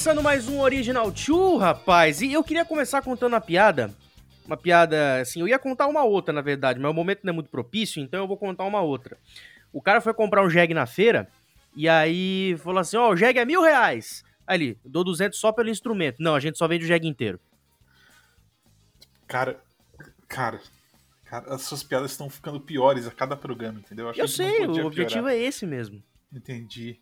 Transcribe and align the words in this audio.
começando 0.00 0.22
mais 0.22 0.48
um 0.48 0.60
Original 0.60 1.10
2, 1.10 1.60
rapaz. 1.60 2.22
E 2.22 2.32
eu 2.32 2.42
queria 2.42 2.64
começar 2.64 3.02
contando 3.02 3.34
uma 3.34 3.40
piada. 3.40 3.94
Uma 4.46 4.56
piada, 4.56 5.20
assim, 5.20 5.40
eu 5.42 5.46
ia 5.46 5.58
contar 5.58 5.88
uma 5.88 6.02
outra, 6.04 6.32
na 6.32 6.40
verdade, 6.40 6.80
mas 6.80 6.90
o 6.90 6.94
momento 6.94 7.20
não 7.22 7.32
é 7.32 7.34
muito 7.34 7.50
propício, 7.50 8.00
então 8.00 8.20
eu 8.20 8.26
vou 8.26 8.38
contar 8.38 8.64
uma 8.64 8.80
outra. 8.80 9.18
O 9.70 9.82
cara 9.82 10.00
foi 10.00 10.14
comprar 10.14 10.42
um 10.42 10.48
jegue 10.48 10.72
na 10.72 10.86
feira, 10.86 11.28
e 11.76 11.86
aí 11.86 12.56
falou 12.64 12.78
assim, 12.78 12.96
ó, 12.96 13.08
oh, 13.08 13.12
o 13.12 13.16
jegue 13.16 13.40
é 13.40 13.44
mil 13.44 13.60
reais. 13.60 14.24
Aí 14.46 14.56
ele, 14.56 14.78
dou 14.82 15.04
200 15.04 15.38
só 15.38 15.52
pelo 15.52 15.68
instrumento. 15.68 16.16
Não, 16.18 16.34
a 16.34 16.40
gente 16.40 16.56
só 16.56 16.66
vende 16.66 16.86
o 16.86 16.88
jegue 16.88 17.06
inteiro. 17.06 17.38
Cara, 19.26 19.60
cara, 20.26 20.62
cara, 21.26 21.54
as 21.54 21.60
suas 21.60 21.82
piadas 21.82 22.12
estão 22.12 22.30
ficando 22.30 22.58
piores 22.58 23.06
a 23.06 23.10
cada 23.10 23.36
programa, 23.36 23.80
entendeu? 23.80 24.06
Eu, 24.06 24.14
eu 24.14 24.28
sei, 24.28 24.64
o 24.64 24.86
objetivo 24.86 25.24
piorar. 25.24 25.34
é 25.34 25.42
esse 25.42 25.66
mesmo. 25.66 26.02
Entendi. 26.32 26.98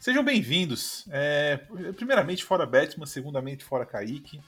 Sejam 0.00 0.24
bem-vindos. 0.24 1.04
É, 1.10 1.58
primeiramente, 1.94 2.42
fora 2.42 2.64
Batman, 2.64 3.04
segundamente, 3.04 3.62
fora 3.62 3.84
Kaique. 3.84 4.40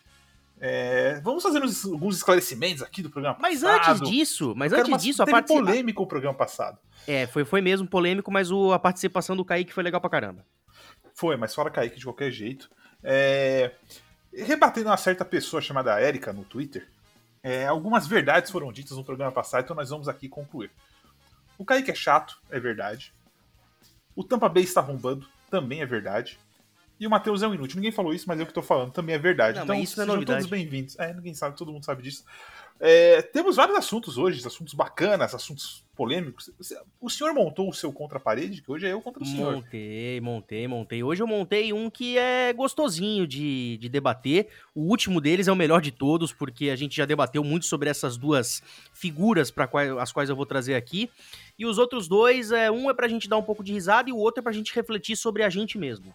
É, 0.58 1.20
vamos 1.20 1.42
fazer 1.42 1.62
uns, 1.62 1.84
alguns 1.84 2.16
esclarecimentos 2.16 2.82
aqui 2.82 3.02
do 3.02 3.10
programa 3.10 3.36
mas 3.38 3.60
passado. 3.60 3.86
Mas 3.86 4.00
antes 4.00 4.10
disso, 4.10 4.54
mas 4.56 4.72
antes 4.72 4.88
uma, 4.88 4.96
disso, 4.96 5.22
a 5.22 5.26
parte 5.26 5.48
polêmico 5.48 6.02
o 6.02 6.06
programa 6.06 6.34
passado. 6.34 6.78
É, 7.06 7.26
foi, 7.26 7.44
foi 7.44 7.60
mesmo 7.60 7.86
polêmico, 7.86 8.32
mas 8.32 8.50
o, 8.50 8.72
a 8.72 8.78
participação 8.78 9.36
do 9.36 9.44
Kaique 9.44 9.74
foi 9.74 9.82
legal 9.82 10.00
pra 10.00 10.08
caramba. 10.08 10.42
Foi, 11.14 11.36
mas 11.36 11.54
fora 11.54 11.70
Kaique 11.70 11.98
de 11.98 12.04
qualquer 12.04 12.30
jeito. 12.30 12.70
É, 13.04 13.72
rebatendo 14.32 14.88
uma 14.88 14.96
certa 14.96 15.22
pessoa 15.22 15.60
chamada 15.60 16.00
Erika 16.00 16.32
no 16.32 16.44
Twitter, 16.44 16.88
é, 17.42 17.66
algumas 17.66 18.06
verdades 18.06 18.50
foram 18.50 18.72
ditas 18.72 18.96
no 18.96 19.04
programa 19.04 19.32
passado, 19.32 19.64
então 19.64 19.76
nós 19.76 19.90
vamos 19.90 20.08
aqui 20.08 20.30
concluir. 20.30 20.70
O 21.58 21.64
Kaique 21.64 21.90
é 21.90 21.94
chato, 21.94 22.40
é 22.50 22.58
verdade. 22.58 23.12
O 24.16 24.24
Tampa 24.24 24.48
Bay 24.48 24.64
está 24.64 24.80
arrombando, 24.80 25.28
também 25.52 25.82
é 25.82 25.86
verdade. 25.86 26.38
E 26.98 27.06
o 27.06 27.10
Matheus 27.10 27.42
é 27.42 27.48
um 27.48 27.52
inútil. 27.52 27.76
Ninguém 27.76 27.92
falou 27.92 28.14
isso, 28.14 28.24
mas 28.26 28.40
eu 28.40 28.46
que 28.46 28.54
tô 28.54 28.62
falando, 28.62 28.90
também 28.90 29.14
é 29.14 29.18
verdade. 29.18 29.58
Não, 29.58 29.64
então, 29.64 29.76
isso 29.78 30.00
é 30.00 30.06
sejam 30.06 30.22
é 30.22 30.24
todos 30.24 30.46
bem-vindos. 30.46 30.98
É, 30.98 31.12
ninguém 31.12 31.34
sabe, 31.34 31.58
todo 31.58 31.70
mundo 31.70 31.84
sabe 31.84 32.02
disso. 32.02 32.24
É, 32.80 33.20
temos 33.20 33.56
vários 33.56 33.76
assuntos 33.76 34.16
hoje, 34.16 34.44
assuntos 34.46 34.72
bacanas, 34.72 35.34
assuntos 35.34 35.84
polêmicos. 35.94 36.50
O 37.00 37.10
senhor 37.10 37.32
montou 37.34 37.68
o 37.68 37.72
seu 37.72 37.92
contra-parede, 37.92 38.62
que 38.62 38.72
hoje 38.72 38.86
é 38.86 38.92
eu 38.92 39.00
contra 39.00 39.22
o 39.22 39.26
senhor. 39.26 39.54
Montei, 39.54 40.20
montei, 40.20 40.66
montei. 40.66 41.02
Hoje 41.02 41.22
eu 41.22 41.26
montei 41.26 41.72
um 41.72 41.90
que 41.90 42.16
é 42.16 42.52
gostosinho 42.52 43.26
de, 43.26 43.76
de 43.76 43.88
debater. 43.88 44.48
O 44.74 44.88
último 44.88 45.20
deles 45.20 45.48
é 45.48 45.52
o 45.52 45.56
melhor 45.56 45.80
de 45.80 45.92
todos, 45.92 46.32
porque 46.32 46.70
a 46.70 46.76
gente 46.76 46.96
já 46.96 47.04
debateu 47.04 47.44
muito 47.44 47.66
sobre 47.66 47.90
essas 47.90 48.16
duas 48.16 48.62
figuras 48.92 49.50
para 49.50 49.68
as 50.00 50.10
quais 50.10 50.30
eu 50.30 50.34
vou 50.34 50.46
trazer 50.46 50.74
aqui. 50.74 51.10
E 51.58 51.66
os 51.66 51.78
outros 51.78 52.08
dois, 52.08 52.50
é, 52.50 52.70
um 52.70 52.90
é 52.90 52.94
pra 52.94 53.08
gente 53.08 53.28
dar 53.28 53.36
um 53.36 53.42
pouco 53.42 53.62
de 53.62 53.72
risada 53.72 54.08
e 54.08 54.12
o 54.12 54.16
outro 54.16 54.40
é 54.40 54.42
pra 54.42 54.52
gente 54.52 54.74
refletir 54.74 55.16
sobre 55.16 55.42
a 55.42 55.50
gente 55.50 55.78
mesmo. 55.78 56.14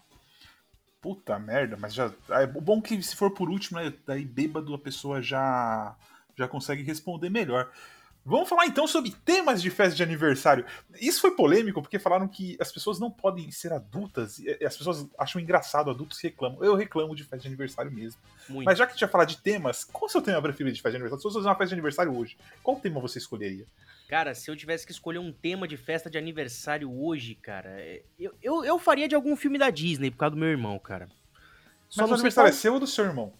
Puta 1.00 1.38
merda, 1.38 1.76
mas 1.78 1.94
já. 1.94 2.12
É 2.30 2.46
bom 2.46 2.82
que 2.82 3.00
se 3.02 3.14
for 3.14 3.30
por 3.30 3.48
último, 3.48 3.78
né, 3.78 3.92
daí 4.06 4.24
bêbado 4.24 4.74
a 4.74 4.78
pessoa 4.78 5.22
já, 5.22 5.96
já 6.36 6.48
consegue 6.48 6.82
responder 6.82 7.30
melhor. 7.30 7.70
Vamos 8.24 8.46
falar 8.46 8.66
então 8.66 8.86
sobre 8.86 9.10
temas 9.24 9.62
de 9.62 9.70
festa 9.70 9.96
de 9.96 10.02
aniversário. 10.02 10.66
Isso 11.00 11.18
foi 11.18 11.30
polêmico 11.30 11.80
porque 11.80 11.98
falaram 11.98 12.28
que 12.28 12.58
as 12.60 12.70
pessoas 12.70 12.98
não 12.98 13.10
podem 13.10 13.50
ser 13.50 13.72
adultas. 13.72 14.38
E 14.38 14.50
as 14.62 14.76
pessoas 14.76 15.08
acham 15.16 15.40
engraçado, 15.40 15.88
adultos 15.88 16.20
reclamam. 16.20 16.62
Eu 16.62 16.74
reclamo 16.74 17.16
de 17.16 17.22
festa 17.22 17.38
de 17.38 17.46
aniversário 17.46 17.90
mesmo. 17.90 18.20
Muito. 18.46 18.66
Mas 18.66 18.76
já 18.76 18.84
que 18.84 18.90
a 18.90 18.94
gente 18.94 19.00
vai 19.00 19.08
falar 19.08 19.24
de 19.24 19.38
temas, 19.38 19.82
qual 19.84 20.02
é 20.02 20.06
o 20.06 20.08
seu 20.10 20.20
tema 20.20 20.42
preferido 20.42 20.74
de 20.74 20.82
festa 20.82 20.90
de 20.90 20.96
aniversário? 20.96 21.20
Se 21.20 21.22
fosse 21.22 21.36
fazer 21.36 21.48
uma 21.48 21.54
festa 21.54 21.68
de 21.68 21.74
aniversário 21.74 22.14
hoje, 22.14 22.36
qual 22.62 22.76
tema 22.78 23.00
você 23.00 23.18
escolheria? 23.18 23.66
Cara, 24.08 24.34
se 24.34 24.50
eu 24.50 24.56
tivesse 24.56 24.86
que 24.86 24.92
escolher 24.92 25.18
um 25.18 25.30
tema 25.30 25.68
de 25.68 25.76
festa 25.76 26.08
de 26.08 26.16
aniversário 26.16 26.90
hoje, 26.90 27.34
cara, 27.34 27.68
é, 27.78 28.02
eu, 28.18 28.32
eu, 28.42 28.64
eu 28.64 28.78
faria 28.78 29.06
de 29.06 29.14
algum 29.14 29.36
filme 29.36 29.58
da 29.58 29.68
Disney 29.68 30.10
por 30.10 30.16
causa 30.16 30.34
do 30.34 30.40
meu 30.40 30.48
irmão, 30.48 30.78
cara. 30.78 31.08
Só 31.90 32.02
Mas 32.02 32.10
o 32.12 32.14
aniversário 32.14 32.50
qual... 32.50 32.56
é 32.56 32.58
seu 32.58 32.72
ou 32.72 32.80
do 32.80 32.86
seu 32.86 33.04
irmão? 33.04 33.34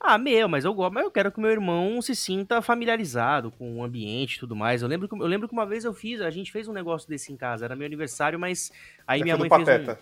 Ah, 0.00 0.16
meu, 0.16 0.48
mas 0.48 0.64
eu 0.64 0.72
gosto, 0.72 0.94
mas 0.94 1.04
eu 1.04 1.10
quero 1.10 1.30
que 1.30 1.38
o 1.38 1.40
meu 1.42 1.50
irmão 1.50 2.00
se 2.00 2.14
sinta 2.14 2.62
familiarizado 2.62 3.50
com 3.50 3.76
o 3.76 3.84
ambiente 3.84 4.36
e 4.36 4.40
tudo 4.40 4.56
mais. 4.56 4.80
Eu 4.80 4.88
lembro 4.88 5.08
que 5.08 5.14
eu 5.14 5.26
lembro 5.26 5.46
que 5.46 5.54
uma 5.54 5.66
vez 5.66 5.84
eu 5.84 5.92
fiz, 5.92 6.22
a 6.22 6.30
gente 6.30 6.50
fez 6.50 6.68
um 6.68 6.72
negócio 6.72 7.08
desse 7.08 7.30
em 7.30 7.36
casa, 7.36 7.66
era 7.66 7.76
meu 7.76 7.86
aniversário, 7.86 8.38
mas 8.38 8.72
aí 9.06 9.20
é 9.20 9.24
minha 9.24 9.36
mãe 9.36 9.48
fez 9.48 9.88
um... 9.88 9.96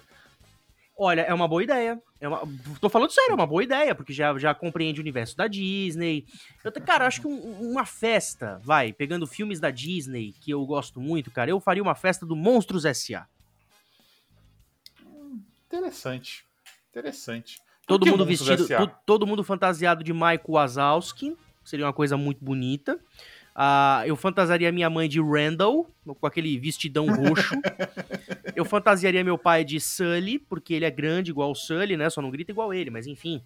Olha, 1.04 1.22
é 1.22 1.34
uma 1.34 1.48
boa 1.48 1.64
ideia. 1.64 2.00
É 2.20 2.28
uma... 2.28 2.42
Tô 2.80 2.88
falando 2.88 3.10
sério, 3.10 3.32
é 3.32 3.34
uma 3.34 3.46
boa 3.46 3.64
ideia, 3.64 3.92
porque 3.92 4.12
já, 4.12 4.38
já 4.38 4.54
compreende 4.54 5.00
o 5.00 5.02
universo 5.02 5.36
da 5.36 5.48
Disney. 5.48 6.24
Eu, 6.62 6.70
cara, 6.70 7.08
acho 7.08 7.22
que 7.22 7.26
um, 7.26 7.72
uma 7.72 7.84
festa, 7.84 8.60
vai, 8.62 8.92
pegando 8.92 9.26
filmes 9.26 9.58
da 9.58 9.68
Disney, 9.68 10.32
que 10.40 10.52
eu 10.52 10.64
gosto 10.64 11.00
muito, 11.00 11.28
cara, 11.28 11.50
eu 11.50 11.58
faria 11.58 11.82
uma 11.82 11.96
festa 11.96 12.24
do 12.24 12.36
Monstros 12.36 12.84
S.A. 12.84 13.26
Interessante. 15.66 16.44
Interessante. 16.90 17.60
Todo 17.84 18.06
mundo 18.06 18.24
vestido, 18.24 18.64
todo 19.04 19.26
mundo 19.26 19.42
fantasiado 19.42 20.04
de 20.04 20.12
Michael 20.12 20.40
Wazowski, 20.46 21.36
seria 21.64 21.84
uma 21.84 21.92
coisa 21.92 22.16
muito 22.16 22.44
bonita. 22.44 23.00
Uh, 23.54 24.06
eu 24.06 24.16
fantasiaria 24.16 24.72
minha 24.72 24.88
mãe 24.88 25.08
de 25.08 25.20
Randall, 25.20 25.86
com 26.20 26.26
aquele 26.26 26.58
vestidão 26.58 27.06
roxo. 27.06 27.54
eu 28.56 28.64
fantasiaria 28.64 29.22
meu 29.22 29.36
pai 29.36 29.64
de 29.64 29.78
Sully, 29.78 30.38
porque 30.38 30.72
ele 30.74 30.84
é 30.84 30.90
grande 30.90 31.30
igual 31.30 31.50
o 31.50 31.54
Sully, 31.54 31.96
né? 31.96 32.08
Só 32.08 32.22
não 32.22 32.30
grita 32.30 32.50
igual 32.50 32.72
ele, 32.72 32.90
mas 32.90 33.06
enfim 33.06 33.42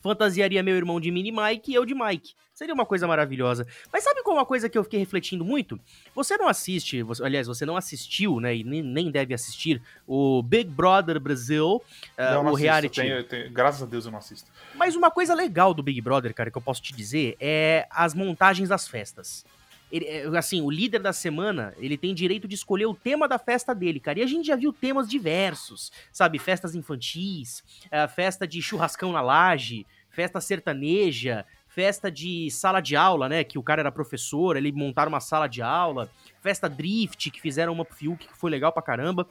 fantasiaria 0.00 0.62
meu 0.62 0.76
irmão 0.76 1.00
de 1.00 1.10
Mini 1.10 1.32
Mike 1.32 1.70
e 1.70 1.74
eu 1.74 1.84
de 1.84 1.94
Mike. 1.94 2.34
Seria 2.58 2.74
uma 2.74 2.84
coisa 2.84 3.06
maravilhosa. 3.06 3.68
Mas 3.92 4.02
sabe 4.02 4.20
qual 4.24 4.36
é 4.36 4.40
uma 4.40 4.46
coisa 4.46 4.68
que 4.68 4.76
eu 4.76 4.82
fiquei 4.82 4.98
refletindo 4.98 5.44
muito? 5.44 5.78
Você 6.12 6.36
não 6.36 6.48
assiste, 6.48 7.04
você, 7.04 7.22
aliás, 7.22 7.46
você 7.46 7.64
não 7.64 7.76
assistiu, 7.76 8.40
né? 8.40 8.56
E 8.56 8.64
nem, 8.64 8.82
nem 8.82 9.10
deve 9.12 9.32
assistir 9.32 9.80
o 10.08 10.42
Big 10.42 10.68
Brother 10.68 11.20
Brasil, 11.20 11.76
uh, 11.76 11.82
não, 12.18 12.42
não 12.42 12.52
o 12.52 12.54
reality. 12.56 13.00
Tenho, 13.00 13.22
tenho, 13.22 13.50
graças 13.52 13.82
a 13.82 13.86
Deus 13.86 14.06
eu 14.06 14.10
não 14.10 14.18
assisto. 14.18 14.50
Mas 14.74 14.96
uma 14.96 15.08
coisa 15.08 15.34
legal 15.34 15.72
do 15.72 15.84
Big 15.84 16.00
Brother, 16.00 16.34
cara, 16.34 16.50
que 16.50 16.58
eu 16.58 16.62
posso 16.62 16.82
te 16.82 16.92
dizer, 16.92 17.36
é 17.38 17.86
as 17.90 18.12
montagens 18.12 18.68
das 18.68 18.88
festas. 18.88 19.44
Ele, 19.90 20.04
é, 20.06 20.26
assim, 20.36 20.60
o 20.60 20.70
líder 20.70 21.00
da 21.00 21.12
semana, 21.12 21.74
ele 21.78 21.96
tem 21.96 22.14
direito 22.14 22.46
de 22.46 22.54
escolher 22.54 22.86
o 22.86 22.94
tema 22.94 23.26
da 23.26 23.38
festa 23.38 23.74
dele, 23.74 23.98
cara. 23.98 24.18
E 24.18 24.22
a 24.22 24.26
gente 24.26 24.46
já 24.46 24.56
viu 24.56 24.72
temas 24.72 25.08
diversos, 25.08 25.90
sabe? 26.12 26.38
Festas 26.38 26.74
infantis, 26.74 27.62
uh, 27.86 28.08
festa 28.08 28.46
de 28.46 28.60
churrascão 28.60 29.12
na 29.12 29.20
laje, 29.20 29.86
festa 30.10 30.40
sertaneja, 30.40 31.46
festa 31.68 32.10
de 32.10 32.50
sala 32.50 32.80
de 32.80 32.96
aula, 32.96 33.28
né? 33.28 33.44
Que 33.44 33.58
o 33.58 33.62
cara 33.62 33.80
era 33.80 33.92
professor, 33.92 34.56
ele 34.56 34.72
montaram 34.72 35.10
uma 35.10 35.20
sala 35.20 35.46
de 35.46 35.62
aula, 35.62 36.10
festa 36.42 36.68
drift, 36.68 37.30
que 37.30 37.40
fizeram 37.40 37.72
uma 37.72 37.84
Fiuk, 37.84 38.26
que 38.26 38.36
foi 38.36 38.50
legal 38.50 38.72
pra 38.72 38.82
caramba. 38.82 39.26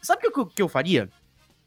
Sabe 0.00 0.26
o 0.26 0.32
que, 0.32 0.54
que 0.56 0.62
eu 0.62 0.68
faria? 0.68 1.08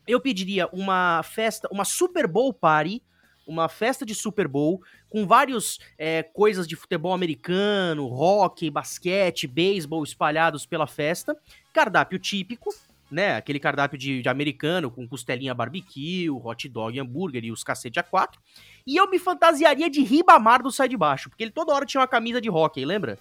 Eu 0.08 0.20
pediria 0.20 0.68
uma 0.72 1.24
festa, 1.24 1.68
uma 1.72 1.86
Super 1.86 2.28
Bowl 2.28 2.54
Party, 2.54 3.02
uma 3.46 3.70
festa 3.70 4.06
de 4.06 4.16
Super 4.16 4.48
Bowl 4.48 4.82
com 5.10 5.26
várias 5.26 5.80
é, 5.98 6.24
coisas 6.24 6.68
de 6.68 6.76
futebol 6.76 7.14
americano, 7.14 8.06
hockey, 8.06 8.70
basquete, 8.70 9.48
beisebol 9.48 10.04
espalhados 10.04 10.66
pela 10.66 10.88
festa, 10.88 11.38
cardápio 11.74 12.20
típico, 12.20 12.74
né? 13.10 13.36
Aquele 13.36 13.60
cardápio 13.60 13.98
de, 13.98 14.22
de, 14.22 14.30
americano 14.30 14.90
com 14.90 15.08
costelinha 15.08 15.54
barbecue, 15.54 16.30
hot 16.30 16.68
dog, 16.68 17.00
hambúrguer 17.00 17.46
e 17.46 17.52
os 17.52 17.64
cacete 17.64 18.00
a 18.00 18.04
quatro. 18.04 18.42
E 18.86 18.98
eu 18.98 19.10
me 19.10 19.20
fantasiaria 19.20 19.90
de 19.90 20.02
Ribamar 20.02 20.62
do 20.62 20.72
Sai 20.72 20.90
de 20.90 20.98
Baixo, 20.98 21.30
porque 21.30 21.44
ele 21.44 21.52
toda 21.52 21.74
hora 21.74 21.86
tinha 21.86 22.02
uma 22.02 22.08
camisa 22.08 22.42
de 22.42 22.50
hockey, 22.50 22.84
lembra? 22.86 23.18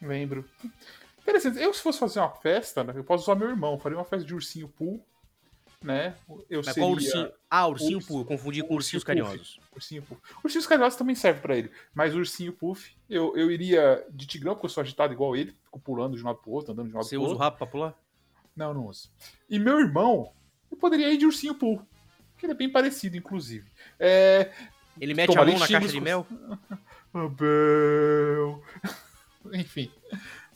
Lembro. 0.00 0.44
Interessante. 1.20 1.58
Eu, 1.60 1.72
se 1.72 1.80
fosse 1.80 1.98
fazer 1.98 2.20
uma 2.20 2.30
festa, 2.30 2.82
né, 2.82 2.92
eu 2.96 3.04
posso 3.04 3.22
usar 3.22 3.34
meu 3.34 3.48
irmão. 3.48 3.78
Faria 3.78 3.96
uma 3.96 4.04
festa 4.04 4.26
de 4.26 4.34
ursinho 4.34 4.68
pool 4.68 5.04
né? 5.82 6.14
Eu 6.48 6.62
Mas 6.64 6.66
seria... 6.66 6.82
qual 6.82 6.92
ursinho? 6.92 7.32
Ah, 7.50 7.66
ursinho 7.66 7.98
Urs... 7.98 8.06
puff, 8.06 8.24
confundi 8.24 8.62
com 8.62 8.74
ursinhos 8.74 9.04
carinhosos. 9.04 9.60
Ursinho 9.74 10.02
puff. 10.02 10.20
Ursinhos 10.44 10.66
carinhosos 10.66 10.98
também 10.98 11.14
serve 11.14 11.40
para 11.40 11.56
ele, 11.56 11.70
mas 11.94 12.14
ursinho 12.14 12.52
puff, 12.52 12.94
eu, 13.08 13.36
eu 13.36 13.50
iria 13.50 14.04
de 14.10 14.26
tigrão, 14.26 14.54
porque 14.54 14.66
eu 14.66 14.70
sou 14.70 14.82
agitado 14.82 15.12
igual 15.12 15.36
ele, 15.36 15.56
fico 15.64 15.80
pulando 15.80 16.16
de 16.16 16.22
um 16.22 16.26
lado 16.26 16.38
pro 16.38 16.50
outro, 16.50 16.72
andando 16.72 16.88
de 16.88 16.94
um 16.94 16.96
lado 16.96 17.04
Você 17.04 17.16
pro 17.16 17.22
outro. 17.22 17.34
Você 17.34 17.36
usa 17.36 17.42
o 17.42 17.44
rabo 17.44 17.56
pra 17.58 17.66
pular? 17.66 17.94
Não, 18.56 18.74
não 18.74 18.86
uso. 18.86 19.10
E 19.48 19.58
meu 19.58 19.78
irmão, 19.78 20.32
eu 20.70 20.76
poderia 20.76 21.12
ir 21.12 21.16
de 21.16 21.26
ursinho 21.26 21.54
puff, 21.54 21.84
que 22.36 22.46
ele 22.46 22.52
é 22.52 22.56
bem 22.56 22.70
parecido, 22.70 23.16
inclusive. 23.16 23.70
É... 23.98 24.50
Ele 25.00 25.14
mete 25.14 25.36
a 25.36 25.44
mão 25.44 25.58
na 25.58 25.68
caixa 25.68 25.88
de 25.88 26.00
mel? 26.00 26.26
Abel. 27.14 28.62
Enfim 29.52 29.90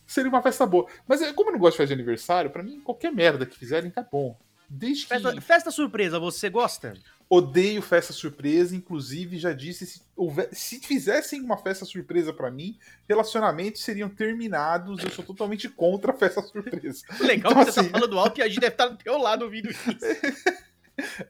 seria 0.06 0.30
uma 0.30 0.42
festa 0.42 0.64
boa. 0.64 0.86
Mas 1.06 1.20
como 1.32 1.50
eu 1.50 1.54
não 1.54 1.60
gosto 1.60 1.78
de 1.78 1.86
de 1.86 1.92
aniversário, 1.92 2.50
para 2.50 2.62
mim, 2.62 2.80
qualquer 2.80 3.12
merda 3.12 3.44
que 3.44 3.58
fizerem 3.58 3.90
tá 3.90 4.02
bom. 4.02 4.38
Desde 4.68 5.06
festa, 5.06 5.32
que... 5.32 5.40
festa 5.40 5.70
surpresa, 5.70 6.18
você 6.18 6.50
gosta? 6.50 6.94
Odeio 7.28 7.82
festa 7.82 8.12
surpresa, 8.12 8.74
inclusive 8.76 9.38
já 9.38 9.52
disse 9.52 9.84
se, 9.86 10.02
houver, 10.14 10.48
se 10.52 10.78
fizessem 10.80 11.40
uma 11.40 11.56
festa 11.56 11.84
surpresa 11.84 12.32
para 12.32 12.50
mim, 12.50 12.78
relacionamentos 13.08 13.82
seriam 13.82 14.08
terminados. 14.08 15.02
Eu 15.02 15.10
sou 15.10 15.24
totalmente 15.24 15.68
contra 15.68 16.12
a 16.12 16.16
festa 16.16 16.40
surpresa. 16.42 17.04
Legal 17.20 17.52
então, 17.52 17.64
que 17.64 17.70
você 17.70 17.74
tá 17.74 17.80
assim... 17.80 17.90
tá 17.90 17.98
falando 17.98 18.18
alto 18.18 18.38
e 18.38 18.42
a 18.42 18.48
gente 18.48 18.60
deve 18.60 18.74
estar 18.74 18.88
do 18.88 18.96
teu 18.96 19.18
lado 19.18 19.44
ouvindo 19.44 19.70
isso. 19.70 19.82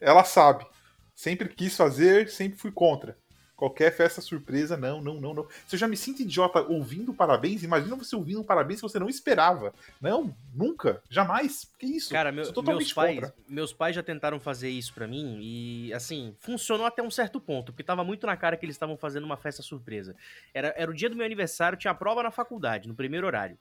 Ela 0.00 0.25
sabe. 0.25 0.67
Sempre 1.15 1.49
quis 1.49 1.75
fazer, 1.75 2.29
sempre 2.29 2.59
fui 2.59 2.71
contra. 2.71 3.17
Qualquer 3.56 3.91
festa 3.91 4.20
surpresa, 4.20 4.76
não, 4.76 5.00
não, 5.00 5.14
não, 5.14 5.32
não. 5.32 5.49
Se 5.67 5.76
eu 5.76 5.79
já 5.79 5.88
me 5.88 5.97
sinto 5.97 6.20
idiota 6.20 6.61
ouvindo 6.61 7.14
parabéns, 7.14 7.62
imagina 7.62 7.97
você 7.97 8.14
ouvindo 8.14 8.41
um 8.41 8.44
parabéns 8.44 8.81
que 8.81 8.87
você 8.87 8.99
não 8.99 9.08
esperava. 9.08 9.73
Não, 9.99 10.37
nunca, 10.55 11.03
jamais. 11.08 11.67
Que 11.79 11.87
isso? 11.87 12.11
Cara, 12.11 12.31
meu, 12.31 12.44
meus, 12.62 12.93
pais, 12.93 13.32
meus 13.49 13.73
pais 13.73 13.97
já 13.97 14.03
tentaram 14.03 14.38
fazer 14.38 14.69
isso 14.69 14.93
para 14.93 15.06
mim 15.06 15.38
e, 15.41 15.91
assim, 15.94 16.37
funcionou 16.38 16.85
até 16.85 17.03
um 17.03 17.11
certo 17.11 17.41
ponto, 17.41 17.73
porque 17.73 17.82
tava 17.82 18.05
muito 18.05 18.26
na 18.26 18.37
cara 18.37 18.58
que 18.58 18.67
eles 18.67 18.76
estavam 18.76 18.97
fazendo 18.97 19.25
uma 19.25 19.38
festa 19.38 19.62
surpresa. 19.62 20.14
Era, 20.53 20.75
era 20.76 20.91
o 20.91 20.94
dia 20.94 21.08
do 21.08 21.17
meu 21.17 21.25
aniversário, 21.25 21.79
tinha 21.79 21.94
prova 21.94 22.23
na 22.23 22.31
faculdade, 22.31 22.87
no 22.87 22.94
primeiro 22.94 23.26
horário. 23.26 23.58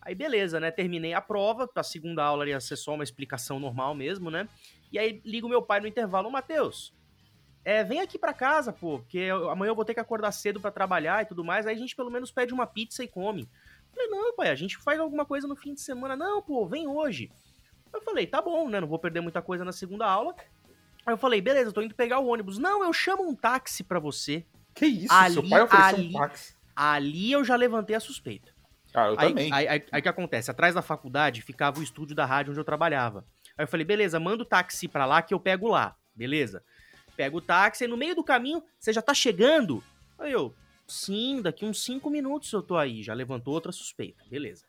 Aí 0.00 0.14
beleza, 0.14 0.60
né? 0.60 0.70
Terminei 0.70 1.12
a 1.12 1.20
prova, 1.20 1.68
a 1.74 1.82
segunda 1.82 2.22
aula 2.22 2.48
ia 2.48 2.60
ser 2.60 2.76
só 2.76 2.94
uma 2.94 3.02
explicação 3.02 3.58
normal 3.58 3.96
mesmo, 3.96 4.30
né? 4.30 4.48
E 4.92 4.98
aí 4.98 5.20
ligo 5.24 5.48
meu 5.48 5.62
pai 5.62 5.80
no 5.80 5.88
intervalo, 5.88 6.30
Matheus, 6.30 6.94
é, 7.64 7.82
vem 7.82 8.00
aqui 8.00 8.18
para 8.18 8.34
casa, 8.34 8.72
pô, 8.72 8.98
porque 8.98 9.28
amanhã 9.50 9.70
eu 9.70 9.74
vou 9.74 9.84
ter 9.84 9.94
que 9.94 10.00
acordar 10.00 10.30
cedo 10.32 10.60
para 10.60 10.70
trabalhar 10.70 11.22
e 11.22 11.26
tudo 11.26 11.42
mais, 11.42 11.66
aí 11.66 11.74
a 11.74 11.78
gente 11.78 11.96
pelo 11.96 12.10
menos 12.10 12.30
pede 12.30 12.52
uma 12.52 12.66
pizza 12.66 13.02
e 13.02 13.08
come. 13.08 13.42
Eu 13.42 13.94
falei, 13.94 14.08
não, 14.10 14.36
pai, 14.36 14.50
a 14.50 14.54
gente 14.54 14.76
faz 14.76 15.00
alguma 15.00 15.24
coisa 15.24 15.48
no 15.48 15.56
fim 15.56 15.72
de 15.72 15.80
semana. 15.80 16.14
Não, 16.14 16.42
pô, 16.42 16.66
vem 16.66 16.86
hoje. 16.86 17.30
Eu 17.92 18.02
falei, 18.02 18.26
tá 18.26 18.42
bom, 18.42 18.68
né, 18.68 18.80
não 18.80 18.88
vou 18.88 18.98
perder 18.98 19.20
muita 19.20 19.40
coisa 19.40 19.64
na 19.64 19.72
segunda 19.72 20.04
aula. 20.04 20.34
Aí 21.06 21.14
eu 21.14 21.16
falei, 21.16 21.40
beleza, 21.40 21.72
tô 21.72 21.80
indo 21.80 21.94
pegar 21.94 22.18
o 22.18 22.26
ônibus. 22.26 22.58
Não, 22.58 22.84
eu 22.84 22.92
chamo 22.92 23.26
um 23.26 23.34
táxi 23.34 23.82
para 23.82 23.98
você. 23.98 24.44
Que 24.74 24.86
isso, 24.86 25.14
ali, 25.14 25.34
seu 25.34 25.48
pai 25.48 25.62
ofereceu 25.62 25.98
ali, 25.98 26.08
um 26.08 26.12
táxi? 26.12 26.56
Ali 26.74 27.32
eu 27.32 27.44
já 27.44 27.56
levantei 27.56 27.94
a 27.96 28.00
suspeita. 28.00 28.52
Ah, 28.92 29.06
eu 29.06 29.16
aí, 29.18 29.28
também. 29.28 29.52
Aí, 29.52 29.84
aí, 29.90 30.02
que 30.02 30.08
acontece? 30.08 30.50
Atrás 30.50 30.74
da 30.74 30.82
faculdade 30.82 31.40
ficava 31.40 31.78
o 31.78 31.82
estúdio 31.82 32.14
da 32.14 32.26
rádio 32.26 32.50
onde 32.50 32.60
eu 32.60 32.64
trabalhava. 32.64 33.24
Aí 33.56 33.64
eu 33.64 33.68
falei, 33.68 33.86
beleza, 33.86 34.18
manda 34.18 34.42
o 34.42 34.46
táxi 34.46 34.88
pra 34.88 35.06
lá 35.06 35.22
que 35.22 35.32
eu 35.32 35.40
pego 35.40 35.68
lá. 35.68 35.96
Beleza 36.14 36.62
pega 37.16 37.36
o 37.36 37.40
táxi 37.40 37.84
e 37.84 37.88
no 37.88 37.96
meio 37.96 38.14
do 38.14 38.24
caminho 38.24 38.62
você 38.78 38.92
já 38.92 39.02
tá 39.02 39.14
chegando. 39.14 39.82
Aí 40.18 40.32
eu, 40.32 40.54
sim, 40.86 41.40
daqui 41.42 41.64
uns 41.64 41.82
5 41.82 42.08
minutos 42.10 42.52
eu 42.52 42.62
tô 42.62 42.76
aí. 42.76 43.02
Já 43.02 43.14
levantou 43.14 43.54
outra 43.54 43.72
suspeita. 43.72 44.24
Beleza. 44.28 44.64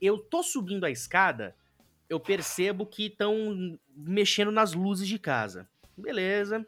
Eu 0.00 0.18
tô 0.18 0.42
subindo 0.42 0.84
a 0.84 0.90
escada, 0.90 1.56
eu 2.08 2.20
percebo 2.20 2.86
que 2.86 3.06
estão 3.06 3.78
mexendo 3.94 4.52
nas 4.52 4.72
luzes 4.72 5.08
de 5.08 5.18
casa. 5.18 5.68
Beleza. 5.96 6.64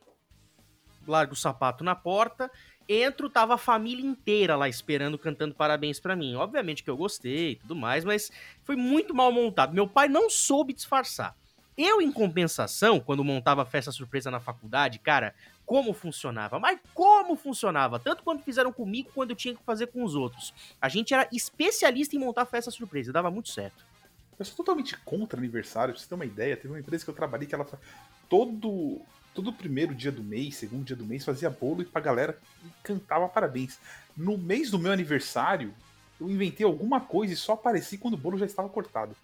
Largo 1.07 1.33
o 1.33 1.37
sapato 1.37 1.85
na 1.85 1.95
porta. 1.95 2.51
Entro, 2.89 3.31
tava 3.31 3.55
a 3.55 3.59
família 3.59 4.05
inteira 4.05 4.57
lá 4.57 4.69
esperando, 4.69 5.17
cantando 5.17 5.55
parabéns 5.55 6.01
para 6.01 6.17
mim. 6.17 6.35
Obviamente 6.35 6.83
que 6.83 6.91
eu 6.91 6.97
gostei 6.97 7.53
e 7.53 7.57
tudo 7.57 7.77
mais, 7.77 8.05
mas 8.05 8.33
foi 8.65 8.75
muito 8.75 9.15
mal 9.15 9.31
montado. 9.31 9.73
Meu 9.73 9.87
pai 9.87 10.09
não 10.09 10.29
soube 10.29 10.73
disfarçar. 10.73 11.37
Eu, 11.83 12.03
em 12.03 12.13
compensação, 12.13 13.01
quando 13.01 13.25
montava 13.25 13.65
festa 13.65 13.91
surpresa 13.91 14.31
na 14.31 14.39
faculdade, 14.39 14.99
cara, 14.99 15.35
como 15.65 15.95
funcionava? 15.95 16.61
Mas 16.61 16.79
como 16.93 17.37
funcionava? 17.37 17.99
Tanto 17.99 18.23
quando 18.23 18.43
fizeram 18.43 18.71
comigo, 18.71 19.09
quando 19.15 19.31
eu 19.31 19.37
tinha 19.37 19.55
que 19.55 19.65
fazer 19.65 19.87
com 19.87 20.05
os 20.05 20.15
outros. 20.15 20.53
A 20.79 20.91
gente 20.91 21.15
era 21.15 21.27
especialista 21.33 22.15
em 22.15 22.19
montar 22.19 22.45
festa 22.45 22.71
surpresa, 22.71 23.15
dava 23.15 23.31
muito 23.31 23.49
certo. 23.49 23.83
Eu 24.39 24.45
sou 24.45 24.57
totalmente 24.57 24.95
contra 25.07 25.41
aniversário, 25.41 25.95
pra 25.95 26.03
você 26.03 26.07
ter 26.07 26.15
uma 26.15 26.27
ideia. 26.27 26.55
Teve 26.55 26.69
uma 26.69 26.81
empresa 26.81 27.03
que 27.03 27.11
eu 27.11 27.15
trabalhei 27.15 27.47
que 27.47 27.55
ela 27.55 27.67
todo 28.29 29.01
todo 29.35 29.51
primeiro 29.51 29.95
dia 29.95 30.13
do 30.13 30.23
mês, 30.23 30.57
segundo 30.57 30.85
dia 30.85 30.97
do 30.97 31.07
mês, 31.07 31.25
fazia 31.25 31.49
bolo 31.49 31.81
e 31.81 31.87
pra 31.87 32.03
galera 32.03 32.39
e 32.63 32.69
cantava 32.83 33.27
parabéns. 33.27 33.79
No 34.15 34.37
mês 34.37 34.71
do 34.71 34.79
meu 34.79 34.93
aniversário, 34.93 35.75
eu 36.21 36.29
inventei 36.29 36.67
alguma 36.67 37.01
coisa 37.01 37.33
e 37.33 37.37
só 37.37 37.55
apareci 37.55 37.97
quando 37.97 38.15
o 38.15 38.19
bolo 38.19 38.37
já 38.37 38.45
estava 38.45 38.69
cortado. 38.69 39.17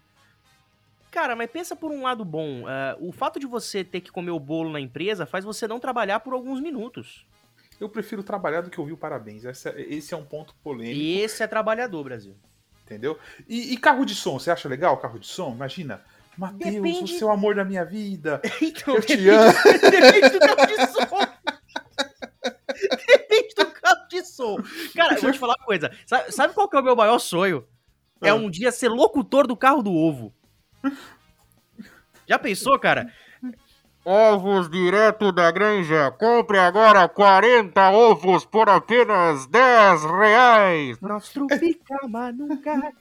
Cara, 1.17 1.35
mas 1.35 1.49
pensa 1.49 1.75
por 1.75 1.89
um 1.89 2.03
lado 2.03 2.23
bom. 2.23 2.61
Uh, 2.61 3.09
o 3.09 3.11
fato 3.11 3.39
de 3.39 3.47
você 3.47 3.83
ter 3.83 4.01
que 4.01 4.11
comer 4.11 4.29
o 4.29 4.39
bolo 4.39 4.71
na 4.71 4.79
empresa 4.79 5.25
faz 5.25 5.43
você 5.43 5.67
não 5.67 5.79
trabalhar 5.79 6.19
por 6.19 6.31
alguns 6.31 6.61
minutos. 6.61 7.25
Eu 7.81 7.89
prefiro 7.89 8.21
trabalhar 8.21 8.61
do 8.61 8.69
que 8.69 8.79
ouvir 8.79 8.93
o 8.93 8.97
parabéns. 8.97 9.43
Esse 9.43 9.67
é, 9.67 9.81
esse 9.81 10.13
é 10.13 10.17
um 10.17 10.23
ponto 10.23 10.53
polêmico. 10.63 11.01
Esse 11.01 11.41
é 11.41 11.47
trabalhador, 11.47 12.03
Brasil. 12.03 12.35
Entendeu? 12.85 13.17
E, 13.49 13.73
e 13.73 13.77
carro 13.77 14.05
de 14.05 14.13
som, 14.13 14.37
você 14.37 14.51
acha 14.51 14.69
legal 14.69 14.95
carro 14.97 15.17
de 15.17 15.25
som? 15.25 15.53
Imagina. 15.53 16.03
Matheus, 16.37 16.75
Depende... 16.75 17.15
o 17.15 17.17
seu 17.17 17.31
amor 17.31 17.55
da 17.55 17.65
minha 17.65 17.83
vida. 17.83 18.39
Então, 18.61 18.93
eu 18.93 19.01
te 19.01 19.27
amo. 19.27 19.51
Depende 19.89 20.29
do 20.29 20.39
carro 20.39 20.67
de 20.67 20.77
som. 20.85 21.19
Depende 23.07 23.55
do 23.55 23.65
carro 23.71 24.07
de 24.07 24.23
som. 24.23 24.57
Cara, 24.95 25.15
eu 25.15 25.21
vou 25.21 25.31
te 25.31 25.39
falar 25.39 25.55
uma 25.57 25.65
coisa. 25.65 25.91
Sabe, 26.05 26.31
sabe 26.31 26.53
qual 26.53 26.69
que 26.69 26.77
é 26.77 26.79
o 26.79 26.83
meu 26.83 26.95
maior 26.95 27.17
sonho? 27.17 27.67
É 28.21 28.29
ah. 28.29 28.35
um 28.35 28.51
dia 28.51 28.71
ser 28.71 28.89
locutor 28.89 29.47
do 29.47 29.57
carro 29.57 29.81
do 29.81 29.91
ovo. 29.91 30.36
Já 32.27 32.37
pensou, 32.37 32.77
cara? 32.77 33.11
Ovos 34.09 34.69
direto 34.69 35.33
da 35.33 35.51
granja. 35.51 36.09
Compre 36.11 36.57
agora 36.57 37.09
40 37.09 37.89
ovos 37.91 38.45
por 38.45 38.69
apenas 38.69 39.45
10 39.47 40.05
reais. 40.05 40.97
nunca. 42.31 42.93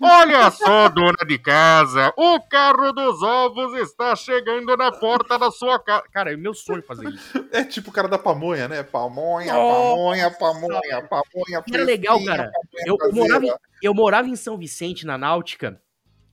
Olha 0.00 0.50
só, 0.50 0.88
dona 0.88 1.26
de 1.26 1.38
casa. 1.38 2.10
O 2.16 2.40
carro 2.40 2.90
dos 2.92 3.22
ovos 3.22 3.74
está 3.74 4.16
chegando 4.16 4.74
na 4.78 4.90
porta 4.92 5.38
da 5.38 5.50
sua 5.50 5.78
casa. 5.78 6.04
Cara, 6.10 6.32
é 6.32 6.36
meu 6.38 6.54
sonho 6.54 6.82
fazer 6.82 7.06
isso. 7.10 7.46
É 7.52 7.62
tipo 7.62 7.90
o 7.90 7.92
cara 7.92 8.08
da 8.08 8.16
pamonha, 8.16 8.66
né? 8.66 8.82
Pamonha, 8.82 9.52
pamonha, 9.52 10.30
pamonha, 10.30 11.02
pamonha. 11.02 11.64
Era 11.70 11.84
legal, 11.84 12.24
cara. 12.24 12.50
Eu, 12.86 12.96
eu, 12.98 13.12
morava 13.12 13.44
em, 13.44 13.54
eu 13.82 13.92
morava 13.92 14.26
em 14.26 14.36
São 14.36 14.56
Vicente, 14.56 15.04
na 15.04 15.18
Náutica, 15.18 15.78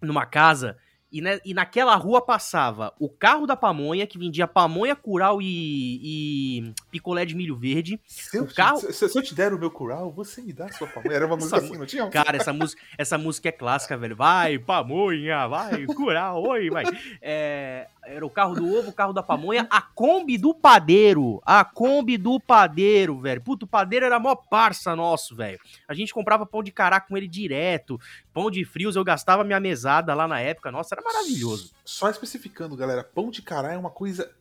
numa 0.02 0.26
casa 0.26 0.78
e, 1.12 1.22
né, 1.22 1.40
e 1.44 1.54
naquela 1.54 1.96
rua 1.96 2.22
passava 2.22 2.94
o 3.00 3.10
carro 3.10 3.46
da 3.46 3.56
pamonha, 3.56 4.08
que 4.08 4.18
vendia 4.18 4.48
pamonha, 4.48 4.96
curau 4.96 5.42
e, 5.42 6.00
e 6.04 6.74
picolé 6.90 7.26
de 7.26 7.36
milho 7.36 7.56
verde. 7.56 8.00
Se 8.06 8.38
eu, 8.38 8.48
carro... 8.48 8.80
se, 8.80 8.94
se 8.94 9.18
eu 9.18 9.22
te 9.22 9.36
der 9.36 9.54
o 9.54 9.60
meu 9.60 9.70
curau, 9.70 10.12
você 10.12 10.42
me 10.42 10.54
dá 10.54 10.66
a 10.66 10.72
sua 10.72 10.88
pamonha. 10.88 11.16
Era 11.16 11.28
uma 11.28 11.36
música 11.36 11.58
assim, 11.58 11.78
não 11.78 11.86
tinha? 11.86 12.08
Cara, 12.10 12.38
essa 12.38 12.54
música, 12.54 12.82
essa 12.98 13.18
música 13.18 13.50
é 13.50 13.52
clássica, 13.52 13.98
velho. 13.98 14.16
Vai, 14.16 14.58
pamonha, 14.58 15.48
vai, 15.48 15.86
curau, 15.86 16.48
oi, 16.48 16.70
vai. 16.70 16.86
É, 17.22 17.88
era 18.04 18.26
o 18.26 18.30
carro 18.30 18.56
do 18.56 18.78
ovo, 18.78 18.90
o 18.90 18.94
carro 18.94 19.14
da 19.14 19.22
pamonha, 19.22 19.68
a 19.70 19.82
Kombi 19.82 20.38
do 20.38 20.56
padeiro. 20.56 21.42
A 21.46 21.64
Kombi 21.64 22.18
do 22.18 22.40
padeiro, 22.40 23.20
velho. 23.20 23.42
Puto, 23.42 23.66
o 23.66 23.70
padeiro 23.70 24.06
era 24.06 24.20
mó 24.20 24.36
parça 24.36 24.96
nosso, 24.96 25.36
velho. 25.36 25.60
A 25.88 25.94
gente 25.94 26.14
comprava 26.14 26.46
pão 26.46 26.64
de 26.64 26.72
cará 26.72 27.00
com 27.00 27.16
ele 27.16 27.28
direto. 27.28 28.00
Pão 28.34 28.50
de 28.50 28.66
frios, 28.66 28.96
eu 28.96 29.04
gastava 29.04 29.44
minha 29.44 29.60
mesada 29.60 30.14
lá 30.14 30.28
na 30.28 30.40
época. 30.40 30.72
Nossa, 30.72 30.96
era 30.96 31.01
maravilhoso. 31.02 31.72
Só 31.84 32.10
especificando, 32.10 32.76
galera, 32.76 33.04
pão 33.04 33.30
de 33.30 33.42
cará 33.42 33.74
é 33.74 33.78
uma 33.78 33.92
coisa 33.92 34.32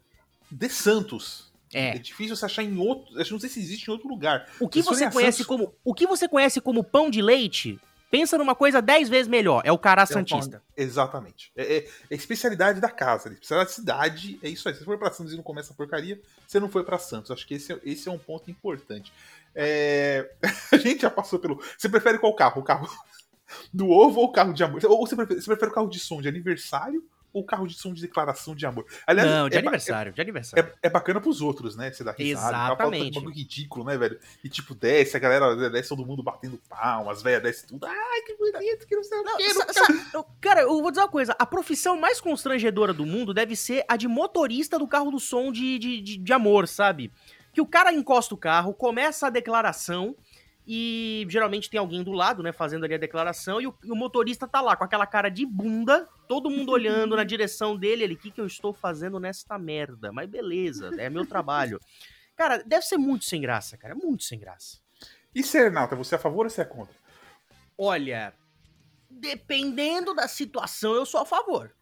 de 0.50 0.68
Santos. 0.68 1.50
É. 1.72 1.96
é 1.96 1.98
difícil 1.98 2.34
você 2.34 2.44
achar 2.44 2.62
em 2.62 2.76
outro. 2.78 3.16
Eu 3.18 3.24
não 3.30 3.38
sei 3.38 3.48
se 3.48 3.60
existe 3.60 3.88
em 3.88 3.92
outro 3.92 4.08
lugar. 4.08 4.48
O 4.58 4.68
que 4.68 4.82
você 4.82 5.10
conhece 5.10 5.38
Santos... 5.38 5.46
como. 5.46 5.74
O 5.84 5.94
que 5.94 6.06
você 6.06 6.28
conhece 6.28 6.60
como 6.60 6.82
pão 6.82 7.10
de 7.10 7.22
leite 7.22 7.80
Pensa 8.10 8.36
numa 8.36 8.56
coisa 8.56 8.82
dez 8.82 9.08
vezes 9.08 9.28
melhor, 9.28 9.62
é 9.64 9.70
o 9.70 9.78
Cará 9.78 10.02
é 10.02 10.06
Santista. 10.06 10.60
Um 10.76 10.82
exatamente. 10.82 11.52
É, 11.54 11.76
é, 11.76 11.88
é, 12.10 12.14
especialidade 12.14 12.80
da 12.80 12.90
casa, 12.90 13.28
especialidade 13.32 13.70
da 13.70 13.74
cidade, 13.74 14.38
é 14.42 14.48
isso 14.48 14.68
aí. 14.68 14.74
Se 14.74 14.80
você 14.80 14.84
for 14.84 14.98
pra 14.98 15.12
Santos 15.12 15.32
e 15.32 15.36
não 15.36 15.44
começa 15.44 15.72
a 15.72 15.76
porcaria, 15.76 16.20
você 16.44 16.58
não 16.58 16.68
foi 16.68 16.82
para 16.82 16.98
Santos. 16.98 17.30
Acho 17.30 17.46
que 17.46 17.54
esse, 17.54 17.72
é, 17.72 17.78
esse 17.84 18.08
é 18.08 18.12
um 18.12 18.18
ponto 18.18 18.50
importante. 18.50 19.12
É... 19.54 20.28
a 20.72 20.76
gente 20.76 21.02
já 21.02 21.10
passou 21.10 21.38
pelo... 21.38 21.62
Você 21.78 21.88
prefere 21.88 22.18
qual 22.18 22.34
carro? 22.34 22.60
O 22.60 22.64
carro 22.64 22.90
do 23.72 23.88
ovo 23.90 24.20
ou 24.20 24.32
carro 24.32 24.52
de 24.52 24.62
amor? 24.62 24.80
Ou 24.84 25.06
você 25.06 25.16
prefere, 25.16 25.40
você 25.40 25.46
prefere 25.46 25.70
o 25.70 25.74
carro 25.74 25.88
de 25.88 25.98
som 25.98 26.20
de 26.20 26.28
aniversário 26.28 27.04
ou 27.32 27.44
carro 27.44 27.66
de 27.66 27.74
som 27.74 27.92
de 27.92 28.00
declaração 28.00 28.54
de 28.54 28.66
amor. 28.66 28.84
Aliás, 29.06 29.28
não, 29.28 29.48
de 29.48 29.56
é, 29.56 29.58
aniversário, 29.60 30.10
é, 30.10 30.12
de 30.12 30.20
aniversário. 30.20 30.72
É, 30.82 30.86
é, 30.86 30.90
bacana 30.90 31.20
pros 31.20 31.40
outros, 31.40 31.76
né? 31.76 31.92
Você 31.92 32.02
dá 32.02 32.12
risada. 32.12 32.56
Exatamente. 32.56 33.18
Um 33.18 33.30
ridículo, 33.30 33.84
né, 33.84 33.96
velho? 33.96 34.18
E 34.42 34.48
tipo, 34.48 34.74
desce, 34.74 35.16
a 35.16 35.20
galera 35.20 35.70
desce 35.70 35.88
todo 35.88 36.04
mundo 36.04 36.22
batendo 36.22 36.60
palmas, 36.68 37.22
velho, 37.22 37.42
desce 37.42 37.66
tudo. 37.66 37.86
Ai, 37.86 38.20
que 38.22 38.34
bonito, 38.36 38.86
que 38.86 38.96
não 38.96 39.04
sei 39.04 39.18
o 39.18 40.24
que. 40.24 40.30
cara, 40.40 40.62
eu 40.62 40.80
vou 40.80 40.90
dizer 40.90 41.02
uma 41.02 41.08
coisa. 41.08 41.36
A 41.38 41.46
profissão 41.46 41.98
mais 41.98 42.20
constrangedora 42.20 42.92
do 42.92 43.06
mundo 43.06 43.32
deve 43.32 43.54
ser 43.54 43.84
a 43.88 43.96
de 43.96 44.08
motorista 44.08 44.78
do 44.78 44.88
carro 44.88 45.10
do 45.10 45.20
som 45.20 45.52
de, 45.52 45.78
de, 45.78 46.00
de, 46.00 46.16
de 46.16 46.32
amor, 46.32 46.66
sabe? 46.66 47.12
Que 47.52 47.60
o 47.60 47.66
cara 47.66 47.92
encosta 47.92 48.34
o 48.34 48.38
carro, 48.38 48.72
começa 48.72 49.26
a 49.26 49.30
declaração 49.30 50.16
e 50.72 51.26
geralmente 51.28 51.68
tem 51.68 51.80
alguém 51.80 52.00
do 52.00 52.12
lado, 52.12 52.44
né, 52.44 52.52
fazendo 52.52 52.84
ali 52.84 52.94
a 52.94 52.98
declaração, 52.98 53.60
e 53.60 53.66
o, 53.66 53.74
e 53.82 53.90
o 53.90 53.96
motorista 53.96 54.46
tá 54.46 54.60
lá 54.60 54.76
com 54.76 54.84
aquela 54.84 55.04
cara 55.04 55.28
de 55.28 55.44
bunda, 55.44 56.08
todo 56.28 56.48
mundo 56.48 56.70
olhando 56.70 57.16
na 57.16 57.24
direção 57.26 57.76
dele, 57.76 58.04
ele, 58.04 58.14
o 58.14 58.16
que, 58.16 58.30
que 58.30 58.40
eu 58.40 58.46
estou 58.46 58.72
fazendo 58.72 59.18
nesta 59.18 59.58
merda? 59.58 60.12
Mas 60.12 60.30
beleza, 60.30 60.92
é 60.96 61.10
meu 61.10 61.26
trabalho. 61.26 61.80
Cara, 62.36 62.62
deve 62.64 62.86
ser 62.86 62.98
muito 62.98 63.24
sem 63.24 63.40
graça, 63.40 63.76
cara, 63.76 63.96
muito 63.96 64.22
sem 64.22 64.38
graça. 64.38 64.78
E 65.34 65.42
Serenata, 65.42 65.96
você 65.96 66.14
é 66.14 66.18
a 66.18 66.20
favor 66.20 66.46
ou 66.46 66.50
você 66.50 66.60
é 66.60 66.64
contra? 66.64 66.94
Olha, 67.76 68.32
dependendo 69.10 70.14
da 70.14 70.28
situação, 70.28 70.94
eu 70.94 71.04
sou 71.04 71.20
a 71.20 71.26
favor. 71.26 71.74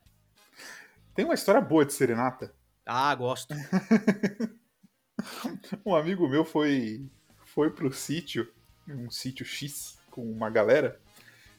Tem 1.14 1.26
uma 1.26 1.34
história 1.34 1.60
boa 1.60 1.84
de 1.84 1.92
Serenata. 1.92 2.54
Ah, 2.86 3.14
gosto. 3.14 3.52
um 5.84 5.94
amigo 5.94 6.26
meu 6.26 6.42
foi 6.42 7.06
foi 7.44 7.70
pro 7.70 7.92
sítio 7.92 8.50
um 8.94 9.10
sítio 9.10 9.44
X 9.44 9.98
com 10.10 10.22
uma 10.22 10.50
galera. 10.50 11.00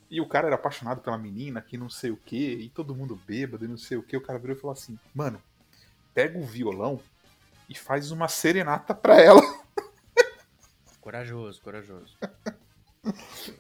E 0.09 0.19
o 0.19 0.27
cara 0.27 0.48
era 0.48 0.55
apaixonado 0.55 1.01
pela 1.01 1.17
menina, 1.17 1.62
que 1.62 1.77
não 1.77 1.89
sei 1.89 2.09
o 2.09 2.17
que, 2.17 2.53
e 2.53 2.69
todo 2.69 2.95
mundo 2.95 3.19
bêbado 3.27 3.63
e 3.65 3.67
não 3.67 3.77
sei 3.77 3.98
o 3.98 4.03
que. 4.03 4.17
O 4.17 4.21
cara 4.21 4.39
virou 4.39 4.55
e 4.55 4.59
falou 4.59 4.74
assim: 4.74 4.98
Mano, 5.13 5.41
pega 6.13 6.38
o 6.38 6.43
violão 6.43 7.00
e 7.69 7.75
faz 7.75 8.09
uma 8.09 8.27
serenata 8.27 8.95
pra 8.95 9.21
ela. 9.21 9.41
corajoso, 11.00 11.62
corajoso. 11.62 12.17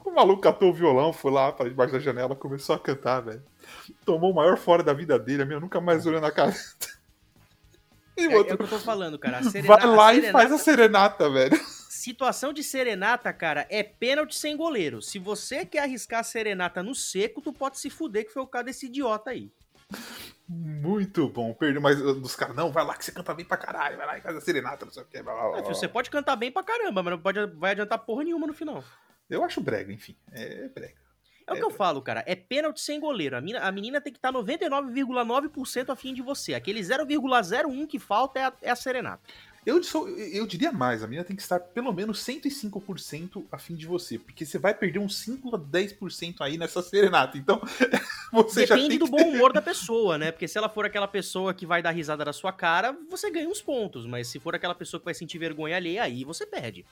o 0.03 0.11
maluco 0.11 0.41
catou 0.41 0.71
o 0.71 0.73
violão, 0.73 1.13
foi 1.13 1.31
lá 1.31 1.51
para 1.51 1.69
debaixo 1.69 1.93
da 1.93 1.99
janela, 1.99 2.35
começou 2.35 2.75
a 2.75 2.79
cantar, 2.79 3.21
velho. 3.21 3.43
Tomou 4.03 4.31
o 4.31 4.35
maior 4.35 4.57
fora 4.57 4.81
da 4.81 4.93
vida 4.93 5.19
dele, 5.19 5.43
a 5.43 5.45
minha 5.45 5.59
nunca 5.59 5.79
mais 5.79 6.05
olhou 6.05 6.21
na 6.21 6.31
cara. 6.31 6.53
É, 8.17 8.25
é, 8.25 8.37
o 8.37 8.43
que 8.43 8.51
eu 8.51 8.67
tô 8.67 8.79
falando, 8.79 9.17
cara. 9.17 9.41
Serenata, 9.43 9.87
Vai 9.87 9.95
lá 9.95 10.13
e 10.13 10.29
faz 10.29 10.51
a 10.51 10.57
serenata, 10.57 11.29
velho. 11.29 11.57
Situação 12.09 12.51
de 12.51 12.63
serenata, 12.63 13.31
cara, 13.31 13.67
é 13.69 13.83
pênalti 13.83 14.35
sem 14.35 14.57
goleiro. 14.57 14.99
Se 14.99 15.19
você 15.19 15.63
quer 15.63 15.83
arriscar 15.83 16.21
a 16.21 16.23
serenata 16.23 16.81
no 16.81 16.95
seco, 16.95 17.39
tu 17.39 17.53
pode 17.53 17.77
se 17.77 17.87
fuder, 17.87 18.25
que 18.25 18.33
foi 18.33 18.41
o 18.41 18.47
caso 18.47 18.65
desse 18.65 18.87
idiota 18.87 19.29
aí. 19.29 19.53
Muito 20.47 21.29
bom. 21.29 21.53
Perdeu, 21.53 21.79
mas 21.79 22.01
uh, 22.01 22.15
dos 22.15 22.35
caras, 22.35 22.55
não, 22.55 22.71
vai 22.71 22.83
lá 22.83 22.97
que 22.97 23.05
você 23.05 23.11
canta 23.11 23.31
bem 23.31 23.45
pra 23.45 23.57
caralho, 23.57 23.95
vai 23.95 24.07
lá 24.07 24.17
e 24.17 24.21
faz 24.21 24.35
a 24.35 24.41
serenata, 24.41 24.85
não 24.85 24.91
sei 24.91 25.03
o 25.03 25.05
que. 25.05 25.21
Blá, 25.21 25.35
blá, 25.35 25.49
blá. 25.49 25.59
É, 25.59 25.61
você 25.61 25.87
pode 25.87 26.09
cantar 26.09 26.35
bem 26.35 26.51
pra 26.51 26.63
caramba, 26.63 27.03
mas 27.03 27.11
não 27.11 27.21
pode, 27.21 27.45
vai 27.45 27.73
adiantar 27.73 27.99
porra 27.99 28.23
nenhuma 28.23 28.47
no 28.47 28.55
final. 28.55 28.83
Eu 29.29 29.43
acho 29.43 29.61
brega, 29.61 29.93
enfim. 29.93 30.17
É 30.31 30.67
brega. 30.67 30.95
É, 31.45 31.51
é 31.51 31.53
o 31.53 31.57
que 31.57 31.63
eu 31.63 31.69
falo, 31.69 32.01
cara. 32.01 32.23
É 32.25 32.35
pênalti 32.35 32.81
sem 32.81 32.99
goleiro. 32.99 33.37
A, 33.37 33.41
mina, 33.41 33.59
a 33.59 33.71
menina 33.71 34.01
tem 34.01 34.11
que 34.11 34.17
estar 34.17 34.33
99,9% 34.33 35.89
afim 35.89 36.11
de 36.15 36.23
você. 36.23 36.55
Aquele 36.55 36.79
0,01 36.79 37.85
que 37.85 37.99
falta 37.99 38.39
é 38.39 38.45
a, 38.45 38.53
é 38.63 38.71
a 38.71 38.75
serenata. 38.75 39.21
Eu, 39.65 39.83
sou, 39.83 40.07
eu 40.09 40.47
diria 40.47 40.71
mais, 40.71 41.03
a 41.03 41.07
menina 41.07 41.23
tem 41.23 41.35
que 41.35 41.41
estar 41.41 41.59
pelo 41.59 41.91
menos 41.91 42.19
105% 42.25 43.45
afim 43.51 43.75
de 43.75 43.85
você, 43.85 44.17
porque 44.17 44.45
você 44.45 44.57
vai 44.57 44.73
perder 44.73 44.99
uns 44.99 45.17
5 45.19 45.55
a 45.55 45.59
10% 45.59 46.35
aí 46.39 46.57
nessa 46.57 46.81
serenata. 46.81 47.37
Então, 47.37 47.61
você 48.31 48.65
Depende 48.65 48.97
do 48.97 49.07
bom 49.07 49.21
humor 49.21 49.51
da 49.51 49.61
pessoa, 49.61 50.17
né? 50.17 50.31
Porque 50.31 50.47
se 50.47 50.57
ela 50.57 50.69
for 50.69 50.85
aquela 50.85 51.07
pessoa 51.07 51.53
que 51.53 51.65
vai 51.65 51.81
dar 51.81 51.91
risada 51.91 52.23
da 52.23 52.33
sua 52.33 52.53
cara, 52.53 52.97
você 53.09 53.29
ganha 53.29 53.49
uns 53.49 53.61
pontos, 53.61 54.05
mas 54.05 54.27
se 54.27 54.39
for 54.39 54.55
aquela 54.55 54.75
pessoa 54.75 54.99
que 54.99 55.05
vai 55.05 55.13
sentir 55.13 55.37
vergonha 55.37 55.75
alheia, 55.75 56.03
aí 56.03 56.23
você 56.23 56.45
perde. 56.45 56.85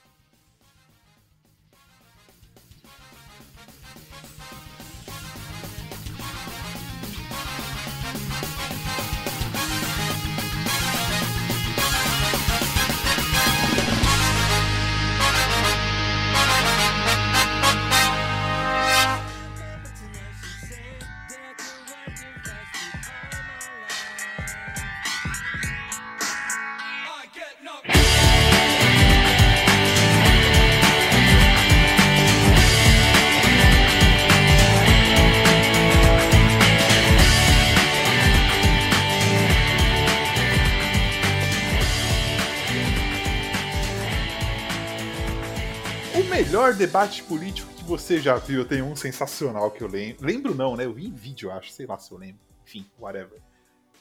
Debate 46.78 47.24
político 47.24 47.74
que 47.74 47.84
você 47.84 48.20
já 48.20 48.36
viu, 48.36 48.60
eu 48.60 48.68
tenho 48.68 48.86
um 48.86 48.96
sensacional 48.96 49.72
que 49.72 49.82
eu 49.82 49.88
lembro. 49.88 50.26
Lembro 50.26 50.56
não, 50.56 50.76
né? 50.76 50.86
Eu 50.86 50.94
vi 50.94 51.08
em 51.08 51.14
vídeo, 51.14 51.52
acho, 51.52 51.72
sei 51.72 51.86
lá 51.86 51.98
se 51.98 52.12
eu 52.12 52.18
lembro. 52.18 52.40
Enfim, 52.66 52.86
whatever. 53.00 53.40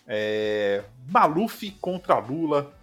É... 0.07 0.85
Maluf 1.09 1.71
contra 1.81 2.19
Lula. 2.19 2.77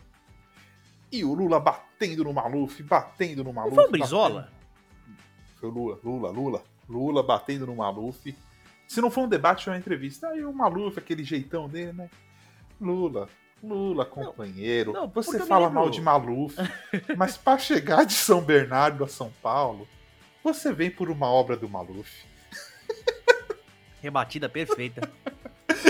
E 1.11 1.23
o 1.23 1.33
Lula 1.33 1.59
batendo 1.59 2.23
no 2.23 2.33
Maluf, 2.33 2.81
batendo 2.83 3.43
no 3.43 3.53
Maluf. 3.53 3.75
Não 3.75 3.83
foi 3.83 3.89
o 3.89 3.91
Brizola? 3.91 4.41
Batendo... 4.41 4.63
Foi 5.55 5.69
o 5.69 5.71
Lula, 5.71 5.99
Lula, 6.03 6.29
Lula. 6.31 6.63
Lula 6.89 7.23
batendo 7.23 7.67
no 7.67 7.75
Maluf. 7.75 8.35
Se 8.87 8.99
não 8.99 9.11
for 9.11 9.21
um 9.21 9.29
debate, 9.29 9.65
foi 9.65 9.73
uma 9.73 9.79
entrevista. 9.79 10.27
Aí 10.27 10.43
o 10.43 10.51
Maluf, 10.51 10.97
aquele 10.97 11.23
jeitão 11.23 11.69
dele, 11.69 11.93
né? 11.93 12.09
Lula, 12.81 13.29
Lula, 13.63 14.05
companheiro. 14.05 14.91
Não, 14.91 15.01
não 15.03 15.09
você 15.09 15.39
fala 15.39 15.69
mal 15.69 15.89
de 15.89 16.01
Maluf, 16.01 16.55
mas 17.17 17.37
para 17.37 17.57
chegar 17.57 18.05
de 18.05 18.13
São 18.13 18.41
Bernardo 18.41 19.03
a 19.03 19.07
São 19.07 19.31
Paulo, 19.41 19.87
você 20.43 20.73
vem 20.73 20.91
por 20.91 21.09
uma 21.09 21.27
obra 21.27 21.55
do 21.55 21.69
Maluf. 21.69 22.25
Rebatida 24.01 24.49
perfeita. 24.49 25.09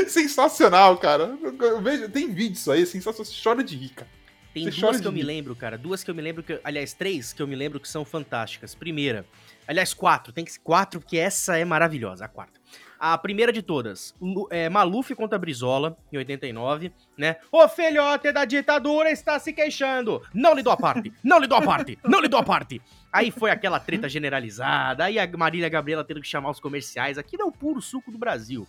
sensacional, 0.07 0.97
cara. 0.97 1.35
Veja, 1.81 2.07
tem 2.07 2.31
vídeo 2.31 2.53
isso 2.53 2.71
aí, 2.71 2.85
sensacional. 2.85 3.25
Você 3.25 3.41
chora 3.41 3.63
de 3.63 3.75
rica. 3.75 4.07
Tem 4.53 4.69
você 4.69 4.79
duas 4.79 5.01
que 5.01 5.07
eu 5.07 5.11
me 5.11 5.23
lembro, 5.23 5.55
cara. 5.55 5.77
Duas 5.79 6.03
que 6.03 6.11
eu 6.11 6.15
me 6.15 6.21
lembro 6.21 6.43
que. 6.43 6.59
Aliás, 6.63 6.93
três 6.93 7.33
que 7.33 7.41
eu 7.41 7.47
me 7.47 7.55
lembro 7.55 7.79
que 7.79 7.87
são 7.87 8.05
fantásticas. 8.05 8.75
Primeira. 8.75 9.25
Aliás, 9.67 9.95
quatro. 9.95 10.31
Tem 10.31 10.45
que 10.45 10.59
quatro, 10.59 10.99
porque 10.99 11.17
essa 11.17 11.57
é 11.57 11.65
maravilhosa, 11.65 12.25
a 12.25 12.27
quarta. 12.27 12.61
A 13.05 13.17
primeira 13.17 13.51
de 13.51 13.61
todas, 13.61 14.15
é, 14.49 14.69
Maluf 14.69 15.13
contra 15.13 15.37
Brizola, 15.37 15.97
em 16.09 16.15
89, 16.15 16.89
né? 17.17 17.35
O 17.51 17.67
filhote 17.67 18.31
da 18.31 18.45
ditadura 18.45 19.11
está 19.11 19.37
se 19.37 19.51
queixando. 19.51 20.21
Não 20.33 20.53
lhe 20.53 20.63
dou 20.63 20.71
a 20.71 20.77
parte, 20.77 21.11
não 21.21 21.37
lhe 21.37 21.45
dou 21.45 21.57
a 21.57 21.61
parte, 21.61 21.99
não 22.01 22.21
lhe 22.21 22.29
dou 22.29 22.39
a 22.39 22.43
parte. 22.43 22.81
Aí 23.11 23.29
foi 23.29 23.51
aquela 23.51 23.77
treta 23.77 24.07
generalizada, 24.07 25.03
aí 25.03 25.19
a 25.19 25.29
Marília 25.35 25.67
Gabriela 25.67 26.05
tendo 26.05 26.21
que 26.21 26.27
chamar 26.29 26.51
os 26.51 26.61
comerciais. 26.61 27.17
Aqui 27.17 27.35
é 27.37 27.43
o 27.43 27.51
puro 27.51 27.81
suco 27.81 28.09
do 28.09 28.17
Brasil. 28.17 28.65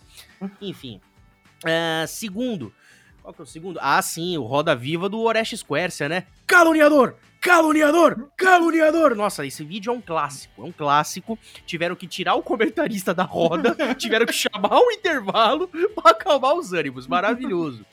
Enfim. 0.61 0.99
Uh, 1.63 2.05
segundo, 2.05 2.73
qual 3.21 3.33
que 3.33 3.39
é 3.39 3.43
o 3.43 3.47
segundo? 3.47 3.79
Ah, 3.81 4.01
sim, 4.01 4.37
o 4.37 4.43
Roda 4.43 4.75
Viva 4.75 5.07
do 5.07 5.21
Orestes 5.21 5.63
Quercia, 5.63 6.09
né? 6.09 6.25
Caluniador! 6.45 7.15
Caluniador! 7.45 8.31
Caluniador! 8.35 9.15
Nossa, 9.15 9.45
esse 9.45 9.63
vídeo 9.63 9.91
é 9.91 9.95
um 9.95 10.01
clássico, 10.01 10.63
é 10.63 10.65
um 10.65 10.71
clássico. 10.71 11.37
Tiveram 11.63 11.95
que 11.95 12.07
tirar 12.07 12.33
o 12.33 12.41
comentarista 12.41 13.13
da 13.13 13.21
roda, 13.21 13.75
tiveram 13.93 14.25
que 14.25 14.33
chamar 14.33 14.79
o 14.79 14.91
intervalo 14.91 15.69
para 15.93 16.09
acalmar 16.09 16.55
os 16.55 16.73
ânimos. 16.73 17.05
Maravilhoso. 17.05 17.85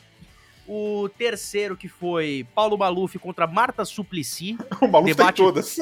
O 0.67 1.07
terceiro 1.19 1.77
que 1.77 1.87
foi 1.87 2.47
Paulo 2.55 2.79
Maluf 2.79 3.19
contra 3.19 3.47
Marta 3.47 3.85
Suplicy. 3.85 4.57
O 4.81 4.89
Maluf 4.89 5.15
tá 5.15 5.25
debate... 5.25 5.37
tem 5.37 5.45
todas. 5.45 5.81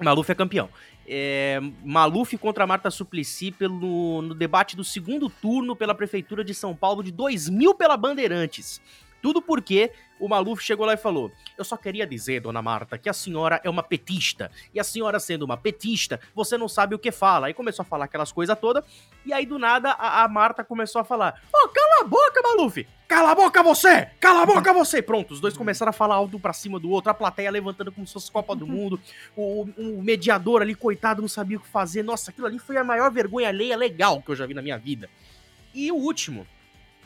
Maluf 0.00 0.30
é 0.30 0.34
campeão. 0.36 0.68
É, 1.04 1.60
Maluf 1.84 2.38
contra 2.38 2.64
Marta 2.64 2.92
Suplicy 2.92 3.50
pelo, 3.50 4.22
no 4.22 4.34
debate 4.34 4.76
do 4.76 4.84
segundo 4.84 5.28
turno 5.28 5.74
pela 5.74 5.96
Prefeitura 5.96 6.44
de 6.44 6.54
São 6.54 6.76
Paulo 6.76 7.02
de 7.02 7.10
2000 7.10 7.74
pela 7.74 7.96
Bandeirantes. 7.96 8.80
Tudo 9.24 9.40
porque 9.40 9.90
o 10.20 10.28
Maluf 10.28 10.62
chegou 10.62 10.84
lá 10.84 10.92
e 10.92 10.98
falou: 10.98 11.32
Eu 11.56 11.64
só 11.64 11.78
queria 11.78 12.06
dizer, 12.06 12.42
dona 12.42 12.60
Marta, 12.60 12.98
que 12.98 13.08
a 13.08 13.12
senhora 13.14 13.58
é 13.64 13.70
uma 13.70 13.82
petista. 13.82 14.50
E 14.74 14.78
a 14.78 14.84
senhora, 14.84 15.18
sendo 15.18 15.46
uma 15.46 15.56
petista, 15.56 16.20
você 16.34 16.58
não 16.58 16.68
sabe 16.68 16.94
o 16.94 16.98
que 16.98 17.10
fala. 17.10 17.46
Aí 17.46 17.54
começou 17.54 17.84
a 17.84 17.86
falar 17.86 18.04
aquelas 18.04 18.30
coisas 18.30 18.58
todas. 18.58 18.84
E 19.24 19.32
aí, 19.32 19.46
do 19.46 19.58
nada, 19.58 19.92
a, 19.92 20.24
a 20.24 20.28
Marta 20.28 20.62
começou 20.62 21.00
a 21.00 21.04
falar: 21.04 21.42
Ô, 21.50 21.56
oh, 21.56 21.68
cala 21.70 22.02
a 22.02 22.04
boca, 22.04 22.42
Maluf! 22.42 22.86
Cala 23.08 23.30
a 23.30 23.34
boca 23.34 23.62
você! 23.62 24.10
Cala 24.20 24.42
a 24.42 24.46
boca 24.46 24.74
você! 24.74 25.00
Pronto, 25.00 25.32
os 25.32 25.40
dois 25.40 25.56
começaram 25.56 25.88
a 25.88 25.94
falar 25.94 26.16
alto 26.16 26.38
pra 26.38 26.52
cima 26.52 26.78
do 26.78 26.90
outro, 26.90 27.10
a 27.10 27.14
plateia 27.14 27.50
levantando 27.50 27.90
como 27.90 28.06
se 28.06 28.12
fosse 28.12 28.30
Copa 28.30 28.54
do 28.54 28.66
Mundo. 28.66 29.00
O, 29.34 29.62
o 29.78 30.02
mediador 30.02 30.60
ali, 30.60 30.74
coitado, 30.74 31.22
não 31.22 31.28
sabia 31.28 31.56
o 31.56 31.60
que 31.60 31.68
fazer. 31.68 32.02
Nossa, 32.02 32.30
aquilo 32.30 32.46
ali 32.46 32.58
foi 32.58 32.76
a 32.76 32.84
maior 32.84 33.10
vergonha 33.10 33.48
alheia 33.48 33.74
legal 33.74 34.20
que 34.20 34.30
eu 34.30 34.36
já 34.36 34.44
vi 34.44 34.52
na 34.52 34.60
minha 34.60 34.76
vida. 34.76 35.08
E 35.72 35.90
o 35.90 35.96
último, 35.96 36.46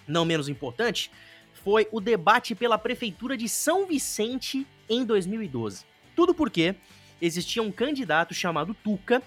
não 0.09 0.25
menos 0.25 0.49
importante, 0.49 1.13
foi 1.63 1.89
o 1.93 2.01
debate 2.01 2.55
pela 2.55 2.79
Prefeitura 2.79 3.37
de 3.37 3.49
São 3.49 3.87
Vicente 3.87 4.67
em 4.89 5.05
2012. 5.05 5.85
Tudo 6.15 6.35
porque 6.35 6.75
existia 7.21 7.63
um 7.63 7.71
candidato 7.71 8.35
chamado 8.35 8.75
Tuca 8.75 9.23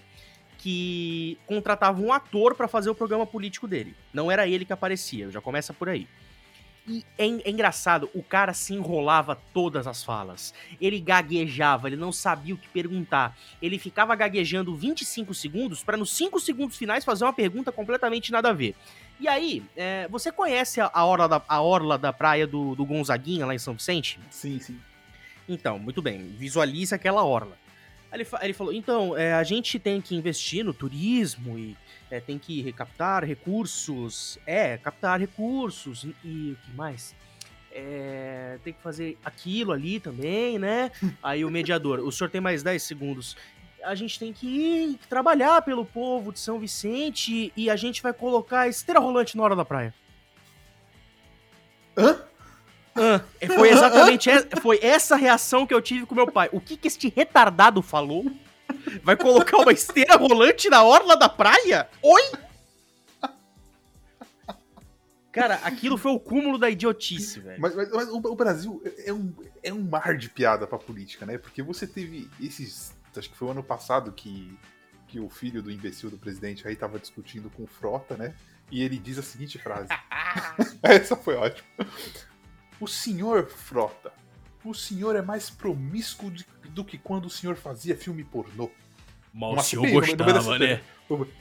que 0.57 1.38
contratava 1.47 2.00
um 2.00 2.13
ator 2.13 2.53
para 2.55 2.67
fazer 2.67 2.89
o 2.89 2.95
programa 2.95 3.25
político 3.25 3.67
dele. 3.67 3.95
Não 4.13 4.29
era 4.29 4.47
ele 4.47 4.63
que 4.63 4.73
aparecia, 4.73 5.31
já 5.31 5.41
começa 5.41 5.73
por 5.73 5.89
aí. 5.89 6.07
E 6.88 7.05
é, 7.17 7.25
é, 7.25 7.50
engraçado, 7.50 8.09
o 8.13 8.23
cara 8.23 8.53
se 8.53 8.73
enrolava 8.73 9.35
todas 9.53 9.85
as 9.85 10.03
falas. 10.03 10.53
Ele 10.79 11.00
gaguejava, 11.00 11.88
ele 11.88 11.95
não 11.95 12.11
sabia 12.11 12.55
o 12.55 12.57
que 12.57 12.67
perguntar. 12.69 13.38
Ele 13.61 13.77
ficava 13.77 14.15
gaguejando 14.15 14.75
25 14.75 15.33
segundos 15.33 15.83
para 15.83 15.97
nos 15.97 16.11
5 16.11 16.39
segundos 16.39 16.77
finais 16.77 17.05
fazer 17.05 17.23
uma 17.23 17.33
pergunta 17.33 17.71
completamente 17.71 18.31
nada 18.31 18.50
a 18.50 18.53
ver. 18.53 18.75
E 19.22 19.28
aí, 19.28 19.63
é, 19.78 20.08
você 20.08 20.32
conhece 20.32 20.82
a, 20.82 20.90
a, 20.92 21.06
orla 21.06 21.30
da, 21.30 21.42
a 21.48 21.62
orla 21.62 21.96
da 21.96 22.12
praia 22.12 22.48
do, 22.48 22.74
do 22.74 22.84
Gonzaguinha, 22.84 23.46
lá 23.46 23.54
em 23.54 23.60
São 23.60 23.75
Vicente? 23.75 24.20
Sim, 24.32 24.58
sim. 24.58 24.80
Então, 25.48 25.78
muito 25.78 26.01
bem, 26.01 26.30
visualize 26.40 26.96
aquela 26.96 27.24
orla. 27.24 27.56
Ele, 28.12 28.25
ele 28.42 28.54
falou, 28.54 28.74
então, 28.74 29.16
é, 29.16 29.34
a 29.34 29.44
gente 29.44 29.78
tem 29.78 30.01
que 30.01 30.16
investir 30.16 30.66
no 30.66 30.74
turismo 30.74 31.56
e 31.56 31.78
é, 32.10 32.20
tem 32.20 32.40
que 32.40 32.63
recaptar 32.63 33.24
recursos. 33.24 34.40
É, 34.44 34.75
captar 34.80 35.20
recursos 35.20 36.04
e, 36.04 36.16
e 36.24 36.51
o 36.54 36.56
que 36.56 36.72
mais? 36.75 37.13
É, 37.72 38.58
tem 38.63 38.74
que 38.74 38.82
fazer 38.82 39.20
aquilo 39.24 39.72
ali 39.72 40.00
também, 40.00 40.58
né? 40.58 40.90
Aí 41.22 41.46
o 41.46 41.51
mediador, 41.51 42.00
o 42.00 42.12
senhor 42.12 42.32
tem 42.32 42.42
mais 42.42 42.63
10 42.63 42.82
segundos 42.82 43.38
a 43.83 43.95
gente 43.95 44.17
tem 44.19 44.31
que 44.33 44.47
ir 44.47 45.00
trabalhar 45.09 45.61
pelo 45.61 45.85
povo 45.85 46.31
de 46.31 46.39
São 46.39 46.59
Vicente 46.59 47.51
e 47.55 47.69
a 47.69 47.75
gente 47.75 48.01
vai 48.01 48.13
colocar 48.13 48.67
esteira 48.67 49.00
rolante 49.00 49.35
na 49.38 49.43
hora 49.43 49.55
da 49.55 49.65
praia. 49.65 49.93
Hã? 51.97 52.21
Ah, 52.95 53.21
foi 53.55 53.69
exatamente 53.69 54.29
essa, 54.29 54.47
foi 54.61 54.79
essa 54.81 55.15
reação 55.15 55.65
que 55.65 55.73
eu 55.73 55.81
tive 55.81 56.05
com 56.05 56.13
meu 56.13 56.27
pai. 56.29 56.50
O 56.51 56.59
que 56.59 56.75
que 56.75 56.88
este 56.88 57.07
retardado 57.15 57.81
falou? 57.81 58.25
Vai 59.03 59.15
colocar 59.15 59.57
uma 59.57 59.71
esteira 59.71 60.15
rolante 60.17 60.69
na 60.69 60.83
orla 60.83 61.15
da 61.15 61.29
praia? 61.29 61.89
Oi? 62.01 62.21
Cara, 65.31 65.55
aquilo 65.63 65.97
foi 65.97 66.11
o 66.11 66.19
cúmulo 66.19 66.57
da 66.57 66.69
idiotice, 66.69 67.39
velho. 67.39 67.61
Mas, 67.61 67.73
mas- 67.73 67.89
mas 67.91 68.09
o, 68.09 68.17
o 68.17 68.35
Brasil 68.35 68.81
é 69.05 69.13
um, 69.13 69.33
é 69.63 69.71
um 69.73 69.81
mar 69.81 70.17
de 70.17 70.29
piada 70.29 70.67
pra 70.67 70.77
política, 70.77 71.25
né? 71.25 71.38
Porque 71.38 71.63
você 71.63 71.88
teve 71.88 72.29
esses. 72.41 72.93
Acho 73.20 73.30
que 73.30 73.36
foi 73.36 73.48
o 73.48 73.51
ano 73.51 73.63
passado 73.63 74.12
que, 74.12 74.58
que 75.08 75.20
o 75.20 75.30
filho 75.30 75.62
do 75.62 75.72
imbecil 75.72 76.10
do 76.10 76.18
presidente 76.18 76.68
aí 76.68 76.75
tava 76.75 77.00
discutindo 77.00 77.50
com 77.50 77.63
o 77.63 77.68
Frota, 77.68 78.15
né? 78.15 78.34
E 78.72 78.82
ele 78.82 78.98
diz 78.98 79.18
a 79.18 79.24
seguinte 79.24 79.58
frase. 79.58 79.89
Essa 80.82 81.15
foi 81.15 81.36
ótima. 81.36 81.68
O 82.80 82.88
senhor 82.88 83.48
Frota, 83.48 84.12
o 84.63 84.74
senhor 84.74 85.15
é 85.15 85.22
mais 85.22 85.50
promíscuo 85.50 86.32
de- 86.32 86.46
do 86.70 86.84
que 86.86 86.98
quando 86.98 87.25
o 87.25 87.30
senhor 87.30 87.56
fazia 87.56 87.96
filme 87.96 88.24
pornô. 88.24 88.72
Mas 89.34 89.65
se 89.65 89.75
eu 89.75 89.82
bem, 89.82 89.94
gostava, 89.94 90.58
né? 90.60 90.82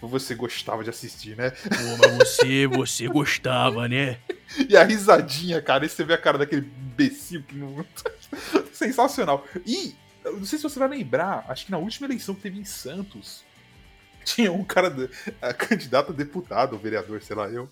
Você 0.02 0.34
gostava 0.34 0.82
de 0.82 0.90
assistir, 0.90 1.36
né? 1.36 1.50
Pô, 1.50 2.18
você, 2.18 2.66
você 2.66 3.06
gostava, 3.08 3.88
né? 3.88 4.18
E 4.68 4.76
a 4.76 4.82
risadinha, 4.82 5.62
cara, 5.62 5.86
e 5.86 5.88
você 5.88 6.02
vê 6.04 6.14
a 6.14 6.18
cara 6.18 6.36
daquele 6.38 6.66
imbecil 6.66 7.40
que 7.44 7.54
não. 7.54 7.86
Sensacional. 8.74 9.46
E, 9.64 9.94
eu 10.24 10.36
não 10.36 10.44
sei 10.44 10.58
se 10.58 10.62
você 10.62 10.78
vai 10.78 10.88
lembrar, 10.88 11.44
acho 11.48 11.66
que 11.66 11.70
na 11.70 11.78
última 11.78 12.06
eleição 12.06 12.34
que 12.34 12.42
teve 12.42 12.58
em 12.58 12.64
Santos, 12.64 13.44
tinha 14.24 14.52
um 14.52 14.64
cara, 14.64 15.10
a 15.40 15.52
candidato 15.52 16.12
a 16.12 16.14
deputado, 16.14 16.74
ou 16.74 16.78
vereador, 16.78 17.22
sei 17.22 17.36
lá 17.36 17.48
eu, 17.48 17.68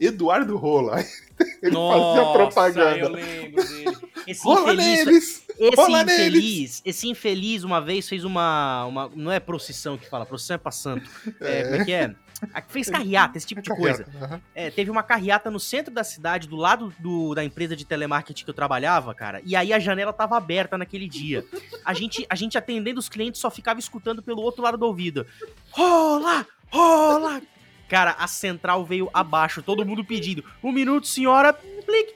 Eduardo 0.00 0.56
Rola. 0.56 1.00
Ele 1.62 1.74
fazia 1.74 2.32
propaganda. 2.32 2.98
eu 2.98 3.08
lembro 3.10 3.64
dele. 3.64 3.98
Esse 4.26 4.44
Rola 4.44 4.74
infeliz, 4.74 5.06
neles! 5.06 5.46
Esse 5.58 5.76
rola 5.76 6.04
neles! 6.04 6.20
infeliz, 6.36 6.82
esse 6.84 7.08
infeliz 7.08 7.64
uma 7.64 7.80
vez 7.80 8.08
fez 8.08 8.24
uma, 8.24 8.84
uma. 8.86 9.10
Não 9.14 9.30
é 9.32 9.40
procissão 9.40 9.96
que 9.98 10.08
fala, 10.08 10.24
procissão 10.26 10.54
é 10.54 10.58
pra 10.58 10.70
santo. 10.72 11.08
É, 11.40 11.62
Como 11.64 11.74
é 11.76 11.84
que 11.84 11.92
é? 11.92 12.14
Ah, 12.54 12.62
Fez 12.68 12.88
carreata, 12.88 13.36
esse 13.36 13.46
tipo 13.46 13.60
de 13.60 13.68
coisa. 13.68 14.06
Aham. 14.22 14.40
É, 14.54 14.70
teve 14.70 14.90
uma 14.92 15.02
carreata 15.02 15.50
no 15.50 15.58
centro 15.58 15.92
da 15.92 16.04
cidade, 16.04 16.46
do 16.46 16.54
lado 16.54 16.94
do- 17.00 17.34
da 17.34 17.42
empresa 17.44 17.74
de 17.74 17.84
telemarketing 17.84 18.44
que 18.44 18.50
eu 18.50 18.54
trabalhava, 18.54 19.12
cara. 19.12 19.42
E 19.44 19.56
aí 19.56 19.72
a 19.72 19.78
janela 19.80 20.12
tava 20.12 20.36
aberta 20.36 20.78
naquele 20.78 21.08
dia. 21.08 21.44
A 21.84 21.92
gente, 21.92 22.24
a 22.30 22.36
gente 22.36 22.56
atendendo 22.56 23.00
os 23.00 23.08
clientes 23.08 23.40
só 23.40 23.50
ficava 23.50 23.80
escutando 23.80 24.22
pelo 24.22 24.40
outro 24.42 24.62
lado 24.62 24.78
do 24.78 24.86
ouvido. 24.86 25.26
Rola! 25.72 26.46
Rola! 26.70 27.42
Cara, 27.88 28.14
a 28.18 28.28
central 28.28 28.84
veio 28.84 29.10
abaixo, 29.12 29.60
todo 29.62 29.84
mundo 29.84 30.04
pedindo. 30.04 30.44
Um 30.62 30.70
minuto, 30.70 31.08
senhora. 31.08 31.52
Clique. 31.52 32.12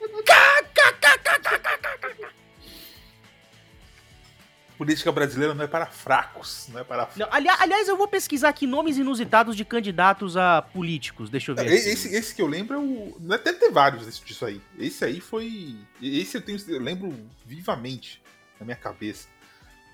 Política 4.77 5.11
brasileira 5.11 5.53
não 5.53 5.63
é 5.63 5.67
para 5.67 5.85
fracos, 5.85 6.67
não 6.71 6.79
é 6.79 6.83
para. 6.83 7.07
Não, 7.15 7.27
ali- 7.31 7.47
aliás, 7.47 7.87
eu 7.87 7.95
vou 7.95 8.07
pesquisar 8.07 8.49
aqui 8.49 8.65
nomes 8.65 8.97
inusitados 8.97 9.55
de 9.55 9.63
candidatos 9.63 10.35
a 10.35 10.61
políticos. 10.61 11.29
Deixa 11.29 11.51
eu 11.51 11.55
ver. 11.55 11.61
aqui. 11.61 11.73
Esse, 11.73 12.13
esse 12.15 12.33
que 12.35 12.41
eu 12.41 12.47
lembro 12.47 12.75
é 12.75 12.79
o. 12.79 13.15
Deve 13.19 13.53
ter 13.53 13.69
vários 13.71 14.19
disso 14.23 14.45
aí. 14.45 14.59
Esse 14.79 15.05
aí 15.05 15.19
foi. 15.21 15.75
Esse 16.01 16.37
eu 16.37 16.41
tenho. 16.41 16.59
Eu 16.67 16.81
lembro 16.81 17.13
vivamente 17.45 18.21
na 18.59 18.65
minha 18.65 18.75
cabeça. 18.77 19.27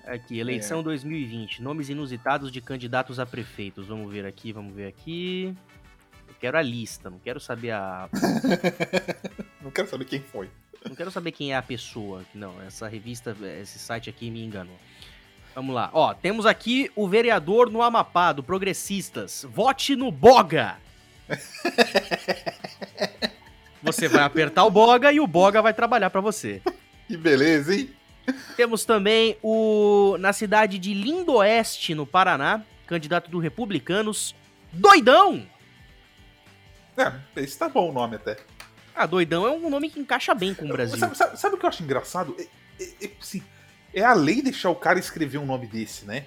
Aqui, 0.06 0.38
eleição 0.38 0.82
2020. 0.82 1.62
Nomes 1.62 1.88
inusitados 1.90 2.50
de 2.50 2.60
candidatos 2.62 3.20
a 3.20 3.26
prefeitos. 3.26 3.86
Vamos 3.86 4.10
ver 4.10 4.24
aqui, 4.24 4.50
vamos 4.52 4.74
ver 4.74 4.86
aqui. 4.86 5.54
Eu 6.26 6.34
quero 6.40 6.56
a 6.56 6.62
lista, 6.62 7.10
não 7.10 7.18
quero 7.18 7.38
saber 7.38 7.72
a. 7.72 8.08
Não 9.62 9.70
quero 9.70 9.88
saber 9.88 10.06
quem 10.06 10.20
foi. 10.22 10.48
Não 10.88 10.94
quero 10.94 11.10
saber 11.10 11.32
quem 11.32 11.52
é 11.52 11.56
a 11.56 11.62
pessoa. 11.62 12.24
Não, 12.34 12.60
essa 12.62 12.88
revista, 12.88 13.36
esse 13.60 13.78
site 13.78 14.08
aqui 14.08 14.30
me 14.30 14.44
enganou. 14.44 14.78
Vamos 15.54 15.74
lá. 15.74 15.90
Ó, 15.92 16.14
temos 16.14 16.46
aqui 16.46 16.90
o 16.94 17.08
vereador 17.08 17.70
no 17.70 17.82
Amapá, 17.82 18.32
do 18.32 18.42
Progressistas. 18.42 19.46
Vote 19.48 19.94
no 19.96 20.10
Boga! 20.10 20.78
Você 23.82 24.08
vai 24.08 24.22
apertar 24.22 24.64
o 24.64 24.70
Boga 24.70 25.12
e 25.12 25.20
o 25.20 25.26
Boga 25.26 25.62
vai 25.62 25.72
trabalhar 25.72 26.10
pra 26.10 26.20
você. 26.20 26.60
Que 27.08 27.16
beleza, 27.16 27.74
hein? 27.74 27.90
Temos 28.56 28.84
também 28.84 29.38
o 29.42 30.16
na 30.18 30.34
cidade 30.34 30.78
de 30.78 30.92
Lindoeste, 30.92 31.94
no 31.94 32.06
Paraná, 32.06 32.62
candidato 32.86 33.30
do 33.30 33.38
Republicanos, 33.38 34.34
Doidão. 34.70 35.46
É, 36.96 37.12
esse 37.36 37.58
tá 37.58 37.68
bom 37.68 37.88
o 37.88 37.92
nome 37.92 38.16
até. 38.16 38.36
Ah, 39.00 39.06
Doidão 39.06 39.46
é 39.46 39.50
um 39.50 39.70
nome 39.70 39.88
que 39.88 39.98
encaixa 39.98 40.34
bem 40.34 40.52
com 40.52 40.66
o 40.66 40.68
Brasil. 40.68 40.98
Sabe, 40.98 41.16
sabe- 41.16 41.40
sabe 41.40 41.54
o 41.54 41.58
que 41.58 41.64
eu 41.64 41.68
acho 41.70 41.82
engraçado? 41.82 42.36
É, 42.38 42.42
é- 42.84 43.06
é, 43.06 43.10
assim, 43.18 43.42
é 43.94 44.02
a 44.02 44.12
lei 44.12 44.42
deixar 44.42 44.68
o 44.68 44.74
cara 44.74 44.98
escrever 44.98 45.38
um 45.38 45.46
nome 45.46 45.66
desse, 45.66 46.04
né? 46.04 46.26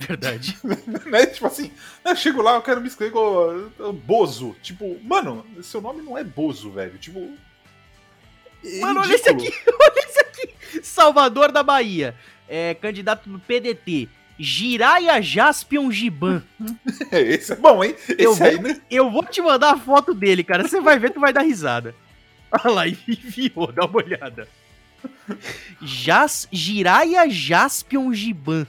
Verdade. 0.00 0.58
né? 1.06 1.26
Tipo 1.26 1.46
assim, 1.46 1.70
eu 2.04 2.16
chego 2.16 2.42
lá, 2.42 2.54
eu 2.56 2.62
quero 2.62 2.80
me 2.80 2.88
escrever 2.88 3.12
com 3.12 3.70
uh, 3.78 3.92
Bozo. 3.92 4.56
Tipo, 4.62 4.98
mano, 5.04 5.46
seu 5.62 5.80
nome 5.80 6.02
não 6.02 6.18
é 6.18 6.24
Bozo, 6.24 6.72
velho. 6.72 6.98
Tipo. 6.98 7.36
é 8.64 8.80
Mano, 8.80 9.00
olha 9.00 9.14
esse 9.14 9.30
ridículo. 9.30 9.54
aqui, 9.56 9.70
olha 9.80 10.06
esse 10.08 10.20
aqui. 10.20 10.82
Salvador 10.82 11.52
da 11.52 11.62
Bahia, 11.62 12.16
é, 12.48 12.74
candidato 12.74 13.28
do 13.28 13.38
PDT. 13.38 14.08
Jiraya 14.42 15.20
Jaspion 15.20 15.90
Giban. 15.90 16.42
Esse 17.12 17.52
é 17.52 17.56
bom, 17.56 17.84
hein? 17.84 17.94
Esse 18.08 18.22
Eu 18.24 18.34
vou- 18.34 18.46
aí, 18.46 18.58
né? 18.60 18.80
Eu 18.90 19.10
vou 19.10 19.24
te 19.24 19.42
mandar 19.42 19.72
a 19.74 19.78
foto 19.78 20.14
dele, 20.14 20.42
cara. 20.42 20.66
Você 20.66 20.80
vai 20.80 20.98
ver, 20.98 21.10
tu 21.10 21.20
vai 21.20 21.32
dar 21.32 21.42
risada. 21.42 21.94
Olha 22.50 22.74
lá, 22.74 22.88
enviou, 22.88 23.70
dá 23.72 23.84
uma 23.84 23.96
olhada. 24.02 24.48
Jas, 25.80 26.48
Jiraya 26.50 27.28
Jaspion 27.28 28.12
Giban. 28.12 28.66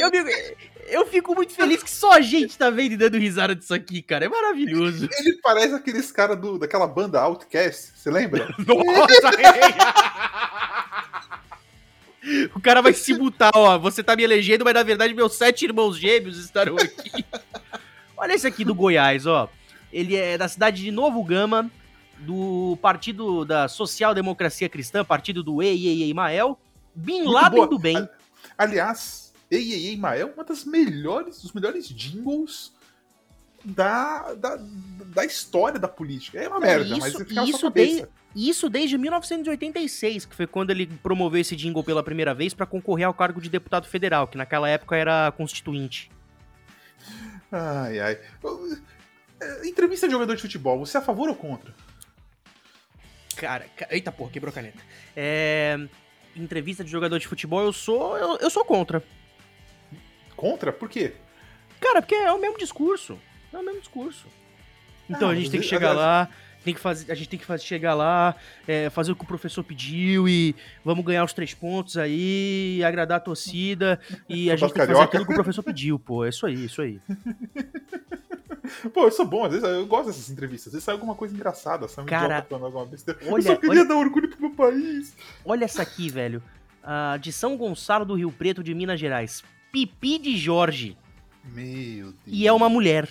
Eu, 0.00 0.10
me- 0.10 0.56
eu 0.90 1.06
fico 1.06 1.34
muito 1.34 1.52
feliz 1.52 1.82
que 1.82 1.90
só 1.90 2.12
a 2.12 2.20
gente 2.20 2.56
tá 2.58 2.68
vendo 2.70 2.92
e 2.92 2.96
dando 2.96 3.16
risada 3.16 3.54
disso 3.54 3.72
aqui, 3.72 4.02
cara. 4.02 4.24
É 4.26 4.28
maravilhoso. 4.28 5.08
Ele 5.18 5.38
parece 5.42 5.74
aqueles 5.74 6.10
caras 6.10 6.38
do, 6.38 6.58
daquela 6.58 6.86
banda 6.86 7.20
Outcast, 7.20 7.92
você 7.96 8.10
lembra? 8.10 8.48
Nossa! 8.58 9.30
o 12.54 12.60
cara 12.60 12.82
vai 12.82 12.92
se 12.92 13.14
mutar, 13.14 13.52
ó. 13.54 13.78
Você 13.78 14.02
tá 14.02 14.16
me 14.16 14.22
elegendo, 14.22 14.64
mas 14.64 14.74
na 14.74 14.82
verdade 14.82 15.14
meus 15.14 15.34
sete 15.34 15.64
irmãos 15.64 15.96
gêmeos 15.96 16.38
estarão 16.38 16.76
aqui. 16.76 17.24
Olha 18.16 18.34
esse 18.34 18.46
aqui 18.46 18.64
do 18.64 18.74
Goiás, 18.74 19.26
ó. 19.26 19.48
Ele 19.92 20.16
é 20.16 20.36
da 20.36 20.48
cidade 20.48 20.82
de 20.82 20.90
Novo 20.90 21.24
Gama, 21.24 21.70
do 22.18 22.78
Partido 22.82 23.44
da 23.44 23.66
Social 23.66 24.14
Democracia 24.14 24.68
Cristã, 24.68 25.04
partido 25.04 25.42
do 25.42 25.62
Ei 25.62 25.86
Ei 25.86 26.02
Ei 26.02 26.14
Mael. 26.14 26.58
Bin 26.94 27.24
Laden 27.24 27.68
do 27.68 27.78
bem. 27.78 28.08
Aliás, 28.58 29.29
Ei 29.50 29.72
Ei 29.72 29.86
Ei 29.88 29.96
Mael, 29.96 30.32
uma 30.34 30.44
das 30.44 30.64
melhores, 30.64 31.42
dos 31.42 31.52
melhores 31.52 31.88
jingles 31.88 32.72
da, 33.64 34.32
da, 34.34 34.56
da 35.06 35.24
história 35.24 35.78
da 35.78 35.88
política. 35.88 36.38
É 36.38 36.48
uma 36.48 36.60
Não, 36.60 36.66
merda, 36.66 36.84
isso- 36.84 36.98
mas 37.00 37.12
ficava 37.16 37.34
na 37.34 37.44
isso 37.44 37.58
sua 37.58 37.70
cabeça. 37.70 38.08
E 38.34 38.48
Isso 38.48 38.68
desde 38.70 38.96
1986, 38.96 40.24
que 40.24 40.36
foi 40.36 40.46
quando 40.46 40.70
ele 40.70 40.86
promoveu 40.86 41.40
esse 41.40 41.56
jingle 41.56 41.82
pela 41.82 42.00
primeira 42.02 42.32
vez 42.32 42.54
pra 42.54 42.64
concorrer 42.64 43.06
ao 43.06 43.12
cargo 43.14 43.40
de 43.40 43.48
deputado 43.50 43.88
federal, 43.88 44.28
que 44.28 44.38
naquela 44.38 44.68
época 44.68 44.96
era 44.96 45.32
constituinte. 45.36 46.08
Ai, 47.50 47.98
ai. 47.98 48.18
É, 49.40 49.66
Entrevista 49.66 50.06
de 50.06 50.12
jogador 50.12 50.36
de 50.36 50.42
futebol, 50.42 50.78
você 50.78 50.96
é 50.96 51.00
a 51.00 51.02
favor 51.02 51.28
ou 51.28 51.34
contra? 51.34 51.74
Cara, 53.36 53.66
ca- 53.76 53.88
eita 53.90 54.12
porra, 54.12 54.30
quebrou 54.30 54.50
a 54.50 54.54
caneta. 54.54 54.78
É, 55.16 55.76
entrevista 56.36 56.84
de 56.84 56.90
jogador 56.90 57.18
de 57.18 57.26
futebol, 57.26 57.62
eu 57.62 57.72
sou, 57.72 58.16
eu, 58.16 58.36
eu 58.36 58.50
sou 58.50 58.64
contra. 58.64 59.02
Contra? 60.40 60.72
Por 60.72 60.88
quê? 60.88 61.12
Cara, 61.78 62.00
porque 62.00 62.14
é 62.14 62.32
o 62.32 62.40
mesmo 62.40 62.56
discurso. 62.58 63.18
É 63.52 63.58
o 63.58 63.62
mesmo 63.62 63.80
discurso. 63.80 64.26
Então 65.08 65.28
Ah, 65.28 65.32
a 65.32 65.34
gente 65.34 65.50
tem 65.50 65.60
que 65.60 65.66
chegar 65.66 65.92
lá, 65.92 66.28
tem 66.64 66.72
que 66.72 66.80
fazer, 66.80 67.10
a 67.12 67.14
gente 67.14 67.28
tem 67.28 67.38
que 67.38 67.44
fazer, 67.44 67.64
chegar 67.64 67.94
lá, 67.94 68.34
é, 68.66 68.88
fazer 68.90 69.12
o 69.12 69.16
que 69.16 69.24
o 69.24 69.26
professor 69.26 69.62
pediu 69.64 70.26
e 70.28 70.54
vamos 70.84 71.04
ganhar 71.04 71.24
os 71.24 71.32
três 71.32 71.52
pontos 71.52 71.96
aí, 71.98 72.80
agradar 72.84 73.16
a 73.18 73.20
torcida 73.20 74.00
e 74.28 74.50
a 74.50 74.56
gente 74.56 74.72
tem 74.72 74.86
que 74.86 74.92
fazer 74.92 75.02
aquilo 75.04 75.26
que 75.26 75.32
o 75.32 75.34
professor 75.34 75.62
pediu, 75.62 75.98
pô. 75.98 76.24
É 76.24 76.28
isso 76.30 76.46
aí, 76.46 76.64
isso 76.64 76.80
aí. 76.80 77.00
Pô, 78.94 79.02
eu 79.02 79.10
sou 79.10 79.26
bom, 79.26 79.44
às 79.44 79.52
vezes 79.52 79.68
eu 79.68 79.84
gosto 79.84 80.06
dessas 80.06 80.30
entrevistas. 80.30 80.68
Às 80.68 80.72
vezes 80.74 80.84
sai 80.84 80.94
alguma 80.94 81.14
coisa 81.16 81.34
engraçada, 81.34 81.88
sai 81.88 82.04
um 82.04 82.06
Cara, 82.06 82.40
falando 82.48 82.66
alguma 82.66 82.86
besteira. 82.86 83.18
eu 83.20 83.32
olha- 83.32 83.42
só 83.42 83.56
queria 83.56 83.70
olha- 83.80 83.84
dar 83.84 83.96
orgulho 83.96 84.28
pro 84.28 84.40
meu 84.40 84.50
país. 84.52 85.12
Olha 85.44 85.64
essa 85.64 85.82
aqui, 85.82 86.08
velho. 86.08 86.40
Ah, 86.82 87.16
de 87.20 87.32
São 87.32 87.56
Gonçalo 87.56 88.04
do 88.04 88.14
Rio 88.14 88.30
Preto, 88.30 88.62
de 88.62 88.72
Minas 88.72 89.00
Gerais. 89.00 89.42
Pipi 89.72 90.18
de 90.18 90.36
Jorge. 90.36 90.96
Meu 91.44 92.06
Deus. 92.06 92.16
E 92.26 92.46
é 92.46 92.52
uma 92.52 92.68
mulher. 92.68 93.08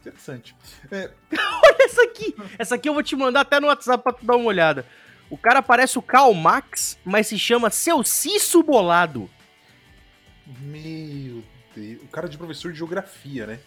Interessante. 0.00 0.54
É, 0.90 1.10
Olha 1.32 1.84
essa 1.84 2.02
aqui. 2.02 2.34
Essa 2.58 2.74
aqui 2.74 2.88
eu 2.88 2.94
vou 2.94 3.02
te 3.02 3.16
mandar 3.16 3.40
até 3.40 3.60
no 3.60 3.68
WhatsApp 3.68 4.02
pra 4.02 4.12
tu 4.12 4.24
dar 4.24 4.36
uma 4.36 4.46
olhada. 4.46 4.86
O 5.30 5.38
cara 5.38 5.62
parece 5.62 5.98
o 5.98 6.02
Karl 6.02 6.34
Max, 6.34 6.98
mas 7.04 7.26
se 7.26 7.38
chama 7.38 7.70
Seu 7.70 8.04
Cisso 8.04 8.62
Bolado. 8.62 9.30
meu 10.60 11.42
O 12.02 12.08
cara 12.08 12.28
de 12.28 12.36
professor 12.36 12.70
de 12.70 12.78
geografia, 12.78 13.46
né? 13.46 13.60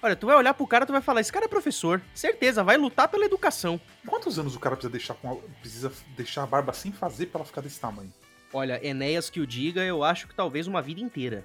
Olha, 0.00 0.14
tu 0.14 0.26
vai 0.26 0.36
olhar 0.36 0.54
pro 0.54 0.66
cara, 0.66 0.86
tu 0.86 0.92
vai 0.92 1.02
falar, 1.02 1.20
esse 1.20 1.32
cara 1.32 1.46
é 1.46 1.48
professor. 1.48 2.00
Certeza, 2.14 2.62
vai 2.62 2.76
lutar 2.76 3.08
pela 3.08 3.24
educação. 3.24 3.80
Quantos 4.06 4.38
anos 4.38 4.54
o 4.54 4.60
cara 4.60 4.76
precisa 4.76 4.92
deixar, 4.92 5.14
com 5.14 5.32
a, 5.32 5.36
precisa 5.60 5.92
deixar 6.16 6.44
a 6.44 6.46
barba 6.46 6.72
sem 6.72 6.92
fazer 6.92 7.26
pra 7.26 7.40
ela 7.40 7.46
ficar 7.46 7.60
desse 7.60 7.80
tamanho? 7.80 8.12
Olha, 8.52 8.84
Enéas 8.86 9.28
que 9.28 9.40
o 9.40 9.46
diga, 9.46 9.82
eu 9.84 10.02
acho 10.02 10.26
que 10.26 10.34
talvez 10.34 10.66
uma 10.66 10.80
vida 10.80 11.00
inteira. 11.00 11.44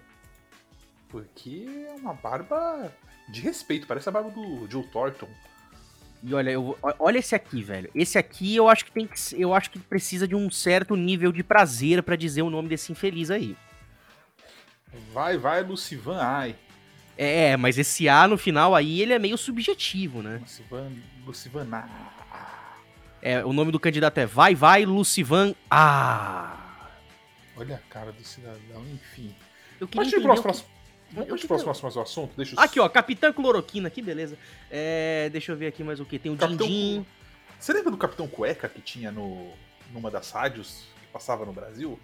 Porque 1.09 1.65
é 1.89 1.93
uma 1.93 2.13
barba 2.13 2.91
de 3.29 3.41
respeito, 3.41 3.85
parece 3.87 4.09
a 4.09 4.11
barba 4.11 4.31
do 4.31 4.67
Joe 4.69 4.83
Thornton. 4.87 5.29
E 6.23 6.33
olha, 6.33 6.51
eu, 6.51 6.77
olha 6.99 7.17
esse 7.17 7.35
aqui, 7.35 7.61
velho. 7.61 7.89
Esse 7.93 8.17
aqui 8.17 8.55
eu 8.55 8.69
acho 8.69 8.85
que 8.85 8.91
tem 8.91 9.05
que, 9.05 9.15
eu 9.33 9.53
acho 9.53 9.69
que 9.69 9.77
precisa 9.77 10.25
de 10.25 10.35
um 10.35 10.49
certo 10.49 10.95
nível 10.95 11.33
de 11.33 11.43
prazer 11.43 12.01
para 12.01 12.15
dizer 12.15 12.41
o 12.41 12.49
nome 12.49 12.69
desse 12.69 12.93
infeliz 12.93 13.29
aí. 13.29 13.57
Vai, 15.11 15.37
vai, 15.37 15.61
Lucivan 15.63 16.19
Ai. 16.21 16.55
É, 17.17 17.55
mas 17.57 17.77
esse 17.77 18.07
A 18.09 18.27
no 18.27 18.37
final 18.37 18.73
aí, 18.73 19.01
ele 19.01 19.13
é 19.13 19.19
meio 19.19 19.37
subjetivo, 19.37 20.21
né? 20.21 20.39
Lucivan, 20.41 20.91
Lucivan 21.25 21.83
É, 23.21 23.43
o 23.45 23.53
nome 23.53 23.71
do 23.71 23.79
candidato 23.79 24.17
é 24.17 24.25
Vai, 24.25 24.55
vai, 24.55 24.85
Lucivan 24.85 25.53
A. 25.69 26.62
Olha 27.55 27.75
a 27.75 27.93
cara 27.93 28.11
do 28.11 28.23
cidadão, 28.23 28.83
enfim. 28.93 29.35
Eu 29.79 29.87
queria 29.87 30.03
Pode 30.03 30.15
ir 30.15 30.21
pro 30.21 30.41
próximo, 30.41 30.69
Vamos 31.11 31.27
pro 31.27 31.47
próximo, 31.47 31.71
próximo 31.71 32.01
assunto? 32.01 32.33
Deixa 32.35 32.55
eu... 32.55 32.59
Aqui, 32.59 32.79
ó, 32.79 32.89
Capitã 32.89 33.31
Cloroquina, 33.31 33.89
que 33.89 34.01
beleza. 34.01 34.37
É, 34.71 35.29
deixa 35.31 35.51
eu 35.51 35.55
ver 35.55 35.67
aqui 35.67 35.83
mais 35.83 35.99
o 35.99 36.05
que. 36.05 36.17
Tem 36.17 36.31
o 36.31 36.37
Capitão... 36.37 36.65
Dindim. 36.65 37.05
Você 37.59 37.71
lembra 37.71 37.91
do 37.91 37.97
Capitão 37.97 38.27
Cueca 38.27 38.67
que 38.67 38.81
tinha 38.81 39.11
no, 39.11 39.51
numa 39.91 40.09
das 40.09 40.31
rádios 40.31 40.85
que 40.99 41.07
passava 41.13 41.45
no 41.45 41.53
Brasil? 41.53 41.99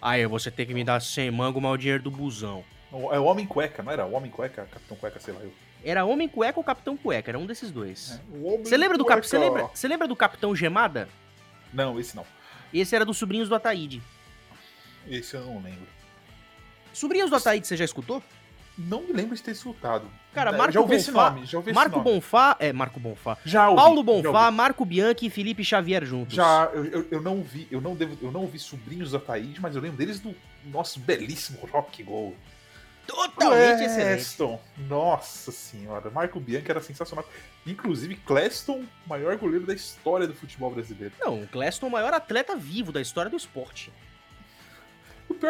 Aí, 0.00 0.24
você 0.26 0.50
tem 0.50 0.64
que 0.64 0.72
me 0.72 0.84
dar 0.84 1.00
100 1.00 1.30
mango 1.30 1.60
mal 1.60 1.76
dinheiro 1.76 2.02
do 2.02 2.10
busão. 2.10 2.64
É 2.92 3.18
o 3.18 3.24
Homem 3.24 3.44
Cueca, 3.44 3.82
não 3.82 3.90
era? 3.90 4.06
O 4.06 4.12
Homem 4.12 4.30
Cueca, 4.30 4.68
Capitão 4.70 4.96
Cueca, 4.96 5.18
sei 5.18 5.34
lá 5.34 5.40
eu. 5.40 5.52
Era 5.84 6.04
Homem 6.04 6.28
Cueca 6.28 6.58
ou 6.58 6.64
Capitão 6.64 6.96
Cueca, 6.96 7.30
era 7.30 7.38
um 7.38 7.44
desses 7.44 7.70
dois. 7.70 8.20
É, 8.32 8.58
você 8.58 8.76
lembra 8.76 8.96
do 8.96 9.04
Cap... 9.04 9.26
você 9.26 9.36
lembra, 9.36 9.64
você 9.74 9.88
lembra 9.88 10.08
do 10.08 10.16
Capitão 10.16 10.54
Gemada? 10.54 11.08
Não, 11.72 11.98
esse 11.98 12.14
não. 12.14 12.24
Esse 12.72 12.94
era 12.94 13.04
dos 13.04 13.18
sobrinhos 13.18 13.48
do 13.48 13.54
Ataíde. 13.54 14.00
Esse 15.08 15.36
eu 15.36 15.44
não 15.44 15.62
lembro. 15.62 15.86
Sobrinhos 16.92 17.30
do 17.30 17.36
Ataíde, 17.36 17.66
você 17.66 17.76
já 17.76 17.84
escutou? 17.84 18.22
Não 18.76 19.02
me 19.02 19.12
lembro 19.12 19.36
de 19.36 19.42
ter 19.42 19.52
escutado. 19.52 20.08
Cara, 20.32 20.50
Marco 20.50 20.72
já 20.72 20.80
ouvi 20.80 20.96
Bonfá, 20.96 21.00
esse 21.00 21.12
nome, 21.12 21.46
já 21.46 21.58
ouvi 21.58 21.72
Marco 21.72 21.90
esse 21.90 22.04
nome. 22.04 22.14
Bonfá, 22.16 22.56
é, 22.58 22.72
Marco 22.72 22.98
Bonfá. 22.98 23.38
Já 23.44 23.68
ouvi, 23.68 23.80
Paulo 23.80 24.02
Bonfá, 24.02 24.50
Marco 24.50 24.84
Bianchi 24.84 25.26
e 25.26 25.30
Felipe 25.30 25.64
Xavier 25.64 26.04
juntos. 26.04 26.34
Já, 26.34 26.70
eu, 26.74 26.84
eu, 26.86 27.06
eu, 27.10 27.22
não 27.22 27.40
vi, 27.40 27.68
eu 27.70 27.80
não 27.80 27.94
devo, 27.94 28.18
eu 28.20 28.32
não 28.32 28.40
ouvi 28.40 28.58
Sobrinhos 28.58 29.12
da 29.12 29.20
Taíde, 29.20 29.60
mas 29.60 29.76
eu 29.76 29.82
lembro 29.82 29.96
deles 29.96 30.18
do 30.18 30.34
nosso 30.66 30.98
belíssimo 30.98 31.60
Rock 31.70 32.02
Go. 32.02 32.34
Totalmente 33.06 33.84
excelente. 33.84 34.60
Nossa 34.88 35.52
senhora, 35.52 36.10
Marco 36.10 36.40
Bianchi 36.40 36.70
era 36.70 36.80
sensacional. 36.80 37.24
Inclusive, 37.66 38.16
Cleston, 38.16 38.84
maior 39.06 39.36
goleiro 39.36 39.66
da 39.66 39.74
história 39.74 40.26
do 40.26 40.34
futebol 40.34 40.70
brasileiro. 40.70 41.14
Não, 41.20 41.46
Cleston, 41.46 41.88
maior 41.90 42.12
atleta 42.12 42.56
vivo 42.56 42.90
da 42.90 43.00
história 43.00 43.30
do 43.30 43.36
esporte. 43.36 43.92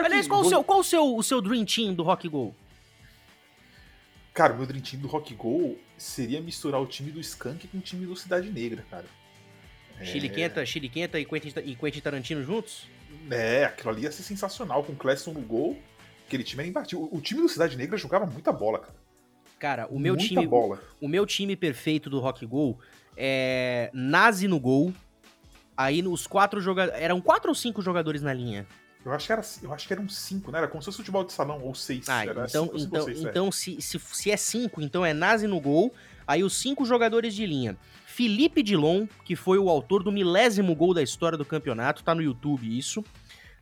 Aliás, 0.05 0.27
qual, 0.27 0.41
o 0.41 0.49
seu, 0.49 0.65
qual 0.65 0.81
o 0.81 0.85
seu, 0.85 1.17
o 1.17 1.23
seu 1.23 1.41
Dream 1.41 1.65
Team 1.65 1.95
do 1.95 2.03
Rock 2.03 2.29
Go? 2.29 2.55
Cara, 4.33 4.53
o 4.53 4.57
meu 4.57 4.67
Dream 4.67 4.83
Team 4.83 5.01
do 5.01 5.09
Rock 5.09 5.35
Go 5.35 5.79
seria 5.97 6.41
misturar 6.41 6.81
o 6.81 6.87
time 6.87 7.11
do 7.11 7.21
Skank 7.21 7.69
com 7.69 7.79
o 7.79 7.81
time 7.81 8.05
do 8.05 8.17
Cidade 8.17 8.51
Negra, 8.51 8.85
cara. 8.91 9.07
Chile 10.03 10.29
é... 10.41 10.67
Chile 10.67 10.89
Quenta 10.89 11.21
e 11.21 11.25
Quentin, 11.25 11.53
e 11.65 11.77
Quentin 11.77 12.01
Tarantino 12.01 12.43
juntos? 12.43 12.89
É, 13.31 13.65
aquilo 13.65 13.91
ali 13.91 14.03
ia 14.03 14.13
ser 14.13 14.23
sensacional, 14.23 14.83
com 14.83 14.93
o 14.93 14.97
Cleston 14.97 15.33
no 15.33 15.41
gol. 15.41 15.79
Aquele 16.27 16.43
time 16.43 16.63
era 16.63 16.69
imbatível. 16.69 17.09
O, 17.13 17.21
time 17.21 17.43
do 17.43 17.49
Cidade 17.49 17.77
Negra 17.77 17.97
jogava 17.97 18.27
muita 18.27 18.51
bola, 18.51 18.81
cara. 18.81 18.95
Cara, 19.59 19.87
o 19.89 19.99
meu 19.99 20.15
muita 20.15 20.29
time. 20.29 20.47
Bola. 20.47 20.83
O, 21.01 21.07
o 21.07 21.09
meu 21.09 21.25
time 21.25 21.55
perfeito 21.55 22.11
do 22.11 22.19
Rock 22.19 22.45
Go 22.45 22.79
é 23.17 23.91
Nazi 23.93 24.49
no 24.49 24.59
gol. 24.59 24.93
Aí 25.77 26.03
nos 26.03 26.27
quatro 26.27 26.61
jogadores. 26.61 27.01
Eram 27.01 27.21
quatro 27.21 27.51
ou 27.51 27.55
cinco 27.55 27.83
jogadores 27.83 28.23
na 28.23 28.33
linha? 28.33 28.67
Eu 29.05 29.13
acho 29.13 29.27
que 29.27 29.33
era, 29.33 29.43
eu 29.63 29.75
acho 29.75 29.87
que 29.87 29.93
eram 29.93 30.09
cinco, 30.09 30.51
né? 30.51 30.59
Era 30.59 30.69
como 30.69 30.81
se 30.83 30.87
fosse 30.87 30.99
futebol 30.99 31.25
de 31.25 31.33
salão, 31.33 31.61
ou 31.63 31.75
seis. 31.75 32.09
Ah, 32.09 32.25
então, 32.25 32.47
cinco, 32.47 32.79
então, 32.79 33.05
seis, 33.05 33.21
então 33.21 33.49
é. 33.49 33.53
se, 33.53 33.81
se, 33.81 33.99
se 33.99 34.31
é 34.31 34.37
cinco, 34.37 34.81
então 34.81 35.05
é 35.05 35.13
Nazi 35.13 35.47
no 35.47 35.61
gol. 35.61 35.93
Aí 36.27 36.43
os 36.43 36.57
cinco 36.57 36.87
jogadores 36.87 37.35
de 37.35 37.45
linha. 37.45 37.77
Felipe 38.07 38.63
Dilon, 38.63 39.07
que 39.25 39.37
foi 39.37 39.59
o 39.59 39.69
autor 39.69 40.03
do 40.03 40.11
milésimo 40.11 40.75
gol 40.75 40.95
da 40.95 41.03
história 41.03 41.37
do 41.37 41.45
campeonato, 41.45 42.03
tá 42.03 42.15
no 42.15 42.23
YouTube 42.23 42.79
isso. 42.79 43.05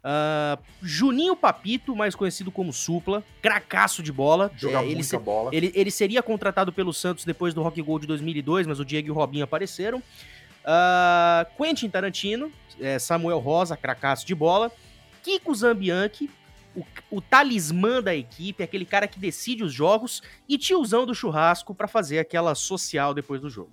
Uh, 0.03 0.61
Juninho 0.83 1.37
Papito, 1.37 1.95
mais 1.95 2.15
conhecido 2.15 2.51
como 2.51 2.73
Supla, 2.73 3.23
cracaço 3.41 4.03
de 4.03 4.13
bola. 4.13 4.51
Joga 4.57 4.81
é, 4.81 4.87
ele 4.87 4.97
muita 4.97 5.19
bola. 5.19 5.51
Ele, 5.53 5.73
ele 5.75 5.91
seria 5.91 6.23
contratado 6.23 6.73
pelo 6.73 6.93
Santos 6.93 7.25
depois 7.25 7.55
do 7.55 7.63
Rock 7.63 7.81
Gold 7.81 8.03
de 8.03 8.09
2002, 8.09 8.67
mas 8.67 8.79
o 8.79 8.85
Diego 8.85 9.09
e 9.09 9.11
o 9.11 9.15
Robinho 9.15 9.45
apareceram. 9.45 9.99
Uh, 9.99 11.57
Quentin 11.57 11.89
Tarantino, 11.89 12.53
é, 12.81 12.99
Samuel 12.99 13.39
Rosa, 13.39 13.77
cracaço 13.77 14.27
de 14.27 14.35
bola. 14.35 14.71
Kiko 15.23 15.55
Zambianchi, 15.55 16.29
o, 16.75 16.85
o, 17.11 17.21
talismã 17.21 18.03
da 18.03 18.15
equipe, 18.15 18.63
aquele 18.63 18.85
cara 18.85 19.07
que 19.07 19.19
decide 19.19 19.63
os 19.63 19.73
jogos, 19.73 20.23
e 20.49 20.59
tiozão 20.59 21.07
do 21.07 21.15
churrasco 21.15 21.75
para 21.75 21.87
fazer 21.87 22.19
aquela 22.19 22.55
social 22.55 23.15
depois 23.15 23.41
do 23.41 23.49
jogo. 23.49 23.73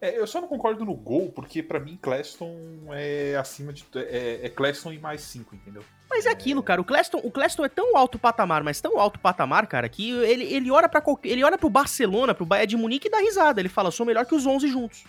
É, 0.00 0.16
eu 0.16 0.26
só 0.28 0.40
não 0.40 0.46
concordo 0.46 0.84
no 0.84 0.94
gol, 0.94 1.32
porque 1.32 1.60
para 1.60 1.80
mim 1.80 1.98
Cleston 2.00 2.56
é 2.92 3.36
acima 3.36 3.72
de. 3.72 3.84
É, 3.96 4.40
é 4.44 4.48
Cleston 4.48 4.92
e 4.92 4.98
mais 4.98 5.22
5, 5.22 5.56
entendeu? 5.56 5.82
Mas 6.08 6.24
é 6.24 6.30
aquilo, 6.30 6.62
cara. 6.62 6.80
O 6.80 6.84
Cleston, 6.84 7.20
o 7.24 7.30
Cleston 7.32 7.64
é 7.64 7.68
tão 7.68 7.96
alto 7.96 8.16
patamar, 8.16 8.62
mas 8.62 8.80
tão 8.80 8.98
alto 8.98 9.18
patamar, 9.18 9.66
cara, 9.66 9.88
que 9.88 10.10
ele, 10.10 10.44
ele 10.44 10.70
olha 10.70 10.88
para 10.88 11.02
ele 11.24 11.42
olha 11.42 11.58
pro 11.58 11.68
Barcelona, 11.68 12.32
pro 12.32 12.46
Bayern 12.46 12.68
de 12.68 12.76
Munique 12.76 13.08
e 13.08 13.10
dá 13.10 13.18
risada. 13.18 13.60
Ele 13.60 13.68
fala, 13.68 13.90
sou 13.90 14.06
melhor 14.06 14.24
que 14.24 14.34
os 14.34 14.46
11 14.46 14.68
juntos. 14.68 15.04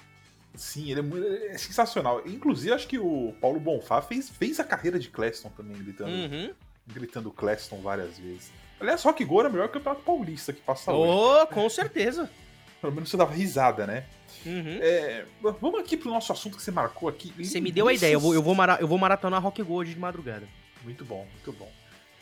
Sim, 0.59 0.91
ele 0.91 0.99
é, 1.25 1.53
é, 1.53 1.57
sensacional. 1.57 2.21
Inclusive, 2.25 2.73
acho 2.73 2.85
que 2.85 2.99
o 2.99 3.33
Paulo 3.39 3.61
Bonfá 3.61 4.01
fez, 4.01 4.29
fez 4.29 4.59
a 4.59 4.63
carreira 4.65 4.99
de 4.99 5.07
Cleston 5.07 5.49
também, 5.55 5.77
gritando, 5.77 6.11
uhum. 6.11 6.53
gritando 6.85 7.31
Cleston 7.31 7.77
várias 7.81 8.19
vezes. 8.19 8.51
Aliás, 8.77 9.01
Rock 9.01 9.23
Go 9.23 9.39
era 9.39 9.49
melhor 9.49 9.69
que 9.69 9.77
o 9.77 9.79
Campeonato 9.79 10.03
Paulista 10.03 10.51
que 10.51 10.59
passa 10.59 10.91
oh, 10.91 10.97
hoje. 10.97 11.47
com 11.47 11.69
certeza. 11.69 12.29
Pelo 12.81 12.93
menos 12.93 13.09
você 13.09 13.15
dava 13.15 13.33
risada, 13.33 13.87
né? 13.87 14.05
Uhum. 14.45 14.79
É, 14.81 15.25
vamos 15.41 15.79
aqui 15.79 15.95
pro 15.95 16.09
nosso 16.09 16.31
assunto 16.33 16.57
que 16.57 16.63
você 16.63 16.71
marcou 16.71 17.07
aqui. 17.07 17.33
Você 17.41 17.61
me 17.61 17.71
deu 17.71 17.87
a 17.87 17.93
ideia, 17.93 18.13
eu 18.13 18.19
vou, 18.19 18.33
eu 18.33 18.43
vou, 18.43 18.53
mara, 18.53 18.77
eu 18.81 18.87
vou 18.87 18.97
maratonar 18.97 19.41
Rock 19.41 19.63
Go 19.63 19.75
hoje 19.75 19.93
de 19.93 19.99
madrugada. 19.99 20.47
Muito 20.83 21.05
bom, 21.05 21.25
muito 21.33 21.53
bom. 21.53 21.71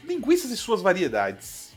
Linguiças 0.04 0.52
e 0.52 0.58
suas 0.58 0.82
variedades. 0.82 1.76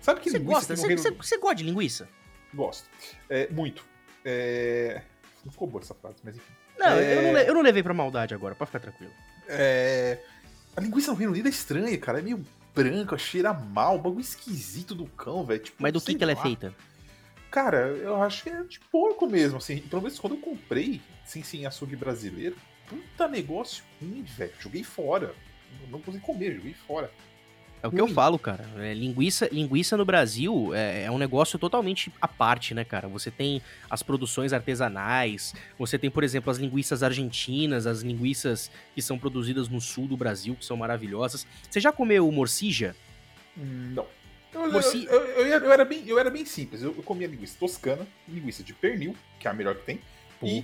Sabe 0.00 0.20
que 0.20 0.30
você 0.30 0.38
linguiça 0.38 0.74
gosta? 0.74 0.76
Você, 0.76 1.10
você, 1.10 1.38
gosta 1.38 1.56
de 1.56 1.64
linguiça? 1.64 2.08
Gosto. 2.54 2.88
É, 3.28 3.48
muito. 3.50 3.84
É... 4.24 5.02
Não 5.44 5.52
ficou 5.52 5.68
boa 5.68 5.82
essa 5.82 5.94
frase, 5.94 6.16
mas 6.22 6.36
enfim. 6.36 6.52
Não, 6.78 6.88
é... 6.88 7.18
eu, 7.18 7.22
não 7.22 7.40
eu 7.40 7.54
não 7.54 7.62
levei 7.62 7.82
pra 7.82 7.94
maldade 7.94 8.34
agora, 8.34 8.54
pode 8.54 8.68
ficar 8.68 8.80
tranquilo. 8.80 9.12
É... 9.48 10.18
A 10.76 10.80
linguiça 10.80 11.10
no 11.10 11.16
Reino 11.16 11.32
Unido 11.32 11.46
é 11.46 11.50
estranha, 11.50 11.98
cara. 11.98 12.20
É 12.20 12.22
meio 12.22 12.44
branca, 12.74 13.18
cheira 13.18 13.52
mal, 13.52 13.98
bagulho 13.98 14.20
esquisito 14.20 14.94
do 14.94 15.06
cão, 15.06 15.44
velho. 15.44 15.60
Tipo, 15.60 15.82
mas 15.82 15.92
do 15.92 16.00
que, 16.00 16.14
que 16.14 16.22
ela 16.22 16.32
é 16.32 16.36
feita? 16.36 16.74
Cara, 17.50 17.88
eu 17.88 18.22
acho 18.22 18.44
que 18.44 18.48
é 18.48 18.62
de 18.62 18.80
porco 18.80 19.26
mesmo, 19.26 19.58
assim. 19.58 19.78
Pelo 19.78 20.02
menos 20.02 20.18
quando 20.18 20.36
eu 20.36 20.40
comprei, 20.40 21.02
sem 21.24 21.42
sem 21.42 21.66
açougue 21.66 21.96
brasileiro, 21.96 22.56
puta 22.88 23.28
negócio 23.28 23.84
ruim, 24.00 24.22
velho. 24.22 24.52
Joguei 24.58 24.82
fora. 24.82 25.34
Não 25.90 26.00
consegui 26.00 26.24
comer, 26.24 26.54
joguei 26.54 26.74
fora. 26.74 27.10
É 27.82 27.88
o 27.88 27.90
que 27.90 28.00
eu 28.00 28.06
falo, 28.06 28.38
cara. 28.38 28.64
É, 28.78 28.94
linguiça, 28.94 29.48
linguiça 29.50 29.96
no 29.96 30.04
Brasil 30.04 30.72
é, 30.72 31.04
é, 31.04 31.10
um 31.10 31.18
negócio 31.18 31.58
totalmente 31.58 32.12
à 32.20 32.28
parte, 32.28 32.74
né, 32.74 32.84
cara? 32.84 33.08
Você 33.08 33.30
tem 33.30 33.60
as 33.90 34.02
produções 34.02 34.52
artesanais, 34.52 35.52
você 35.76 35.98
tem, 35.98 36.08
por 36.08 36.22
exemplo, 36.22 36.50
as 36.50 36.58
linguiças 36.58 37.02
argentinas, 37.02 37.86
as 37.86 38.02
linguiças 38.02 38.70
que 38.94 39.02
são 39.02 39.18
produzidas 39.18 39.68
no 39.68 39.80
sul 39.80 40.06
do 40.06 40.16
Brasil, 40.16 40.54
que 40.54 40.64
são 40.64 40.76
maravilhosas. 40.76 41.44
Você 41.68 41.80
já 41.80 41.90
comeu 41.90 42.30
morcija? 42.30 42.94
Não. 43.56 44.06
Eu, 44.54 44.70
Morci... 44.70 45.06
eu, 45.06 45.20
eu, 45.24 45.46
eu, 45.46 45.72
era 45.72 45.84
bem, 45.84 46.06
eu 46.06 46.18
era 46.18 46.30
bem 46.30 46.44
simples. 46.44 46.82
Eu, 46.82 46.92
comia 46.94 47.26
linguiça 47.26 47.56
toscana, 47.58 48.06
linguiça 48.28 48.62
de 48.62 48.74
pernil, 48.74 49.16
que 49.40 49.48
é 49.48 49.50
a 49.50 49.54
melhor 49.54 49.74
que 49.76 49.84
tem, 49.84 50.00
e 50.42 50.62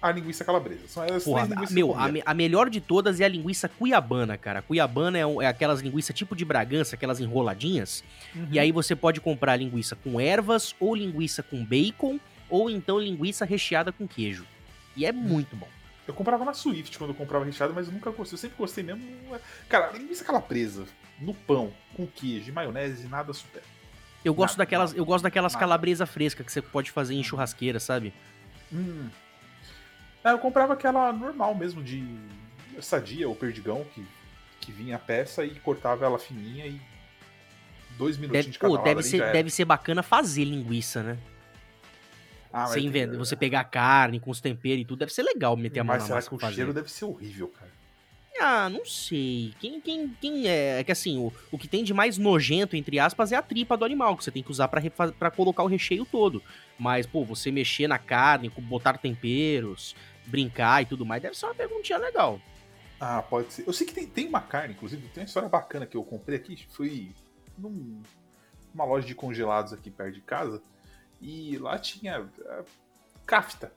a 0.00 0.10
linguiça 0.10 0.44
calabresa. 0.44 0.88
São 0.88 1.02
as 1.02 1.24
Porra, 1.24 1.46
três 1.46 1.70
meu, 1.70 1.94
a, 1.94 2.08
a, 2.24 2.34
melhor 2.34 2.70
de 2.70 2.80
todas 2.80 3.20
é 3.20 3.24
a 3.24 3.28
linguiça 3.28 3.68
cuiabana, 3.68 4.36
cara. 4.38 4.62
Cuiabana 4.62 5.18
é, 5.18 5.22
é 5.42 5.46
aquelas 5.46 5.80
linguiças 5.80 6.14
tipo 6.14 6.34
de 6.34 6.44
Bragança, 6.44 6.96
aquelas 6.96 7.20
enroladinhas. 7.20 8.02
Uhum. 8.34 8.48
E 8.50 8.58
aí 8.58 8.72
você 8.72 8.96
pode 8.96 9.20
comprar 9.20 9.56
linguiça 9.56 9.96
com 9.96 10.20
ervas, 10.20 10.74
ou 10.80 10.94
linguiça 10.94 11.42
com 11.42 11.64
bacon, 11.64 12.18
ou 12.48 12.70
então 12.70 12.98
linguiça 12.98 13.44
recheada 13.44 13.92
com 13.92 14.08
queijo. 14.08 14.46
E 14.96 15.04
é 15.04 15.12
muito 15.12 15.54
bom. 15.54 15.68
Eu 16.08 16.14
comprava 16.14 16.44
na 16.44 16.52
Swift 16.52 16.98
quando 16.98 17.10
eu 17.10 17.14
comprava 17.14 17.44
recheado, 17.44 17.72
mas 17.72 17.86
eu 17.86 17.92
nunca 17.92 18.10
gostei. 18.10 18.34
Eu 18.34 18.40
sempre 18.40 18.56
gostei 18.56 18.82
mesmo. 18.82 19.02
Cara, 19.68 19.92
linguiça 19.96 20.24
calabresa 20.24 20.84
no 21.20 21.34
pão, 21.34 21.72
com 21.94 22.06
queijo 22.06 22.48
e 22.48 22.52
maionese, 22.52 23.06
nada 23.06 23.32
supera. 23.32 23.64
Eu 24.24 24.34
gosto 24.34 24.54
nada, 24.54 24.64
daquelas, 24.64 24.90
nada, 24.90 25.00
eu 25.00 25.04
gosto 25.04 25.22
daquelas 25.22 25.52
nada. 25.52 25.60
calabresa 25.60 26.06
fresca 26.06 26.42
que 26.42 26.52
você 26.52 26.60
pode 26.60 26.90
fazer 26.90 27.14
em 27.14 27.22
churrasqueira, 27.22 27.78
sabe? 27.78 28.12
Hum, 28.72 29.08
é, 29.08 29.29
eu 30.24 30.38
comprava 30.38 30.74
aquela 30.74 31.12
normal 31.12 31.54
mesmo, 31.54 31.82
de 31.82 32.04
sadia 32.80 33.28
ou 33.28 33.34
perdigão, 33.34 33.84
que, 33.94 34.06
que 34.60 34.72
vinha 34.72 34.96
a 34.96 34.98
peça 34.98 35.44
e 35.44 35.54
cortava 35.60 36.04
ela 36.04 36.18
fininha 36.18 36.66
e 36.66 36.80
dois 37.96 38.16
minutinhos 38.16 38.46
Deve, 38.46 38.52
de 38.52 38.58
cada 38.58 38.76
pô, 38.76 38.78
deve, 38.78 39.02
ser, 39.02 39.32
deve 39.32 39.50
ser 39.50 39.64
bacana 39.64 40.02
fazer 40.02 40.44
linguiça, 40.44 41.02
né? 41.02 41.18
Ah, 42.52 42.66
mas 42.68 42.84
vender, 42.84 43.16
você 43.16 43.36
pegar 43.36 43.62
carne 43.64 44.18
com 44.18 44.30
os 44.30 44.40
temperos 44.40 44.82
e 44.82 44.84
tudo, 44.84 44.98
deve 44.98 45.12
ser 45.12 45.22
legal 45.22 45.56
meter 45.56 45.80
a 45.80 45.84
mão 45.84 45.94
Mas 45.94 46.02
na 46.02 46.06
será 46.06 46.16
massa 46.16 46.28
que 46.28 46.34
o 46.34 46.38
fazer. 46.38 46.54
cheiro 46.54 46.74
deve 46.74 46.90
ser 46.90 47.04
horrível, 47.04 47.48
cara? 47.48 47.70
Ah, 48.38 48.68
não 48.70 48.84
sei. 48.84 49.54
Quem, 49.60 49.80
quem, 49.80 50.08
quem 50.20 50.46
é. 50.48 50.80
É 50.80 50.84
que 50.84 50.92
assim, 50.92 51.18
o, 51.18 51.32
o 51.50 51.58
que 51.58 51.68
tem 51.68 51.82
de 51.84 51.92
mais 51.92 52.16
nojento, 52.16 52.76
entre 52.76 52.98
aspas, 52.98 53.32
é 53.32 53.36
a 53.36 53.42
tripa 53.42 53.76
do 53.76 53.84
animal, 53.84 54.16
que 54.16 54.24
você 54.24 54.30
tem 54.30 54.42
que 54.42 54.50
usar 54.50 54.68
pra 54.68 55.30
colocar 55.30 55.62
o 55.62 55.66
recheio 55.66 56.06
todo. 56.06 56.42
Mas, 56.78 57.06
pô, 57.06 57.24
você 57.24 57.50
mexer 57.50 57.86
na 57.88 57.98
carne, 57.98 58.48
botar 58.48 58.96
temperos, 58.98 59.94
brincar 60.26 60.82
e 60.82 60.86
tudo 60.86 61.04
mais, 61.04 61.20
deve 61.22 61.36
ser 61.36 61.46
uma 61.46 61.54
perguntinha 61.54 61.98
legal. 61.98 62.40
Ah, 62.98 63.20
pode 63.22 63.52
ser. 63.52 63.66
Eu 63.66 63.72
sei 63.72 63.86
que 63.86 63.92
tem, 63.94 64.06
tem 64.06 64.28
uma 64.28 64.40
carne, 64.40 64.74
inclusive, 64.74 65.06
tem 65.08 65.22
uma 65.22 65.26
história 65.26 65.48
bacana 65.48 65.86
que 65.86 65.96
eu 65.96 66.04
comprei 66.04 66.36
aqui. 66.38 66.66
Fui 66.70 67.12
num- 67.58 68.00
numa 68.72 68.84
loja 68.84 69.06
de 69.06 69.14
congelados 69.14 69.72
aqui 69.72 69.90
perto 69.90 70.14
de 70.14 70.20
casa 70.20 70.62
e 71.20 71.58
lá 71.58 71.78
tinha 71.78 72.26
kafta. 73.26 73.72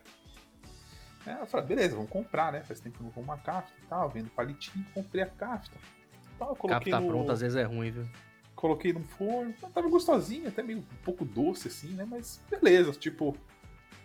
Aí 1.25 1.39
eu 1.39 1.45
falei, 1.47 1.65
beleza, 1.65 1.95
vamos 1.95 2.09
comprar, 2.11 2.51
né? 2.51 2.61
Faz 2.63 2.79
tempo 2.79 2.97
que 2.97 3.01
eu 3.01 3.05
não 3.05 3.11
como 3.11 3.25
uma 3.25 3.37
kafta 3.37 3.71
e 3.81 3.85
tal, 3.87 4.09
vendo 4.09 4.29
palitinho, 4.29 4.85
comprei 4.93 5.23
a. 5.23 5.29
Então, 6.35 6.49
eu 6.49 6.55
coloquei 6.55 6.91
Capta 6.91 6.99
no, 7.05 7.07
pronto, 7.07 7.31
às 7.31 7.41
vezes 7.41 7.55
é 7.55 7.63
ruim, 7.63 7.91
viu? 7.91 8.07
coloquei 8.55 8.93
no 8.93 9.01
forno, 9.03 9.53
tava 9.73 9.89
gostosinho, 9.89 10.47
até 10.47 10.63
meio 10.63 10.79
um 10.79 10.83
pouco 11.03 11.25
doce 11.25 11.67
assim, 11.67 11.89
né? 11.89 12.05
Mas 12.09 12.39
beleza, 12.49 12.91
tipo, 12.93 13.35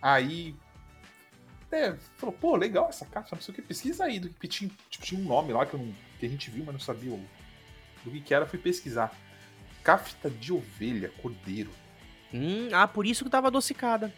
aí 0.01 0.53
é, 1.71 1.93
falou, 2.17 2.33
pô, 2.35 2.55
legal 2.55 2.89
essa 2.89 3.05
caixa, 3.05 3.35
não 3.35 3.41
sei 3.41 3.51
o 3.53 3.55
que, 3.55 3.61
pesquisa 3.61 4.03
aí 4.05 4.19
do 4.19 4.29
que 4.29 4.47
tinha, 4.47 4.69
tipo, 4.89 5.05
tinha 5.05 5.21
um 5.21 5.23
nome 5.23 5.53
lá 5.53 5.65
que, 5.65 5.77
não, 5.77 5.93
que 6.19 6.25
a 6.25 6.29
gente 6.29 6.49
viu, 6.49 6.63
mas 6.65 6.73
não 6.73 6.79
sabia 6.79 7.11
o- 7.13 7.25
do 8.03 8.11
que 8.11 8.21
que 8.21 8.33
era, 8.33 8.45
fui 8.45 8.59
pesquisar. 8.59 9.13
Cafta 9.83 10.29
de 10.29 10.51
ovelha, 10.51 11.09
cordeiro. 11.21 11.69
Hum, 12.33 12.69
ah, 12.73 12.87
por 12.87 13.05
isso 13.05 13.23
que 13.23 13.29
tava 13.29 13.47
adocicada. 13.47 14.13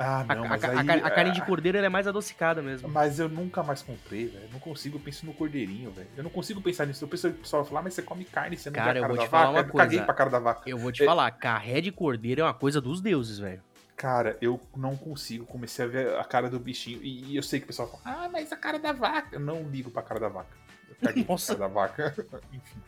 Ah, 0.00 0.24
não, 0.28 0.44
a- 0.44 0.48
mas 0.48 0.62
a- 0.64 0.68
aí, 0.70 0.78
a 0.78 0.84
car- 0.84 1.06
a 1.06 1.10
carne 1.10 1.32
de 1.32 1.40
ah, 1.40 1.44
cordeiro 1.44 1.76
é 1.78 1.88
mais 1.88 2.06
adocicada 2.06 2.62
mesmo. 2.62 2.88
Mas 2.88 3.18
eu 3.18 3.28
nunca 3.28 3.62
mais 3.64 3.82
comprei, 3.82 4.28
velho. 4.28 4.48
Não 4.52 4.60
consigo, 4.60 4.96
eu 4.96 5.00
penso 5.00 5.26
no 5.26 5.34
cordeirinho, 5.34 5.90
velho. 5.90 6.06
Eu 6.16 6.22
não 6.22 6.30
consigo 6.30 6.60
pensar 6.62 6.86
nisso. 6.86 7.04
Eu 7.04 7.08
penso 7.08 7.28
que 7.30 7.36
o 7.36 7.40
pessoal 7.40 7.64
falar, 7.64 7.82
mas 7.82 7.94
você 7.94 8.02
come 8.02 8.24
carne, 8.24 8.56
você 8.56 8.70
não 8.70 8.74
Cara, 8.76 8.92
vê 8.92 8.98
a 8.98 9.00
eu 9.00 9.02
cara 9.02 9.14
vou 9.14 9.24
te 9.24 9.28
falar 9.28 9.46
vaca. 9.46 9.52
uma 9.58 9.60
eu 9.68 9.72
caguei 9.74 9.98
coisa. 9.98 10.04
pra 10.04 10.14
cara 10.14 10.30
da 10.30 10.38
vaca. 10.38 10.70
Eu 10.70 10.78
vou 10.78 10.92
te 10.92 11.02
É- 11.02 11.06
falar, 11.06 11.30
carré 11.32 11.80
de 11.80 11.90
cordeiro 11.90 12.40
é 12.40 12.44
uma 12.44 12.54
coisa 12.54 12.80
dos 12.80 13.00
deuses, 13.00 13.38
velho. 13.40 13.60
Cara, 13.96 14.36
eu 14.40 14.60
não 14.76 14.96
consigo. 14.96 15.44
Comecei 15.44 15.84
a 15.84 15.88
ver 15.88 16.16
a 16.16 16.22
cara 16.24 16.48
do 16.48 16.60
bichinho. 16.60 17.00
E, 17.02 17.34
eu 17.34 17.42
sei 17.42 17.58
que 17.58 17.64
o 17.64 17.66
pessoal 17.66 17.88
fala, 17.88 18.00
ah, 18.24 18.28
mas 18.28 18.52
a 18.52 18.56
cara 18.56 18.78
da 18.78 18.92
vaca. 18.92 19.34
Eu 19.34 19.40
não 19.40 19.62
ligo 19.68 19.90
pra 19.90 20.02
cara 20.02 20.20
da 20.20 20.28
vaca. 20.28 20.56
Eu 20.88 20.94
caguei 21.02 21.24
pra 21.26 21.32
Nossa. 21.34 21.56
cara 21.56 21.68
da 21.68 21.74
vaca. 21.74 22.14
Enfim. 22.52 22.80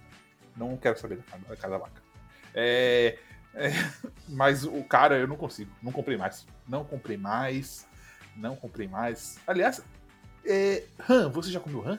Não 0.56 0.76
quero 0.76 0.96
saber 0.98 1.16
da 1.16 1.22
cara 1.24 1.42
da, 1.48 1.56
cara 1.56 1.72
da 1.72 1.78
vaca. 1.78 2.02
É, 2.54 3.18
é, 3.54 3.70
mas 4.28 4.64
o 4.64 4.82
cara, 4.84 5.18
eu 5.18 5.26
não 5.26 5.36
consigo. 5.36 5.70
Não 5.82 5.92
comprei 5.92 6.16
mais. 6.16 6.46
Não 6.68 6.84
comprei 6.84 7.16
mais. 7.16 7.86
Não 8.36 8.56
comprei 8.56 8.88
mais. 8.88 9.38
Aliás, 9.46 9.82
é, 10.44 10.84
rã, 10.98 11.28
você 11.28 11.50
já 11.50 11.60
comeu 11.60 11.80
rã? 11.80 11.98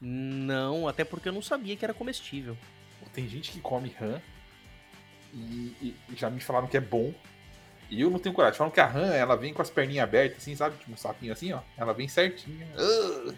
Não, 0.00 0.86
até 0.86 1.04
porque 1.04 1.28
eu 1.28 1.32
não 1.32 1.42
sabia 1.42 1.76
que 1.76 1.84
era 1.84 1.94
comestível. 1.94 2.56
Tem 3.12 3.28
gente 3.28 3.50
que 3.50 3.60
come 3.60 3.88
rã 3.98 4.20
e, 5.32 5.96
e 6.08 6.16
já 6.16 6.30
me 6.30 6.40
falaram 6.40 6.68
que 6.68 6.76
é 6.76 6.80
bom. 6.80 7.12
E 7.90 8.00
eu 8.00 8.10
não 8.10 8.18
tenho 8.18 8.34
coragem. 8.34 8.56
Falam 8.56 8.72
que 8.72 8.80
a 8.80 8.86
rã, 8.86 9.06
ela 9.14 9.34
vem 9.34 9.52
com 9.52 9.62
as 9.62 9.70
perninhas 9.70 10.04
abertas, 10.04 10.42
assim, 10.42 10.54
sabe? 10.54 10.76
Tipo 10.76 10.92
um 10.92 10.96
sapinho 10.96 11.32
assim, 11.32 11.52
ó. 11.52 11.60
Ela 11.76 11.94
vem 11.94 12.06
certinha. 12.06 12.66
Ah! 12.76 13.34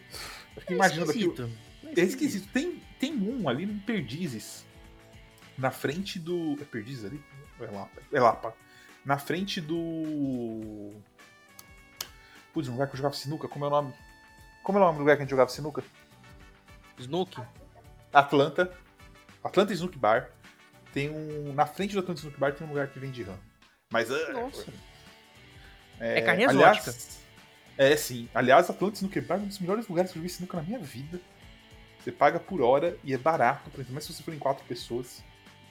Eu 0.57 0.61
fico 0.61 0.73
imaginando 0.73 1.11
aqui. 1.11 1.21
esquisito. 1.21 1.51
É 1.97 2.01
esquisito. 2.01 2.49
Tem, 2.53 2.83
tem 2.99 3.15
um 3.15 3.49
ali 3.49 3.65
em 3.65 3.79
Perdizes. 3.79 4.65
Na 5.57 5.71
frente 5.71 6.19
do. 6.19 6.59
É 6.61 6.65
Perdizes 6.65 7.05
ali? 7.05 7.23
Ou 7.61 7.67
É 7.67 7.71
Lapa. 7.71 8.03
É 8.13 8.21
Lapa. 8.21 8.55
Na 9.05 9.19
frente 9.19 9.61
do. 9.61 10.93
Putz, 12.53 12.69
um 12.69 12.73
lugar 12.73 12.89
que 12.89 12.95
eu 12.95 12.99
jogava 12.99 13.15
sinuca. 13.15 13.49
Como 13.49 13.65
é 13.65 13.69
o 13.69 13.71
nome? 13.71 13.95
Como 14.63 14.79
é 14.79 14.81
o 14.81 14.85
nome 14.85 14.99
do 14.99 15.01
lugar 15.01 15.17
que 15.17 15.23
a 15.23 15.25
gente 15.25 15.31
jogava 15.31 15.51
sinuca? 15.51 15.83
Snook? 16.99 17.41
Atlanta. 18.13 18.73
Atlanta 19.43 19.73
Snook 19.73 19.99
Bar. 19.99 20.31
Tem 20.93 21.09
um. 21.11 21.53
Na 21.55 21.67
frente 21.67 21.95
do 21.95 22.01
Atlanta 22.01 22.21
Snook 22.21 22.39
Bar 22.39 22.53
tem 22.55 22.67
um 22.67 22.71
lugar 22.71 22.89
que 22.89 22.99
vende 22.99 23.23
rã. 23.23 23.37
Mas. 23.91 24.11
ah, 24.11 24.33
Nossa. 24.33 24.67
É, 25.99 26.19
É 26.19 26.23
carne 26.23 26.45
aliás, 26.45 26.79
exótica. 26.87 27.21
É, 27.77 27.97
sim. 27.97 28.29
Aliás, 28.35 28.69
Atlanta 28.69 28.97
Snooker 28.97 29.23
Bar 29.23 29.37
é 29.37 29.39
um 29.39 29.47
dos 29.47 29.59
melhores 29.59 29.89
lugares 29.89 30.13
que 30.13 30.19
eu 30.19 30.23
vi 30.23 30.29
sinuca 30.29 30.59
na 30.59 30.63
minha 30.63 30.79
vida. 30.79 31.21
Você 31.99 32.11
paga 32.13 32.39
por 32.41 32.61
hora 32.61 32.97
e 33.05 33.13
é 33.15 33.19
barato, 33.19 33.71
por 33.71 33.79
exemplo, 33.79 33.95
mas 33.95 34.05
se 34.05 34.13
você 34.13 34.23
for 34.23 34.35
em 34.35 34.39
quatro 34.39 34.65
pessoas. 34.65 35.23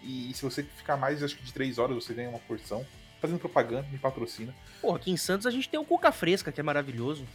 E 0.04 0.32
se 0.34 0.44
você 0.44 0.64
ficar 0.64 0.98
mais, 0.98 1.22
acho 1.24 1.36
que 1.36 1.44
de 1.44 1.54
três 1.54 1.78
horas, 1.78 1.96
você 1.96 2.14
ganha 2.14 2.30
uma 2.30 2.40
porção. 2.40 2.86
Fazendo 3.22 3.38
propaganda, 3.40 3.86
me 3.92 3.98
patrocina. 3.98 4.54
Porra, 4.82 4.96
aqui 4.98 5.12
em 5.12 5.18
Santos 5.18 5.46
a 5.46 5.52
gente 5.52 5.68
tem 5.68 5.78
o 5.80 5.84
Cuca 5.84 6.10
Fresca, 6.12 6.52
que 6.54 6.60
é 6.60 6.64
maravilhoso. 6.64 7.26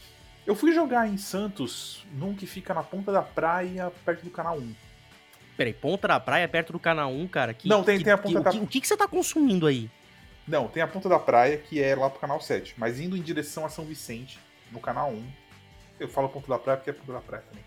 Eu 0.46 0.54
fui 0.54 0.72
jogar 0.72 1.06
em 1.08 1.18
Santos, 1.18 2.04
num 2.12 2.34
que 2.34 2.46
fica 2.46 2.72
na 2.72 2.82
ponta 2.82 3.12
da 3.12 3.20
praia, 3.22 3.92
perto 4.04 4.24
do 4.24 4.30
canal 4.30 4.56
1. 4.58 4.74
Peraí, 5.56 5.72
Ponta 5.72 6.08
da 6.08 6.18
Praia, 6.18 6.48
perto 6.48 6.72
do 6.72 6.80
Canal 6.80 7.12
1, 7.12 7.28
cara. 7.28 7.54
Que, 7.54 7.68
Não, 7.68 7.84
tem- 7.84 7.98
que- 7.98 8.04
tem 8.04 8.12
a 8.12 8.16
que- 8.18 8.24
Ponta 8.24 8.40
o 8.40 8.42
da- 8.42 8.50
que, 8.50 8.58
o 8.58 8.66
que, 8.66 8.80
que 8.80 8.88
você 8.88 8.96
tá 8.96 9.06
consumindo 9.06 9.66
aí? 9.68 9.88
Não, 10.48 10.66
tem 10.66 10.82
a 10.82 10.88
ponta 10.88 11.08
da 11.08 11.18
praia, 11.18 11.56
que 11.56 11.80
é 11.80 11.94
lá 11.94 12.10
pro 12.10 12.18
canal 12.18 12.40
7. 12.40 12.74
Mas 12.76 12.98
indo 12.98 13.16
em 13.16 13.22
direção 13.22 13.64
a 13.64 13.68
São 13.68 13.84
Vicente, 13.84 14.38
no 14.72 14.80
canal 14.80 15.12
1. 15.12 15.24
Eu 16.00 16.08
falo 16.08 16.28
ponta 16.28 16.48
da 16.48 16.58
praia 16.58 16.76
porque 16.76 16.90
é 16.90 16.92
ponta 16.92 17.12
da 17.12 17.20
praia 17.20 17.44
também. 17.48 17.64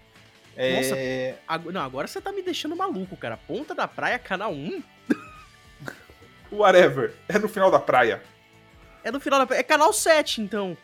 É... 0.57 1.35
Ag- 1.47 1.71
Não, 1.71 1.81
agora 1.81 2.07
você 2.07 2.19
tá 2.19 2.31
me 2.31 2.41
deixando 2.41 2.75
maluco, 2.75 3.15
cara. 3.15 3.37
Ponta 3.37 3.75
da 3.75 3.87
Praia, 3.87 4.17
Canal 4.17 4.51
1? 4.51 4.81
Whatever. 6.51 7.13
É 7.27 7.37
no 7.37 7.47
final 7.49 7.69
da 7.69 7.79
praia. 7.79 8.21
É 9.03 9.11
no 9.11 9.19
final 9.19 9.39
da 9.39 9.45
praia. 9.45 9.59
É 9.59 9.63
Canal 9.63 9.91
7, 9.93 10.41
então. 10.41 10.77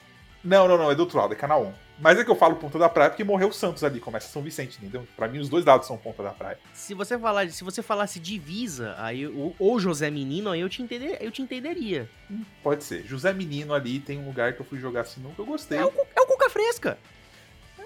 Não, 0.43 0.67
não, 0.67 0.77
não, 0.77 0.91
é 0.91 0.95
do 0.95 0.99
outro 1.01 1.17
lado, 1.17 1.31
é 1.33 1.37
canal 1.37 1.63
1. 1.63 1.73
Mas 1.99 2.19
é 2.19 2.23
que 2.25 2.29
eu 2.29 2.35
falo 2.35 2.55
ponta 2.57 2.77
da 2.77 2.89
praia 2.89 3.09
porque 3.09 3.23
morreu 3.23 3.47
o 3.47 3.53
Santos 3.53 3.81
ali, 3.83 3.99
começa 3.99 4.27
São 4.27 4.41
Vicente, 4.41 4.77
entendeu? 4.77 5.07
Pra 5.15 5.27
mim, 5.27 5.39
os 5.39 5.47
dois 5.47 5.63
lados 5.63 5.87
são 5.87 5.95
ponta 5.95 6.21
da 6.21 6.31
praia. 6.31 6.57
Se 6.73 6.93
você 6.93 7.17
falar, 7.17 7.49
se 7.49 7.63
você 7.63 7.81
falasse 7.81 8.19
divisa, 8.19 8.93
aí 8.97 9.25
ou, 9.25 9.55
ou 9.57 9.79
José 9.79 10.09
Menino, 10.09 10.49
aí 10.49 10.59
eu 10.59 10.67
te, 10.67 10.81
entender, 10.81 11.17
eu 11.21 11.31
te 11.31 11.41
entenderia. 11.41 12.09
Pode 12.61 12.83
ser. 12.83 13.05
José 13.05 13.31
Menino 13.31 13.73
ali 13.73 13.99
tem 13.99 14.19
um 14.19 14.25
lugar 14.25 14.51
que 14.53 14.59
eu 14.61 14.65
fui 14.65 14.79
jogar 14.79 15.05
sinuca, 15.05 15.41
eu 15.41 15.45
gostei. 15.45 15.77
É 15.77 15.85
o, 15.85 15.93
é 16.15 16.21
o 16.21 16.25
Cuca 16.25 16.49
Fresca. 16.49 16.97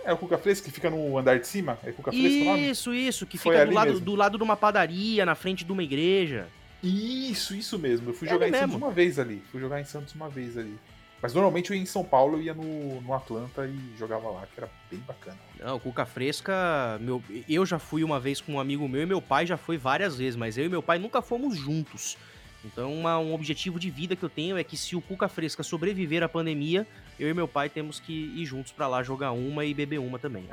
É 0.08 0.13
o 0.13 0.17
Cuca 0.17 0.38
Fresca 0.38 0.65
que 0.65 0.72
fica 0.72 0.89
no 0.89 1.17
andar 1.17 1.38
de 1.38 1.46
cima? 1.46 1.78
É 1.84 1.91
Cuca 1.91 2.12
Fresca 2.12 2.41
o 2.41 2.46
nome? 2.46 2.70
Isso, 2.70 2.93
isso, 2.93 3.26
que 3.26 3.38
Foi 3.38 3.54
fica 3.56 3.65
do 3.65 3.74
lado, 3.74 3.89
mesmo. 3.91 4.06
do 4.06 4.15
lado 4.15 4.38
de 4.38 4.43
uma 4.43 4.56
padaria, 4.56 5.26
na 5.26 5.36
frente 5.36 5.65
de 5.65 5.72
uma 5.72 5.84
igreja. 5.84 6.48
Isso, 6.82 7.54
isso 7.54 7.78
mesmo. 7.78 8.10
Eu 8.10 8.13
fui 8.13 8.28
É 8.28 8.32
jogar 8.32 8.48
em 8.48 8.52
Santos 8.54 8.70
mesmo. 8.70 8.86
uma 8.86 8.91
vez 8.93 9.20
ali. 9.20 9.43
Fui 9.52 9.60
jogar 9.60 9.82
em 9.82 9.84
Santos 9.84 10.15
uma 10.15 10.30
vez 10.30 10.58
ali. 10.58 10.76
Mas 11.22 11.34
normalmente 11.34 11.72
eu 11.72 11.76
ia 11.76 11.82
em 11.82 11.86
São 11.86 12.04
Paulo, 12.06 12.38
eu 12.38 12.41
ia 12.43 12.54
no, 12.54 13.02
no 13.02 13.13
Atlanta 13.13 13.67
e 13.67 13.98
jogava 13.98 14.30
lá, 14.30 14.46
que 14.54 14.60
era 14.62 14.70
bem 14.89 15.00
bacana. 15.00 15.38
Não, 15.60 15.78
Cuca 15.80 16.06
Fresca, 16.06 16.98
meu, 17.02 17.22
eu 17.50 17.65
já 17.65 17.78
fui 17.80 18.04
uma 18.04 18.20
vez 18.20 18.39
com 18.39 18.54
um 18.54 18.60
amigo 18.60 18.88
meu 18.88 19.02
e 19.02 19.06
meu 19.06 19.22
pai 19.22 19.46
já 19.46 19.58
foi 19.58 19.78
várias 19.78 20.15
vezes, 20.15 20.36
mas 20.36 20.58
eu 20.58 20.65
e 20.65 20.70
meu 20.70 20.82
pai 20.84 21.00
nunca 21.00 21.22
fomos 21.22 21.58
juntos. 21.58 22.17
Então, 22.63 22.93
uma- 22.93 23.17
um 23.20 23.34
objetivo 23.34 23.80
de 23.80 23.89
vida 23.89 24.15
que 24.15 24.24
eu 24.24 24.30
tenho 24.30 24.58
é 24.58 24.63
que 24.63 24.78
se 24.78 24.96
o 24.96 25.02
Cuca 25.02 25.28
Fresca 25.28 25.63
sobreviver 25.63 26.22
à 26.24 26.30
pandemia, 26.30 26.86
eu 27.20 27.30
e 27.30 27.34
meu 27.34 27.48
pai 27.48 27.70
temos 27.70 28.00
que 28.00 28.14
ir 28.14 28.46
juntos 28.46 28.72
pra 28.72 28.88
lá 28.88 29.04
jogar 29.04 29.32
uma 29.32 29.66
e 29.66 29.74
beber 29.74 30.00
uma 30.00 30.20
também. 30.20 30.46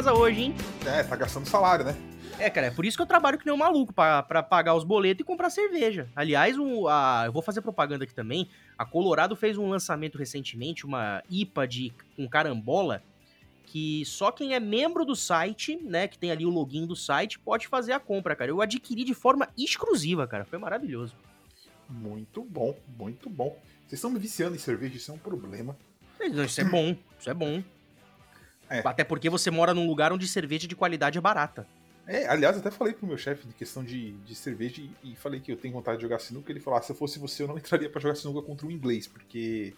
Casa 0.00 0.14
hoje, 0.14 0.44
hein? 0.44 0.54
É, 0.86 1.02
tá 1.02 1.14
gastando 1.14 1.46
salário, 1.46 1.84
né? 1.84 1.94
É, 2.38 2.48
cara, 2.48 2.68
é 2.68 2.70
por 2.70 2.86
isso 2.86 2.96
que 2.96 3.02
eu 3.02 3.06
trabalho 3.06 3.38
que 3.38 3.44
nem 3.44 3.54
um 3.54 3.58
maluco, 3.58 3.92
pra, 3.92 4.22
pra 4.22 4.42
pagar 4.42 4.74
os 4.74 4.82
boletos 4.82 5.20
e 5.20 5.24
comprar 5.24 5.50
cerveja. 5.50 6.08
Aliás, 6.16 6.56
a, 6.88 7.24
eu 7.26 7.32
vou 7.32 7.42
fazer 7.42 7.60
propaganda 7.60 8.04
aqui 8.04 8.14
também. 8.14 8.48
A 8.78 8.86
Colorado 8.86 9.36
fez 9.36 9.58
um 9.58 9.68
lançamento 9.68 10.16
recentemente, 10.16 10.86
uma 10.86 11.22
IPA 11.28 11.68
de, 11.68 11.92
com 12.16 12.26
carambola, 12.26 13.02
que 13.66 14.02
só 14.06 14.32
quem 14.32 14.54
é 14.54 14.60
membro 14.60 15.04
do 15.04 15.14
site, 15.14 15.76
né, 15.76 16.08
que 16.08 16.16
tem 16.16 16.30
ali 16.30 16.46
o 16.46 16.50
login 16.50 16.86
do 16.86 16.96
site, 16.96 17.38
pode 17.38 17.68
fazer 17.68 17.92
a 17.92 18.00
compra, 18.00 18.34
cara. 18.34 18.50
Eu 18.50 18.62
adquiri 18.62 19.04
de 19.04 19.12
forma 19.12 19.50
exclusiva, 19.58 20.26
cara. 20.26 20.46
Foi 20.46 20.58
maravilhoso. 20.58 21.14
Muito 21.86 22.42
bom, 22.42 22.74
muito 22.96 23.28
bom. 23.28 23.60
Vocês 23.86 23.98
estão 23.98 24.10
me 24.10 24.18
viciando 24.18 24.56
em 24.56 24.58
cerveja, 24.58 24.96
isso 24.96 25.10
é 25.10 25.14
um 25.14 25.18
problema. 25.18 25.76
Isso 26.18 26.58
é 26.62 26.64
bom, 26.64 26.96
isso 27.18 27.28
é 27.28 27.34
bom. 27.34 27.62
É. 28.70 28.80
Até 28.84 29.02
porque 29.02 29.28
você 29.28 29.50
mora 29.50 29.74
num 29.74 29.86
lugar 29.86 30.12
onde 30.12 30.28
cerveja 30.28 30.68
de 30.68 30.76
qualidade 30.76 31.18
é 31.18 31.20
barata. 31.20 31.66
É, 32.06 32.26
aliás, 32.28 32.56
até 32.56 32.70
falei 32.70 32.94
pro 32.94 33.06
meu 33.06 33.18
chefe 33.18 33.46
de 33.46 33.52
questão 33.52 33.84
de, 33.84 34.12
de 34.12 34.34
cerveja 34.34 34.80
e, 34.80 35.12
e 35.12 35.16
falei 35.16 35.40
que 35.40 35.52
eu 35.52 35.56
tenho 35.56 35.74
vontade 35.74 35.98
de 35.98 36.02
jogar 36.02 36.20
sinuca. 36.20 36.50
Ele 36.50 36.60
falou: 36.60 36.78
ah, 36.78 36.82
se 36.82 36.92
eu 36.92 36.96
fosse 36.96 37.18
você, 37.18 37.42
eu 37.42 37.48
não 37.48 37.58
entraria 37.58 37.90
para 37.90 38.00
jogar 38.00 38.14
sinuca 38.14 38.40
contra 38.46 38.66
um 38.66 38.70
inglês, 38.70 39.08
porque 39.08 39.74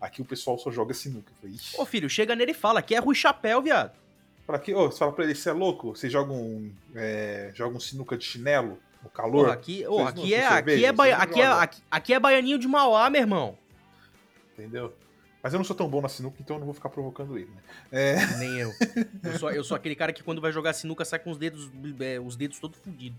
aqui 0.00 0.20
o 0.20 0.24
pessoal 0.24 0.58
só 0.58 0.70
joga 0.70 0.92
sinuca. 0.92 1.32
Eu 1.32 1.36
falei, 1.40 1.56
Ô 1.78 1.86
filho, 1.86 2.10
chega 2.10 2.36
nele 2.36 2.52
e 2.52 2.54
fala: 2.54 2.80
aqui 2.80 2.94
é 2.94 2.98
Rui 2.98 3.14
Chapéu, 3.14 3.62
viado. 3.62 3.92
Pra 4.46 4.58
quê? 4.58 4.74
Oh, 4.74 4.90
você 4.90 4.98
fala 4.98 5.12
pra 5.12 5.24
ele: 5.24 5.34
você 5.34 5.48
é 5.48 5.52
louco? 5.52 5.96
Você 5.96 6.10
joga 6.10 6.32
um, 6.32 6.70
é, 6.94 7.50
joga 7.54 7.76
um 7.76 7.80
sinuca 7.80 8.16
de 8.16 8.24
chinelo 8.24 8.78
no 9.02 9.10
calor? 9.10 9.50
aqui, 9.50 9.84
oh, 9.88 10.00
aqui, 10.00 10.34
é, 10.34 10.46
aqui, 10.46 10.84
é, 10.84 10.88
aqui, 10.88 11.40
é, 11.40 11.46
aqui, 11.46 11.82
aqui 11.90 12.14
é 12.14 12.20
baianinho 12.20 12.58
de 12.58 12.68
Mauá, 12.68 13.08
meu 13.10 13.20
irmão. 13.20 13.58
Entendeu? 14.52 14.94
Mas 15.46 15.52
eu 15.52 15.58
não 15.58 15.64
sou 15.64 15.76
tão 15.76 15.88
bom 15.88 16.00
na 16.00 16.08
sinuca, 16.08 16.38
então 16.40 16.56
eu 16.56 16.58
não 16.58 16.66
vou 16.66 16.74
ficar 16.74 16.88
provocando 16.88 17.38
ele, 17.38 17.48
né? 17.48 17.62
É... 17.92 18.36
Nem 18.38 18.58
eu. 18.58 18.72
Eu 19.22 19.38
sou, 19.38 19.52
eu 19.52 19.62
sou 19.62 19.76
aquele 19.76 19.94
cara 19.94 20.12
que 20.12 20.20
quando 20.20 20.40
vai 20.40 20.50
jogar 20.50 20.72
sinuca 20.72 21.04
sai 21.04 21.20
com 21.20 21.30
os 21.30 21.38
dedos, 21.38 21.70
é, 22.00 22.18
os 22.18 22.34
dedos 22.34 22.58
todos 22.58 22.76
fodidos. 22.80 23.16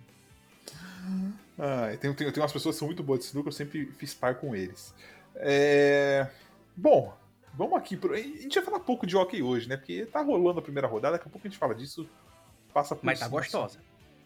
Ah, 1.58 1.88
tem, 2.02 2.13
tem, 2.13 2.30
tem 2.30 2.44
umas 2.44 2.52
pessoas 2.52 2.76
que 2.76 2.80
são 2.80 2.88
muito 2.90 3.02
boas 3.02 3.22
de 3.22 3.28
sinuca, 3.28 3.48
eu 3.48 3.54
sempre 3.54 3.86
fiz 3.98 4.13
par 4.13 4.36
com 4.36 4.54
eles. 4.54 4.94
É... 5.36 6.28
Bom, 6.76 7.16
vamos 7.54 7.78
aqui. 7.78 7.96
Pro... 7.96 8.13
A 8.13 8.18
gente 8.18 8.56
vai 8.56 8.63
falar 8.66 8.82
pouco 8.82 9.08
de 9.08 9.16
hockey 9.16 9.42
hoje, 9.42 9.70
né? 9.70 9.78
Porque 9.78 10.06
tá 10.06 10.22
rolando 10.22 10.60
a 10.60 10.62
primeira 10.62 10.86
rodada, 10.86 11.13
daqui 11.13 11.30
a 11.30 11.32
pouco 11.32 11.48
a 11.48 11.50
gente 11.50 11.58
fala 11.58 11.74
disso. 11.74 12.10
Passa 12.74 12.94
por 12.94 13.06
Mas 13.06 13.22
tá 13.22 13.30
gostosa. 13.30 13.80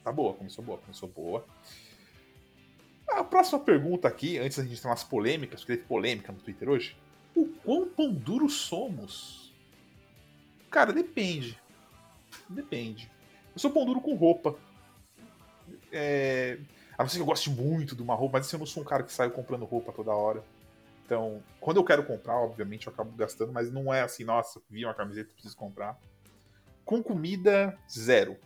Tá 0.03 0.11
boa, 0.11 0.33
começou 0.33 0.65
boa, 0.65 0.79
começou 0.79 1.07
boa. 1.07 1.45
A 3.09 3.23
próxima 3.23 3.59
pergunta 3.59 4.07
aqui, 4.07 4.39
antes 4.39 4.57
da 4.57 4.63
gente 4.63 4.81
ter 4.81 4.87
umas 4.87 5.03
polêmicas, 5.03 5.59
porque 5.59 5.75
teve 5.75 5.87
polêmica 5.87 6.31
no 6.31 6.39
Twitter 6.39 6.67
hoje 6.67 6.97
o 7.35 7.45
quão 7.63 7.87
pão 7.89 8.13
duro 8.13 8.49
somos? 8.49 9.53
Cara, 10.69 10.93
depende. 10.93 11.59
Depende. 12.49 13.11
Eu 13.53 13.59
sou 13.59 13.71
pão 13.71 13.85
duro 13.85 14.01
com 14.01 14.15
roupa. 14.15 14.57
É... 15.91 16.59
A 16.97 17.03
não 17.03 17.09
ser 17.09 17.17
que 17.17 17.21
eu 17.21 17.25
goste 17.27 17.49
muito 17.49 17.95
de 17.95 18.01
uma 18.01 18.15
roupa, 18.15 18.37
mas 18.37 18.51
eu 18.51 18.59
não 18.59 18.65
sou 18.65 18.83
um 18.83 18.85
cara 18.85 19.03
que 19.03 19.11
sai 19.11 19.29
comprando 19.29 19.65
roupa 19.65 19.91
toda 19.91 20.11
hora. 20.11 20.43
Então, 21.05 21.43
quando 21.59 21.77
eu 21.77 21.83
quero 21.83 22.05
comprar, 22.05 22.35
obviamente 22.35 22.87
eu 22.87 22.93
acabo 22.93 23.11
gastando, 23.11 23.51
mas 23.51 23.71
não 23.71 23.93
é 23.93 24.01
assim, 24.01 24.23
nossa, 24.23 24.61
vi 24.69 24.85
uma 24.85 24.93
camiseta, 24.93 25.33
preciso 25.33 25.57
comprar. 25.57 25.99
Com 26.85 27.03
comida, 27.03 27.77
zero. 27.89 28.37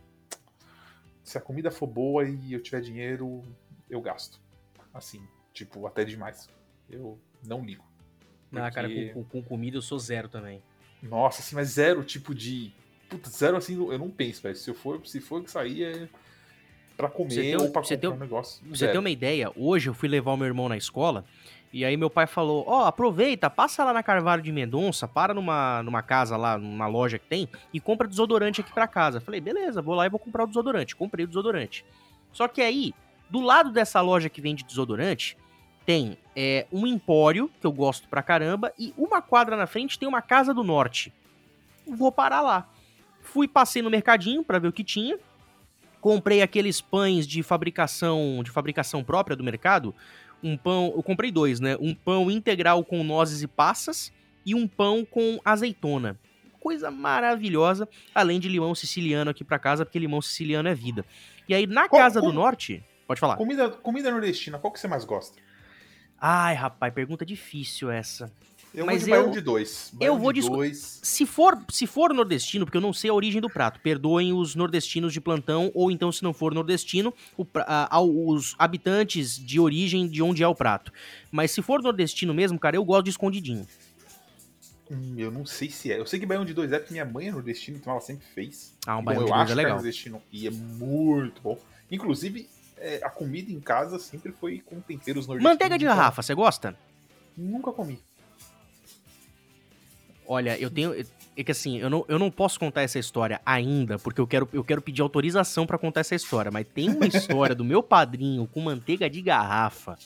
Se 1.23 1.37
a 1.37 1.41
comida 1.41 1.69
for 1.69 1.87
boa 1.87 2.27
e 2.27 2.53
eu 2.53 2.61
tiver 2.61 2.81
dinheiro, 2.81 3.43
eu 3.89 4.01
gasto. 4.01 4.39
Assim, 4.93 5.21
tipo, 5.53 5.85
até 5.85 6.03
demais. 6.03 6.49
Eu 6.89 7.19
não 7.45 7.63
ligo. 7.63 7.83
Porque... 8.61 8.79
Ah, 8.79 8.83
cara, 8.83 9.13
com, 9.13 9.23
com, 9.23 9.43
comida 9.43 9.77
eu 9.77 9.81
sou 9.81 9.99
zero 9.99 10.27
também. 10.27 10.61
Nossa, 11.01 11.41
assim, 11.41 11.55
mas 11.55 11.69
zero 11.69 12.03
tipo 12.03 12.33
de. 12.33 12.71
Puta, 13.09 13.29
zero 13.29 13.57
assim, 13.57 13.75
eu 13.75 13.99
não 13.99 14.09
penso, 14.09 14.41
velho. 14.41 14.55
Se 14.55 14.69
eu 14.69 14.75
for, 14.75 15.05
se 15.05 15.19
for 15.19 15.47
sair 15.47 15.83
é 15.83 16.09
pra 16.97 17.09
comer 17.09 17.35
tem, 17.35 17.55
ou 17.55 17.69
pra 17.69 17.81
comprar 17.81 17.97
tem, 17.97 18.09
um 18.09 18.17
negócio. 18.17 18.61
Pra 18.65 18.75
você 18.75 18.87
ter 18.87 18.97
uma 18.97 19.09
ideia, 19.09 19.51
hoje 19.55 19.89
eu 19.89 19.93
fui 19.93 20.09
levar 20.09 20.31
o 20.33 20.37
meu 20.37 20.47
irmão 20.47 20.69
na 20.69 20.77
escola 20.77 21.25
e 21.75 21.83
aí 21.83 21.97
meu 21.97 22.09
pai 22.09 22.25
falou: 22.25 22.63
Ó, 22.67 22.83
oh, 22.83 22.85
aproveita, 22.85 23.49
passa 23.49 23.83
lá 23.83 23.91
na 23.91 24.01
Carvalho 24.01 24.41
de 24.41 24.51
Mendonça, 24.51 25.07
para 25.07 25.33
numa, 25.33 25.83
numa 25.83 26.01
casa 26.01 26.37
lá, 26.37 26.57
numa 26.57 26.87
loja 26.87 27.19
que 27.19 27.27
tem 27.27 27.49
e 27.73 27.79
compra 27.79 28.07
desodorante 28.07 28.61
aqui 28.61 28.73
pra 28.73 28.87
casa. 28.87 29.19
Falei, 29.19 29.41
beleza, 29.41 29.81
vou 29.81 29.93
lá 29.93 30.05
e 30.05 30.09
vou 30.09 30.19
comprar 30.19 30.45
o 30.45 30.47
desodorante. 30.47 30.95
Comprei 30.95 31.25
o 31.25 31.27
desodorante. 31.27 31.85
Só 32.31 32.47
que 32.47 32.61
aí, 32.61 32.93
do 33.29 33.41
lado 33.41 33.71
dessa 33.71 33.99
loja 33.99 34.29
que 34.29 34.39
vende 34.39 34.63
desodorante, 34.63 35.37
tem 35.85 36.17
é, 36.35 36.67
um 36.71 36.85
empório, 36.85 37.49
que 37.59 37.65
eu 37.65 37.71
gosto 37.71 38.07
pra 38.09 38.21
caramba, 38.21 38.73
e 38.77 38.93
uma 38.97 39.21
quadra 39.21 39.55
na 39.55 39.65
frente 39.65 39.97
tem 39.97 40.07
uma 40.07 40.21
Casa 40.21 40.53
do 40.53 40.63
Norte. 40.63 41.13
Vou 41.87 42.11
parar 42.11 42.41
lá. 42.41 42.69
Fui, 43.21 43.47
passei 43.47 43.81
no 43.81 43.89
mercadinho 43.89 44.43
para 44.43 44.59
ver 44.59 44.67
o 44.67 44.73
que 44.73 44.83
tinha. 44.83 45.17
Comprei 46.01 46.41
aqueles 46.41 46.81
pães 46.81 47.25
de 47.25 47.41
fabricação 47.41 48.41
de 48.43 48.51
fabricação 48.51 49.03
própria 49.03 49.35
do 49.35 49.43
mercado. 49.43 49.95
Um 50.43 50.55
pão, 50.55 50.93
eu 50.95 51.01
comprei 51.01 51.31
dois, 51.31 51.59
né? 51.59 51.75
Um 51.79 51.95
pão 51.95 52.29
integral 52.29 52.83
com 52.83 53.03
nozes 53.03 53.41
e 53.41 53.47
passas 53.47 54.11
e 54.45 54.53
um 54.53 54.67
pão 54.67 55.03
com 55.03 55.39
azeitona. 55.43 56.19
Coisa 56.59 56.91
maravilhosa, 56.91 57.87
além 58.13 58.39
de 58.39 58.49
limão 58.49 58.75
siciliano 58.75 59.31
aqui 59.31 59.43
para 59.43 59.57
casa, 59.57 59.85
porque 59.85 59.97
limão 59.97 60.21
siciliano 60.21 60.67
é 60.67 60.75
vida. 60.75 61.05
E 61.47 61.55
aí 61.55 61.65
na 61.65 61.87
Casa 61.87 62.21
do 62.21 62.31
Norte, 62.31 62.83
pode 63.07 63.19
falar. 63.19 63.37
Comida, 63.37 63.69
comida 63.69 64.11
nordestina, 64.11 64.59
qual 64.59 64.71
que 64.71 64.79
você 64.79 64.87
mais 64.87 65.05
gosta? 65.05 65.41
Ai, 66.27 66.55
rapaz, 66.55 66.91
pergunta 66.91 67.23
difícil 67.23 67.91
essa. 67.91 68.31
Eu 68.73 68.83
Mas 68.87 69.05
vou 69.05 69.15
de 69.15 69.27
eu, 69.27 69.29
de 69.29 69.41
dois. 69.41 69.93
eu 70.01 70.17
vou 70.17 70.33
de 70.33 70.41
dois. 70.41 70.99
Se 71.03 71.23
for, 71.23 71.55
se 71.69 71.85
for 71.85 72.11
nordestino, 72.15 72.65
porque 72.65 72.77
eu 72.77 72.81
não 72.81 72.91
sei 72.91 73.11
a 73.11 73.13
origem 73.13 73.39
do 73.39 73.47
prato, 73.47 73.79
perdoem 73.79 74.33
os 74.33 74.55
nordestinos 74.55 75.13
de 75.13 75.21
plantão, 75.21 75.69
ou 75.75 75.91
então, 75.91 76.11
se 76.11 76.23
não 76.23 76.33
for 76.33 76.51
nordestino, 76.51 77.13
o, 77.37 77.45
a, 77.67 78.01
os 78.01 78.55
habitantes 78.57 79.37
de 79.37 79.59
origem 79.59 80.07
de 80.07 80.23
onde 80.23 80.41
é 80.41 80.47
o 80.47 80.55
prato. 80.55 80.91
Mas 81.29 81.51
se 81.51 81.61
for 81.61 81.83
nordestino 81.83 82.33
mesmo, 82.33 82.57
cara, 82.57 82.75
eu 82.75 82.83
gosto 82.83 83.03
de 83.03 83.11
escondidinho. 83.11 83.67
Hum, 84.89 85.13
eu 85.19 85.29
não 85.29 85.45
sei 85.45 85.69
se 85.69 85.91
é. 85.91 85.99
Eu 85.99 86.07
sei 86.07 86.19
que 86.19 86.25
baião 86.25 86.43
de 86.43 86.55
dois 86.55 86.71
é 86.71 86.79
porque 86.79 86.91
minha 86.91 87.05
mãe 87.05 87.27
é 87.27 87.31
nordestina, 87.31 87.77
então 87.77 87.91
ela 87.91 88.01
sempre 88.01 88.25
fez. 88.33 88.75
Ah, 88.87 88.97
um 88.97 89.03
baião 89.03 89.25
de 89.25 89.31
dois 89.31 89.51
é 89.51 89.53
legal. 89.53 89.73
É 89.73 89.75
nordestino 89.75 90.19
e 90.31 90.47
é 90.47 90.51
muito 90.51 91.39
bom. 91.39 91.59
Inclusive, 91.91 92.49
é, 92.77 93.01
a 93.03 93.09
comida 93.09 93.51
em 93.51 93.59
casa 93.59 93.99
sempre 93.99 94.31
foi 94.31 94.59
com 94.59 94.79
temperos 94.79 95.27
nordestinos. 95.27 95.53
Manteiga 95.53 95.77
de 95.77 95.85
garrafa, 95.85 96.21
você 96.21 96.33
gosta? 96.33 96.75
Nunca 97.37 97.71
comi. 97.71 97.99
Olha, 100.27 100.57
eu 100.59 100.69
tenho. 100.69 100.93
É 101.37 101.43
que 101.43 101.51
assim, 101.51 101.77
eu 101.79 101.89
não, 101.89 102.05
eu 102.07 102.17
não 102.17 102.31
posso 102.31 102.59
contar 102.59 102.81
essa 102.81 102.97
história 102.97 103.41
ainda, 103.45 103.99
porque 103.99 104.21
eu 104.21 104.25
quero, 104.25 104.47
eu 104.53 104.63
quero 104.63 104.81
pedir 104.81 105.01
autorização 105.01 105.67
para 105.67 105.77
contar 105.77 105.99
essa 105.99 106.15
história. 106.15 106.49
Mas 106.49 106.65
tem 106.73 106.89
uma 106.89 107.05
história 107.05 107.53
do 107.53 107.63
meu 107.63 107.83
padrinho 107.83 108.47
com 108.47 108.61
manteiga 108.61 109.09
de 109.09 109.21
garrafa 109.21 109.97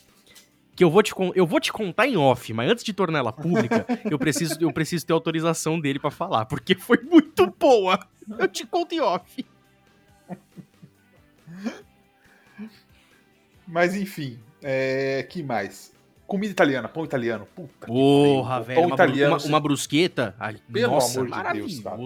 que 0.79 0.84
eu 0.86 0.89
vou 0.89 1.03
te, 1.03 1.13
eu 1.36 1.45
vou 1.45 1.60
te 1.60 1.73
contar 1.73 2.08
em 2.08 2.15
off, 2.15 2.53
mas 2.53 2.71
antes 2.71 2.86
de 2.86 2.93
tornar 2.93 3.19
ela 3.19 3.34
pública, 3.34 3.86
eu 4.10 4.17
preciso, 4.17 4.55
eu 4.62 4.71
preciso 4.71 5.05
ter 5.05 5.12
autorização 5.12 5.77
dele 5.77 5.99
para 5.99 6.10
falar, 6.10 6.45
porque 6.45 6.73
foi 6.73 7.01
muito 7.01 7.53
boa. 7.60 7.99
Eu 8.38 8.47
te 8.47 8.65
conto 8.65 8.95
em 8.95 9.01
off. 9.01 9.45
Mas 13.69 13.95
enfim, 13.95 14.39
é... 14.62 15.25
que 15.29 15.43
mais? 15.43 15.93
Comida 16.25 16.51
italiana, 16.51 16.88
pão 16.88 17.05
italiano. 17.05 17.47
Puta 17.55 17.88
Porra, 17.88 18.62
velho. 18.62 18.82
Pão 18.82 18.88
uma, 18.88 18.95
italiano. 18.95 19.38
Uma, 19.38 19.45
uma 19.45 19.60
brusqueta. 19.60 20.36
Ai, 20.39 20.58
Pelo 20.71 20.93
nossa, 20.93 21.21
amor 21.21 21.32
de 21.32 21.60
Deus, 21.60 21.79
tá? 21.79 21.97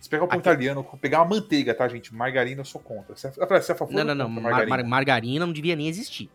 Se 0.00 0.08
pegar 0.08 0.24
o 0.24 0.28
pão 0.28 0.38
Aqui... 0.38 0.48
italiano, 0.48 0.84
pegar 1.00 1.18
uma 1.18 1.36
manteiga, 1.36 1.74
tá, 1.74 1.88
gente? 1.88 2.14
Margarina 2.14 2.60
eu 2.60 2.64
sou 2.64 2.80
contra. 2.80 3.16
Você 3.16 3.26
é, 3.26 3.32
é 3.56 3.74
favor 3.74 3.92
Não, 3.92 4.04
não, 4.04 4.14
não. 4.14 4.28
Margarina? 4.28 4.76
Mar 4.76 4.84
margarina 4.84 5.46
não 5.46 5.52
devia 5.52 5.74
nem 5.74 5.88
existir. 5.88 6.30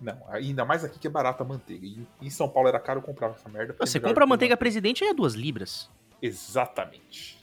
Não, 0.00 0.16
ainda 0.28 0.64
mais 0.64 0.84
aqui 0.84 0.98
que 0.98 1.06
é 1.06 1.10
barata 1.10 1.42
a 1.42 1.46
manteiga. 1.46 1.86
E 1.86 2.06
em 2.20 2.30
São 2.30 2.48
Paulo 2.48 2.68
era 2.68 2.78
caro, 2.78 2.98
eu 2.98 3.02
comprava 3.02 3.34
essa 3.34 3.48
merda. 3.48 3.74
Você 3.80 3.98
compra 3.98 4.24
a 4.24 4.26
manteiga 4.26 4.56
presidente 4.56 5.04
é 5.04 5.14
duas 5.14 5.34
libras. 5.34 5.90
Exatamente. 6.20 7.38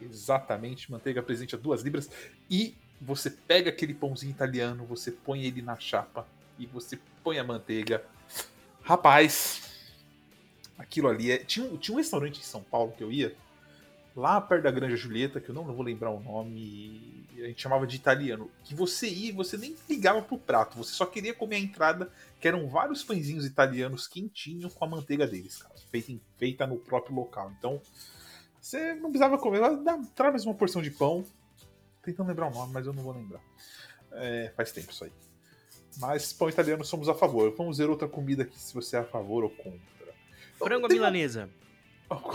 Exatamente. 0.00 0.90
Manteiga 0.90 1.22
presidente 1.22 1.54
a 1.54 1.58
duas 1.58 1.82
libras. 1.82 2.10
E 2.50 2.74
você 3.04 3.30
pega 3.30 3.70
aquele 3.70 3.92
pãozinho 3.92 4.30
italiano, 4.30 4.86
você 4.86 5.10
põe 5.10 5.44
ele 5.44 5.60
na 5.60 5.76
chapa 5.78 6.26
e 6.58 6.66
você 6.66 6.98
põe 7.24 7.38
a 7.38 7.44
manteiga. 7.44 8.04
Rapaz, 8.82 9.62
aquilo 10.78 11.08
ali 11.08 11.30
é. 11.32 11.38
Tinha, 11.38 11.76
tinha 11.78 11.94
um 11.94 11.98
restaurante 11.98 12.38
em 12.38 12.44
São 12.44 12.62
Paulo 12.62 12.92
que 12.96 13.02
eu 13.02 13.10
ia, 13.10 13.34
lá 14.14 14.40
perto 14.40 14.62
da 14.62 14.70
Granja 14.70 14.96
Julieta, 14.96 15.40
que 15.40 15.48
eu 15.48 15.54
não, 15.54 15.64
não 15.64 15.74
vou 15.74 15.84
lembrar 15.84 16.10
o 16.10 16.20
nome, 16.20 17.26
a 17.38 17.46
gente 17.46 17.60
chamava 17.60 17.86
de 17.86 17.96
italiano, 17.96 18.50
que 18.62 18.74
você 18.74 19.08
ia 19.08 19.30
e 19.30 19.32
você 19.32 19.56
nem 19.56 19.76
ligava 19.88 20.22
pro 20.22 20.38
prato, 20.38 20.76
você 20.76 20.92
só 20.92 21.04
queria 21.04 21.34
comer 21.34 21.56
a 21.56 21.60
entrada, 21.60 22.10
que 22.40 22.46
eram 22.46 22.68
vários 22.68 23.02
pãezinhos 23.02 23.44
italianos 23.44 24.06
quentinhos 24.06 24.74
com 24.74 24.84
a 24.84 24.88
manteiga 24.88 25.26
deles, 25.26 25.58
cara, 25.58 25.74
feita, 25.90 26.12
feita 26.38 26.66
no 26.66 26.76
próprio 26.76 27.16
local. 27.16 27.52
Então, 27.58 27.80
você 28.60 28.94
não 28.94 29.10
precisava 29.10 29.38
comer, 29.38 29.60
dá, 29.82 29.98
traz 30.14 30.44
uma 30.46 30.54
porção 30.54 30.82
de 30.82 30.90
pão, 30.90 31.24
tentando 32.02 32.28
lembrar 32.28 32.48
o 32.48 32.50
nome, 32.50 32.72
mas 32.72 32.86
eu 32.86 32.92
não 32.92 33.02
vou 33.02 33.12
lembrar. 33.12 33.40
É, 34.12 34.52
faz 34.56 34.72
tempo 34.72 34.90
isso 34.90 35.04
aí. 35.04 35.12
Mas 35.98 36.32
pão 36.32 36.48
italiano 36.48 36.84
somos 36.84 37.08
a 37.08 37.14
favor. 37.14 37.54
Vamos 37.56 37.78
ver 37.78 37.88
outra 37.88 38.08
comida 38.08 38.42
aqui 38.42 38.58
se 38.58 38.74
você 38.74 38.96
é 38.96 39.00
a 39.00 39.04
favor 39.04 39.44
ou 39.44 39.50
contra. 39.50 39.80
Frango 40.58 40.88
milanesa. 40.88 41.48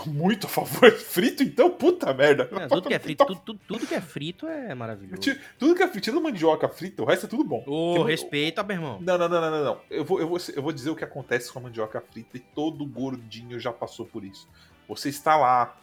Muito 0.06 0.46
a 0.46 0.50
favor. 0.50 0.90
Frito, 0.98 1.42
então, 1.42 1.70
puta 1.70 2.12
merda. 2.12 2.46
Tudo 2.68 2.88
que 2.88 2.94
é 2.94 2.98
frito, 2.98 3.24
tudo, 3.24 3.40
tudo, 3.40 3.60
tudo, 3.66 3.86
que 3.86 3.94
é 3.94 4.00
frito 4.00 4.46
é 4.46 4.74
maravilhoso. 4.74 5.22
Tudo 5.56 5.74
que 5.74 5.82
é 5.82 5.88
frito, 5.88 6.04
tira 6.04 6.20
mandioca 6.20 6.68
frita, 6.68 7.02
o 7.02 7.06
resto 7.06 7.26
é 7.26 7.28
tudo 7.28 7.44
bom. 7.44 7.62
Ô, 7.66 8.00
oh, 8.00 8.02
respeita, 8.02 8.62
meu 8.64 8.76
irmão. 8.76 8.98
Não, 9.00 9.16
não, 9.16 9.28
não, 9.28 9.40
não, 9.40 9.50
não, 9.50 9.64
não. 9.64 9.80
Eu 9.88 10.04
vou, 10.04 10.20
eu, 10.20 10.28
vou, 10.28 10.38
eu 10.54 10.62
vou 10.62 10.72
dizer 10.72 10.90
o 10.90 10.96
que 10.96 11.04
acontece 11.04 11.52
com 11.52 11.60
a 11.60 11.62
mandioca 11.62 12.00
frita 12.00 12.36
e 12.36 12.40
todo 12.40 12.84
gordinho 12.84 13.60
já 13.60 13.72
passou 13.72 14.04
por 14.04 14.24
isso. 14.24 14.48
Você 14.88 15.10
está 15.10 15.36
lá 15.36 15.78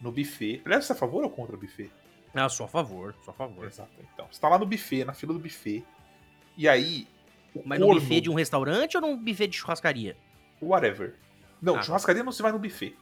no 0.00 0.10
buffet. 0.10 0.60
Aliás, 0.64 0.84
você 0.84 0.92
é 0.92 0.96
a 0.96 0.98
favor 0.98 1.22
ou 1.22 1.30
contra 1.30 1.54
o 1.54 1.58
buffet? 1.58 1.90
Ah, 2.44 2.48
sou 2.48 2.66
a 2.66 2.68
favor, 2.68 3.14
sou 3.24 3.32
a 3.32 3.34
favor. 3.34 3.66
Exato. 3.66 3.90
Então, 4.14 4.26
você 4.30 4.40
tá 4.40 4.48
lá 4.48 4.58
no 4.58 4.66
buffet, 4.66 5.04
na 5.04 5.12
fila 5.12 5.32
do 5.32 5.38
buffet, 5.38 5.84
e 6.56 6.68
aí. 6.68 7.06
Mas 7.64 7.78
corno... 7.78 7.94
no 7.94 8.00
buffet 8.00 8.20
de 8.20 8.30
um 8.30 8.34
restaurante 8.34 8.96
ou 8.96 9.00
no 9.00 9.16
buffet 9.16 9.46
de 9.48 9.56
churrascaria? 9.56 10.16
Whatever. 10.60 11.14
Não, 11.60 11.76
ah, 11.76 11.82
churrascaria 11.82 12.22
não 12.22 12.32
se 12.32 12.42
vai 12.42 12.52
no 12.52 12.58
buffet. 12.58 12.94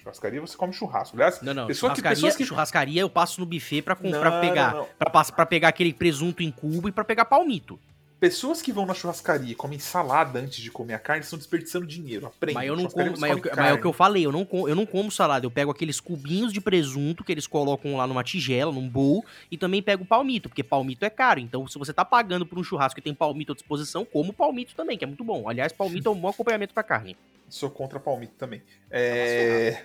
Churrascaria 0.00 0.40
você 0.40 0.56
come 0.56 0.72
churrasco. 0.72 1.16
Aliás, 1.16 1.42
Não, 1.42 1.52
não. 1.52 1.66
pessoa 1.66 1.90
que- 1.90 1.96
churrascaria, 1.96 2.14
pessoas 2.16 2.36
que- 2.36 2.44
churrascaria 2.44 3.00
eu 3.00 3.10
passo 3.10 3.40
no 3.40 3.46
buffet 3.46 3.82
pra, 3.82 3.96
com- 3.96 4.08
Não, 4.08 4.20
pra 4.20 4.40
pegar. 4.40 4.72
não, 4.72 4.80
não. 4.80 4.88
Pra, 4.98 5.24
pra 5.24 5.46
pegar 5.46 5.68
aquele 5.68 5.92
presunto 5.92 6.42
em 6.42 6.50
cubo 6.50 6.88
e 6.88 6.92
pra 6.92 7.04
pegar 7.04 7.24
palmito. 7.24 7.78
Pessoas 8.18 8.60
que 8.60 8.72
vão 8.72 8.84
na 8.84 8.94
churrascaria 8.94 9.52
e 9.52 9.54
comem 9.54 9.78
salada 9.78 10.38
antes 10.40 10.58
de 10.60 10.70
comer 10.70 10.94
a 10.94 10.98
carne 10.98 11.22
estão 11.22 11.38
desperdiçando 11.38 11.86
dinheiro. 11.86 12.26
Aprende. 12.26 12.54
Mas 12.54 12.68
eu 12.68 12.76
não 12.76 12.86
como. 12.86 13.18
Mas, 13.18 13.30
é 13.30 13.34
o 13.34 13.40
que- 13.40 13.48
mas 13.54 13.66
é 13.66 13.72
o 13.72 13.80
que 13.80 13.86
eu 13.86 13.92
falei, 13.92 14.26
eu 14.26 14.32
não, 14.32 14.44
como, 14.44 14.68
eu 14.68 14.74
não 14.74 14.84
como 14.86 15.10
salada. 15.10 15.46
Eu 15.46 15.50
pego 15.50 15.70
aqueles 15.70 16.00
cubinhos 16.00 16.52
de 16.52 16.60
presunto 16.60 17.22
que 17.24 17.32
eles 17.32 17.46
colocam 17.46 17.96
lá 17.96 18.06
numa 18.06 18.24
tigela, 18.24 18.72
num 18.72 18.88
bowl, 18.88 19.24
e 19.50 19.56
também 19.56 19.82
pego 19.82 20.04
palmito, 20.04 20.48
porque 20.48 20.62
palmito 20.64 21.04
é 21.04 21.10
caro. 21.10 21.40
Então, 21.40 21.66
se 21.68 21.78
você 21.78 21.92
tá 21.92 22.04
pagando 22.04 22.44
por 22.46 22.58
um 22.58 22.64
churrasco 22.64 22.96
que 22.96 23.02
tem 23.02 23.14
palmito 23.14 23.52
à 23.52 23.54
disposição, 23.54 24.04
como 24.04 24.32
palmito 24.32 24.74
também, 24.74 24.98
que 24.98 25.04
é 25.04 25.06
muito 25.06 25.24
bom. 25.24 25.48
Aliás, 25.48 25.72
palmito 25.72 26.08
é 26.08 26.12
um 26.12 26.20
bom 26.20 26.28
acompanhamento 26.28 26.74
pra 26.74 26.82
carne. 26.82 27.16
Sou 27.48 27.70
contra 27.70 27.98
palmito 27.98 28.34
também. 28.36 28.62
É... 28.90 29.82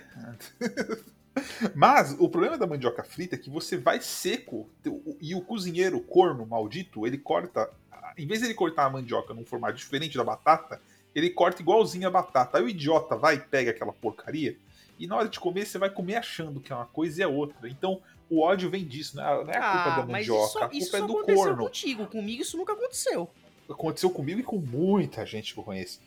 Mas 1.74 2.14
o 2.18 2.28
problema 2.28 2.56
da 2.56 2.66
mandioca 2.66 3.02
frita 3.02 3.34
é 3.34 3.38
que 3.38 3.50
você 3.50 3.76
vai 3.76 4.00
seco 4.00 4.68
e 5.20 5.34
o 5.34 5.40
cozinheiro 5.40 6.00
corno 6.00 6.46
maldito, 6.46 7.06
ele 7.06 7.18
corta, 7.18 7.68
em 8.16 8.26
vez 8.26 8.40
de 8.40 8.46
ele 8.46 8.54
cortar 8.54 8.86
a 8.86 8.90
mandioca 8.90 9.34
num 9.34 9.44
formato 9.44 9.76
diferente 9.76 10.16
da 10.16 10.24
batata, 10.24 10.80
ele 11.14 11.30
corta 11.30 11.62
igualzinho 11.62 12.06
a 12.08 12.10
batata. 12.10 12.58
Aí 12.58 12.64
o 12.64 12.68
idiota 12.68 13.16
vai 13.16 13.36
e 13.36 13.40
pega 13.40 13.70
aquela 13.70 13.92
porcaria 13.92 14.56
e 14.98 15.06
na 15.06 15.16
hora 15.16 15.28
de 15.28 15.40
comer 15.40 15.66
você 15.66 15.78
vai 15.78 15.90
comer 15.90 16.16
achando 16.16 16.60
que 16.60 16.72
é 16.72 16.76
uma 16.76 16.86
coisa 16.86 17.20
e 17.20 17.22
é 17.22 17.26
outra. 17.26 17.68
Então 17.68 18.00
o 18.30 18.40
ódio 18.40 18.70
vem 18.70 18.84
disso, 18.84 19.16
né? 19.16 19.22
não 19.22 19.50
é 19.50 19.56
a 19.56 19.72
culpa 19.72 20.00
da 20.00 20.06
mandioca, 20.06 20.64
a 20.64 20.68
culpa 20.68 20.96
é 20.96 21.00
do 21.00 21.04
aconteceu 21.04 21.44
corno. 21.44 21.64
contigo. 21.64 22.06
Comigo 22.06 22.42
isso 22.42 22.56
nunca 22.56 22.72
aconteceu. 22.72 23.28
Aconteceu 23.68 24.10
comigo 24.10 24.40
e 24.40 24.42
com 24.42 24.58
muita 24.58 25.24
gente 25.24 25.54
que 25.54 25.60
eu 25.60 25.64
conheço. 25.64 26.00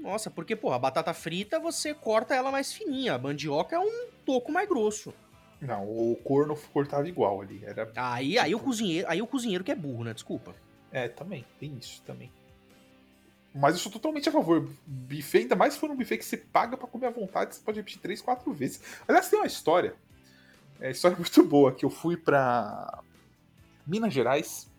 Nossa, 0.00 0.30
porque, 0.30 0.56
pô, 0.56 0.72
a 0.72 0.78
batata 0.78 1.12
frita 1.14 1.60
você 1.60 1.94
corta 1.94 2.34
ela 2.34 2.50
mais 2.50 2.72
fininha. 2.72 3.14
A 3.14 3.18
mandioca 3.18 3.76
é 3.76 3.78
um 3.78 4.06
toco 4.24 4.50
mais 4.50 4.68
grosso. 4.68 5.14
Não, 5.60 5.84
o 5.84 6.16
corno 6.24 6.58
cortava 6.72 7.06
igual 7.06 7.40
ali. 7.40 7.62
Era 7.64 7.92
Aí, 7.94 8.36
aí, 8.36 8.54
o 8.54 8.58
cozinheiro, 8.58 9.08
aí 9.08 9.22
o 9.22 9.26
cozinheiro 9.26 9.62
que 9.62 9.70
é 9.70 9.76
burro, 9.76 10.02
né? 10.02 10.12
Desculpa. 10.12 10.54
É, 10.92 11.08
também, 11.08 11.44
tem 11.58 11.76
isso 11.78 12.02
também. 12.02 12.30
Mas 13.54 13.74
eu 13.74 13.80
sou 13.80 13.92
totalmente 13.92 14.28
a 14.28 14.32
favor. 14.32 14.68
Buffet, 14.86 15.40
ainda 15.40 15.56
mais 15.56 15.74
se 15.74 15.80
for 15.80 15.90
um 15.90 15.96
buffet 15.96 16.18
que 16.18 16.24
você 16.24 16.36
paga 16.36 16.76
pra 16.76 16.86
comer 16.86 17.06
à 17.06 17.10
vontade, 17.10 17.54
você 17.54 17.62
pode 17.62 17.78
repetir 17.78 18.00
três, 18.00 18.22
quatro 18.22 18.52
vezes. 18.52 18.80
Aliás, 19.06 19.28
tem 19.28 19.38
uma 19.38 19.46
história. 19.46 19.94
É 20.80 20.86
uma 20.86 20.92
história 20.92 21.16
muito 21.18 21.42
boa, 21.44 21.72
que 21.72 21.84
eu 21.84 21.90
fui 21.90 22.16
pra 22.16 23.02
Minas 23.86 24.12
Gerais. 24.12 24.70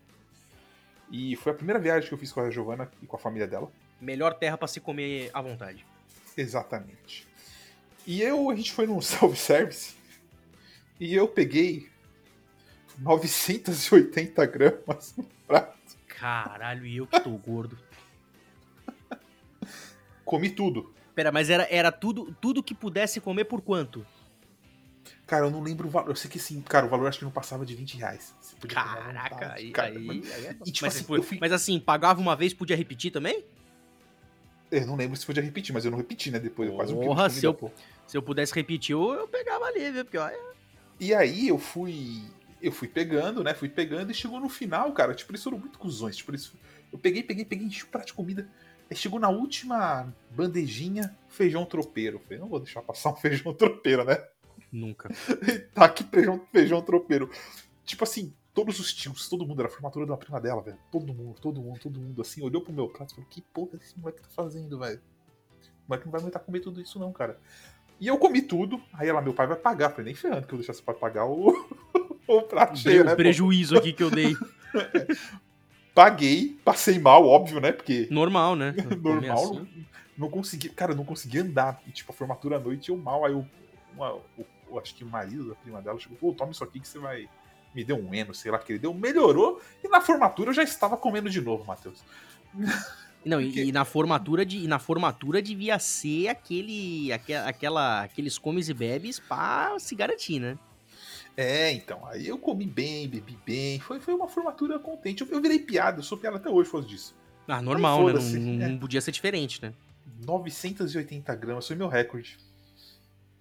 E 1.12 1.36
foi 1.36 1.52
a 1.52 1.56
primeira 1.56 1.80
viagem 1.80 2.08
que 2.08 2.14
eu 2.14 2.18
fiz 2.18 2.32
com 2.32 2.42
a 2.42 2.50
Giovana 2.50 2.92
e 3.02 3.06
com 3.06 3.16
a 3.16 3.20
família 3.20 3.48
dela. 3.48 3.72
Melhor 4.02 4.34
terra 4.34 4.58
pra 4.58 4.68
se 4.68 4.80
comer 4.80 5.30
à 5.34 5.42
vontade. 5.42 5.86
Exatamente. 6.36 7.28
E 8.06 8.22
eu, 8.22 8.50
a 8.50 8.56
gente 8.56 8.74
foi 8.74 8.88
num 8.88 9.00
self-service. 9.02 9.96
E 11.00 11.14
eu 11.14 11.28
peguei 11.28 11.90
980 12.98 14.46
gramas 14.48 15.14
no 15.18 15.24
prato. 15.48 15.83
Caralho, 16.24 16.86
e 16.86 16.96
eu 16.96 17.06
que 17.06 17.20
tô 17.20 17.32
gordo. 17.32 17.78
Comi 20.24 20.50
tudo. 20.50 20.94
Pera, 21.14 21.34
mas 21.34 21.50
era, 21.50 21.68
era 21.70 21.92
tudo, 21.92 22.34
tudo 22.40 22.64
que 22.64 22.74
pudesse 22.74 23.20
comer 23.20 23.44
por 23.44 23.62
quanto? 23.62 24.06
Cara, 25.28 25.46
eu 25.48 25.52
não 25.52 25.62
lembro 25.62 25.86
o 25.86 25.92
valor. 25.92 26.12
Eu 26.12 26.16
sei 26.16 26.32
que 26.32 26.40
sim, 26.40 26.62
cara, 26.62 26.86
o 26.86 26.90
valor 26.90 27.08
acho 27.10 27.20
que 27.20 27.26
não 27.26 27.32
passava 27.32 27.66
de 27.66 27.76
20 27.76 27.98
reais. 27.98 28.34
Você 28.40 28.56
podia 28.56 28.74
Caraca, 28.74 29.52
aí, 29.54 29.72
cara, 29.72 29.90
aí, 29.90 30.00
mas- 30.06 30.32
aí 30.32 30.46
é- 30.46 30.56
E, 30.66 30.72
tipo 30.72 30.86
mas, 30.86 30.96
assim, 30.96 31.04
fui- 31.22 31.38
mas 31.42 31.52
assim, 31.52 31.78
pagava 31.78 32.22
uma 32.22 32.38
vez, 32.38 32.54
podia 32.54 32.78
repetir 32.78 33.12
também? 33.12 33.44
Eu 34.72 34.88
não 34.88 34.96
lembro 34.96 35.18
se 35.18 35.26
podia 35.26 35.44
repetir, 35.44 35.74
mas 35.74 35.84
eu 35.84 35.92
não 35.92 35.98
repeti, 35.98 36.32
né? 36.32 36.40
Depois, 36.40 36.70
eu 36.70 36.76
quase 36.78 36.94
um 36.94 37.00
quilo 37.02 37.30
se 37.30 37.46
eu- 37.46 37.54
pô. 37.54 37.70
Se 38.08 38.16
eu 38.16 38.24
pudesse 38.24 38.54
repetir, 38.56 38.94
eu, 38.94 39.14
eu 39.14 39.28
pegava 39.28 39.66
ali, 39.66 39.92
viu? 39.92 40.06
Porque, 40.06 40.18
olha, 40.18 40.40
E 41.02 41.14
aí 41.14 41.50
eu 41.50 41.58
fui. 41.60 42.24
Eu 42.64 42.72
fui 42.72 42.88
pegando, 42.88 43.44
né? 43.44 43.54
Fui 43.54 43.70
pegando 43.70 44.12
e 44.12 44.16
chegou 44.16 44.40
no 44.40 44.50
final, 44.50 44.92
cara. 44.94 45.14
Tipo, 45.14 45.32
eles 45.32 45.44
foram 45.44 45.60
muito 45.60 45.78
cuzões. 45.78 46.16
Tipo, 46.16 46.32
eles... 46.32 46.52
Eu 46.92 46.98
peguei, 46.98 47.22
peguei, 47.22 47.44
peguei, 47.44 47.68
enchi 47.68 47.84
o 47.84 47.88
prato 47.88 48.08
de 48.08 48.14
comida. 48.14 48.50
Aí 48.90 48.96
chegou 48.96 49.20
na 49.20 49.30
última 49.30 50.12
bandejinha, 50.32 51.16
feijão 51.28 51.66
tropeiro. 51.66 52.18
Eu 52.18 52.20
falei, 52.22 52.40
não 52.40 52.48
vou 52.48 52.60
deixar 52.60 52.82
passar 52.82 53.12
um 53.12 53.16
feijão 53.18 53.54
tropeiro, 53.54 54.04
né? 54.04 54.18
nunca. 54.74 55.10
tá 55.74 55.86
aqui 55.86 56.04
feijão, 56.04 56.42
feijão 56.52 56.82
tropeiro. 56.82 57.30
Tipo 57.86 58.04
assim, 58.04 58.34
todos 58.54 58.80
os 58.80 58.94
tios, 58.94 59.30
todo 59.30 59.46
mundo, 59.46 59.62
era 59.62 59.70
a 59.70 59.72
formatura 59.72 60.06
da 60.06 60.18
prima 60.18 60.42
dela, 60.42 60.62
velho. 60.62 60.80
Todo 60.92 61.14
mundo, 61.14 61.40
todo 61.40 61.62
mundo, 61.62 61.80
todo 61.80 62.00
mundo, 62.00 62.22
assim, 62.22 62.42
olhou 62.42 62.62
pro 62.62 62.74
meu 62.74 62.90
prato 62.90 63.12
e 63.12 63.16
falou, 63.16 63.30
que 63.30 63.42
porra 63.42 63.78
esse 63.82 63.98
moleque 63.98 64.22
tá 64.22 64.30
fazendo, 64.30 64.80
velho? 64.80 65.00
O 65.00 65.90
moleque 65.90 66.06
não 66.06 66.12
vai 66.12 66.22
aguentar 66.22 66.42
comer 66.42 66.60
tudo 66.60 66.82
isso 66.82 66.98
não, 66.98 67.12
cara. 67.14 67.40
E 68.00 68.08
eu 68.08 68.18
comi 68.18 68.42
tudo, 68.42 68.82
aí 68.94 69.08
ela, 69.08 69.22
meu 69.22 69.34
pai 69.34 69.48
vai 69.48 69.56
pagar. 69.58 69.90
Falei, 69.92 70.06
nem 70.06 70.16
ferrando 70.16 70.46
que 70.48 70.54
eu 70.54 70.58
deixasse 70.58 70.82
pra 70.82 70.94
pagar 70.94 71.26
o, 71.26 71.50
o 72.28 72.42
prato 72.44 72.78
cheio, 72.78 73.04
né? 73.04 73.12
pô? 73.12 73.16
prejuízo 73.18 73.78
aqui 73.78 73.94
que 73.94 74.04
eu 74.04 74.12
dei. 74.12 74.36
Paguei, 75.94 76.58
passei 76.66 76.98
mal, 76.98 77.28
óbvio, 77.28 77.60
né? 77.62 77.72
Porque 77.72 78.08
Normal, 78.10 78.56
né? 78.56 78.74
Normal, 79.00 79.38
assim. 79.44 79.54
não, 79.54 79.68
não 80.18 80.30
consegui, 80.30 80.70
cara, 80.70 80.92
eu 80.94 80.96
não 80.96 81.06
consegui 81.06 81.40
andar. 81.40 81.80
E 81.86 81.92
tipo, 81.92 82.12
a 82.12 82.16
formatura 82.16 82.58
à 82.58 82.60
noite 82.60 82.90
eu 82.90 82.98
mal, 82.98 83.24
aí 83.24 83.34
eu, 83.34 83.46
uma- 83.96 84.14
o, 84.16 84.46
o- 84.70 84.80
acho 84.80 84.96
que 84.96 85.04
o 85.04 85.08
marido 85.08 85.50
da 85.50 85.56
prima 85.56 85.82
dela 85.84 86.00
chegou, 86.00 86.18
pô, 86.18 86.34
toma 86.34 86.52
isso 86.52 86.64
aqui 86.64 86.80
que 86.80 86.88
você 86.88 86.98
vai. 86.98 87.30
Me 87.76 87.84
deu 87.84 87.96
um 87.98 88.14
eno, 88.14 88.34
sei 88.34 88.52
lá 88.52 88.58
que 88.60 88.72
ele 88.74 88.80
deu, 88.80 88.94
melhorou, 88.94 89.60
e 89.84 89.88
na 89.88 90.00
formatura 90.02 90.50
eu 90.50 90.54
já 90.54 90.64
estava 90.64 90.96
comendo 90.98 91.30
de 91.30 91.42
novo, 91.42 91.64
Matheus. 91.66 92.04
Não, 93.26 93.40
e, 93.40 93.68
e 93.68 93.72
na 93.72 93.86
formatura 93.86 94.46
de, 94.46 94.58
e 94.64 94.68
na 94.68 94.80
formatura 94.80 95.42
devia 95.42 95.80
ser 95.80 96.28
aquele, 96.28 97.12
aque- 97.14 97.34
aquela, 97.34 98.04
aqueles 98.04 98.38
comes 98.38 98.68
e 98.70 98.74
bebes 98.74 99.20
pra 99.20 99.76
se 99.80 99.96
garantir, 99.96 100.40
né? 100.40 100.58
É, 101.36 101.72
então, 101.72 102.06
aí 102.06 102.28
eu 102.28 102.38
comi 102.38 102.66
bem, 102.66 103.08
bebi 103.08 103.38
bem, 103.46 103.80
foi, 103.80 104.00
foi 104.00 104.14
uma 104.14 104.28
formatura 104.28 104.78
contente. 104.78 105.22
Eu, 105.22 105.28
eu 105.30 105.42
virei 105.42 105.58
piada, 105.60 106.00
eu 106.00 106.04
sou 106.04 106.18
piada 106.18 106.38
até 106.38 106.50
hoje 106.50 106.70
por 106.70 106.78
causa 106.78 106.88
disso. 106.88 107.16
Ah, 107.48 107.62
normal, 107.62 108.06
né? 108.08 108.14
Não, 108.14 108.22
não- 108.22 108.66
é. 108.66 108.70
não 108.70 108.78
podia 108.78 109.02
ser 109.02 109.12
diferente, 109.12 109.62
né? 109.62 109.74
980 110.26 111.36
gramas, 111.36 111.66
foi 111.68 111.76
meu 111.76 111.88
recorde. 111.88 112.38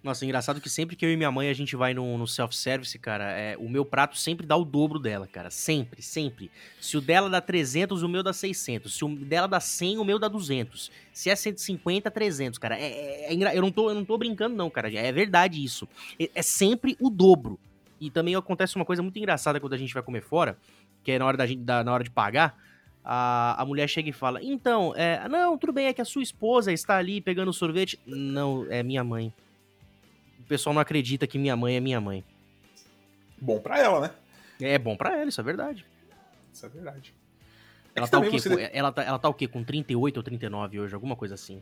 Nossa, 0.03 0.25
engraçado 0.25 0.59
que 0.59 0.69
sempre 0.69 0.97
que 0.97 1.05
eu 1.05 1.13
e 1.13 1.15
minha 1.15 1.31
mãe 1.31 1.49
a 1.49 1.53
gente 1.53 1.77
vai 1.77 1.93
no, 1.93 2.17
no 2.17 2.27
self-service, 2.27 2.99
cara, 2.99 3.31
é, 3.31 3.55
o 3.57 3.69
meu 3.69 3.85
prato 3.85 4.17
sempre 4.17 4.45
dá 4.45 4.57
o 4.57 4.65
dobro 4.65 4.99
dela, 4.99 5.25
cara. 5.25 5.49
Sempre, 5.49 6.01
sempre. 6.01 6.51
Se 6.81 6.97
o 6.97 7.01
dela 7.01 7.29
dá 7.29 7.39
300, 7.39 8.03
o 8.03 8.09
meu 8.09 8.21
dá 8.21 8.33
600. 8.33 8.93
Se 8.93 9.05
o 9.05 9.15
dela 9.15 9.47
dá 9.47 9.61
100, 9.61 9.97
o 9.99 10.03
meu 10.03 10.19
dá 10.19 10.27
200. 10.27 10.91
Se 11.13 11.29
é 11.29 11.35
150, 11.37 12.11
300, 12.11 12.59
cara. 12.59 12.77
É, 12.77 13.31
é- 13.31 13.33
é 13.33 13.57
eu, 13.57 13.61
não 13.61 13.71
tô, 13.71 13.89
eu 13.89 13.95
não 13.95 14.03
tô 14.03 14.17
brincando, 14.17 14.53
não, 14.57 14.69
cara. 14.69 14.93
É 14.93 15.09
verdade 15.13 15.63
isso. 15.63 15.87
É, 16.19 16.29
é 16.35 16.41
sempre 16.41 16.97
o 16.99 17.09
dobro. 17.09 17.57
E 18.01 18.11
também 18.11 18.35
acontece 18.35 18.75
uma 18.75 18.83
coisa 18.83 19.01
muito 19.01 19.17
engraçada 19.17 19.57
quando 19.57 19.71
a 19.71 19.77
gente 19.77 19.93
vai 19.93 20.03
comer 20.03 20.21
fora, 20.21 20.57
que 21.01 21.13
é 21.13 21.19
na 21.19 21.25
hora, 21.25 21.37
da 21.37 21.45
gente, 21.47 21.61
da- 21.61 21.81
na 21.81 21.93
hora 21.93 22.03
de 22.03 22.09
pagar. 22.11 22.61
A, 23.05 23.61
a 23.61 23.65
mulher 23.65 23.87
chega 23.87 24.09
e 24.09 24.13
fala: 24.13 24.43
Então, 24.43 24.93
é, 24.97 25.29
não, 25.29 25.57
tudo 25.57 25.71
bem, 25.71 25.87
é 25.87 25.93
que 25.93 26.01
a 26.01 26.05
sua 26.05 26.21
esposa 26.23 26.73
está 26.73 26.97
ali 26.97 27.21
pegando 27.21 27.53
sorvete. 27.53 27.97
Não, 28.05 28.65
é 28.69 28.83
minha 28.83 29.03
mãe. 29.03 29.31
O 30.43 30.47
pessoal 30.47 30.73
não 30.73 30.81
acredita 30.81 31.25
que 31.25 31.37
minha 31.37 31.55
mãe 31.55 31.75
é 31.75 31.79
minha 31.79 31.99
mãe. 32.01 32.23
Bom 33.39 33.59
pra 33.59 33.79
ela, 33.79 33.99
né? 34.01 34.11
É 34.61 34.77
bom 34.77 34.95
pra 34.95 35.17
ela, 35.17 35.29
isso 35.29 35.41
é 35.41 35.43
verdade. 35.43 35.85
Isso 36.53 36.65
é 36.65 36.69
verdade. 36.69 37.13
É 37.95 37.99
Ela 37.99 38.07
que 38.07 38.11
tá, 38.11 38.19
o 38.19 38.21
quê? 38.23 38.29
você- 38.39 38.49
Com- 38.49 38.77
ela, 38.77 38.91
tá, 38.91 39.03
ela 39.03 39.19
tá 39.19 39.29
o 39.29 39.33
quê? 39.33 39.47
Com 39.47 39.63
38 39.63 40.17
ou 40.17 40.23
39 40.23 40.79
hoje? 40.79 40.93
Alguma 40.95 41.15
coisa 41.15 41.35
assim. 41.35 41.61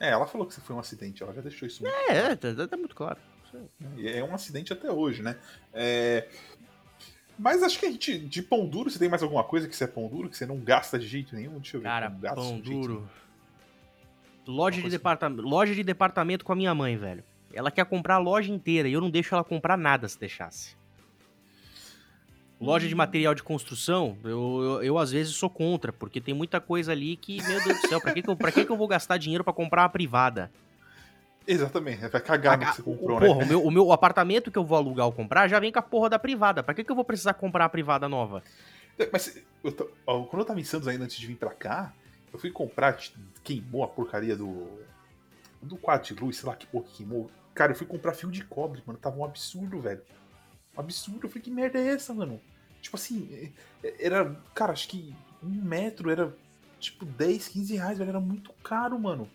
É, 0.00 0.10
ela 0.10 0.26
falou 0.26 0.46
que 0.46 0.54
você 0.54 0.60
foi 0.60 0.76
um 0.76 0.78
acidente, 0.78 1.22
ela 1.22 1.32
já 1.32 1.40
deixou 1.40 1.66
isso 1.66 1.82
muito 1.82 1.94
É, 2.10 2.36
tá, 2.36 2.54
tá- 2.54 2.68
tá 2.68 2.76
muito 2.76 2.94
claro. 2.94 3.18
E 3.96 4.06
é 4.08 4.22
um 4.22 4.34
acidente 4.34 4.72
até 4.72 4.90
hoje, 4.90 5.22
né? 5.22 5.36
É, 5.72 6.28
Mas 7.38 7.62
acho 7.62 7.78
que 7.78 7.86
a 7.86 7.90
gente. 7.90 8.18
De 8.18 8.42
pão 8.42 8.66
duro, 8.66 8.90
você 8.90 8.98
tem 8.98 9.08
mais 9.08 9.22
alguma 9.22 9.42
coisa 9.44 9.68
que 9.68 9.74
você 9.74 9.84
é 9.84 9.86
pão 9.86 10.08
duro, 10.08 10.28
que 10.28 10.36
você 10.36 10.44
não 10.44 10.58
gasta 10.58 10.98
de 10.98 11.06
jeito 11.06 11.34
nenhum? 11.36 11.54
Deixa 11.58 11.76
eu 11.76 11.80
ver. 11.80 11.86
Cara, 11.86 12.10
pão 12.34 12.58
duro. 12.60 13.08
Loja 14.46 14.80
de, 14.82 14.88
departamento, 14.88 15.42
loja 15.42 15.74
de 15.74 15.82
departamento 15.84 16.44
com 16.44 16.52
a 16.52 16.56
minha 16.56 16.74
mãe, 16.74 16.96
velho. 16.96 17.22
Ela 17.52 17.70
quer 17.70 17.84
comprar 17.86 18.16
a 18.16 18.18
loja 18.18 18.52
inteira 18.52 18.88
e 18.88 18.92
eu 18.92 19.00
não 19.00 19.10
deixo 19.10 19.34
ela 19.34 19.44
comprar 19.44 19.76
nada 19.76 20.08
se 20.08 20.18
deixasse. 20.18 20.76
Loja 22.60 22.88
de 22.88 22.94
Hum. 22.94 22.98
material 22.98 23.34
de 23.34 23.42
construção, 23.42 24.18
eu, 24.24 24.30
eu, 24.62 24.82
eu, 24.82 24.98
às 24.98 25.12
vezes 25.12 25.34
sou 25.34 25.48
contra, 25.48 25.92
porque 25.92 26.20
tem 26.20 26.34
muita 26.34 26.60
coisa 26.60 26.90
ali 26.90 27.16
que, 27.16 27.40
meu 27.46 27.60
Deus 27.60 27.76
do 27.78 27.82
céu, 27.84 28.00
pra 28.00 28.10
que, 28.10 28.20
que, 28.22 28.28
eu, 28.28 28.36
pra 28.36 28.50
que, 28.50 28.64
que 28.64 28.72
eu 28.72 28.76
vou 28.76 28.88
gastar 28.88 29.16
dinheiro 29.16 29.44
pra 29.44 29.52
comprar 29.52 29.82
uma 29.82 29.88
privada? 29.88 30.50
Exatamente, 31.46 32.06
vai 32.08 32.20
cagar 32.20 32.58
no 32.58 32.66
que 32.66 32.74
você 32.74 32.82
o, 32.82 32.84
comprou, 32.84 33.18
porra, 33.20 33.38
né? 33.38 33.44
o 33.44 33.48
meu, 33.48 33.62
o 33.64 33.70
meu 33.70 33.92
apartamento 33.92 34.50
que 34.50 34.58
eu 34.58 34.64
vou 34.64 34.76
alugar 34.76 35.06
ou 35.06 35.12
comprar 35.12 35.48
já 35.48 35.58
vem 35.60 35.70
com 35.72 35.78
a 35.78 35.82
porra 35.82 36.10
da 36.10 36.18
privada. 36.18 36.62
Pra 36.62 36.74
que, 36.74 36.82
que 36.84 36.90
eu 36.90 36.96
vou 36.96 37.04
precisar 37.04 37.32
comprar 37.34 37.64
a 37.64 37.68
privada 37.68 38.08
nova? 38.08 38.42
É, 38.98 39.08
Mas 39.10 39.40
eu 39.64 39.72
tô- 39.72 39.88
quando 40.04 40.38
eu 40.40 40.44
tava 40.44 40.60
em 40.60 40.64
Santos 40.64 40.88
ainda 40.88 41.04
antes 41.04 41.16
de 41.16 41.26
vir 41.26 41.36
pra 41.36 41.54
cá, 41.54 41.94
eu 42.32 42.38
fui 42.38 42.50
comprar, 42.50 42.98
queimou 43.44 43.82
a 43.84 43.88
porcaria 43.88 44.36
do. 44.36 44.68
Do 45.62 45.76
quadro 45.76 46.06
de 46.14 46.20
luz, 46.22 46.36
sei 46.36 46.48
lá 46.48 46.54
que 46.54 46.66
porra 46.66 46.84
que 46.84 46.98
queimou. 46.98 47.30
Cara, 47.58 47.72
eu 47.72 47.76
fui 47.76 47.88
comprar 47.88 48.14
fio 48.14 48.30
de 48.30 48.44
cobre, 48.44 48.80
mano. 48.86 49.00
Tava 49.00 49.18
um 49.18 49.24
absurdo, 49.24 49.80
velho. 49.80 50.00
Um 50.76 50.80
absurdo. 50.80 51.26
Eu 51.26 51.28
falei, 51.28 51.42
que 51.42 51.50
merda 51.50 51.76
é 51.76 51.88
essa, 51.88 52.14
mano? 52.14 52.40
Tipo 52.80 52.94
assim, 52.96 53.28
é- 53.82 53.88
é- 53.88 54.06
era. 54.06 54.40
Cara, 54.54 54.72
acho 54.72 54.86
que 54.86 55.12
um 55.42 55.48
metro 55.48 56.08
era 56.08 56.32
tipo 56.78 57.04
10, 57.04 57.48
15 57.48 57.74
reais, 57.74 57.98
velho. 57.98 58.10
Era 58.10 58.20
muito 58.20 58.52
caro, 58.62 58.96
mano. 58.96 59.28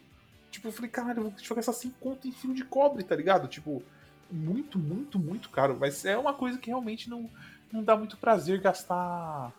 Tipo, 0.50 0.70
eu 0.70 0.72
falei, 0.72 0.90
caralho, 0.90 1.20
eu 1.20 1.24
vou 1.32 1.34
jogar 1.44 1.60
essa 1.60 1.74
5 1.74 1.98
conto 2.00 2.26
em 2.26 2.32
fio 2.32 2.54
de 2.54 2.64
cobre, 2.64 3.04
tá 3.04 3.14
ligado? 3.14 3.46
Tipo, 3.50 3.84
muito, 4.32 4.80
muito, 4.80 5.20
muito 5.20 5.50
caro. 5.50 5.76
Mas 5.78 6.06
é 6.06 6.18
uma 6.18 6.34
coisa 6.34 6.58
que 6.58 6.68
realmente 6.68 7.10
não, 7.10 7.30
não 7.74 7.84
dá 7.84 7.98
muito 7.98 8.16
prazer 8.16 8.62
gastar. 8.62 9.52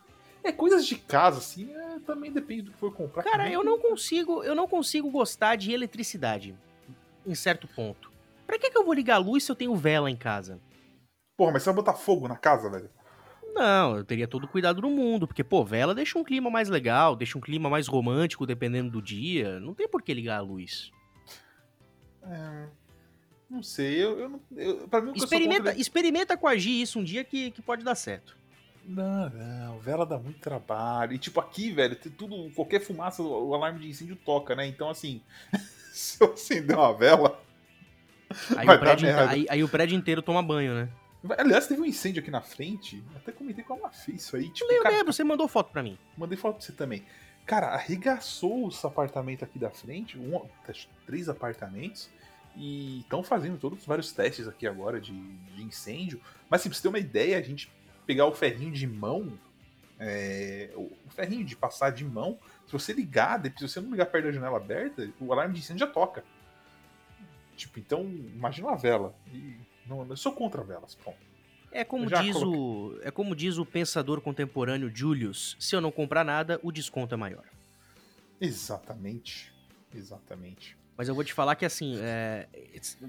É, 0.42 0.52
coisas 0.52 0.86
de 0.86 0.96
casa, 0.96 1.36
assim, 1.36 1.70
é, 1.70 1.98
também 2.06 2.32
depende 2.32 2.62
do 2.62 2.72
que 2.72 2.78
for 2.78 2.94
comprar. 2.94 3.24
Cara, 3.24 3.50
eu 3.50 3.62
não 3.62 3.78
consigo, 3.78 4.42
eu 4.42 4.54
não 4.54 4.66
consigo 4.66 5.10
gostar 5.10 5.54
de 5.56 5.70
eletricidade 5.70 6.54
em 7.26 7.34
certo 7.34 7.68
ponto. 7.68 8.13
Pra 8.46 8.58
que, 8.58 8.70
que 8.70 8.78
eu 8.78 8.84
vou 8.84 8.94
ligar 8.94 9.16
a 9.16 9.18
luz 9.18 9.44
se 9.44 9.50
eu 9.50 9.56
tenho 9.56 9.74
vela 9.74 10.10
em 10.10 10.16
casa? 10.16 10.60
Porra, 11.36 11.52
mas 11.52 11.62
você 11.62 11.70
vai 11.70 11.76
botar 11.76 11.94
fogo 11.94 12.28
na 12.28 12.36
casa, 12.36 12.70
velho? 12.70 12.90
Não, 13.54 13.96
eu 13.96 14.04
teria 14.04 14.26
todo 14.26 14.44
o 14.44 14.48
cuidado 14.48 14.80
do 14.80 14.90
mundo, 14.90 15.26
porque, 15.26 15.44
pô, 15.44 15.64
vela 15.64 15.94
deixa 15.94 16.18
um 16.18 16.24
clima 16.24 16.50
mais 16.50 16.68
legal, 16.68 17.14
deixa 17.14 17.38
um 17.38 17.40
clima 17.40 17.70
mais 17.70 17.86
romântico 17.86 18.46
dependendo 18.46 18.90
do 18.90 19.00
dia. 19.00 19.60
Não 19.60 19.74
tem 19.74 19.88
por 19.88 20.02
que 20.02 20.12
ligar 20.12 20.38
a 20.38 20.42
luz. 20.42 20.90
É, 22.22 22.66
não 23.48 23.62
sei, 23.62 24.02
eu, 24.02 24.18
eu, 24.18 24.40
eu 24.56 24.88
pra 24.88 25.00
mim 25.00 25.12
o 25.12 25.16
experimenta, 25.16 25.64
contra... 25.64 25.80
experimenta 25.80 26.36
coagir 26.36 26.80
isso 26.80 26.98
um 26.98 27.04
dia 27.04 27.22
que, 27.22 27.50
que 27.52 27.62
pode 27.62 27.84
dar 27.84 27.94
certo. 27.94 28.36
Não, 28.84 29.30
não, 29.30 29.78
vela 29.78 30.04
dá 30.04 30.18
muito 30.18 30.40
trabalho. 30.40 31.12
E 31.12 31.18
tipo, 31.18 31.40
aqui, 31.40 31.70
velho, 31.70 31.96
tudo, 31.96 32.50
qualquer 32.54 32.80
fumaça, 32.80 33.22
o 33.22 33.54
alarme 33.54 33.80
de 33.80 33.88
incêndio 33.88 34.16
toca, 34.16 34.54
né? 34.54 34.66
Então, 34.66 34.90
assim, 34.90 35.22
se 35.92 36.22
eu 36.22 36.32
acender 36.32 36.76
uma 36.76 36.92
vela. 36.92 37.40
Aí, 38.56 38.68
o 38.68 38.78
prédio, 38.78 39.08
aí, 39.28 39.46
aí 39.48 39.64
o 39.64 39.68
prédio 39.68 39.96
inteiro 39.96 40.22
toma 40.22 40.42
banho, 40.42 40.74
né? 40.74 40.88
Aliás, 41.38 41.66
teve 41.66 41.80
um 41.80 41.86
incêndio 41.86 42.20
aqui 42.20 42.30
na 42.30 42.42
frente. 42.42 43.02
Até 43.16 43.32
comentei 43.32 43.64
com 43.64 43.74
ela 43.74 43.90
fez 43.90 44.22
isso 44.22 44.36
aí. 44.36 44.50
Tipo, 44.50 44.70
eu 44.70 44.82
cara, 44.82 44.96
lembro, 44.96 45.12
você 45.12 45.24
mandou 45.24 45.48
foto 45.48 45.72
pra 45.72 45.82
mim. 45.82 45.98
Mandei 46.16 46.36
foto 46.36 46.56
pra 46.56 46.66
você 46.66 46.72
também. 46.72 47.04
Cara, 47.46 47.68
arregaçou 47.68 48.66
os 48.66 48.84
apartamentos 48.84 49.42
aqui 49.42 49.58
da 49.58 49.70
frente, 49.70 50.18
um, 50.18 50.46
três 51.06 51.28
apartamentos, 51.28 52.10
e 52.56 53.00
estão 53.00 53.22
fazendo 53.22 53.58
todos 53.58 53.84
vários 53.84 54.12
testes 54.12 54.48
aqui 54.48 54.66
agora 54.66 55.00
de, 55.00 55.12
de, 55.12 55.62
incêndio. 55.62 56.20
Mas 56.48 56.60
assim, 56.60 56.68
pra 56.70 56.76
você 56.76 56.82
ter 56.82 56.88
uma 56.88 56.98
ideia, 56.98 57.38
a 57.38 57.42
gente 57.42 57.70
pegar 58.06 58.26
o 58.26 58.32
ferrinho 58.32 58.72
de 58.72 58.86
mão, 58.86 59.38
é, 59.98 60.70
o 60.74 60.90
ferrinho 61.10 61.44
de 61.44 61.54
passar 61.54 61.90
de 61.90 62.04
mão, 62.04 62.38
se 62.66 62.72
você 62.72 62.92
ligar, 62.92 63.42
se 63.42 63.68
você 63.68 63.80
não 63.80 63.90
ligar 63.90 64.06
perto 64.06 64.26
da 64.26 64.32
janela 64.32 64.56
aberta, 64.56 65.10
o 65.20 65.32
alarme 65.32 65.54
de 65.54 65.60
incêndio 65.60 65.86
já 65.86 65.92
toca. 65.92 66.24
Tipo, 67.56 67.78
então, 67.78 68.02
imagina 68.02 68.68
uma 68.68 68.76
vela. 68.76 69.14
E 69.32 69.56
não, 69.86 70.06
eu 70.06 70.16
sou 70.16 70.32
contra 70.32 70.62
velas, 70.62 70.94
pronto. 70.94 71.18
É 71.70 71.82
como, 71.82 72.06
diz 72.06 72.36
o, 72.36 72.96
é 73.02 73.10
como 73.10 73.34
diz 73.34 73.58
o 73.58 73.66
pensador 73.66 74.20
contemporâneo 74.20 74.90
Julius: 74.94 75.56
se 75.58 75.74
eu 75.74 75.80
não 75.80 75.90
comprar 75.90 76.24
nada, 76.24 76.60
o 76.62 76.70
desconto 76.70 77.14
é 77.14 77.16
maior. 77.16 77.44
Exatamente. 78.40 79.52
Exatamente. 79.92 80.76
Mas 80.96 81.08
eu 81.08 81.14
vou 81.14 81.24
te 81.24 81.32
falar 81.32 81.56
que 81.56 81.64
assim, 81.64 81.98
é, 81.98 82.46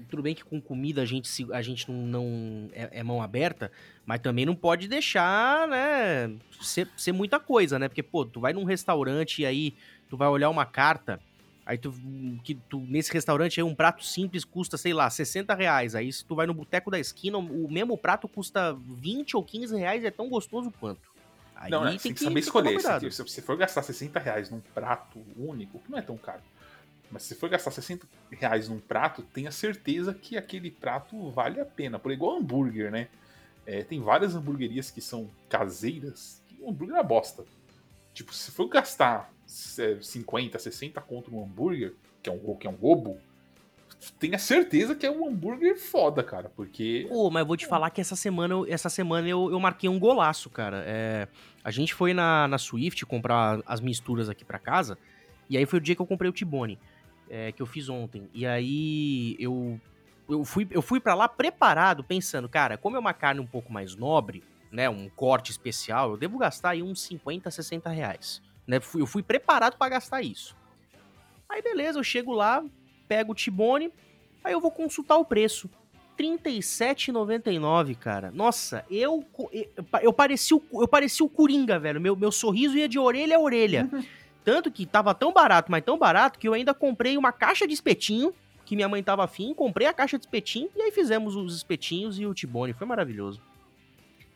tudo 0.08 0.20
bem 0.20 0.34
que 0.34 0.44
com 0.44 0.60
comida 0.60 1.02
a 1.02 1.04
gente, 1.04 1.46
a 1.52 1.62
gente 1.62 1.88
não, 1.90 2.06
não 2.06 2.70
é, 2.72 2.98
é, 2.98 3.02
mão 3.04 3.22
aberta, 3.22 3.70
mas 4.04 4.20
também 4.20 4.44
não 4.44 4.56
pode 4.56 4.88
deixar, 4.88 5.68
né, 5.68 6.36
ser, 6.60 6.88
ser 6.96 7.12
muita 7.12 7.38
coisa, 7.38 7.78
né? 7.78 7.86
Porque, 7.86 8.02
pô, 8.02 8.24
tu 8.24 8.40
vai 8.40 8.52
num 8.52 8.64
restaurante 8.64 9.42
e 9.42 9.46
aí 9.46 9.74
tu 10.08 10.16
vai 10.16 10.26
olhar 10.26 10.50
uma 10.50 10.66
carta 10.66 11.20
Aí 11.66 11.76
tu, 11.76 11.92
que 12.44 12.54
tu, 12.54 12.78
nesse 12.78 13.12
restaurante 13.12 13.58
aí 13.58 13.64
um 13.64 13.74
prato 13.74 14.04
simples 14.04 14.44
custa, 14.44 14.78
sei 14.78 14.94
lá, 14.94 15.10
60 15.10 15.52
reais. 15.52 15.96
Aí 15.96 16.12
se 16.12 16.24
tu 16.24 16.36
vai 16.36 16.46
no 16.46 16.54
boteco 16.54 16.92
da 16.92 16.98
esquina, 17.00 17.38
o 17.38 17.68
mesmo 17.68 17.98
prato 17.98 18.28
custa 18.28 18.72
20 18.72 19.36
ou 19.36 19.42
15 19.42 19.76
reais 19.76 20.04
e 20.04 20.06
é 20.06 20.10
tão 20.12 20.28
gostoso 20.28 20.70
quanto. 20.70 21.10
Aí 21.56 21.68
não, 21.68 21.84
tem, 21.88 21.98
tem 21.98 22.14
que, 22.14 22.22
saber 22.22 22.38
escolher. 22.38 22.80
Se, 22.80 23.10
se 23.10 23.22
você 23.22 23.42
for 23.42 23.56
gastar 23.56 23.82
60 23.82 24.20
reais 24.20 24.48
num 24.48 24.60
prato 24.60 25.20
único, 25.36 25.80
que 25.80 25.90
não 25.90 25.98
é 25.98 26.02
tão 26.02 26.16
caro, 26.16 26.42
mas 27.10 27.24
se 27.24 27.34
for 27.34 27.48
gastar 27.48 27.72
60 27.72 28.06
reais 28.30 28.68
num 28.68 28.78
prato, 28.78 29.22
tenha 29.22 29.50
certeza 29.50 30.14
que 30.14 30.36
aquele 30.36 30.70
prato 30.70 31.30
vale 31.30 31.60
a 31.60 31.64
pena. 31.64 31.98
Por 31.98 32.12
igual 32.12 32.36
hambúrguer, 32.36 32.92
né? 32.92 33.08
É, 33.64 33.82
tem 33.82 34.00
várias 34.00 34.36
hamburguerias 34.36 34.88
que 34.88 35.00
são 35.00 35.28
caseiras, 35.48 36.40
que 36.46 36.56
o 36.60 36.70
hambúrguer 36.70 36.96
é 36.96 37.02
bosta. 37.02 37.44
Tipo, 38.14 38.32
se 38.32 38.52
for 38.52 38.68
gastar 38.68 39.32
50, 39.46 40.58
60 40.58 41.00
conto 41.00 41.30
no 41.30 41.42
hambúrguer, 41.42 41.94
que 42.22 42.28
é 42.28 42.32
um, 42.32 42.56
que 42.56 42.66
é 42.66 42.70
um 42.70 42.74
roubo, 42.74 43.18
tenha 44.18 44.38
certeza 44.38 44.94
que 44.94 45.06
é 45.06 45.10
um 45.10 45.28
hambúrguer 45.28 45.78
foda, 45.78 46.22
cara, 46.22 46.50
porque... 46.54 47.06
Pô, 47.08 47.30
mas 47.30 47.40
eu 47.40 47.46
vou 47.46 47.56
te 47.56 47.66
falar 47.66 47.90
que 47.90 48.00
essa 48.00 48.16
semana, 48.16 48.54
essa 48.68 48.88
semana 48.88 49.28
eu, 49.28 49.50
eu 49.50 49.58
marquei 49.58 49.88
um 49.88 49.98
golaço, 49.98 50.50
cara. 50.50 50.82
É, 50.86 51.28
a 51.64 51.70
gente 51.70 51.94
foi 51.94 52.12
na, 52.12 52.46
na 52.48 52.58
Swift 52.58 53.04
comprar 53.06 53.60
as 53.66 53.80
misturas 53.80 54.28
aqui 54.28 54.44
para 54.44 54.58
casa, 54.58 54.98
e 55.48 55.56
aí 55.56 55.66
foi 55.66 55.78
o 55.78 55.82
dia 55.82 55.94
que 55.94 56.02
eu 56.02 56.06
comprei 56.06 56.28
o 56.28 56.32
Tibone, 56.32 56.78
é, 57.30 57.52
que 57.52 57.62
eu 57.62 57.66
fiz 57.66 57.88
ontem. 57.88 58.28
E 58.34 58.46
aí 58.46 59.36
eu, 59.38 59.80
eu 60.28 60.44
fui, 60.44 60.66
eu 60.70 60.82
fui 60.82 61.00
para 61.00 61.14
lá 61.14 61.28
preparado, 61.28 62.04
pensando, 62.04 62.48
cara, 62.48 62.76
como 62.76 62.96
é 62.96 62.98
uma 62.98 63.14
carne 63.14 63.40
um 63.40 63.46
pouco 63.46 63.72
mais 63.72 63.94
nobre, 63.94 64.42
né, 64.70 64.90
um 64.90 65.08
corte 65.08 65.50
especial, 65.50 66.10
eu 66.10 66.16
devo 66.16 66.38
gastar 66.38 66.70
aí 66.70 66.82
uns 66.82 67.00
50, 67.02 67.50
60 67.50 67.88
reais. 67.90 68.42
Né? 68.66 68.80
Eu 68.94 69.06
fui 69.06 69.22
preparado 69.22 69.76
para 69.76 69.90
gastar 69.90 70.22
isso. 70.22 70.56
Aí 71.48 71.62
beleza, 71.62 71.98
eu 71.98 72.04
chego 72.04 72.32
lá, 72.32 72.64
pego 73.06 73.32
o 73.32 73.34
Tibone, 73.34 73.92
aí 74.42 74.52
eu 74.52 74.60
vou 74.60 74.70
consultar 74.70 75.16
o 75.16 75.24
preço. 75.24 75.70
R$ 76.18 76.38
37,99, 76.38 77.94
cara. 77.96 78.30
Nossa, 78.32 78.84
eu 78.90 79.22
eu 80.02 80.12
parecia 80.12 80.56
o, 80.56 80.62
eu 80.72 80.88
parecia 80.88 81.24
o 81.24 81.28
Coringa, 81.28 81.78
velho. 81.78 82.00
Meu, 82.00 82.16
meu 82.16 82.32
sorriso 82.32 82.76
ia 82.76 82.88
de 82.88 82.98
orelha 82.98 83.36
a 83.36 83.40
orelha. 83.40 83.88
Tanto 84.42 84.70
que 84.70 84.86
tava 84.86 85.12
tão 85.12 85.32
barato, 85.32 85.70
mas 85.70 85.84
tão 85.84 85.98
barato, 85.98 86.38
que 86.38 86.48
eu 86.48 86.54
ainda 86.54 86.72
comprei 86.72 87.18
uma 87.18 87.32
caixa 87.32 87.66
de 87.66 87.74
espetinho, 87.74 88.32
que 88.64 88.76
minha 88.76 88.88
mãe 88.88 89.02
tava 89.02 89.24
afim, 89.24 89.52
comprei 89.52 89.88
a 89.88 89.92
caixa 89.92 90.16
de 90.16 90.24
espetinho, 90.24 90.70
e 90.76 90.82
aí 90.82 90.92
fizemos 90.92 91.34
os 91.34 91.56
espetinhos 91.56 92.18
e 92.18 92.26
o 92.26 92.32
Tibone. 92.32 92.72
Foi 92.72 92.86
maravilhoso. 92.86 93.42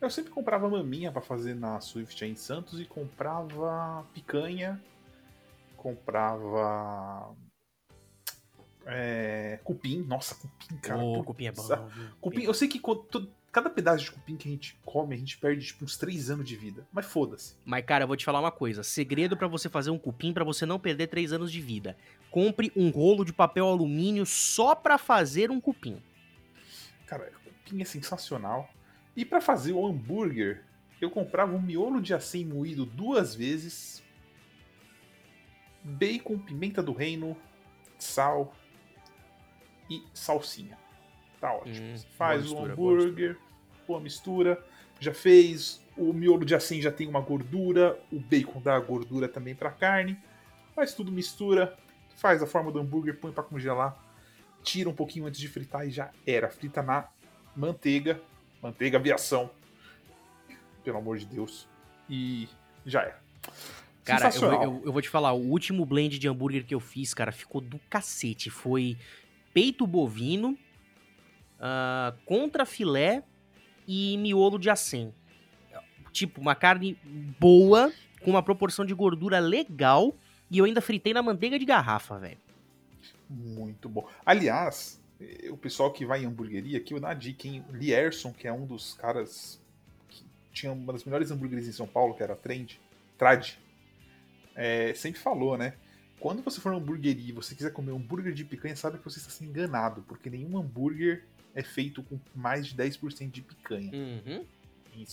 Eu 0.01 0.09
sempre 0.09 0.31
comprava 0.31 0.67
maminha 0.67 1.11
para 1.11 1.21
fazer 1.21 1.53
na 1.53 1.79
Swift 1.79 2.25
em 2.25 2.35
Santos 2.35 2.81
e 2.81 2.85
comprava 2.85 4.03
picanha, 4.15 4.81
comprava 5.77 7.35
é, 8.85 9.59
cupim. 9.63 10.01
Nossa, 10.01 10.33
cupim, 10.33 10.75
cara. 10.77 11.03
Oh, 11.03 11.23
cupim 11.23 11.45
é 11.45 11.51
bom. 11.51 11.63
Cupim, 12.19 12.41
eu 12.41 12.53
sei 12.53 12.67
que 12.67 12.81
cada 13.51 13.69
pedaço 13.69 14.05
de 14.05 14.11
cupim 14.11 14.35
que 14.35 14.47
a 14.47 14.51
gente 14.51 14.75
come, 14.83 15.13
a 15.13 15.17
gente 15.17 15.37
perde 15.37 15.63
tipo 15.63 15.85
uns 15.85 15.95
3 15.97 16.31
anos 16.31 16.47
de 16.47 16.55
vida. 16.55 16.87
Mas 16.91 17.05
foda-se. 17.05 17.55
Mas, 17.63 17.85
cara, 17.85 18.03
eu 18.03 18.07
vou 18.07 18.17
te 18.17 18.25
falar 18.25 18.39
uma 18.39 18.51
coisa. 18.51 18.81
Segredo 18.81 19.37
para 19.37 19.47
você 19.47 19.69
fazer 19.69 19.91
um 19.91 19.99
cupim 19.99 20.33
para 20.33 20.43
você 20.43 20.65
não 20.65 20.79
perder 20.79 21.07
3 21.07 21.33
anos 21.33 21.51
de 21.51 21.61
vida. 21.61 21.95
Compre 22.31 22.71
um 22.75 22.89
rolo 22.89 23.23
de 23.23 23.33
papel 23.33 23.67
alumínio 23.67 24.25
só 24.25 24.73
para 24.73 24.97
fazer 24.97 25.51
um 25.51 25.61
cupim. 25.61 26.01
Cara, 27.05 27.31
cupim 27.43 27.81
é 27.81 27.85
sensacional. 27.85 28.67
E 29.15 29.25
para 29.25 29.41
fazer 29.41 29.73
o 29.73 29.85
hambúrguer, 29.85 30.63
eu 31.01 31.09
comprava 31.09 31.53
um 31.53 31.61
miolo 31.61 32.01
de 32.01 32.13
acém 32.13 32.45
moído 32.45 32.85
duas 32.85 33.35
vezes, 33.35 34.03
bacon, 35.83 36.37
pimenta 36.37 36.81
do 36.81 36.93
reino, 36.93 37.35
sal 37.97 38.53
e 39.89 40.03
salsinha. 40.13 40.77
Tá 41.39 41.53
ótimo. 41.53 41.87
Hum, 41.87 41.95
Faz 42.17 42.43
mistura, 42.43 42.61
o 42.61 42.71
hambúrguer, 42.71 43.37
boa 43.87 43.99
mistura. 43.99 44.63
Já 44.99 45.13
fez. 45.13 45.81
O 45.97 46.13
miolo 46.13 46.45
de 46.45 46.55
acém 46.55 46.81
já 46.81 46.91
tem 46.91 47.07
uma 47.07 47.19
gordura, 47.19 47.99
o 48.11 48.19
bacon 48.19 48.61
dá 48.61 48.79
gordura 48.79 49.27
também 49.27 49.53
para 49.53 49.69
carne. 49.71 50.17
Faz 50.73 50.93
tudo 50.93 51.11
mistura, 51.11 51.77
faz 52.15 52.41
a 52.41 52.47
forma 52.47 52.71
do 52.71 52.79
hambúrguer, 52.79 53.19
põe 53.19 53.31
para 53.31 53.43
congelar, 53.43 54.01
tira 54.63 54.89
um 54.89 54.93
pouquinho 54.93 55.25
antes 55.25 55.39
de 55.39 55.49
fritar 55.49 55.85
e 55.85 55.91
já 55.91 56.11
era. 56.25 56.49
Frita 56.49 56.81
na 56.81 57.09
manteiga 57.55 58.21
manteiga 58.61 58.97
aviação. 58.97 59.49
Pelo 60.83 60.97
amor 60.97 61.17
de 61.17 61.25
Deus. 61.25 61.67
E 62.09 62.49
já 62.85 63.01
é. 63.03 63.15
Cara, 64.03 64.29
eu, 64.35 64.51
eu, 64.51 64.81
eu, 64.85 64.91
vou 64.91 65.01
te 65.01 65.09
falar, 65.09 65.31
o 65.33 65.49
último 65.49 65.85
blend 65.85 66.17
de 66.17 66.27
hambúrguer 66.27 66.65
que 66.65 66.73
eu 66.73 66.79
fiz, 66.79 67.13
cara, 67.13 67.31
ficou 67.31 67.61
do 67.61 67.79
cacete. 67.89 68.49
Foi 68.49 68.97
peito 69.53 69.85
bovino, 69.85 70.57
uh, 71.61 72.17
contra 72.25 72.65
filé 72.65 73.23
e 73.87 74.17
miolo 74.17 74.57
de 74.57 74.69
acém. 74.69 75.13
Tipo, 76.11 76.41
uma 76.41 76.55
carne 76.55 76.97
boa, 77.39 77.91
com 78.21 78.31
uma 78.31 78.43
proporção 78.43 78.85
de 78.85 78.93
gordura 78.93 79.39
legal, 79.39 80.13
e 80.49 80.57
eu 80.57 80.65
ainda 80.65 80.81
fritei 80.81 81.13
na 81.13 81.21
manteiga 81.21 81.57
de 81.57 81.65
garrafa, 81.65 82.17
velho. 82.17 82.37
Muito 83.29 83.87
bom. 83.87 84.05
Aliás, 84.25 85.00
o 85.49 85.57
pessoal 85.57 85.91
que 85.91 86.05
vai 86.05 86.23
em 86.23 86.25
hamburgueria, 86.25 86.77
aqui 86.77 86.93
eu 86.93 86.97
uma 86.97 87.13
dica, 87.13 87.47
hein? 87.47 87.63
Lierson, 87.71 88.33
que 88.33 88.47
é 88.47 88.53
um 88.53 88.65
dos 88.65 88.93
caras 88.93 89.59
que 90.09 90.25
tinha 90.51 90.71
uma 90.71 90.93
das 90.93 91.03
melhores 91.03 91.31
hambúrgueres 91.31 91.67
em 91.67 91.71
São 91.71 91.87
Paulo, 91.87 92.13
que 92.13 92.23
era 92.23 92.33
a 92.33 92.35
Trend, 92.35 92.79
Trad, 93.17 93.53
é, 94.55 94.93
sempre 94.93 95.19
falou, 95.19 95.57
né? 95.57 95.73
Quando 96.19 96.43
você 96.43 96.61
for 96.61 96.71
na 96.71 96.77
hamburgueria 96.77 97.29
e 97.29 97.31
você 97.31 97.55
quiser 97.55 97.71
comer 97.71 97.91
um 97.91 97.95
hambúrguer 97.95 98.33
de 98.33 98.45
picanha, 98.45 98.75
sabe 98.75 98.97
que 98.97 99.03
você 99.03 99.19
está 99.19 99.31
sendo 99.31 99.49
enganado, 99.49 100.03
porque 100.07 100.29
nenhum 100.29 100.57
hambúrguer 100.57 101.23
é 101.55 101.63
feito 101.63 102.03
com 102.03 102.19
mais 102.35 102.67
de 102.67 102.75
10% 102.75 103.31
de 103.31 103.41
picanha. 103.41 103.91
Uhum. 103.91 104.45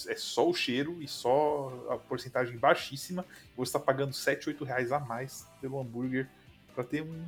É 0.09 0.17
só 0.17 0.49
o 0.49 0.55
cheiro 0.55 1.01
e 1.01 1.09
só 1.09 1.87
a 1.91 1.97
porcentagem 1.97 2.57
baixíssima. 2.59 3.25
Você 3.57 3.71
está 3.71 3.79
pagando 3.79 4.13
7, 4.13 4.49
8 4.49 4.65
reais 4.65 4.93
a 4.93 4.99
mais 4.99 5.47
pelo 5.61 5.81
hambúrguer 5.81 6.29
para 6.75 6.85
ter 6.85 7.03
um 7.03 7.25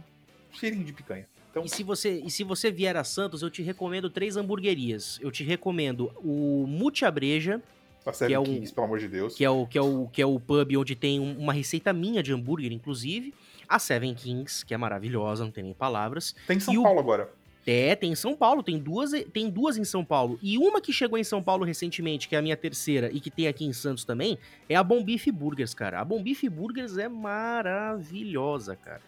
cheirinho 0.53 0.85
de 0.85 0.93
picanha. 0.93 1.27
Então, 1.51 1.65
E 1.65 1.69
se, 1.69 1.83
você, 1.83 2.23
e 2.25 2.31
se 2.31 2.45
você 2.45 2.71
vier 2.71 2.97
a 2.97 3.03
Santos, 3.05 3.43
eu 3.43 3.51
te 3.51 3.63
recomendo 3.63 4.09
três 4.09 4.37
hamburguerias. 4.37 5.19
Eu 5.21 5.31
te 5.31 5.43
recomendo 5.43 6.13
o 6.23 6.65
Mucha-Breja, 6.69 7.61
tá 8.05 8.13
que 8.13 8.33
é 8.33 8.39
um- 8.39 8.45
Kings, 8.45 8.73
pelo 8.73 8.87
amor 8.87 8.99
de 9.01 9.09
Deus. 9.09 9.35
que 9.35 9.45
é, 9.45 9.51
o, 9.51 9.67
que, 9.67 9.77
é 9.77 9.83
o, 9.83 10.07
que 10.13 10.23
é 10.23 10.27
o 10.27 10.39
pub 10.39 10.77
onde 10.77 10.95
tem 10.95 11.19
um- 11.19 11.37
uma 11.39 11.53
receita 11.53 11.93
minha 11.93 12.23
de 12.23 12.33
hambúrguer, 12.33 12.71
inclusive. 12.73 13.35
A 13.69 13.79
Seven 13.79 14.15
Kings, 14.15 14.65
que 14.65 14.73
é 14.75 14.77
maravilhosa, 14.77 15.45
não 15.45 15.51
tem 15.53 15.63
nem 15.65 15.75
palavras. 15.75 16.35
Tem 16.47 16.57
em 16.57 16.61
São 16.61 16.75
e 16.75 16.79
o- 16.79 16.83
Paulo 16.83 17.01
agora. 17.01 17.31
É, 17.67 17.95
tem 17.95 18.11
em 18.13 18.15
São 18.17 18.35
Paulo, 18.35 18.63
tem 18.63 18.79
duas, 18.79 19.11
tem 19.33 19.51
duas 19.51 19.77
em 19.77 19.85
São 19.85 20.03
Paulo. 20.05 20.39
E 20.43 20.57
uma 20.57 20.81
que 20.81 20.93
chegou 20.93 21.19
em 21.19 21.23
São 21.25 21.43
Paulo 21.43 21.63
recentemente, 21.65 22.27
que 22.27 22.35
é 22.35 22.39
a 22.39 22.43
minha 22.43 22.57
terceira, 22.57 23.11
e 23.13 23.21
que 23.21 23.31
tem 23.31 23.47
aqui 23.49 23.65
em 23.67 23.73
Santos 23.73 24.03
também, 24.05 24.39
é 24.69 24.75
a 24.77 24.83
Bom 24.83 25.05
Bife 25.05 25.31
Burgers, 25.31 25.75
cara. 25.75 26.01
A 26.01 26.05
Bom 26.05 26.23
Bife 26.23 26.49
Burgers 26.49 26.97
é 26.97 27.09
maravilhosa, 27.09 28.77
cara. 28.77 29.03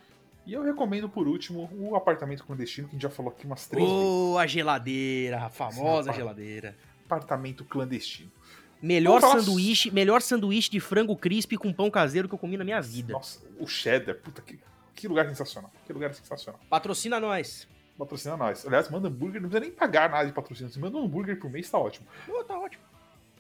E 0.47 0.53
eu 0.53 0.63
recomendo, 0.63 1.09
por 1.09 1.29
último, 1.29 1.71
o 1.73 1.95
apartamento 1.95 2.45
clandestino, 2.45 2.89
que 2.89 2.93
a 2.93 2.97
gente 2.97 3.03
já 3.03 3.11
falou 3.11 3.31
aqui 3.33 3.47
umas 3.47 3.67
três 3.67 3.87
vezes. 3.89 4.03
Ô, 4.05 4.37
a 4.39 4.47
geladeira, 4.47 5.45
a 5.45 5.49
famosa 5.49 6.11
Rapaz. 6.11 6.17
geladeira. 6.17 6.77
Apartamento 7.05 7.65
clandestino. 7.65 8.31
Melhor 8.83 9.21
Vamos 9.21 9.31
falar- 9.31 9.43
sanduíche, 9.45 9.91
melhor 9.93 10.21
sanduíche 10.21 10.69
de 10.69 10.81
frango 10.81 11.15
crisp 11.17 11.53
com 11.57 11.73
pão 11.73 11.89
caseiro 11.89 12.29
que 12.29 12.35
eu 12.35 12.39
comi 12.39 12.57
na 12.57 12.65
minha 12.65 12.81
vida. 12.81 13.13
Nossa, 13.13 13.39
o 13.61 13.67
cheddar, 13.69 14.17
puta 14.17 14.43
que, 14.43 14.59
que 14.97 15.07
lugar 15.07 15.29
sensacional. 15.29 15.71
Que 15.87 15.93
lugar 15.93 16.13
sensacional. 16.13 16.61
Patrocina 16.69 17.21
nós. 17.21 17.69
Patrocina 17.97 18.37
nós. 18.37 18.67
Aliás, 18.67 18.91
manda 18.91 19.07
hambúrguer, 19.07 19.41
não 19.41 19.49
precisa 19.49 19.71
nem 19.71 19.79
pagar 19.79 20.11
nada 20.11 20.27
de 20.27 20.33
patrocínio. 20.33 20.73
Você 20.73 20.81
manda 20.81 20.97
um 20.99 21.05
hambúrguer 21.05 21.39
por 21.39 21.49
mês, 21.49 21.71
tá 21.71 21.79
ótimo. 21.79 22.07
Pô, 22.27 22.43
tá 22.43 22.59
ótimo. 22.59 22.83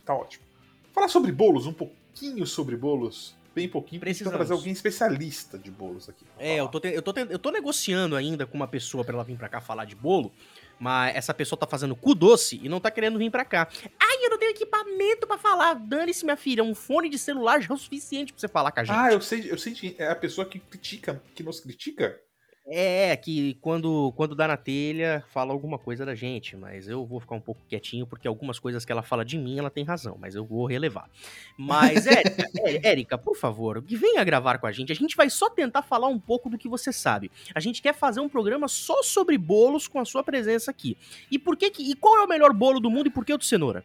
Tá 0.04 0.14
ótimo. 0.14 0.44
Falar 0.92 1.08
sobre 1.08 1.32
bolos, 1.32 1.66
um 1.66 1.72
pouquinho 1.72 2.46
sobre 2.46 2.76
bolos, 2.76 3.34
bem 3.54 3.68
pouquinho, 3.68 4.00
porque 4.00 4.10
a 4.10 4.12
gente 4.12 4.24
vai 4.24 4.32
Precisamos. 4.32 4.36
trazer 4.48 4.52
alguém 4.52 4.72
especialista 4.72 5.58
de 5.58 5.70
bolos 5.70 6.08
aqui. 6.08 6.24
É, 6.38 6.56
eu 6.60 6.68
tô, 6.68 6.80
te- 6.80 6.88
eu, 6.88 7.02
tô, 7.02 7.12
te- 7.12 7.26
eu 7.30 7.38
tô 7.38 7.50
negociando 7.50 8.16
ainda 8.16 8.46
com 8.46 8.56
uma 8.56 8.68
pessoa 8.68 9.04
pra 9.04 9.14
ela 9.14 9.24
vir 9.24 9.36
pra 9.36 9.48
cá 9.48 9.60
falar 9.60 9.84
de 9.84 9.94
bolo, 9.94 10.32
mas 10.78 11.14
essa 11.14 11.32
pessoa 11.32 11.58
tá 11.58 11.66
fazendo 11.66 11.94
cu 11.94 12.14
doce 12.14 12.58
e 12.62 12.68
não 12.68 12.80
tá 12.80 12.90
querendo 12.90 13.18
vir 13.18 13.30
pra 13.30 13.44
cá. 13.44 13.68
Ai, 14.00 14.16
eu 14.24 14.30
não 14.30 14.38
tenho 14.38 14.50
equipamento 14.50 15.26
pra 15.26 15.38
falar. 15.38 15.74
Dane-se, 15.74 16.24
minha 16.24 16.36
filha, 16.36 16.64
um 16.64 16.74
fone 16.74 17.08
de 17.08 17.18
celular 17.18 17.60
já 17.60 17.68
é 17.70 17.72
o 17.72 17.76
suficiente 17.76 18.32
pra 18.32 18.40
você 18.40 18.48
falar 18.48 18.72
com 18.72 18.80
a 18.80 18.84
gente. 18.84 18.96
Ah, 18.96 19.12
eu 19.12 19.20
sei, 19.20 19.50
eu 19.50 19.58
sei 19.58 19.94
é 19.98 20.08
a 20.08 20.16
pessoa 20.16 20.44
que 20.46 20.58
critica, 20.58 21.22
que 21.34 21.42
nos 21.42 21.60
critica. 21.60 22.18
É, 22.64 23.16
que 23.16 23.54
quando, 23.54 24.12
quando 24.16 24.36
dá 24.36 24.46
na 24.46 24.56
telha, 24.56 25.24
fala 25.28 25.52
alguma 25.52 25.78
coisa 25.78 26.06
da 26.06 26.14
gente, 26.14 26.56
mas 26.56 26.88
eu 26.88 27.04
vou 27.04 27.18
ficar 27.18 27.34
um 27.34 27.40
pouco 27.40 27.60
quietinho, 27.68 28.06
porque 28.06 28.28
algumas 28.28 28.58
coisas 28.58 28.84
que 28.84 28.92
ela 28.92 29.02
fala 29.02 29.24
de 29.24 29.36
mim, 29.36 29.58
ela 29.58 29.68
tem 29.68 29.84
razão, 29.84 30.16
mas 30.20 30.36
eu 30.36 30.44
vou 30.44 30.64
relevar. 30.64 31.10
Mas, 31.58 32.06
Érica, 32.06 32.44
é, 32.64 32.88
Érica, 32.88 33.18
por 33.18 33.36
favor, 33.36 33.82
venha 33.82 34.22
gravar 34.22 34.58
com 34.58 34.66
a 34.68 34.72
gente. 34.72 34.92
A 34.92 34.94
gente 34.96 35.16
vai 35.16 35.28
só 35.28 35.50
tentar 35.50 35.82
falar 35.82 36.06
um 36.06 36.20
pouco 36.20 36.48
do 36.48 36.56
que 36.56 36.68
você 36.68 36.92
sabe. 36.92 37.32
A 37.52 37.58
gente 37.58 37.82
quer 37.82 37.94
fazer 37.94 38.20
um 38.20 38.28
programa 38.28 38.68
só 38.68 39.02
sobre 39.02 39.36
bolos 39.36 39.88
com 39.88 39.98
a 39.98 40.04
sua 40.04 40.22
presença 40.22 40.70
aqui. 40.70 40.96
E 41.30 41.38
por 41.38 41.56
que, 41.56 41.68
que 41.68 41.90
e 41.90 41.96
qual 41.96 42.16
é 42.18 42.24
o 42.24 42.28
melhor 42.28 42.52
bolo 42.52 42.78
do 42.78 42.90
mundo 42.90 43.08
e 43.08 43.10
por 43.10 43.24
que 43.24 43.34
o 43.34 43.38
de 43.38 43.44
cenoura? 43.44 43.84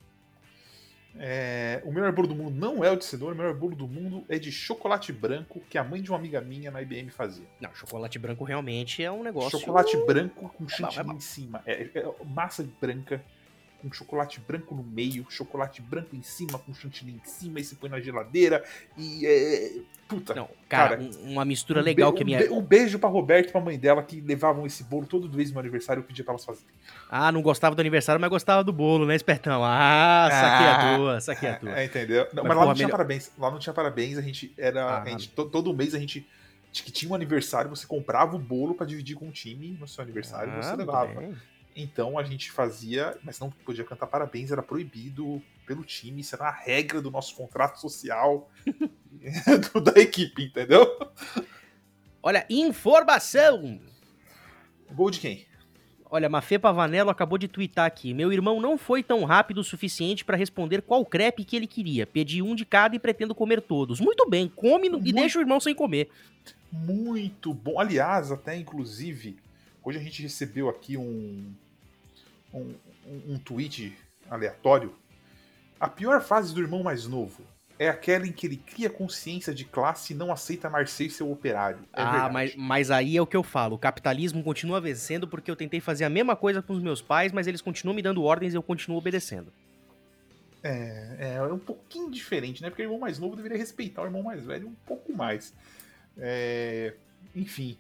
É, 1.20 1.82
o 1.86 1.92
melhor 1.92 2.12
bolo 2.12 2.28
do 2.28 2.36
mundo 2.36 2.56
não 2.56 2.84
é 2.84 2.92
o 2.92 2.96
de 2.96 3.06
cenoura, 3.06 3.34
o 3.34 3.38
melhor 3.38 3.54
bolo 3.54 3.76
do 3.76 3.88
mundo 3.88 4.24
é 4.30 4.38
de 4.38 4.52
chocolate 4.52 5.12
branco 5.12 5.62
que 5.70 5.78
a 5.78 5.84
mãe 5.84 6.02
de 6.02 6.10
uma 6.10 6.18
amiga 6.18 6.42
minha 6.42 6.72
na 6.72 6.82
IBM 6.82 7.10
fazia. 7.10 7.46
Não, 7.60 7.74
chocolate 7.74 8.20
branco 8.20 8.44
realmente 8.44 9.04
é 9.04 9.12
um 9.12 9.24
negócio. 9.24 9.60
Chocolate 9.60 9.98
branco 10.06 10.50
com 10.50 10.64
bom, 10.64 10.70
é 10.72 10.76
chantilly 10.76 11.06
bom. 11.06 11.14
em 11.14 11.20
cima. 11.20 11.62
É, 11.66 11.90
é 11.94 12.12
massa 12.26 12.68
branca 12.80 13.22
com 13.82 13.92
chocolate 13.92 14.40
branco 14.40 14.74
no 14.76 14.84
meio, 14.84 15.26
chocolate 15.30 15.82
branco 15.82 16.16
em 16.16 16.22
cima 16.22 16.58
com 16.60 16.74
chantilly 16.74 17.12
em 17.14 17.22
cima 17.30 17.60
e 17.60 17.64
se 17.64 17.76
põe 17.76 17.90
na 17.90 18.00
geladeira 18.00 18.64
e 18.98 19.26
é, 19.26 19.72
puta. 20.08 20.34
Não, 20.34 20.50
cara, 20.68 20.98
Cara, 20.98 21.02
um- 21.02 21.32
uma 21.34 21.46
mistura 21.46 21.82
um 21.82 21.84
legal 21.84 22.12
que 22.14 22.24
a 22.24 22.26
minha. 22.26 22.52
Um 22.52 22.62
beijo 22.62 22.98
pra 23.00 23.08
Roberto 23.10 23.50
e 23.50 23.52
pra 23.52 23.62
mãe 23.62 23.78
dela 23.78 24.02
que 24.04 24.20
levavam 24.22 24.66
esse 24.66 24.84
bolo 24.84 25.06
todo 25.06 25.30
vez 25.30 25.50
no 25.50 25.56
meu 25.56 25.62
aniversário 25.62 26.02
eu 26.02 26.04
pedia 26.06 26.24
pra 26.24 26.34
elas 26.34 26.44
fazerem. 26.46 26.68
Ah, 27.10 27.32
não 27.32 27.42
gostava 27.42 27.76
do 27.76 27.80
aniversário, 27.80 28.20
mas 28.20 28.30
gostava 28.30 28.64
do 28.64 28.74
bolo, 28.74 29.06
né, 29.06 29.16
espertão? 29.16 29.62
Ah, 29.64 30.28
saquei 30.32 30.68
a 30.68 30.76
Ah. 30.94 30.98
tua, 30.98 31.22
saquei 31.22 31.50
a 31.50 31.56
tua. 31.60 31.80
É, 31.80 31.86
entendeu? 31.86 32.28
Não, 32.34 32.44
Mas, 32.44 32.48
mas, 32.50 32.58
lá 32.58 32.66
não 32.66 32.74
tinha 32.74 32.88
melhor- 32.88 32.98
parabéns. 32.98 33.32
Lá 33.38 33.52
não 33.52 33.60
tinha 33.60 33.74
parabéns, 33.74 34.18
a 34.18 34.22
gente 34.22 34.54
era. 34.58 34.84
Ah. 34.86 35.02
a 35.04 35.10
gente, 35.10 35.30
to- 35.30 35.46
todo 35.50 35.74
mês 35.74 35.94
a 35.94 36.00
gente. 36.00 36.28
que 36.74 36.92
tinha 36.92 37.12
um 37.12 37.16
aniversário, 37.16 37.70
você 37.72 37.88
comprava 37.88 38.36
o 38.36 38.40
bolo 38.40 38.76
pra 38.76 38.86
dividir 38.86 39.16
com 39.16 39.28
o 39.30 39.32
time 39.32 39.76
no 39.80 39.88
seu 39.88 40.04
aniversário 40.04 40.54
Ah, 40.54 40.62
você 40.62 40.76
levava. 40.76 41.12
bem. 41.22 41.34
Então 41.80 42.18
a 42.18 42.24
gente 42.24 42.50
fazia, 42.52 43.16
mas 43.24 43.40
não 43.40 43.52
podia 43.52 43.84
cantar 43.84 44.08
parabéns, 44.08 44.52
era 44.52 44.64
proibido 44.64 45.40
pelo 45.66 45.84
time, 45.84 46.22
isso 46.22 46.34
era 46.34 46.46
uma 46.46 46.52
regra 46.52 47.00
do 47.02 47.12
nosso 47.12 47.36
contrato 47.36 47.80
social 47.80 48.50
da 49.84 50.02
equipe, 50.02 50.46
entendeu? 50.46 50.88
Olha, 52.24 52.46
informação! 52.50 53.80
Gol 54.92 55.12
de 55.12 55.20
quem? 55.20 55.46
Olha, 56.10 56.30
Mafê 56.30 56.58
Pavanello 56.58 57.10
acabou 57.10 57.38
de 57.38 57.50
twittar 57.50 57.86
aqui. 57.86 58.14
Meu 58.14 58.32
irmão 58.32 58.62
não 58.62 58.78
foi 58.78 59.04
tão 59.04 59.24
rápido 59.26 59.58
o 59.60 59.64
suficiente 59.64 60.24
pra 60.24 60.38
responder 60.38 60.82
qual 60.82 61.06
crepe 61.06 61.44
que 61.44 61.56
ele 61.56 61.68
queria. 61.68 62.08
Pedi 62.08 62.42
um 62.42 62.56
de 62.56 62.66
cada 62.66 62.96
e 62.96 63.00
pretendo 63.00 63.36
comer 63.36 63.62
todos. 63.62 64.00
Muito 64.00 64.28
bem, 64.30 64.48
come 64.48 64.88
no- 64.88 64.98
e 65.00 65.02
Muito- 65.02 65.16
deixa 65.16 65.38
o 65.38 65.42
irmão 65.42 65.60
sem 65.60 65.76
comer. 65.76 66.10
Muito 66.72 67.54
bom. 67.54 67.78
Aliás, 67.80 68.32
até 68.32 68.56
inclusive, 68.56 69.38
hoje 69.84 69.98
a 70.00 70.02
gente 70.02 70.22
recebeu 70.22 70.70
aqui 70.70 70.96
um, 70.96 71.54
um, 72.54 72.74
um, 73.06 73.34
um 73.34 73.38
tweet 73.38 73.96
aleatório. 74.30 74.94
A 75.80 75.88
pior 75.88 76.22
fase 76.22 76.54
do 76.54 76.62
irmão 76.62 76.84
mais 76.84 77.06
novo 77.06 77.44
é 77.80 77.90
aquela 77.90 78.26
em 78.26 78.32
que 78.32 78.48
ele 78.48 78.58
cria 78.58 78.90
consciência 78.90 79.54
de 79.54 79.64
classe 79.64 80.14
e 80.14 80.16
não 80.16 80.32
aceita 80.32 80.70
ser 80.88 81.10
seu 81.10 81.32
operário. 81.32 81.80
É 81.94 82.02
ah, 82.02 82.12
verdade. 82.12 82.34
mas, 82.34 82.56
mas 82.56 82.92
aí 82.92 83.16
é 83.16 83.22
o 83.22 83.28
que 83.28 83.38
eu 83.38 83.44
falo. 83.44 83.76
O 83.76 83.80
capitalismo 83.80 84.44
continua 84.44 84.82
vencendo 84.82 85.28
porque 85.28 85.50
eu 85.52 85.56
tentei 85.56 85.80
fazer 85.80 86.04
a 86.04 86.10
mesma 86.10 86.36
coisa 86.36 86.62
com 86.62 86.74
os 86.74 86.82
meus 86.82 87.02
pais, 87.02 87.32
mas 87.32 87.46
eles 87.46 87.62
continuam 87.62 87.96
me 87.96 88.02
dando 88.02 88.24
ordens 88.24 88.54
e 88.54 88.58
eu 88.58 88.64
continuo 88.64 88.98
obedecendo. 88.98 89.54
É, 90.64 91.36
é 91.36 91.44
um 91.44 91.60
pouquinho 91.60 92.10
diferente, 92.10 92.62
né? 92.62 92.70
Porque 92.70 92.82
o 92.82 92.86
irmão 92.86 93.00
mais 93.00 93.20
novo 93.20 93.36
deveria 93.36 93.58
respeitar 93.58 94.02
o 94.02 94.06
irmão 94.06 94.24
mais 94.24 94.44
velho 94.44 94.68
um 94.68 94.76
pouco 94.86 95.14
mais. 95.14 95.54
É, 96.18 96.94
enfim. 97.36 97.78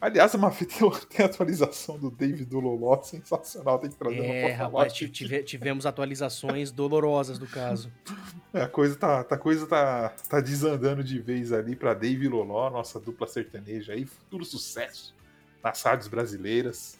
Aliás, 0.00 0.34
a 0.34 0.38
Mafia 0.38 0.66
tem, 0.66 0.90
tem 1.10 1.26
a 1.26 1.28
atualização 1.28 1.98
do 1.98 2.10
David 2.10 2.46
do 2.46 2.58
Loló, 2.58 3.02
sensacional. 3.02 3.78
Tem 3.78 3.90
que 3.90 3.96
trazer 3.96 4.20
uma 4.20 4.32
É, 4.34 4.56
falar 4.56 4.64
rapaz, 4.70 4.92
tive- 4.94 5.42
tivemos 5.42 5.84
atualizações 5.84 6.70
dolorosas 6.70 7.38
do 7.38 7.46
caso. 7.46 7.92
É, 8.52 8.62
A 8.62 8.68
coisa 8.68 8.96
tá, 8.96 9.22
tá, 9.22 9.38
coisa 9.38 9.64
tá, 9.64 10.08
tá 10.28 10.40
desandando 10.40 11.04
de 11.04 11.20
vez 11.20 11.52
ali 11.52 11.76
pra 11.76 11.94
Dave 11.94 12.24
e 12.24 12.28
Loló, 12.28 12.68
nossa 12.68 12.98
dupla 12.98 13.24
sertaneja 13.28 13.92
aí, 13.92 14.04
futuro 14.04 14.44
sucesso 14.44 15.14
nas 15.62 15.80
rádios 15.82 16.08
brasileiras. 16.08 16.98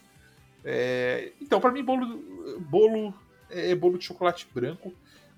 É, 0.63 1.33
então, 1.41 1.59
pra 1.59 1.69
mim, 1.69 1.83
bolo, 1.83 2.23
bolo 2.69 3.13
é 3.49 3.75
bolo 3.75 3.97
de 3.97 4.05
chocolate 4.05 4.47
branco 4.53 4.93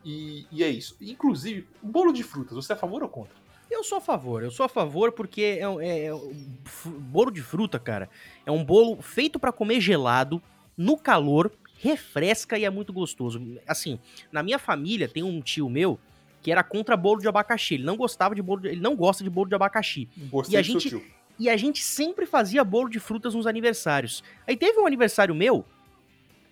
e, 0.05 0.45
e 0.51 0.63
é 0.63 0.67
isso. 0.69 0.95
Inclusive, 1.01 1.67
bolo 1.81 2.13
de 2.13 2.21
frutas, 2.21 2.53
você 2.55 2.73
é 2.73 2.75
a 2.75 2.77
favor 2.77 3.01
ou 3.01 3.09
contra? 3.09 3.33
Eu 3.69 3.83
sou 3.83 3.97
a 3.97 4.01
favor, 4.01 4.43
eu 4.43 4.51
sou 4.51 4.65
a 4.65 4.69
favor 4.69 5.11
porque 5.11 5.41
é, 5.41 5.61
é- 5.63 6.05
é 6.07 6.11
bolo 6.85 7.31
de 7.31 7.41
fruta, 7.41 7.79
cara. 7.79 8.09
É 8.45 8.51
um 8.51 8.63
bolo 8.63 9.01
feito 9.01 9.39
pra 9.39 9.51
comer 9.51 9.79
gelado, 9.81 10.41
no 10.77 10.97
calor, 10.97 11.51
refresca 11.79 12.57
e 12.57 12.65
é 12.65 12.69
muito 12.69 12.93
gostoso. 12.93 13.41
Assim, 13.67 13.99
na 14.31 14.41
minha 14.43 14.59
família 14.59 15.07
tem 15.07 15.23
um 15.23 15.41
tio 15.41 15.69
meu 15.69 15.99
que 16.41 16.51
era 16.51 16.63
contra 16.63 16.95
bolo 16.97 17.21
de 17.21 17.27
abacaxi. 17.27 17.75
Ele 17.75 17.83
não 17.83 17.95
gostava 17.95 18.35
de 18.35 18.41
bolo, 18.41 18.61
de- 18.61 18.67
ele 18.69 18.81
não 18.81 18.95
gosta 18.95 19.23
de 19.23 19.29
bolo 19.29 19.47
de 19.49 19.55
abacaxi. 19.55 20.07
Gostei 20.29 20.55
E 20.55 20.59
a 20.59 20.61
gente- 20.61 20.89
tio. 20.89 21.03
E 21.39 21.49
a 21.49 21.57
gente 21.57 21.83
sempre 21.83 22.25
fazia 22.27 22.63
bolo 22.63 22.87
de 22.89 22.99
frutas 22.99 23.33
nos 23.33 23.47
aniversários. 23.47 24.23
Aí 24.47 24.55
teve 24.55 24.79
um 24.79 24.85
aniversário 24.85 25.33
meu 25.33 25.65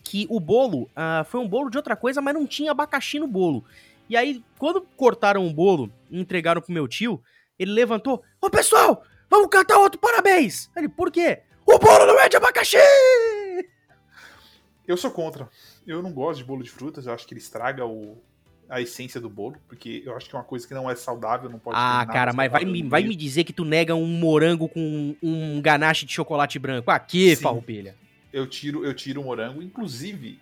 que 0.04 0.26
o 0.30 0.40
bolo 0.40 0.90
ah, 0.96 1.24
foi 1.30 1.40
um 1.40 1.48
bolo 1.48 1.70
de 1.70 1.78
outra 1.78 1.96
coisa, 1.96 2.20
mas 2.22 2.34
não 2.34 2.48
tinha 2.48 2.72
abacaxi 2.72 3.20
no 3.20 3.28
bolo. 3.28 3.64
E 4.12 4.18
aí, 4.18 4.44
quando 4.60 4.82
cortaram 4.98 5.48
o 5.48 5.54
bolo 5.54 5.90
e 6.10 6.20
entregaram 6.20 6.62
pro 6.62 6.74
meu 6.74 6.86
tio, 6.86 7.24
ele 7.58 7.72
levantou: 7.72 8.22
Ô 8.42 8.50
pessoal, 8.50 9.06
vamos 9.30 9.48
cantar 9.48 9.78
outro 9.78 9.98
parabéns! 9.98 10.70
Ele, 10.76 10.90
por 10.90 11.10
quê? 11.10 11.44
O 11.66 11.80
bolo 11.80 12.06
não 12.06 12.20
é 12.20 12.28
de 12.28 12.36
abacaxi! 12.36 12.76
Eu 14.86 14.98
sou 14.98 15.12
contra. 15.12 15.50
Eu 15.88 16.02
não 16.04 16.12
gosto 16.12 16.40
de 16.40 16.44
bolo 16.44 16.62
de 16.62 16.70
frutas, 16.70 17.06
eu 17.06 17.14
acho 17.14 17.26
que 17.26 17.34
ele 17.34 17.40
estraga 17.40 17.86
o, 17.86 18.22
a 18.68 18.82
essência 18.82 19.22
do 19.22 19.30
bolo, 19.30 19.56
porque 19.70 20.04
eu 20.06 20.14
acho 20.18 20.30
que 20.30 20.36
é 20.36 20.40
uma 20.40 20.44
coisa 20.44 20.68
que 20.68 20.74
não 20.74 20.92
é 20.92 20.96
saudável, 20.98 21.50
não 21.50 21.58
pode 21.58 21.78
Ah, 21.80 22.06
cara, 22.06 22.34
mas 22.34 22.52
vai 22.52 22.66
me, 22.66 22.84
vai 22.84 23.04
me 23.06 23.16
dizer 23.16 23.46
que 23.46 23.54
tu 23.54 23.64
nega 23.64 23.96
um 23.96 24.08
morango 24.08 24.68
com 24.68 25.16
um 25.24 25.62
ganache 25.62 26.06
de 26.06 26.12
chocolate 26.12 26.60
branco. 26.60 26.92
Aqui, 26.92 27.34
Sim. 27.34 27.44
farroupilha. 27.44 27.96
eu 28.34 28.46
tiro 28.46 28.84
eu 28.84 28.94
tiro 28.94 29.22
o 29.22 29.24
morango. 29.24 29.62
Inclusive, 29.64 30.38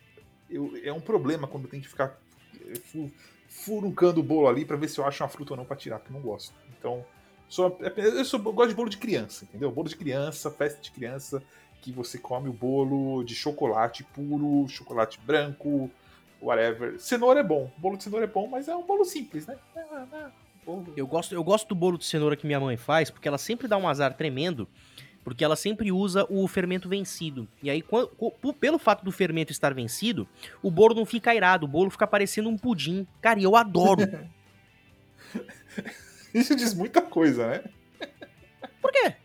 eu- 0.49 0.73
é 0.83 0.91
um 0.91 0.99
problema 0.99 1.47
quando 1.47 1.67
tem 1.67 1.79
que 1.79 1.87
ficar 1.87 2.17
fu- 3.49 3.59
furuncando 3.79 4.19
o 4.21 4.23
bolo 4.23 4.47
ali 4.47 4.63
pra 4.63 4.77
ver 4.77 4.87
se 4.87 4.99
eu 4.99 5.05
acho 5.05 5.21
uma 5.23 5.29
fruta 5.29 5.53
ou 5.53 5.57
não 5.57 5.65
pra 5.65 5.75
tirar, 5.75 5.99
porque 5.99 6.11
eu 6.13 6.17
não 6.17 6.21
gosto. 6.25 6.53
Então, 6.79 7.03
sou, 7.49 7.77
eu, 7.97 8.23
sou, 8.25 8.39
eu 8.39 8.53
gosto 8.53 8.69
de 8.69 8.75
bolo 8.75 8.89
de 8.89 8.97
criança, 8.97 9.43
entendeu? 9.45 9.71
Bolo 9.71 9.89
de 9.89 9.95
criança, 9.97 10.49
festa 10.51 10.81
de 10.81 10.91
criança, 10.91 11.41
que 11.81 11.91
você 11.91 12.17
come 12.17 12.47
o 12.49 12.53
bolo 12.53 13.23
de 13.23 13.33
chocolate 13.35 14.03
puro, 14.03 14.67
chocolate 14.67 15.19
branco, 15.25 15.89
whatever. 16.41 16.99
Cenoura 16.99 17.39
é 17.39 17.43
bom, 17.43 17.69
bolo 17.77 17.97
de 17.97 18.03
cenoura 18.03 18.25
é 18.25 18.27
bom, 18.29 18.47
mas 18.47 18.67
é 18.67 18.75
um 18.75 18.85
bolo 18.85 19.03
simples, 19.03 19.45
né? 19.47 19.57
É, 19.75 19.79
é, 19.79 20.27
bolo- 20.65 20.93
Eu 20.95 21.07
gosto, 21.07 21.33
eu 21.33 21.43
gosto 21.43 21.67
do 21.69 21.75
bolo 21.75 21.97
de 21.97 22.05
cenoura 22.05 22.35
que 22.35 22.45
minha 22.45 22.59
mãe 22.59 22.77
faz, 22.77 23.09
porque 23.09 23.27
ela 23.27 23.37
sempre 23.37 23.67
dá 23.67 23.77
um 23.77 23.87
azar 23.87 24.13
tremendo 24.15 24.67
Porque 25.23 25.43
ela 25.43 25.55
sempre 25.55 25.91
usa 25.91 26.25
o 26.29 26.47
fermento 26.47 26.89
vencido. 26.89 27.47
E 27.61 27.69
aí, 27.69 27.81
quando, 27.81 28.09
pelo 28.59 28.79
fato 28.79 29.03
do 29.03 29.11
fermento 29.11 29.51
estar 29.51 29.73
vencido, 29.73 30.27
o 30.61 30.71
bolo 30.71 30.95
não 30.95 31.05
fica 31.05 31.31
airado, 31.31 31.65
o 31.65 31.69
bolo 31.69 31.89
fica 31.89 32.07
parecendo 32.07 32.49
um 32.49 32.57
pudim. 32.57 33.05
Cara, 33.21 33.39
e 33.39 33.43
eu 33.43 33.55
adoro. 33.55 34.01
Isso 36.33 36.55
diz 36.55 36.73
muita 36.73 37.01
coisa, 37.01 37.47
né? 37.47 37.63
Por 38.81 38.91
quê? 38.91 39.15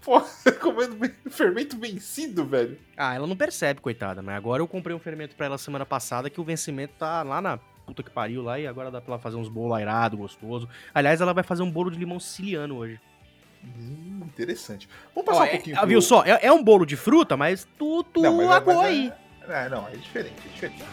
Pô, 0.00 0.20
comendo 0.60 0.96
fermento 1.30 1.78
vencido, 1.78 2.44
velho. 2.44 2.78
Ah, 2.96 3.14
ela 3.14 3.26
não 3.26 3.36
percebe, 3.36 3.80
coitada. 3.80 4.22
Mas 4.22 4.36
agora 4.36 4.62
eu 4.62 4.68
comprei 4.68 4.94
um 4.94 5.00
fermento 5.00 5.36
pra 5.36 5.46
ela 5.46 5.58
semana 5.58 5.86
passada 5.86 6.30
que 6.30 6.40
o 6.40 6.44
vencimento 6.44 6.94
tá 6.98 7.22
lá 7.22 7.40
na 7.40 7.58
puta 7.84 8.02
que 8.02 8.10
pariu 8.10 8.42
lá 8.42 8.58
e 8.58 8.66
agora 8.66 8.90
dá 8.90 9.00
pra 9.00 9.14
ela 9.14 9.22
fazer 9.22 9.36
uns 9.36 9.48
bolos 9.48 9.76
airados, 9.76 10.18
gostoso. 10.18 10.68
Aliás, 10.92 11.20
ela 11.20 11.34
vai 11.34 11.44
fazer 11.44 11.62
um 11.62 11.70
bolo 11.70 11.90
de 11.90 11.98
limão 11.98 12.18
siciliano 12.18 12.76
hoje. 12.76 12.98
Hum, 13.64 14.22
interessante. 14.24 14.88
Vamos 15.14 15.26
passar 15.26 15.42
Ó, 15.42 15.46
um 15.46 15.50
pouquinho. 15.50 15.76
É, 15.76 15.78
pro... 15.78 15.88
Viu 15.88 16.02
só? 16.02 16.22
É, 16.24 16.38
é, 16.46 16.52
um 16.52 16.62
bolo 16.62 16.84
de 16.84 16.96
fruta, 16.96 17.36
mas 17.36 17.66
tu, 17.78 18.02
tu 18.04 18.22
não, 18.22 18.36
mas, 18.36 18.56
é, 18.56 18.64
mas 18.64 18.78
aí. 18.78 19.12
É, 19.48 19.68
não, 19.68 19.86
é 19.88 19.96
diferente, 19.96 20.34
é 20.44 20.48
diferente. 20.48 20.84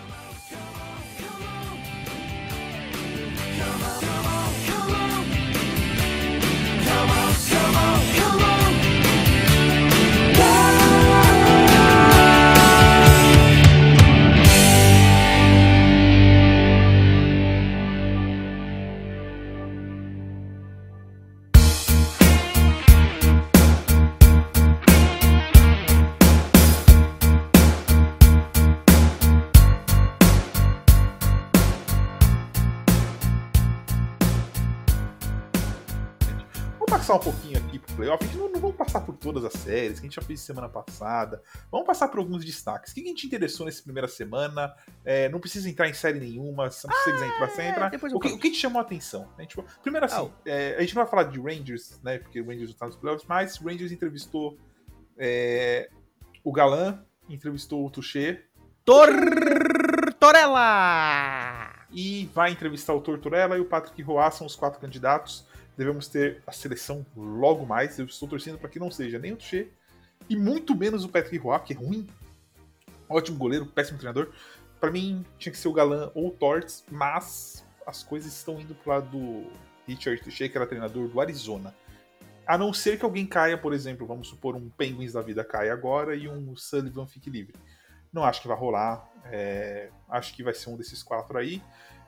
Come 6.84 7.10
on, 7.10 7.34
come 7.50 7.76
on, 7.78 8.02
come 8.20 8.36
on, 8.36 8.41
passar 37.12 37.16
um 37.16 37.20
pouquinho 37.20 37.58
aqui 37.58 37.80
pro 37.80 37.96
playoff. 37.96 38.24
A 38.24 38.28
gente 38.28 38.38
não, 38.38 38.50
não 38.50 38.60
vamos 38.60 38.76
passar 38.78 39.02
por 39.02 39.16
todas 39.18 39.44
as 39.44 39.54
séries 39.54 40.00
que 40.00 40.06
a 40.06 40.10
gente 40.10 40.16
já 40.16 40.22
fez 40.22 40.40
semana 40.40 40.70
passada. 40.70 41.42
Vamos 41.70 41.86
passar 41.86 42.08
por 42.08 42.20
alguns 42.20 42.46
destaques. 42.46 42.92
O 42.92 42.96
que 42.96 43.02
a 43.02 43.06
gente 43.06 43.22
te 43.22 43.28
interessou 43.28 43.66
nessa 43.66 43.84
primeira 43.84 44.08
semana? 44.08 44.74
É, 45.04 45.28
não 45.30 45.40
precisa 45.40 45.70
entrar 45.70 45.90
em 45.90 45.94
série 45.94 46.20
nenhuma, 46.20 46.64
não 46.64 46.70
precisa 46.70 47.26
ah, 47.26 47.28
entrar 47.28 47.50
sem 47.50 47.68
entrar. 47.68 47.94
O 47.94 48.20
que, 48.20 48.30
o 48.30 48.40
que, 48.40 48.52
te 48.52 48.58
chamou 48.58 48.80
a 48.80 48.84
atenção? 48.84 49.28
A 49.38 49.42
gente, 49.42 49.58
primeiro 49.82 50.06
assim, 50.06 50.16
ah, 50.16 50.30
é, 50.46 50.78
a 50.78 50.82
gente 50.82 50.96
não 50.96 51.04
vai 51.04 51.10
falar 51.10 51.24
de 51.24 51.40
Rangers, 51.40 52.00
né? 52.04 52.20
Porque 52.20 52.40
o 52.40 52.48
Rangers 52.48 52.70
está 52.70 52.86
nos 52.86 52.96
playoffs, 52.96 53.28
mas 53.28 53.60
o 53.60 53.66
Rangers 53.66 53.92
entrevistou 53.92 54.58
é, 55.18 55.90
o 56.44 56.52
Galan, 56.52 57.04
entrevistou 57.30 57.86
o 57.86 57.90
Touché. 57.90 58.46
Tortorella! 58.86 59.42
E 61.92 62.30
vai 62.34 62.52
entrevistar 62.52 62.94
o 62.94 63.02
Tortorella 63.02 63.58
e 63.58 63.60
o 63.60 63.66
Patrick 63.66 64.02
Roa, 64.02 64.32
são 64.32 64.48
os 64.48 64.56
quatro 64.56 64.80
candidatos 64.80 65.51
devemos 65.78 66.08
ter 66.08 66.42
a 66.46 66.52
seleção 66.52 67.06
logo 67.16 67.66
mais. 67.66 67.98
Eu 67.98 68.06
estou 68.06 68.28
torcendo 68.28 68.58
para 68.58 68.70
que 68.70 68.80
não 68.80 68.92
seja 68.92 69.20
nem 69.20 69.34
o 69.34 69.38
Touché 69.38 69.68
e 70.30 70.36
muito 70.36 70.76
menos 70.76 71.04
o 71.04 71.10
Patrick 71.10 71.38
Roy, 71.38 71.60
que 71.60 71.74
é 71.74 71.76
ruim. 71.76 72.08
Ótimo 73.10 73.38
goleiro, 73.38 73.66
péssimo 73.66 73.98
treinador. 73.98 74.32
Para 74.80 74.92
mim, 74.92 75.26
tinha 75.38 75.52
que 75.52 75.58
ser 75.58 75.68
o 75.68 75.74
Galan 75.74 76.12
ou 76.16 76.30
o 76.30 76.32
Torts, 76.32 76.84
mas 76.90 77.66
as 77.86 78.04
coisas 78.04 78.34
estão 78.34 78.60
indo 78.60 78.74
pro 78.74 78.92
lado 78.92 79.10
do 79.10 79.52
Richard 79.88 80.22
Touché, 80.22 80.48
que 80.48 80.58
era 80.58 80.66
treinador 80.66 81.08
do 81.08 81.20
Arizona. 81.20 81.76
A 82.46 82.58
não 82.58 82.74
ser 82.74 82.98
que 82.98 83.06
alguém 83.06 83.26
caia, 83.26 83.58
por 83.58 83.74
exemplo, 83.74 84.08
vamos 84.08 84.28
supor 84.28 84.56
um 84.56 84.70
Penguins 84.70 85.14
da 85.14 85.22
vida 85.22 85.44
caia 85.44 85.72
agora 85.72 86.16
e 86.16 86.28
um 86.28 86.56
Sullivan 86.56 87.06
fique 87.06 87.30
livre. 87.30 87.56
Não 88.12 88.24
acho 88.24 88.42
que 88.42 88.48
vai 88.48 88.58
rolar. 88.58 89.10
É, 89.26 89.90
acho 90.10 90.34
que 90.34 90.44
vai 90.44 90.54
ser 90.54 90.70
um 90.70 90.76
desses 90.76 91.04
quatro 91.04 91.38
aí. 91.38 91.62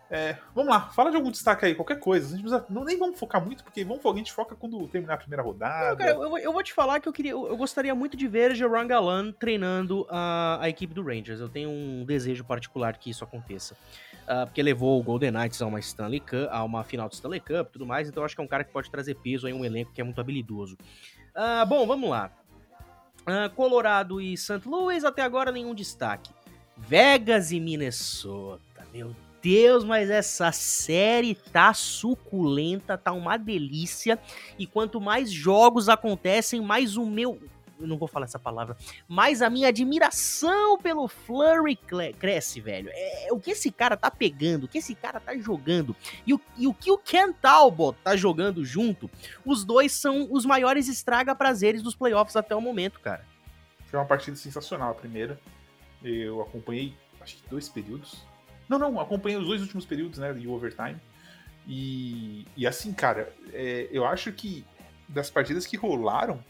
É, 0.09 0.37
vamos 0.53 0.71
lá, 0.71 0.81
fala 0.89 1.09
de 1.09 1.15
algum 1.15 1.31
destaque 1.31 1.65
aí, 1.65 1.75
qualquer 1.75 1.99
coisa. 1.99 2.27
A 2.27 2.29
gente 2.37 2.41
precisa, 2.41 2.65
não, 2.69 2.83
nem 2.83 2.97
vamos 2.97 3.19
focar 3.19 3.43
muito, 3.43 3.63
porque 3.63 3.83
vamos, 3.83 4.05
a 4.05 4.15
gente 4.15 4.31
foca 4.31 4.55
quando 4.55 4.87
terminar 4.87 5.15
a 5.15 5.17
primeira 5.17 5.41
rodada. 5.41 5.89
Não, 5.89 5.97
cara, 5.97 6.11
eu, 6.11 6.37
eu, 6.37 6.53
vou 6.53 6.61
te 6.61 6.71
falar 6.71 6.99
que 6.99 7.07
eu 7.07 7.13
queria. 7.13 7.31
Eu 7.31 7.57
gostaria 7.57 7.95
muito 7.95 8.15
de 8.15 8.27
ver 8.27 8.53
Jeron 8.53 8.85
Galan 8.85 9.31
treinando 9.31 10.05
a, 10.09 10.59
a 10.61 10.69
equipe 10.69 10.93
do 10.93 11.01
Rangers. 11.01 11.39
Eu 11.39 11.49
tenho 11.49 11.69
um 11.69 12.05
desejo 12.05 12.43
particular 12.43 12.97
que 12.97 13.09
isso 13.09 13.23
aconteça. 13.23 13.75
Uh, 14.23 14.45
porque 14.45 14.63
levou 14.63 14.99
o 14.99 15.03
Golden 15.03 15.31
Knights 15.31 15.61
a 15.61 15.65
uma 15.65 15.79
Stanley 15.79 16.21
Cup, 16.21 16.47
a 16.49 16.63
uma 16.63 16.83
final 16.83 17.09
de 17.09 17.15
Stanley 17.15 17.41
Cup 17.41 17.67
e 17.67 17.71
tudo 17.73 17.85
mais, 17.85 18.07
então 18.07 18.23
acho 18.23 18.33
que 18.33 18.41
é 18.41 18.43
um 18.43 18.47
cara 18.47 18.63
que 18.63 18.71
pode 18.71 18.89
trazer 18.89 19.15
peso 19.15 19.45
aí, 19.45 19.51
um 19.51 19.65
elenco 19.65 19.91
que 19.91 19.99
é 19.99 20.03
muito 20.03 20.21
habilidoso. 20.21 20.77
Uh, 21.35 21.65
bom, 21.67 21.85
vamos 21.85 22.09
lá. 22.09 22.31
Uh, 23.21 23.53
Colorado 23.53 24.21
e 24.21 24.37
St. 24.37 24.61
Louis, 24.65 25.03
até 25.03 25.23
agora 25.23 25.51
nenhum 25.51 25.75
destaque. 25.75 26.31
Vegas 26.77 27.51
e 27.51 27.59
Minnesota, 27.59 28.85
meu 28.93 29.07
Deus, 29.07 29.32
mas 29.83 30.09
essa 30.09 30.51
série 30.53 31.35
tá 31.35 31.73
suculenta, 31.73 32.97
tá 32.97 33.11
uma 33.11 33.35
delícia. 33.35 34.17
E 34.57 34.65
quanto 34.65 35.01
mais 35.01 35.29
jogos 35.29 35.89
acontecem, 35.89 36.61
mais 36.61 36.95
o 36.95 37.05
meu. 37.05 37.37
Eu 37.77 37.87
não 37.87 37.97
vou 37.97 38.07
falar 38.07 38.25
essa 38.25 38.39
palavra. 38.39 38.77
Mais 39.05 39.41
a 39.41 39.49
minha 39.49 39.67
admiração 39.67 40.77
pelo 40.77 41.09
Flurry 41.09 41.77
cresce, 42.17 42.61
velho. 42.61 42.89
É, 42.93 43.27
o 43.31 43.39
que 43.39 43.51
esse 43.51 43.69
cara 43.69 43.97
tá 43.97 44.09
pegando, 44.09 44.63
o 44.63 44.67
que 44.67 44.77
esse 44.77 44.95
cara 44.95 45.19
tá 45.19 45.35
jogando. 45.37 45.93
E 46.25 46.33
o, 46.33 46.39
e 46.57 46.65
o 46.65 46.73
que 46.73 46.89
o 46.89 46.97
Ken 46.97 47.33
Talbot 47.33 47.97
tá 48.01 48.15
jogando 48.15 48.63
junto. 48.63 49.09
Os 49.45 49.65
dois 49.65 49.91
são 49.91 50.29
os 50.31 50.45
maiores 50.45 50.87
estraga-prazeres 50.87 51.81
dos 51.81 51.95
playoffs 51.95 52.37
até 52.37 52.55
o 52.55 52.61
momento, 52.61 53.01
cara. 53.01 53.25
Foi 53.87 53.99
uma 53.99 54.05
partida 54.05 54.37
sensacional 54.37 54.91
a 54.91 54.95
primeira. 54.95 55.37
Eu 56.01 56.41
acompanhei, 56.41 56.95
acho 57.19 57.35
que 57.35 57.49
dois 57.49 57.67
períodos 57.67 58.25
não, 58.67 58.77
não, 58.79 58.99
acompanhei 58.99 59.37
os 59.37 59.45
dois 59.45 59.61
últimos 59.61 59.85
períodos, 59.85 60.19
né, 60.19 60.33
de 60.33 60.47
overtime. 60.47 60.97
E, 61.67 62.45
e 62.57 62.67
assim, 62.67 62.93
cara, 62.93 63.31
é, 63.51 63.87
eu 63.91 64.05
acho 64.05 64.31
que 64.31 64.65
das 65.07 65.29
partidas 65.29 65.65
que 65.65 65.77
rolaram, 65.77 66.43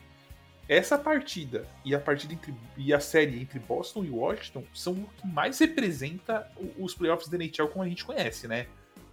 essa 0.67 0.97
partida 0.97 1.67
e 1.83 1.93
a 1.93 1.99
partida 1.99 2.33
entre, 2.33 2.55
e 2.77 2.93
a 2.93 2.99
série 2.99 3.41
entre 3.41 3.59
Boston 3.59 4.05
e 4.05 4.09
Washington 4.09 4.63
são 4.73 4.93
o 4.93 5.09
que 5.17 5.27
mais 5.27 5.59
representa 5.59 6.49
os 6.79 6.95
playoffs 6.95 7.27
da 7.27 7.37
NHL 7.37 7.67
como 7.67 7.83
a 7.83 7.89
gente 7.89 8.05
conhece, 8.05 8.47
né? 8.47 8.67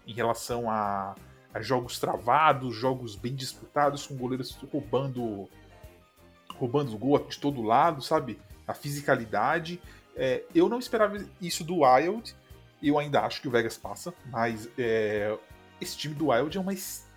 Em 0.06 0.12
relação 0.12 0.70
a, 0.70 1.16
a 1.52 1.60
jogos 1.60 1.98
travados, 1.98 2.74
jogos 2.76 3.16
bem 3.16 3.34
disputados, 3.34 4.06
com 4.06 4.16
goleiros 4.16 4.56
roubando 4.72 5.48
roubando 6.56 6.96
gol 6.96 7.18
de 7.18 7.38
todo 7.38 7.62
lado, 7.62 8.02
sabe? 8.02 8.38
A 8.66 8.74
fisicalidade. 8.74 9.80
É, 10.14 10.44
eu 10.54 10.68
não 10.68 10.78
esperava 10.78 11.24
isso 11.40 11.64
do 11.64 11.80
Wild, 11.80 12.34
eu 12.88 12.98
ainda 12.98 13.20
acho 13.22 13.40
que 13.40 13.48
o 13.48 13.50
Vegas 13.50 13.76
passa, 13.76 14.14
mas 14.26 14.68
é, 14.78 15.36
esse 15.80 15.96
time 15.96 16.14
do 16.14 16.28
Wild 16.28 16.56
é 16.56 16.60
uma. 16.60 16.72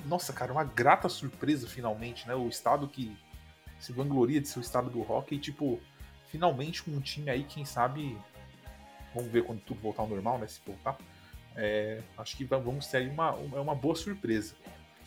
Nossa, 0.05 0.33
cara, 0.33 0.51
uma 0.51 0.63
grata 0.63 1.07
surpresa 1.09 1.67
finalmente, 1.67 2.27
né? 2.27 2.35
O 2.35 2.47
estado 2.47 2.87
que 2.87 3.15
se 3.79 3.91
vangloria 3.91 4.39
de 4.39 4.47
ser 4.47 4.59
o 4.59 4.61
estado 4.61 4.89
do 4.89 5.01
hockey, 5.01 5.37
tipo, 5.37 5.79
finalmente 6.27 6.81
com 6.83 6.91
um 6.91 6.99
time 6.99 7.29
aí, 7.29 7.43
quem 7.43 7.65
sabe. 7.65 8.17
Vamos 9.13 9.31
ver 9.31 9.43
quando 9.43 9.61
tudo 9.61 9.79
voltar 9.79 10.01
ao 10.01 10.07
normal, 10.07 10.39
né? 10.39 10.47
Se 10.47 10.59
voltar. 10.65 10.97
É, 11.55 12.01
acho 12.17 12.35
que 12.35 12.43
vamos 12.45 12.87
ter 12.87 12.97
aí 12.97 13.09
uma, 13.09 13.31
uma, 13.31 13.75
boa 13.75 13.95
surpresa. 13.95 14.55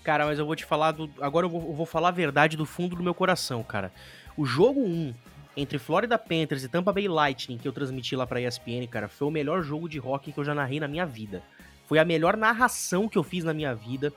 Cara, 0.05 0.25
mas 0.27 0.39
eu 0.39 0.47
vou 0.47 0.55
te 0.55 0.65
falar 0.65 0.93
do. 0.93 1.11
Agora 1.21 1.47
eu 1.47 1.51
vou, 1.51 1.61
eu 1.63 1.73
vou 1.73 1.87
falar 1.87 2.09
a 2.09 2.13
verdade 2.13 2.57
do 2.57 2.65
fundo 2.65 2.95
do 2.95 3.03
meu 3.03 3.15
coração, 3.15 3.65
cara. 3.65 3.93
O 4.37 4.47
jogo 4.47 4.81
1 4.81 5.15
entre 5.57 5.79
Florida 5.79 6.19
Panthers 6.19 6.65
e 6.65 6.69
Tampa 6.69 6.93
Bay 6.93 7.09
Lightning 7.09 7.59
que 7.59 7.67
eu 7.67 7.73
transmiti 7.73 8.15
lá 8.15 8.27
pra 8.27 8.41
ESPN, 8.41 8.87
cara, 8.91 9.09
foi 9.09 9.27
o 9.27 9.31
melhor 9.31 9.63
jogo 9.63 9.89
de 9.89 9.99
hockey 9.99 10.33
que 10.33 10.39
eu 10.39 10.45
já 10.45 10.55
narrei 10.55 10.79
na 10.79 10.87
minha 10.87 11.07
vida. 11.07 11.43
Foi 11.87 11.99
a 11.99 12.05
melhor 12.05 12.37
narração 12.37 13.09
que 13.09 13.17
eu 13.17 13.23
fiz 13.23 13.45
na 13.45 13.55
minha 13.55 13.75
vida. 13.75 14.13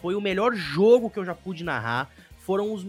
Foi 0.00 0.14
o 0.14 0.20
melhor 0.20 0.54
jogo 0.54 1.10
que 1.10 1.18
eu 1.18 1.24
já 1.24 1.34
pude 1.34 1.64
narrar. 1.64 2.10
Foram 2.38 2.72
os. 2.72 2.86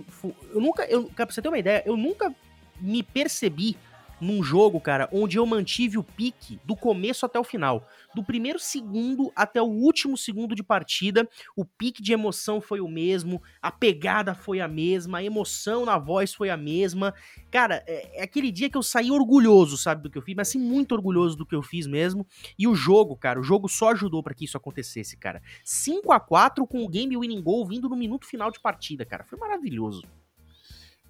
Eu 0.53 0.59
nunca. 0.59 0.83
Eu, 0.83 1.05
pra 1.05 1.25
você 1.25 1.41
ter 1.41 1.47
uma 1.47 1.57
ideia, 1.57 1.81
eu 1.85 1.95
nunca 1.95 2.33
me 2.79 3.01
percebi 3.01 3.77
num 4.19 4.43
jogo, 4.43 4.79
cara, 4.79 5.09
onde 5.11 5.37
eu 5.37 5.45
mantive 5.45 5.97
o 5.97 6.03
pique 6.03 6.59
do 6.63 6.75
começo 6.75 7.25
até 7.25 7.39
o 7.39 7.43
final. 7.43 7.87
Do 8.13 8.23
primeiro 8.23 8.59
segundo 8.59 9.31
até 9.35 9.61
o 9.61 9.65
último 9.65 10.17
segundo 10.17 10.55
de 10.55 10.63
partida, 10.63 11.27
o 11.55 11.65
pique 11.65 12.01
de 12.01 12.13
emoção 12.13 12.61
foi 12.61 12.79
o 12.79 12.87
mesmo, 12.87 13.41
a 13.61 13.71
pegada 13.71 14.33
foi 14.33 14.59
a 14.59 14.67
mesma, 14.67 15.17
a 15.17 15.23
emoção 15.23 15.85
na 15.85 15.97
voz 15.97 16.33
foi 16.33 16.49
a 16.49 16.57
mesma. 16.57 17.13
Cara, 17.51 17.83
é, 17.87 18.21
é 18.21 18.23
aquele 18.23 18.51
dia 18.51 18.69
que 18.69 18.77
eu 18.77 18.83
saí 18.83 19.11
orgulhoso, 19.11 19.77
sabe, 19.77 20.03
do 20.03 20.09
que 20.09 20.17
eu 20.17 20.21
fiz, 20.21 20.35
mas 20.35 20.49
assim, 20.49 20.59
muito 20.59 20.93
orgulhoso 20.93 21.35
do 21.35 21.45
que 21.45 21.55
eu 21.55 21.61
fiz 21.61 21.87
mesmo. 21.87 22.25
E 22.57 22.67
o 22.67 22.75
jogo, 22.75 23.15
cara, 23.15 23.39
o 23.39 23.43
jogo 23.43 23.67
só 23.67 23.91
ajudou 23.91 24.23
para 24.23 24.33
que 24.33 24.45
isso 24.45 24.57
acontecesse, 24.57 25.17
cara. 25.17 25.41
5 25.63 26.11
a 26.11 26.19
4 26.19 26.65
com 26.65 26.83
o 26.83 26.89
game 26.89 27.17
winning 27.17 27.41
goal 27.41 27.67
vindo 27.67 27.89
no 27.89 27.95
minuto 27.95 28.25
final 28.25 28.51
de 28.51 28.59
partida, 28.59 29.05
cara. 29.05 29.23
Foi 29.23 29.37
maravilhoso. 29.37 30.03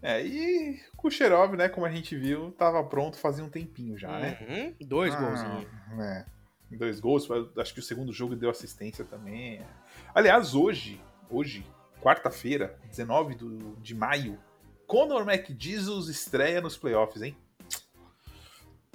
É, 0.06 0.24
e 0.24 0.80
Kucherov, 0.96 1.56
né, 1.56 1.68
como 1.68 1.84
a 1.84 1.90
gente 1.90 2.16
viu, 2.16 2.52
tava 2.52 2.84
pronto 2.84 3.18
fazia 3.18 3.44
um 3.44 3.50
tempinho 3.50 3.98
já, 3.98 4.20
né? 4.20 4.38
Uhum, 4.48 4.88
dois 4.88 5.16
ah, 5.16 5.20
golzinhos. 5.20 5.66
É, 6.00 6.26
dois 6.70 7.00
gols, 7.00 7.28
acho 7.58 7.74
que 7.74 7.80
o 7.80 7.84
segundo 7.84 8.14
jogo 8.14 8.36
deu 8.36 8.52
assistência 8.52 9.04
também. 9.04 9.66
Aliás, 10.14 10.54
hoje, 10.54 11.02
hoje, 11.28 11.66
quarta-feira, 12.04 12.78
19 12.88 13.34
do, 13.34 13.76
de 13.78 13.96
maio, 13.96 14.38
Conor 14.86 15.28
McJesus 15.28 16.08
estreia 16.08 16.62
nos 16.62 16.78
playoffs, 16.78 17.24
hein? 17.24 17.36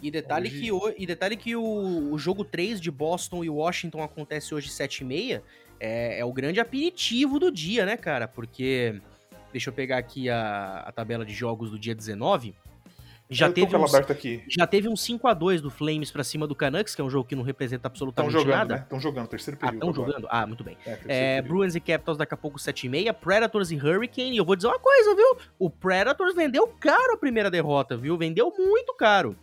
E 0.01 0.13
detalhe, 0.13 0.49
Hoje- 0.49 0.61
que, 0.61 0.73
o, 0.73 0.95
e 0.97 1.07
detalhe 1.07 1.37
que 1.37 1.57
o, 1.57 2.13
o 2.13 2.19
jogo 2.19 2.45
3 2.45 2.81
de 2.81 2.91
Boston 2.91 3.43
e 3.43 3.51
Washington 3.51 4.01
acontece 4.03 4.55
hoje 4.55 4.69
7h30. 4.69 5.43
É, 5.79 6.21
é 6.21 6.25
o 6.25 6.33
grande 6.33 6.61
aperitivo 6.61 7.39
do 7.39 7.51
dia, 7.51 7.85
né, 7.85 7.97
cara? 7.97 8.29
Porque. 8.29 9.01
Deixa 9.53 9.70
eu 9.70 9.74
pegar 9.74 9.98
aqui 9.98 10.28
a, 10.30 10.84
a 10.86 10.92
tabela 10.92 11.24
de 11.24 11.34
jogos 11.34 11.70
do 11.70 11.78
dia 11.78 11.94
19. 11.94 12.55
Já 13.32 13.46
Eu 13.46 13.51
tô 13.51 13.61
teve, 13.61 13.76
um, 13.76 13.84
aberta 13.84 14.12
aqui. 14.12 14.42
já 14.48 14.66
teve 14.66 14.88
um 14.88 14.94
5x2 14.94 15.61
do 15.61 15.70
Flames 15.70 16.11
pra 16.11 16.24
cima 16.24 16.48
do 16.48 16.55
Canucks, 16.55 16.96
que 16.96 17.01
é 17.01 17.05
um 17.05 17.11
jogo 17.11 17.28
que 17.28 17.36
não 17.36 17.44
representa 17.44 17.86
Estão 17.86 17.88
absolutamente 17.90 18.32
jogando, 18.32 18.57
nada. 18.57 18.74
né? 18.74 18.80
Estão 18.82 18.98
jogando, 18.98 19.28
terceiro 19.28 19.57
Ah, 19.62 19.66
período. 19.66 19.88
estão 19.88 20.03
agora. 20.05 20.18
jogando? 20.18 20.28
Ah, 20.32 20.46
muito 20.48 20.64
bem. 20.64 20.76
É, 20.84 21.36
É. 21.36 21.42
Bruins 21.42 21.76
e 21.76 21.80
Capitals 21.80 22.18
daqui 22.18 22.34
a 22.34 22.36
pouco 22.36 22.59
7h30, 22.59 23.12
Predators 23.14 23.70
e 23.70 23.76
Hurricane. 23.76 24.32
E 24.32 24.36
eu 24.36 24.44
vou 24.44 24.57
dizer 24.57 24.66
uma 24.66 24.80
coisa, 24.80 25.14
viu? 25.14 25.36
O 25.61 25.70
Predators 25.70 26.34
vendeu 26.34 26.66
caro 26.80 27.14
a 27.14 27.16
primeira 27.16 27.48
derrota, 27.48 27.96
viu? 27.96 28.18
Vendeu 28.18 28.53
muito 28.59 28.92
caro. 28.94 29.36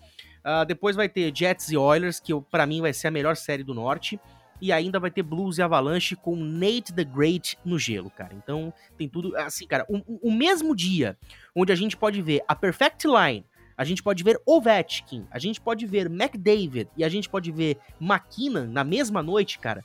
Ah, 0.44 0.66
depois 0.66 0.98
vai 0.98 1.08
ter 1.08 1.32
Jets 1.34 1.72
e 1.72 1.78
Oilers, 1.78 2.20
que 2.20 2.34
pra 2.52 2.66
mim 2.66 2.82
vai 2.82 2.92
ser 2.92 3.08
a 3.08 3.12
melhor 3.12 3.38
série 3.38 3.64
do 3.64 3.74
Norte. 3.74 4.20
E 4.62 4.72
ainda 4.72 5.00
vai 5.00 5.12
ter 5.12 5.24
Blues 5.24 5.58
e 5.58 5.62
Avalanche 5.62 6.16
com 6.16 6.36
Nate 6.36 6.94
the 6.94 7.04
Great 7.04 7.58
no 7.64 7.78
gelo, 7.78 8.10
cara. 8.10 8.34
Então 8.34 8.74
tem 8.98 9.08
tudo. 9.08 9.36
Assim, 9.38 9.68
cara, 9.68 9.86
o, 9.88 10.30
o 10.30 10.32
mesmo 10.32 10.76
dia 10.76 11.18
onde 11.56 11.72
a 11.72 11.76
gente 11.76 11.96
pode 11.96 12.22
ver 12.22 12.42
a 12.48 12.56
Perfect 12.56 13.08
Line, 13.08 13.46
a 13.78 13.84
gente 13.84 14.02
pode 14.02 14.24
ver 14.24 14.42
Ovechkin, 14.46 15.28
a 15.30 15.38
gente 15.38 15.62
pode 15.62 15.86
ver 15.86 16.08
McDavid 16.08 16.90
e 16.98 17.04
a 17.04 17.10
gente 17.10 17.30
pode 17.30 17.52
ver 17.52 17.78
McKinnon 18.02 18.66
na 18.66 18.84
mesma 18.84 19.22
noite, 19.22 19.60
cara. 19.60 19.84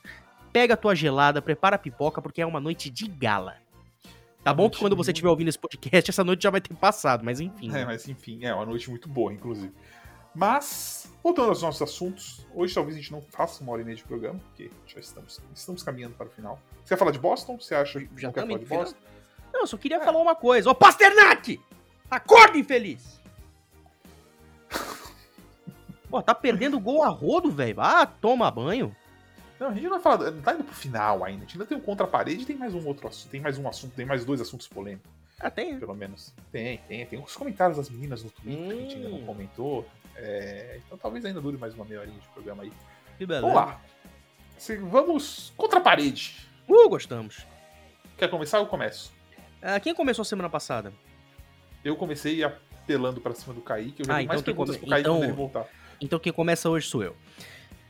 Pega 0.51 0.73
a 0.73 0.77
tua 0.77 0.95
gelada, 0.95 1.41
prepara 1.41 1.75
a 1.75 1.79
pipoca, 1.79 2.21
porque 2.21 2.41
é 2.41 2.45
uma 2.45 2.59
noite 2.59 2.89
de 2.89 3.07
gala. 3.07 3.55
Tá 4.43 4.53
bom 4.53 4.69
que 4.69 4.77
quando 4.77 4.95
você 4.95 5.11
estiver 5.11 5.29
ouvindo 5.29 5.47
esse 5.47 5.57
podcast, 5.57 6.09
essa 6.09 6.23
noite 6.23 6.43
já 6.43 6.49
vai 6.49 6.59
ter 6.59 6.73
passado, 6.75 7.23
mas 7.23 7.39
enfim. 7.39 7.69
É, 7.69 7.73
né? 7.73 7.85
mas 7.85 8.07
enfim, 8.09 8.39
é 8.43 8.53
uma 8.53 8.65
noite 8.65 8.89
muito 8.89 9.07
boa, 9.07 9.31
inclusive. 9.31 9.71
Mas, 10.35 11.11
voltando 11.21 11.49
aos 11.49 11.61
nossos 11.61 11.81
assuntos, 11.81 12.45
hoje 12.53 12.73
talvez 12.73 12.95
a 12.97 12.99
gente 12.99 13.11
não 13.11 13.21
faça 13.21 13.61
uma 13.61 13.71
hora 13.71 13.81
e 13.81 13.85
meia 13.85 13.95
de 13.95 14.03
programa, 14.03 14.39
porque 14.39 14.71
já 14.87 14.99
estamos, 14.99 15.39
estamos 15.53 15.83
caminhando 15.83 16.15
para 16.15 16.27
o 16.27 16.29
final. 16.29 16.59
Você 16.83 16.89
quer 16.89 16.97
falar 16.97 17.11
de 17.11 17.19
Boston? 17.19 17.59
Você 17.59 17.75
acha 17.75 17.99
que 17.99 18.09
Já 18.19 18.27
não 18.27 18.33
quer 18.33 18.41
falar 18.47 18.59
de? 18.59 18.65
Boston? 18.65 18.97
Não, 19.53 19.61
eu 19.61 19.67
só 19.67 19.77
queria 19.77 19.99
falar 20.01 20.19
uma 20.19 20.35
coisa. 20.35 20.69
Ô, 20.69 20.75
Pasternak! 20.75 21.61
Acorda, 22.09 22.57
infeliz! 22.57 23.21
Pô, 26.09 26.21
tá 26.21 26.33
perdendo 26.33 26.79
gol 26.79 27.03
a 27.03 27.09
rodo, 27.09 27.51
velho. 27.51 27.79
Ah, 27.79 28.05
toma 28.05 28.49
banho. 28.49 28.95
Não, 29.59 29.67
a 29.69 29.73
gente 29.73 29.83
não 29.83 29.91
vai 29.91 30.01
falar, 30.01 30.31
não 30.31 30.41
tá 30.41 30.53
indo 30.53 30.63
pro 30.63 30.73
final 30.73 31.23
ainda. 31.23 31.43
A 31.43 31.45
gente 31.45 31.53
ainda 31.53 31.65
tem 31.65 31.77
um 31.77 31.81
contra 31.81 32.05
a 32.05 32.09
parede 32.09 32.41
e 32.41 32.45
tem 32.45 32.55
mais 32.55 32.73
um 32.73 32.85
outro 32.87 33.07
assunto, 33.07 33.29
tem 33.31 33.39
mais 33.39 33.57
um 33.57 33.67
assunto, 33.67 33.93
tem 33.95 34.05
mais 34.05 34.25
dois 34.25 34.41
assuntos 34.41 34.67
polêmicos, 34.67 35.09
Ah, 35.39 35.49
tem. 35.49 35.77
pelo 35.79 35.93
menos. 35.95 36.33
Tem, 36.51 36.77
tem, 36.87 37.05
tem 37.05 37.19
uns 37.19 37.35
comentários 37.35 37.77
das 37.77 37.89
meninas 37.89 38.23
no 38.23 38.29
Twitter 38.31 38.65
que 38.67 38.71
a 38.71 38.75
gente 38.75 38.95
ainda 38.95 39.09
não 39.09 39.19
Hum. 39.19 39.25
comentou. 39.25 39.85
É, 40.15 40.79
então 40.85 40.97
talvez 40.97 41.25
ainda 41.25 41.41
dure 41.41 41.57
mais 41.57 41.73
uma 41.73 41.83
meia 41.85 41.99
horinha 42.01 42.19
de 42.19 42.27
programa 42.29 42.63
aí. 42.63 42.71
Que 43.17 43.25
beleza. 43.25 43.41
Vamos 43.47 43.55
lá. 43.55 43.81
Vamos 44.89 45.53
contra 45.57 45.79
a 45.79 45.81
parede. 45.81 46.47
Uh, 46.67 46.87
gostamos. 46.87 47.45
Quer 48.17 48.29
começar? 48.29 48.59
Eu 48.59 48.67
começo. 48.67 49.11
Ah, 49.61 49.79
quem 49.79 49.93
começou 49.93 50.23
semana 50.23 50.49
passada? 50.49 50.93
Eu 51.83 51.95
comecei 51.95 52.43
apelando 52.43 53.19
pra 53.19 53.33
cima 53.33 53.53
do 53.53 53.61
Kaique. 53.61 54.01
Eu 54.01 54.05
já 54.05 54.13
Ah, 54.13 54.15
mais 54.15 54.25
então 54.25 54.35
quem 54.37 54.43
perguntas 54.45 54.75
come- 54.75 54.79
pro 54.79 54.89
Kaique 54.89 55.01
então- 55.01 55.15
quando 55.17 55.23
ele 55.25 55.33
voltar. 55.33 55.67
Então 55.99 56.19
quem 56.19 56.31
começa 56.31 56.69
hoje 56.69 56.87
sou 56.87 57.03
eu. 57.03 57.15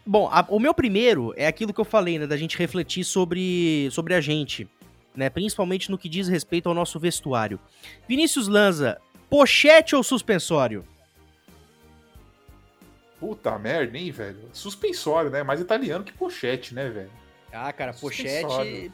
Bom, 0.06 0.28
a- 0.32 0.46
o 0.50 0.60
meu 0.60 0.74
primeiro 0.74 1.34
é 1.38 1.46
aquilo 1.48 1.74
que 1.74 1.80
eu 1.80 1.86
falei, 1.86 2.18
né? 2.20 2.26
Da 2.28 2.38
gente 2.38 2.58
refletir 2.58 3.04
sobre, 3.04 3.90
sobre 3.92 4.14
a 4.16 4.22
gente, 4.22 4.68
né? 5.16 5.30
Principalmente 5.30 5.90
no 5.90 5.98
que 5.98 6.10
diz 6.10 6.28
respeito 6.28 6.70
ao 6.70 6.76
nosso 6.76 7.00
vestuário. 7.00 7.60
Vinícius 8.08 8.48
Lanza, 8.48 9.00
pochete 9.30 9.96
ou 9.96 10.04
suspensório? 10.04 10.86
Puta 13.20 13.58
merda, 13.58 13.98
hein, 13.98 14.12
velho? 14.12 14.50
Suspensório, 14.52 15.30
né? 15.30 15.44
Mais 15.44 15.62
italiano 15.62 16.04
que 16.04 16.12
pochete, 16.12 16.74
né, 16.74 16.90
velho? 16.90 17.12
Ah, 17.52 17.72
cara, 17.72 17.94
pochete. 17.94 18.92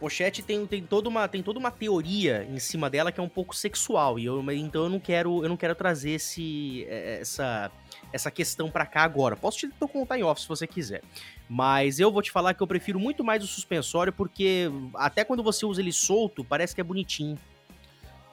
Pochete 0.00 0.42
tem, 0.42 0.64
tem, 0.64 0.82
toda 0.82 1.08
uma, 1.08 1.26
tem 1.26 1.42
toda 1.42 1.58
uma 1.58 1.72
teoria 1.72 2.46
em 2.48 2.60
cima 2.60 2.88
dela 2.88 3.10
que 3.10 3.18
é 3.18 3.22
um 3.22 3.28
pouco 3.28 3.54
sexual. 3.54 4.16
E 4.16 4.26
eu, 4.26 4.40
então 4.52 4.84
eu 4.84 4.88
não 4.88 5.00
quero, 5.00 5.42
eu 5.42 5.48
não 5.48 5.56
quero 5.56 5.74
trazer 5.74 6.10
esse, 6.10 6.86
eh, 6.88 7.18
essa, 7.20 7.70
essa 8.12 8.30
questão 8.30 8.70
pra 8.70 8.86
cá 8.86 9.02
agora. 9.02 9.36
Posso 9.36 9.58
te 9.58 9.68
te 9.68 9.86
contar 9.88 10.18
em 10.18 10.22
off 10.22 10.40
se 10.40 10.48
você 10.48 10.66
quiser. 10.66 11.02
Mas 11.48 11.98
eu 12.00 12.10
vou 12.12 12.22
te 12.22 12.30
falar 12.30 12.54
que 12.54 12.62
eu 12.62 12.66
prefiro 12.66 12.98
muito 13.00 13.22
mais 13.24 13.42
o 13.42 13.46
suspensório, 13.46 14.12
porque 14.12 14.70
até 14.94 15.24
quando 15.24 15.42
você 15.42 15.64
usa 15.66 15.80
ele 15.80 15.92
solto, 15.92 16.44
parece 16.44 16.74
que 16.74 16.80
é 16.80 16.84
bonitinho. 16.84 17.38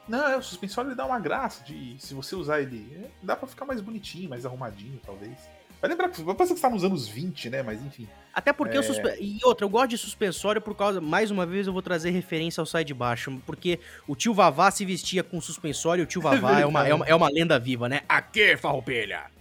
Não, 0.07 0.27
é, 0.27 0.37
o 0.37 0.41
suspensório 0.41 0.89
ele 0.89 0.95
dá 0.95 1.05
uma 1.05 1.19
graça 1.19 1.63
de. 1.63 1.95
Se 1.99 2.13
você 2.13 2.35
usar 2.35 2.61
ele. 2.61 2.85
é, 3.03 3.07
Dá 3.23 3.35
pra 3.35 3.47
ficar 3.47 3.65
mais 3.65 3.81
bonitinho, 3.81 4.29
mais 4.29 4.45
arrumadinho, 4.45 4.99
talvez. 5.03 5.33
Vai 5.81 5.89
lembrar 5.89 6.09
que. 6.09 6.21
Você 6.21 6.55
tá 6.55 6.69
nos 6.69 6.83
anos 6.83 7.07
20, 7.07 7.49
né? 7.49 7.63
Mas 7.63 7.83
enfim. 7.83 8.07
Até 8.33 8.53
porque 8.53 8.77
É. 8.77 8.79
o 8.79 8.83
suspe... 8.83 9.07
E 9.19 9.39
outra, 9.43 9.65
eu 9.65 9.69
gosto 9.69 9.89
de 9.89 9.97
suspensório 9.97 10.61
por 10.61 10.75
causa. 10.75 11.01
Mais 11.01 11.31
uma 11.31 11.45
vez 11.45 11.65
eu 11.67 11.73
vou 11.73 11.81
trazer 11.81 12.11
referência 12.11 12.61
ao 12.61 12.65
sai 12.67 12.83
de 12.83 12.93
baixo. 12.93 13.41
Porque 13.45 13.79
o 14.07 14.15
tio 14.15 14.33
Vavá 14.33 14.69
se 14.69 14.85
vestia 14.85 15.23
com 15.23 15.41
suspensório 15.41 16.01
e 16.01 16.05
o 16.05 16.07
tio 16.07 16.21
Vavá 16.21 16.59
é, 16.59 16.65
uma, 16.65 16.81
verdade. 16.83 16.91
é, 16.91 16.95
uma, 16.95 17.05
é 17.07 17.15
uma 17.15 17.29
lenda 17.29 17.57
viva, 17.57 17.89
né? 17.89 18.01
Aqui, 18.07 18.55
farroupilha! 18.57 19.34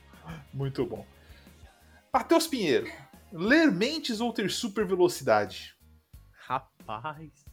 Muito 0.53 0.85
bom. 0.87 1.07
Matheus 2.12 2.47
Pinheiro. 2.47 2.91
Ler 3.33 3.70
mentes 3.72 4.20
ou 4.20 4.33
ter 4.33 4.51
super 4.51 4.87
velocidade? 4.87 5.75
Rapaz. 6.47 7.45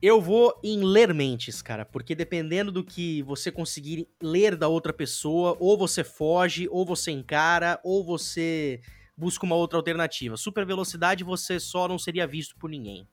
Eu 0.00 0.20
vou 0.20 0.58
em 0.62 0.84
ler 0.84 1.12
mentes, 1.12 1.60
cara, 1.60 1.84
porque 1.84 2.14
dependendo 2.14 2.70
do 2.70 2.84
que 2.84 3.20
você 3.22 3.50
conseguir 3.50 4.08
ler 4.22 4.56
da 4.56 4.68
outra 4.68 4.92
pessoa, 4.92 5.56
ou 5.58 5.76
você 5.76 6.04
foge, 6.04 6.68
ou 6.70 6.86
você 6.86 7.10
encara, 7.10 7.80
ou 7.82 8.04
você 8.04 8.80
busca 9.16 9.44
uma 9.44 9.56
outra 9.56 9.76
alternativa. 9.76 10.36
Super 10.36 10.64
velocidade 10.64 11.24
você 11.24 11.58
só 11.58 11.88
não 11.88 11.98
seria 11.98 12.28
visto 12.28 12.56
por 12.56 12.70
ninguém. 12.70 13.08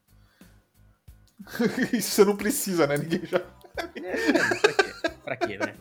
Isso 1.92 2.12
você 2.12 2.24
não 2.26 2.38
precisa, 2.38 2.86
né? 2.86 2.98
Ninguém 2.98 3.26
já. 3.26 3.42
É, 3.78 3.88
pra 4.62 4.74
quê? 4.74 4.94
Pra 5.24 5.36
quê, 5.36 5.58
né? 5.58 5.76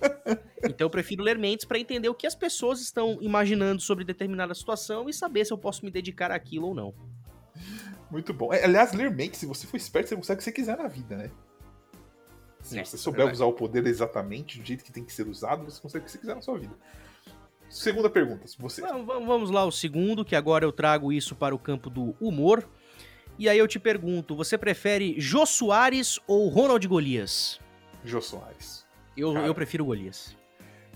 Então 0.64 0.86
eu 0.86 0.90
prefiro 0.90 1.22
ler 1.22 1.38
mentes 1.38 1.64
pra 1.64 1.78
entender 1.78 2.09
o 2.09 2.14
que 2.14 2.26
as 2.26 2.34
pessoas 2.34 2.80
estão 2.80 3.18
imaginando 3.20 3.80
sobre 3.80 4.05
determinada 4.05 4.55
situação 4.55 5.09
e 5.09 5.12
saber 5.12 5.45
se 5.45 5.53
eu 5.53 5.59
posso 5.59 5.84
me 5.84 5.90
dedicar 5.90 6.30
àquilo 6.30 6.68
ou 6.68 6.74
não. 6.74 6.95
Muito 8.11 8.32
bom. 8.32 8.53
É, 8.53 8.64
Aliás, 8.64 8.92
ler 8.92 9.11
mentes, 9.11 9.40
se 9.40 9.47
você 9.47 9.66
for 9.66 9.76
esperto, 9.76 10.09
você 10.09 10.16
consegue 10.16 10.36
o 10.36 10.38
que 10.38 10.45
você 10.45 10.53
quiser 10.53 10.76
na 10.76 10.88
vida, 10.88 11.16
né? 11.16 11.30
Se 12.61 12.78
É, 12.78 12.84
você 12.84 12.97
é 12.97 12.99
souber 12.99 13.30
usar 13.30 13.45
o 13.45 13.53
poder 13.53 13.86
exatamente 13.86 14.59
do 14.59 14.64
jeito 14.64 14.82
que 14.82 14.90
tem 14.90 15.05
que 15.05 15.12
ser 15.12 15.28
usado, 15.28 15.64
você 15.64 15.80
consegue 15.80 16.03
o 16.03 16.07
que 16.07 16.12
você 16.12 16.18
quiser 16.18 16.34
na 16.34 16.40
sua 16.40 16.59
vida. 16.59 16.74
Segunda 17.68 18.09
pergunta. 18.09 18.47
Se 18.47 18.57
você. 18.59 18.80
Vamos 18.80 19.51
lá, 19.51 19.64
o 19.64 19.72
segundo, 19.72 20.24
que 20.24 20.36
agora 20.36 20.64
eu 20.64 20.72
trago 20.72 21.12
isso 21.12 21.34
para 21.34 21.55
o 21.55 21.59
campo 21.59 21.90
do 21.90 22.16
humor. 22.20 22.66
E 23.38 23.49
aí 23.49 23.59
eu 23.59 23.66
te 23.66 23.80
pergunto, 23.80 24.36
você 24.36 24.57
prefere 24.57 25.20
Jô 25.20 25.45
Soares 25.45 26.20
ou 26.26 26.49
Ronald 26.49 26.86
Golias? 26.86 27.61
Jô 28.05 28.21
Soares. 28.21 28.85
Eu, 29.17 29.33
Cara. 29.33 29.47
eu 29.47 29.55
prefiro 29.55 29.85
Golias. 29.85 30.37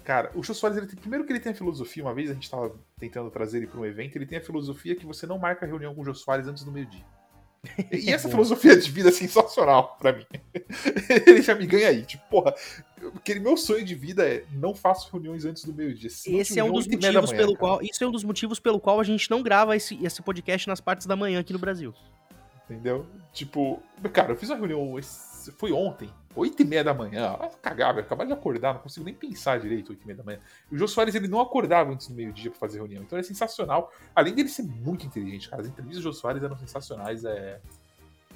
Cara, 0.05 0.31
o 0.35 0.43
Jô 0.43 0.55
Soares, 0.55 0.79
ele 0.79 0.87
tem, 0.87 0.99
primeiro 0.99 1.25
que 1.25 1.33
ele 1.33 1.41
tem 1.41 1.53
a 1.53 1.55
filosofia, 1.55 2.03
uma 2.03 2.15
vez 2.15 2.31
a 2.31 2.35
gente 2.35 2.51
tava 2.51 2.75
tentando 2.99 3.31
trazer 3.31 3.59
ele 3.59 3.67
para 3.67 3.81
um 3.81 3.85
evento, 3.85 4.17
ele 4.17 4.27
tem 4.27 4.39
a 4.39 4.41
filosofia 4.41 4.97
que 4.97 5.05
você 5.05 5.27
não 5.27 5.39
marca 5.39 5.67
reunião 5.67 5.95
com 5.95 6.01
o 6.01 6.05
Jô 6.05 6.15
Soares 6.15 6.47
antes 6.47 6.65
do 6.65 6.73
meio-dia. 6.73 7.05
E 7.93 8.11
essa 8.11 8.29
Bom. 8.29 8.33
filosofia 8.33 8.77
de 8.77 8.91
vida 8.91 9.09
é 9.09 9.13
sensacional 9.13 9.97
pra 9.99 10.13
mim. 10.13 10.25
ele 11.27 11.43
já 11.43 11.55
me 11.55 11.67
ganha 11.67 11.89
aí. 11.89 12.05
Tipo, 12.05 12.23
porra, 12.31 12.55
aquele 13.17 13.41
meu 13.41 13.57
sonho 13.57 13.85
de 13.85 13.95
vida 13.95 14.27
é 14.27 14.45
não 14.53 14.75
faço 14.75 15.11
reuniões 15.11 15.45
antes 15.45 15.65
do 15.65 15.73
meio-dia. 15.73 16.09
Esse 16.09 16.59
é 16.59 16.65
um 16.65 16.73
dos 16.73 16.87
motivos 16.87 17.31
manhã, 17.31 17.43
pelo 17.43 17.55
cara. 17.55 17.59
qual. 17.59 17.83
Isso 17.83 18.03
é 18.03 18.07
um 18.07 18.13
dos 18.13 18.25
motivos 18.25 18.61
pelo 18.61 18.81
qual 18.81 19.01
a 19.01 19.05
gente 19.05 19.31
não 19.31 19.43
grava 19.43 19.77
esse, 19.77 20.03
esse 20.05 20.23
podcast 20.23 20.69
nas 20.69 20.81
partes 20.81 21.07
da 21.07 21.17
manhã 21.17 21.41
aqui 21.41 21.53
no 21.53 21.59
Brasil. 21.59 21.93
Entendeu? 22.65 23.07
Tipo, 23.33 23.83
cara, 24.13 24.33
eu 24.33 24.37
fiz 24.37 24.51
uma 24.51 24.57
reunião, 24.57 24.95
foi 25.57 25.73
ontem, 25.73 26.11
8 26.39 26.62
e 26.62 26.64
meia 26.64 26.84
da 26.84 26.95
manhã. 26.95 27.36
Ah, 27.41 27.51
cagar, 27.61 27.95
velho, 27.95 28.07
acabar 28.07 28.24
de 28.26 28.32
acordar, 28.32 28.74
não 28.74 28.80
consigo 28.80 29.05
nem 29.05 29.14
pensar 29.14 29.59
direito 29.61 29.91
8 29.91 30.03
e 30.03 30.07
meia 30.07 30.16
da 30.16 30.24
manhã. 30.24 30.39
E 30.70 30.74
o 30.74 30.78
Jô 30.78 30.86
Soares, 30.89 31.14
ele 31.14 31.28
não 31.28 31.41
acordava 31.41 31.91
antes 31.93 32.09
do 32.09 32.14
meio-dia 32.14 32.51
pra 32.51 32.59
fazer 32.61 32.78
reunião, 32.78 33.03
então 33.03 33.18
é 33.18 33.22
sensacional. 33.22 33.93
Além 34.14 34.34
dele 34.34 34.49
ser 34.49 34.62
muito 34.62 35.05
inteligente, 35.07 35.49
cara, 35.49 35.62
as 35.62 35.68
entrevistas 35.68 36.03
do 36.03 36.11
Jô 36.11 36.12
Soares 36.12 36.43
eram 36.43 36.57
sensacionais, 36.57 37.24
é... 37.24 37.61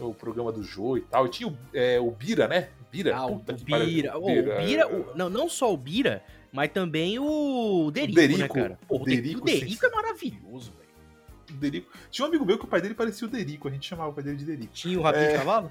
O 0.01 0.15
programa 0.15 0.51
do 0.51 0.63
Jô 0.65 0.97
e 0.97 1.03
tal. 1.03 1.27
E 1.27 1.29
tinha 1.29 1.49
o, 1.49 1.57
é, 1.73 2.01
o 2.01 2.11
Bira, 2.11 2.49
né? 2.49 2.71
Bira. 2.91 3.15
Ah, 3.15 3.27
o. 3.27 3.37
Bira. 3.37 4.17
O, 4.19 4.25
Bira, 4.25 4.57
o 4.59 4.65
Bira 4.65 4.83
é, 4.83 4.87
o- 4.87 5.15
não, 5.15 5.29
não 5.29 5.49
só 5.51 5.73
o 5.73 5.77
Bira, 5.77 6.25
mas 6.51 6.71
também 6.73 7.19
o 7.19 7.91
Derico, 7.93 8.15
Derico, 8.19 8.41
né, 8.41 8.49
cara? 8.49 8.79
Pô, 8.89 8.97
o 8.97 9.05
Derico, 9.05 9.23
Derico, 9.23 9.43
o 9.43 9.45
Derico 9.45 9.81
sim. 9.81 9.87
é 9.87 9.95
maravilhoso, 9.95 10.73
velho. 10.73 11.61
Derico. 11.61 11.93
Tinha 12.11 12.25
um 12.25 12.29
amigo 12.31 12.45
meu 12.45 12.59
que 12.59 12.65
o 12.65 12.67
pai 12.67 12.81
dele 12.81 12.95
parecia 12.95 13.29
o 13.29 13.31
Derico, 13.31 13.69
a 13.69 13.71
gente 13.71 13.87
chamava 13.87 14.09
o 14.11 14.13
pai 14.15 14.25
dele 14.25 14.39
de 14.39 14.47
Derico. 14.47 14.73
Tinha 14.73 14.99
o 14.99 15.03
rabinho 15.03 15.25
É. 15.27 15.33
de 15.33 15.39
cavalo? 15.39 15.71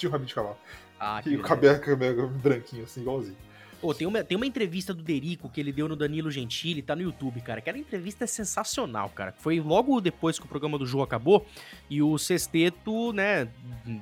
Tinha 0.00 0.08
um 0.08 0.12
rabinho 0.12 0.28
de 0.28 0.34
cavalo. 0.34 0.56
Ah, 0.98 1.22
E 1.24 1.36
o 1.36 1.42
cabelo, 1.42 1.78
cabelo 1.78 2.28
branquinho, 2.28 2.84
assim, 2.84 3.02
igualzinho. 3.02 3.36
Pô, 3.80 3.94
tem 3.94 4.06
uma, 4.06 4.22
tem 4.22 4.36
uma 4.36 4.44
entrevista 4.44 4.92
do 4.92 5.02
Derico 5.02 5.48
que 5.48 5.58
ele 5.58 5.72
deu 5.72 5.88
no 5.88 5.96
Danilo 5.96 6.30
Gentili, 6.30 6.82
tá 6.82 6.94
no 6.94 7.00
YouTube, 7.00 7.40
cara. 7.40 7.60
Aquela 7.60 7.78
entrevista 7.78 8.24
é 8.24 8.26
sensacional, 8.26 9.08
cara. 9.08 9.32
Foi 9.38 9.58
logo 9.58 9.98
depois 10.02 10.38
que 10.38 10.44
o 10.44 10.48
programa 10.48 10.76
do 10.76 10.84
João 10.84 11.02
acabou 11.02 11.46
e 11.88 12.02
o 12.02 12.18
Sexteto, 12.18 13.10
né, 13.14 13.48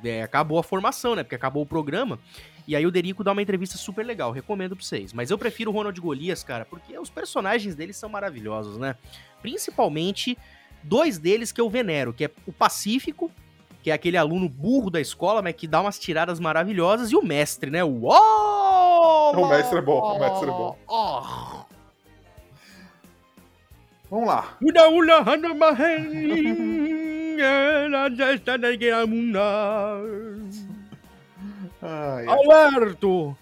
é, 0.03 0.23
acabou 0.23 0.59
a 0.59 0.65
formação, 0.65 1.15
né, 1.15 1.23
porque 1.23 1.37
acabou 1.37 1.63
o 1.63 1.67
programa. 1.67 2.19
E 2.67 2.75
aí 2.75 2.85
o 2.85 2.91
Derico 2.91 3.23
dá 3.23 3.31
uma 3.31 3.41
entrevista 3.41 3.79
super 3.79 4.05
legal, 4.05 4.33
recomendo 4.33 4.75
pra 4.75 4.85
vocês. 4.85 5.13
Mas 5.13 5.31
eu 5.31 5.39
prefiro 5.39 5.71
o 5.71 5.75
Ronald 5.75 5.99
Golias, 6.01 6.43
cara, 6.43 6.65
porque 6.65 6.99
os 6.99 7.09
personagens 7.09 7.77
dele 7.77 7.93
são 7.93 8.09
maravilhosos, 8.09 8.79
né? 8.79 8.97
Principalmente 9.41 10.37
dois 10.83 11.19
deles 11.19 11.53
que 11.53 11.61
eu 11.61 11.71
venero, 11.71 12.13
que 12.13 12.25
é 12.25 12.31
o 12.47 12.53
Pacífico, 12.53 13.31
que 13.89 13.91
é 13.91 13.95
aquele 13.95 14.19
aluno 14.19 14.51
burro 14.51 14.91
da 14.91 15.01
escola, 15.01 15.41
mas 15.41 15.55
que 15.55 15.67
dá 15.67 15.81
umas 15.81 15.99
tiradas 15.99 16.39
maravilhosas, 16.39 17.11
e 17.11 17.17
o 17.17 17.23
mestre, 17.23 17.71
né? 17.71 17.83
O 17.83 18.07
o 19.35 19.49
mestre 19.49 19.79
é 19.79 19.83
bom, 19.83 19.99
o 19.99 20.19
mestre 20.19 20.49
é 20.49 20.53
bom. 20.53 20.77
Vamos 24.11 24.29
lá. 24.29 24.57
Ai, 31.81 32.27
Alberto! 32.27 33.35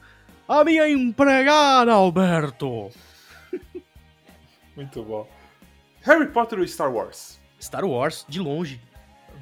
A 0.49 0.63
minha 0.63 0.89
empregada, 0.89 1.93
Alberto! 1.93 2.91
Muito 4.77 5.03
bom. 5.03 5.27
Harry 6.03 6.29
Potter 6.29 6.61
ou 6.61 6.69
Star 6.69 6.93
Wars? 6.93 7.41
Star 7.61 7.85
Wars, 7.85 8.25
de 8.29 8.39
longe. 8.39 8.81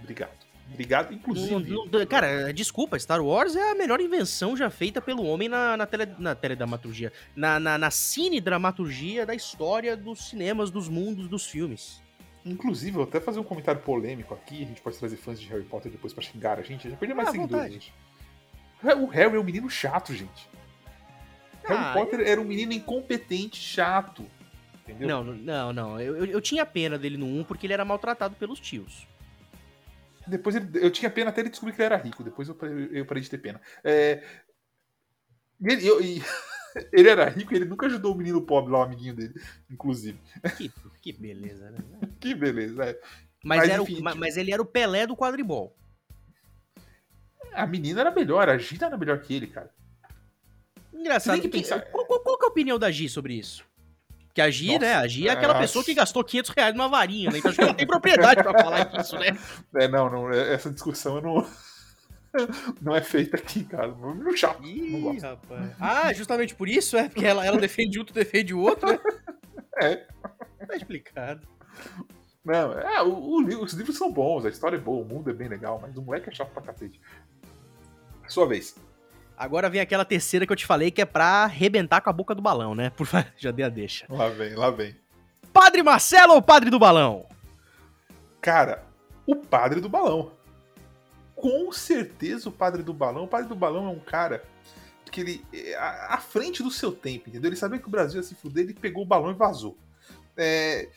Obrigado. 0.03 0.44
Obrigado, 0.73 1.15
inclusive. 1.15 1.71
Não, 1.71 1.87
não, 1.87 2.07
cara, 2.07 2.53
desculpa, 2.53 2.99
Star 2.99 3.25
Wars 3.25 3.55
é 3.55 3.71
a 3.71 3.75
melhor 3.75 4.01
invenção 4.01 4.57
já 4.57 4.69
feita 4.71 5.01
pelo 5.01 5.25
homem 5.25 5.49
na, 5.49 5.77
na, 5.77 5.87
tele, 5.87 6.09
na 6.19 6.35
teledramaturgia. 6.35 7.13
Na, 7.37 7.61
na, 7.61 7.79
na 7.79 7.91
cinedramaturgia 7.91 9.25
da 9.25 9.35
história 9.35 9.97
dos 9.97 10.31
cinemas, 10.31 10.71
dos 10.71 10.89
mundos, 10.89 11.29
dos 11.29 11.47
filmes. 11.47 12.03
Inclusive, 12.45 12.91
eu 12.91 13.03
vou 13.03 13.05
até 13.05 13.21
fazer 13.21 13.41
um 13.41 13.45
comentário 13.45 13.81
polêmico 13.81 14.35
aqui, 14.35 14.63
a 14.63 14.67
gente 14.67 14.81
pode 14.81 14.99
trazer 14.99 15.17
fãs 15.17 15.41
de 15.41 15.47
Harry 15.49 15.65
Potter 15.65 15.91
depois 15.91 16.13
pra 16.13 16.23
xingar 16.23 16.59
a 16.59 16.63
gente. 16.63 16.91
Já 16.91 16.97
perdi 16.97 17.15
mais 17.15 17.29
ah, 17.29 17.33
seguidores, 17.33 17.73
gente. 17.73 17.95
O 18.83 19.07
Harry 19.07 19.37
é 19.37 19.41
um 19.41 19.45
menino 19.45 19.71
chato, 19.71 20.13
gente. 20.13 20.49
Ah, 21.65 21.93
Harry 21.93 21.95
Potter 21.95 22.21
eu... 22.21 22.27
era 22.27 22.41
um 22.41 22.45
menino 22.45 22.73
incompetente, 22.73 23.57
chato. 23.59 24.27
Entendeu? 24.83 25.09
Não, 25.09 25.25
não, 25.25 25.73
não. 25.73 26.01
Eu, 26.01 26.17
eu, 26.17 26.27
eu 26.27 26.41
tinha 26.41 26.67
pena 26.67 26.99
dele 26.99 27.17
no 27.17 27.27
1 27.27 27.45
porque 27.45 27.67
ele 27.67 27.73
era 27.73 27.85
maltratado 27.85 28.35
pelos 28.35 28.61
tios. 28.61 29.07
Depois 30.27 30.57
ele, 30.57 30.69
eu 30.75 30.91
tinha 30.91 31.11
pena 31.11 31.31
até 31.31 31.41
ele 31.41 31.51
descobrir 31.51 31.75
que 31.75 31.81
ele 31.81 31.87
era 31.87 31.97
rico. 31.97 32.23
Depois 32.23 32.49
eu, 32.49 32.57
eu 32.91 33.07
parei 33.07 33.23
de 33.23 33.31
ter 33.31 33.39
pena. 33.39 33.61
É, 33.83 34.23
ele, 35.63 35.87
eu, 35.87 36.01
ele 36.93 37.09
era 37.09 37.29
rico 37.29 37.53
e 37.53 37.57
ele 37.57 37.65
nunca 37.65 37.87
ajudou 37.87 38.15
o 38.15 38.17
menino 38.17 38.43
pobre 38.43 38.73
lá, 38.73 38.81
o 38.81 38.83
amiguinho 38.83 39.15
dele, 39.15 39.35
inclusive. 39.71 40.19
Que, 40.57 40.73
que 41.01 41.13
beleza, 41.13 41.71
né? 41.71 41.79
que 42.21 42.35
beleza, 42.35 42.85
é. 42.85 43.01
Mas, 43.45 43.59
mas, 43.61 43.69
era 43.69 43.83
enfim, 43.83 44.01
o, 44.01 44.17
mas 44.17 44.37
ele 44.37 44.53
era 44.53 44.63
o 44.63 44.67
Pelé 44.67 45.07
do 45.07 45.17
quadribol. 45.17 45.77
A 47.53 47.67
menina 47.67 48.01
era 48.01 48.11
melhor, 48.11 48.49
a 48.49 48.57
Gita 48.57 48.87
era 48.87 48.97
melhor 48.97 49.21
que 49.21 49.35
ele, 49.35 49.47
cara. 49.47 49.71
Engraçado. 50.93 51.41
Que 51.41 51.49
pensar... 51.49 51.83
qual, 51.91 52.07
qual, 52.07 52.21
qual, 52.21 52.39
é 52.41 52.45
a 52.47 52.49
opinião 52.49 52.79
da 52.79 52.91
Gi 52.91 53.09
sobre 53.09 53.35
isso? 53.35 53.65
Que 54.35 54.41
a 54.41 54.51
Gi, 54.51 54.81
né? 54.81 54.95
A 54.95 55.07
Gi 55.07 55.29
é 55.29 55.31
aquela 55.31 55.57
pessoa 55.57 55.85
que 55.85 55.95
gastou 55.95 56.25
500 56.25 56.51
reais 56.51 56.75
numa 56.75 56.89
varinha, 56.89 57.31
né? 57.31 57.39
Então 57.39 57.51
acho 57.51 57.59
que 57.59 57.65
ela 57.65 57.73
tem 57.73 57.87
propriedade 57.87 58.43
pra 58.43 58.53
falar 58.53 58.85
disso, 58.85 59.17
né? 59.17 59.39
É, 59.77 59.87
não, 59.87 60.11
não. 60.11 60.33
É, 60.33 60.53
essa 60.53 60.71
discussão 60.71 61.17
eu 61.17 61.23
não. 61.23 61.47
Não 62.83 62.97
é 62.97 63.01
feita 63.01 63.37
aqui, 63.37 63.63
cara. 63.63 63.87
No 63.93 64.37
chato. 64.37 64.61
Ih, 64.65 65.21
rapaz. 65.21 65.71
Ah, 65.79 66.13
justamente 66.13 66.53
por 66.53 66.69
isso, 66.69 66.97
é? 66.97 67.09
Porque 67.09 67.25
ela, 67.25 67.47
ela 67.47 67.59
defende 67.59 68.01
um, 68.01 68.05
tu 68.05 68.13
defende 68.13 68.53
o 68.53 68.59
outro, 68.59 68.91
né? 68.91 68.99
É. 69.81 70.05
Tá 70.67 70.75
explicado. 70.77 71.47
Não, 72.45 72.73
é, 72.73 73.03
o, 73.03 73.09
o, 73.09 73.63
os 73.63 73.73
livros 73.73 73.97
são 73.97 74.13
bons, 74.13 74.45
a 74.45 74.49
história 74.49 74.77
é 74.77 74.81
boa, 74.81 75.05
o 75.05 75.09
mundo 75.09 75.31
é 75.31 75.33
bem 75.33 75.49
legal, 75.49 75.79
mas 75.81 75.97
o 75.97 76.03
moleque 76.03 76.29
é 76.29 76.33
chato 76.35 76.53
pra 76.53 76.63
cacete. 76.63 77.01
Sua 78.29 78.47
vez. 78.47 78.77
Agora 79.37 79.69
vem 79.69 79.81
aquela 79.81 80.05
terceira 80.05 80.47
que 80.47 80.53
eu 80.53 80.57
te 80.57 80.67
falei 80.67 80.91
que 80.91 81.03
é 81.03 81.05
pra 81.05 81.45
arrebentar 81.45 82.01
com 82.01 82.11
a 82.11 82.13
boca 82.13 82.35
do 82.35 82.43
balão, 82.43 82.75
né? 82.75 82.91
Por 82.91 83.07
já 83.37 83.51
dei 83.51 83.65
a 83.65 83.69
deixa. 83.69 84.07
Lá 84.09 84.29
vem, 84.29 84.55
lá 84.55 84.71
vem. 84.71 84.97
Padre 85.53 85.83
Marcelo 85.83 86.35
ou 86.35 86.43
Padre 86.43 86.69
do 86.69 86.81
Balão? 86.81 87.27
Cara, 88.41 88.85
o 89.25 89.37
Padre 89.37 89.81
do 89.81 89.89
Balão. 89.89 90.33
Com 91.37 91.71
certeza 91.73 92.49
o 92.49 92.53
Padre 92.53 92.83
do 92.83 92.93
Balão. 92.93 93.25
O 93.25 93.29
Padre 93.29 93.49
do 93.49 93.55
Balão 93.55 93.87
é 93.87 93.91
um 93.91 94.01
cara 94.01 94.43
que 95.11 95.21
ele. 95.21 95.45
É 95.53 95.77
à 95.77 96.19
frente 96.19 96.63
do 96.63 96.71
seu 96.71 96.91
tempo, 96.91 97.29
entendeu? 97.29 97.49
Ele 97.49 97.57
sabia 97.57 97.79
que 97.79 97.87
o 97.87 97.91
Brasil 97.91 98.21
ia 98.21 98.27
se 98.27 98.35
fuder, 98.35 98.65
ele 98.65 98.75
pegou 98.75 99.05
o 99.05 99.07
balão 99.07 99.31
e 99.31 99.35
vazou. 99.35 99.79
É, 100.37 100.89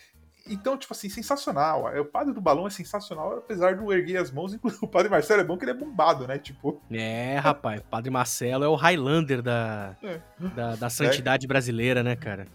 então, 0.49 0.77
tipo 0.77 0.93
assim, 0.93 1.09
sensacional. 1.09 1.89
É, 1.89 1.99
o 1.99 2.05
padre 2.05 2.33
do 2.33 2.41
balão 2.41 2.67
é 2.67 2.69
sensacional, 2.69 3.37
apesar 3.37 3.75
do 3.75 3.91
erguer 3.91 4.17
as 4.17 4.31
mãos. 4.31 4.53
Inclusive, 4.55 4.83
o 4.83 4.87
padre 4.87 5.09
Marcelo 5.09 5.41
é 5.41 5.43
bom 5.43 5.57
que 5.57 5.65
ele 5.65 5.71
é 5.71 5.73
bombado, 5.73 6.27
né? 6.27 6.37
Tipo. 6.37 6.81
É, 6.91 7.37
rapaz, 7.37 7.81
o 7.81 7.83
padre 7.85 8.09
Marcelo 8.09 8.63
é 8.63 8.67
o 8.67 8.75
Highlander 8.75 9.41
da, 9.41 9.95
é. 10.03 10.19
da, 10.55 10.75
da, 10.75 10.89
santidade 10.89 11.45
é. 11.45 11.47
brasileira, 11.47 12.03
né, 12.03 12.15
cara? 12.15 12.47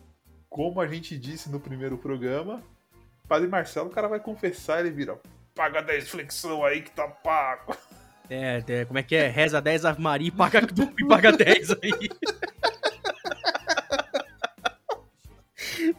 Como 0.49 0.81
a 0.81 0.87
gente 0.87 1.17
disse 1.19 1.51
no 1.51 1.59
primeiro 1.59 1.97
programa, 1.97 2.63
padre 3.29 3.49
Marcelo, 3.49 3.89
o 3.89 3.93
cara 3.93 4.09
vai 4.09 4.21
confessar, 4.21 4.81
ele 4.81 4.91
vira. 4.91 5.19
Paga 5.55 5.83
10 5.83 6.09
flexão 6.09 6.65
aí 6.65 6.81
que 6.81 6.91
tá 6.91 7.07
pago. 7.07 7.77
É, 8.31 8.63
é, 8.67 8.85
como 8.87 8.99
é 8.99 9.03
que 9.03 9.15
é? 9.15 9.29
Reza 9.29 9.61
10 9.61 9.85
Ave 9.85 10.01
Maria 10.01 10.29
e 10.29 10.31
paga, 10.31 10.61
e 10.99 11.07
paga 11.07 11.33
10 11.33 11.71
aí. 11.73 11.93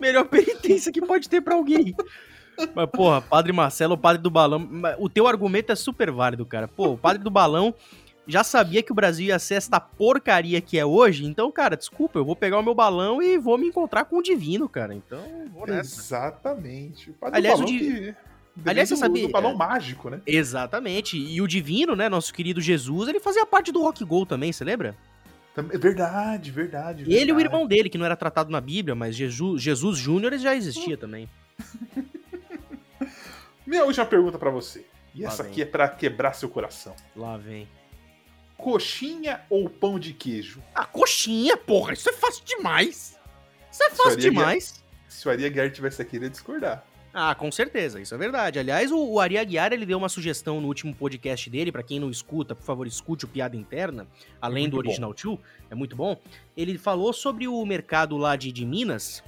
Melhor 0.03 0.25
penitência 0.25 0.91
que 0.91 1.01
pode 1.01 1.29
ter 1.29 1.39
para 1.39 1.55
alguém. 1.55 1.95
Mas, 2.75 2.89
porra, 2.89 3.21
Padre 3.21 3.53
Marcelo, 3.53 3.93
o 3.93 3.97
Padre 3.97 4.21
do 4.21 4.29
Balão. 4.29 4.69
O 4.99 5.07
teu 5.07 5.25
argumento 5.27 5.71
é 5.71 5.75
super 5.75 6.11
válido, 6.11 6.45
cara. 6.45 6.67
Pô, 6.67 6.89
o 6.89 6.97
Padre 6.97 7.23
do 7.23 7.31
Balão 7.31 7.73
já 8.27 8.43
sabia 8.43 8.83
que 8.83 8.91
o 8.91 8.95
Brasil 8.95 9.27
ia 9.27 9.39
ser 9.39 9.55
esta 9.55 9.79
porcaria 9.79 10.59
que 10.59 10.77
é 10.77 10.85
hoje. 10.85 11.25
Então, 11.25 11.49
cara, 11.49 11.77
desculpa, 11.77 12.19
eu 12.19 12.25
vou 12.25 12.35
pegar 12.35 12.59
o 12.59 12.61
meu 12.61 12.75
balão 12.75 13.21
e 13.21 13.37
vou 13.37 13.57
me 13.57 13.67
encontrar 13.67 14.03
com 14.03 14.17
o 14.17 14.21
divino, 14.21 14.67
cara. 14.67 14.93
Então, 14.93 15.23
vou 15.53 15.65
nessa. 15.65 16.01
Exatamente. 16.01 17.09
O 17.09 17.13
Padre 17.13 17.37
Aliás, 17.37 17.59
do 17.59 17.65
Balão 17.65 17.77
o 17.77 17.79
di... 17.79 17.89
que... 17.89 18.15
Aliás, 18.65 18.89
você 18.89 18.97
sabia. 18.97 19.27
Do 19.27 19.31
balão 19.31 19.51
é... 19.51 19.55
mágico, 19.55 20.09
né? 20.09 20.21
Exatamente. 20.27 21.17
E 21.17 21.41
o 21.41 21.47
Divino, 21.47 21.95
né? 21.95 22.09
Nosso 22.09 22.33
querido 22.33 22.59
Jesus, 22.59 23.07
ele 23.07 23.21
fazia 23.21 23.45
parte 23.45 23.71
do 23.71 23.81
Rock 23.81 24.03
Go 24.03 24.25
também, 24.25 24.51
você 24.51 24.65
lembra? 24.65 24.95
É 25.55 25.77
verdade, 25.77 26.49
verdade. 26.51 27.03
Ele 27.07 27.31
e 27.31 27.33
o 27.33 27.39
irmão 27.39 27.67
dele, 27.67 27.89
que 27.89 27.97
não 27.97 28.05
era 28.05 28.15
tratado 28.15 28.49
na 28.49 28.59
Bíblia, 28.59 28.95
mas 28.95 29.15
Jesus, 29.15 29.61
Jesus 29.61 29.97
Júnior 29.97 30.35
já 30.37 30.55
existia 30.55 30.97
também. 30.97 31.29
Minha 33.65 33.85
última 33.85 34.05
pergunta 34.05 34.37
para 34.39 34.49
você. 34.49 34.85
E 35.13 35.21
Lá 35.21 35.27
essa 35.29 35.43
vem. 35.43 35.51
aqui 35.51 35.61
é 35.61 35.65
para 35.65 35.87
quebrar 35.87 36.33
seu 36.33 36.49
coração. 36.49 36.95
Lá 37.15 37.37
vem. 37.37 37.67
Coxinha 38.57 39.41
ou 39.49 39.69
pão 39.69 39.99
de 39.99 40.13
queijo? 40.13 40.61
Ah, 40.73 40.85
coxinha, 40.85 41.55
porra! 41.55 41.93
Isso 41.93 42.09
é 42.09 42.13
fácil 42.13 42.43
demais! 42.45 43.19
Isso 43.71 43.83
é 43.83 43.89
fácil 43.91 44.19
demais! 44.19 44.83
Se 45.07 45.27
o 45.27 45.31
Aria 45.31 45.49
Guerra 45.49 45.69
tivesse 45.69 46.01
aqui, 46.01 46.15
ele 46.15 46.25
ia 46.25 46.29
discordar. 46.31 46.83
Ah, 47.15 47.35
com 47.35 47.51
certeza, 47.51 48.01
isso 48.01 48.15
é 48.15 48.17
verdade. 48.17 48.57
Aliás, 48.57 48.91
o, 48.91 48.97
o 48.97 49.19
Ari 49.19 49.37
Aguiar, 49.37 49.71
ele 49.71 49.85
deu 49.85 49.99
uma 49.99 50.09
sugestão 50.09 50.59
no 50.59 50.67
último 50.67 50.95
podcast 50.95 51.47
dele, 51.47 51.71
para 51.71 51.83
quem 51.83 51.99
não 51.99 52.09
escuta, 52.09 52.55
por 52.55 52.63
favor, 52.63 52.87
escute 52.87 53.25
o 53.25 53.27
Piada 53.27 53.55
Interna, 53.55 54.07
além 54.41 54.67
do 54.67 54.77
Original 54.77 55.13
2, 55.13 55.37
é 55.69 55.75
muito 55.75 55.95
bom. 55.95 56.19
Ele 56.57 56.75
falou 56.75 57.13
sobre 57.13 57.47
o 57.47 57.63
mercado 57.67 58.17
lá 58.17 58.35
de, 58.35 58.51
de 58.51 58.65
Minas, 58.65 59.23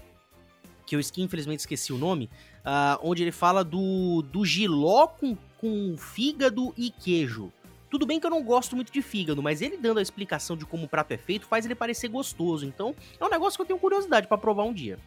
que 0.84 0.96
eu 0.96 1.00
infelizmente 1.18 1.60
esqueci 1.60 1.94
o 1.94 1.98
nome, 2.00 2.28
uh, 2.62 3.00
onde 3.04 3.22
ele 3.22 3.32
fala 3.32 3.64
do, 3.64 4.24
do 4.32 4.44
giló 4.44 5.06
com, 5.06 5.38
com 5.60 5.96
fígado 5.96 6.74
e 6.76 6.90
queijo. 6.90 7.54
Tudo 7.92 8.08
bem 8.08 8.20
que 8.20 8.26
eu 8.26 8.32
não 8.32 8.44
gosto 8.44 8.76
muito 8.76 8.92
de 8.92 9.02
fígado, 9.04 9.44
mas 9.44 9.62
ele 9.62 9.78
dando 9.78 10.00
a 10.00 10.02
explicação 10.02 10.58
de 10.58 10.66
como 10.66 10.86
o 10.86 10.90
prato 10.90 11.12
é 11.12 11.18
feito 11.18 11.46
faz 11.46 11.66
ele 11.66 11.76
parecer 11.76 12.08
gostoso. 12.08 12.66
Então, 12.66 12.96
é 13.20 13.24
um 13.24 13.30
negócio 13.30 13.58
que 13.58 13.62
eu 13.62 13.68
tenho 13.68 13.80
curiosidade 13.80 14.28
para 14.28 14.40
provar 14.40 14.64
um 14.64 14.74
dia 14.74 14.98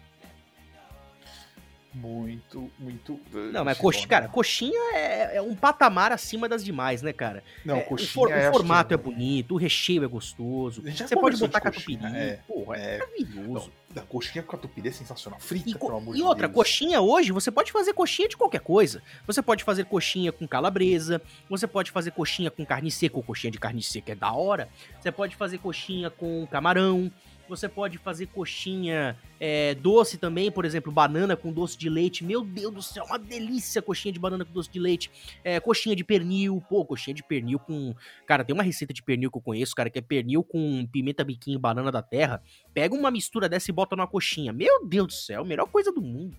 muito, 1.94 2.70
muito. 2.78 3.18
Não, 3.52 3.64
mas 3.64 3.78
coxinha, 3.78 4.08
cara, 4.08 4.28
coxinha 4.28 4.94
é, 4.94 5.36
é, 5.36 5.42
um 5.42 5.54
patamar 5.54 6.12
acima 6.12 6.48
das 6.48 6.62
demais, 6.62 7.00
né, 7.00 7.12
cara? 7.12 7.42
Não, 7.64 7.76
é, 7.76 7.80
coxinha. 7.80 8.08
O, 8.08 8.12
for, 8.12 8.30
o 8.30 8.52
formato 8.52 8.92
é 8.92 8.96
bonito, 8.96 9.54
o 9.54 9.56
recheio 9.56 10.04
é 10.04 10.06
gostoso. 10.06 10.82
Você 10.82 11.16
pode 11.16 11.38
botar 11.38 11.60
catupiry. 11.60 12.04
É, 12.04 12.40
porra, 12.46 12.76
é 12.76 12.98
maravilhoso. 12.98 13.72
Não, 13.94 14.02
a 14.02 14.06
coxinha 14.06 14.42
com 14.42 14.50
catupiry 14.52 14.88
é 14.88 14.92
sensacional. 14.92 15.40
Frita, 15.40 15.70
e, 15.70 15.74
pelo 15.74 15.96
amor 15.96 16.14
E 16.14 16.22
outra, 16.22 16.46
Deus. 16.46 16.54
coxinha 16.54 17.00
hoje, 17.00 17.32
você 17.32 17.50
pode 17.50 17.72
fazer 17.72 17.94
coxinha 17.94 18.28
de 18.28 18.36
qualquer 18.36 18.60
coisa. 18.60 19.02
Você 19.26 19.40
pode 19.40 19.64
fazer 19.64 19.84
coxinha 19.84 20.30
com 20.30 20.46
calabresa, 20.46 21.22
você 21.48 21.66
pode 21.66 21.90
fazer 21.90 22.10
coxinha 22.10 22.50
com 22.50 22.64
carne 22.66 22.90
seca, 22.90 23.16
ou 23.16 23.22
coxinha 23.22 23.50
de 23.50 23.58
carne 23.58 23.82
seca 23.82 24.12
é 24.12 24.14
da 24.14 24.32
hora. 24.32 24.68
Você 25.00 25.10
pode 25.10 25.36
fazer 25.36 25.58
coxinha 25.58 26.10
com 26.10 26.46
camarão. 26.46 27.10
Você 27.48 27.68
pode 27.68 27.98
fazer 27.98 28.26
coxinha 28.26 29.16
é, 29.40 29.74
doce 29.74 30.18
também, 30.18 30.50
por 30.50 30.64
exemplo, 30.64 30.92
banana 30.92 31.36
com 31.36 31.52
doce 31.52 31.78
de 31.78 31.88
leite. 31.88 32.24
Meu 32.24 32.44
Deus 32.44 32.74
do 32.74 32.82
céu, 32.82 33.04
uma 33.04 33.18
delícia 33.18 33.80
coxinha 33.80 34.12
de 34.12 34.18
banana 34.18 34.44
com 34.44 34.52
doce 34.52 34.70
de 34.70 34.78
leite. 34.78 35.10
É, 35.42 35.58
coxinha 35.58 35.96
de 35.96 36.04
pernil, 36.04 36.62
pô, 36.68 36.84
coxinha 36.84 37.14
de 37.14 37.22
pernil 37.22 37.58
com. 37.58 37.94
Cara, 38.26 38.44
tem 38.44 38.54
uma 38.54 38.62
receita 38.62 38.92
de 38.92 39.02
pernil 39.02 39.30
que 39.30 39.38
eu 39.38 39.42
conheço, 39.42 39.74
cara, 39.74 39.88
que 39.88 39.98
é 39.98 40.02
pernil 40.02 40.44
com 40.44 40.86
pimenta 40.86 41.24
biquinho 41.24 41.58
banana 41.58 41.90
da 41.90 42.02
terra. 42.02 42.42
Pega 42.74 42.94
uma 42.94 43.10
mistura 43.10 43.48
dessa 43.48 43.70
e 43.70 43.74
bota 43.74 43.96
numa 43.96 44.06
coxinha. 44.06 44.52
Meu 44.52 44.86
Deus 44.86 45.06
do 45.06 45.12
céu, 45.14 45.44
melhor 45.44 45.66
coisa 45.66 45.90
do 45.90 46.02
mundo. 46.02 46.36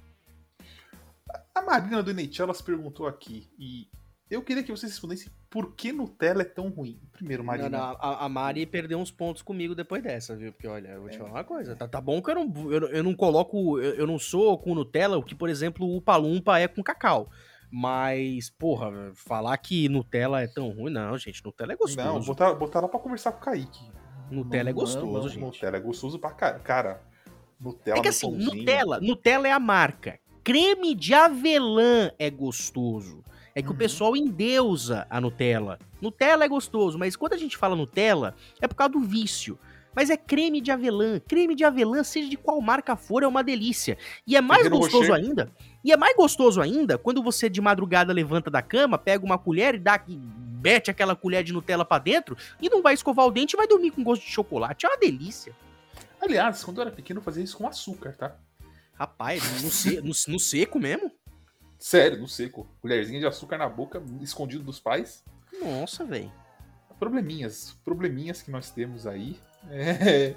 A 1.53 1.62
Marina 1.62 2.01
do 2.01 2.14
Neitelas 2.14 2.62
perguntou 2.62 3.05
aqui, 3.05 3.47
e 3.57 3.88
eu 4.30 4.43
queria 4.43 4.61
que 4.61 4.71
vocês 4.71 4.91
respondessem 4.91 5.32
por 5.49 5.73
que 5.73 5.91
Nutella 5.91 6.43
é 6.43 6.45
tão 6.45 6.69
ruim. 6.69 6.99
Primeiro, 7.11 7.43
Marina. 7.43 7.69
Não, 7.69 7.80
não, 7.80 7.97
a, 7.99 8.25
a, 8.25 8.30
Mari 8.30 8.65
perdeu 8.65 8.99
uns 8.99 9.09
pontos 9.09 9.41
comigo 9.41 9.73
depois 9.73 10.03
dessa, 10.03 10.36
viu? 10.36 10.51
Porque, 10.51 10.67
olha, 10.67 10.89
eu 10.89 11.01
vou 11.01 11.09
te 11.09 11.15
é. 11.15 11.17
falar 11.17 11.32
uma 11.32 11.43
coisa. 11.43 11.75
Tá, 11.75 11.88
tá 11.88 11.99
bom 11.99 12.21
que 12.21 12.30
eu 12.30 12.36
não, 12.36 12.71
eu, 12.71 12.88
eu 12.89 13.03
não 13.03 13.15
coloco. 13.15 13.80
Eu, 13.80 13.95
eu, 13.95 14.07
não 14.07 14.19
sou 14.19 14.57
com 14.59 14.75
Nutella 14.75 15.17
o 15.17 15.23
que, 15.23 15.34
por 15.34 15.49
exemplo, 15.49 15.95
o 15.95 15.99
Palumpa 15.99 16.59
é 16.59 16.67
com 16.67 16.84
cacau. 16.84 17.30
Mas, 17.71 18.49
porra, 18.51 19.11
falar 19.13 19.57
que 19.57 19.89
Nutella 19.89 20.41
é 20.41 20.47
tão 20.47 20.69
ruim, 20.69 20.91
não, 20.91 21.17
gente. 21.17 21.43
Nutella 21.43 21.73
é 21.73 21.75
gostoso. 21.75 22.07
Não, 22.07 22.21
botar, 22.21 22.53
botar 22.53 22.82
lá 22.82 22.88
pra 22.88 22.99
conversar 22.99 23.32
com 23.32 23.39
o 23.39 23.41
Kaique. 23.41 23.91
Nutella 24.30 24.65
não, 24.65 24.69
é 24.69 24.73
gostoso, 24.73 25.05
não, 25.05 25.30
gente. 25.30 25.41
Nutella 25.41 25.77
é 25.77 25.80
gostoso 25.80 26.19
pra 26.19 26.32
cara. 26.32 26.59
Cara, 26.59 27.01
Nutella 27.59 27.97
É 27.97 28.01
que 28.01 28.07
assim, 28.07 28.32
Nutella, 28.32 28.99
Nutella 28.99 29.47
é 29.47 29.51
a 29.51 29.59
marca. 29.59 30.19
Creme 30.43 30.95
de 30.95 31.13
avelã 31.13 32.11
é 32.17 32.30
gostoso. 32.30 33.23
É 33.60 33.62
que 33.62 33.68
uhum. 33.68 33.76
o 33.76 33.78
pessoal 33.78 34.16
endeusa 34.16 35.05
a 35.10 35.20
Nutella. 35.20 35.78
Nutella 36.01 36.45
é 36.45 36.47
gostoso, 36.47 36.97
mas 36.97 37.18
quando 37.18 37.34
a 37.34 37.38
gente 37.38 37.57
fala 37.57 37.76
Nutella, 37.76 38.34
é 38.62 38.68
por 38.68 38.76
causa 38.76 38.93
do 38.93 39.01
vício. 39.01 39.60
Mas 39.93 40.10
é 40.10 40.16
creme 40.16 40.62
de 40.62 40.72
avelã. 40.72 41.20
Creme 41.20 41.53
de 41.55 41.66
avelã, 41.66 42.01
seja 42.03 42.30
de 42.30 42.38
qual 42.38 42.62
marca 42.62 42.95
for, 42.95 43.22
é 43.22 43.28
uma 43.28 43.43
delícia. 43.43 43.97
E 44.26 44.38
é 44.38 44.41
mais 44.41 44.66
gostoso 44.70 45.12
ainda. 45.12 45.51
E 45.84 45.91
é 45.91 45.97
mais 45.97 46.16
gostoso 46.16 46.62
ainda 46.62 46.97
quando 46.97 47.22
você 47.22 47.49
de 47.49 47.60
madrugada 47.60 48.14
levanta 48.14 48.49
da 48.49 48.62
cama, 48.62 48.97
pega 48.97 49.26
uma 49.26 49.38
colher 49.38 49.76
e 49.76 49.80
dá 49.80 50.01
mete 50.07 50.89
aquela 50.89 51.18
colher 51.18 51.43
de 51.43 51.51
Nutella 51.51 51.84
para 51.84 52.01
dentro 52.01 52.38
e 52.62 52.70
não 52.70 52.82
vai 52.82 52.93
escovar 52.93 53.26
o 53.26 53.32
dente 53.32 53.55
e 53.55 53.57
vai 53.57 53.68
dormir 53.68 53.91
com 53.91 54.03
gosto 54.03 54.24
de 54.24 54.32
chocolate. 54.32 54.86
É 54.86 54.89
uma 54.89 54.97
delícia. 54.97 55.53
Aliás, 56.22 56.64
quando 56.64 56.78
eu 56.78 56.84
era 56.84 56.91
pequeno 56.91 57.20
eu 57.20 57.24
fazia 57.24 57.43
isso 57.43 57.57
com 57.57 57.68
açúcar, 57.68 58.14
tá? 58.14 58.36
Rapaz, 58.93 59.64
no, 59.64 59.70
se, 59.70 60.01
no, 60.01 60.12
no 60.34 60.39
seco 60.39 60.78
mesmo? 60.78 61.10
Sério, 61.80 62.19
no 62.19 62.27
seco. 62.27 62.67
Colherzinha 62.82 63.21
de 63.21 63.25
açúcar 63.25 63.57
na 63.57 63.69
boca, 63.69 64.03
escondido 64.21 64.63
dos 64.63 64.80
pais. 64.80 65.23
Nossa, 65.61 66.03
velho. 66.03 66.32
Probleminhas. 66.99 67.77
Probleminhas 67.86 68.41
que 68.41 68.51
nós 68.51 68.69
temos 68.69 69.07
aí. 69.07 69.39
É... 69.69 70.36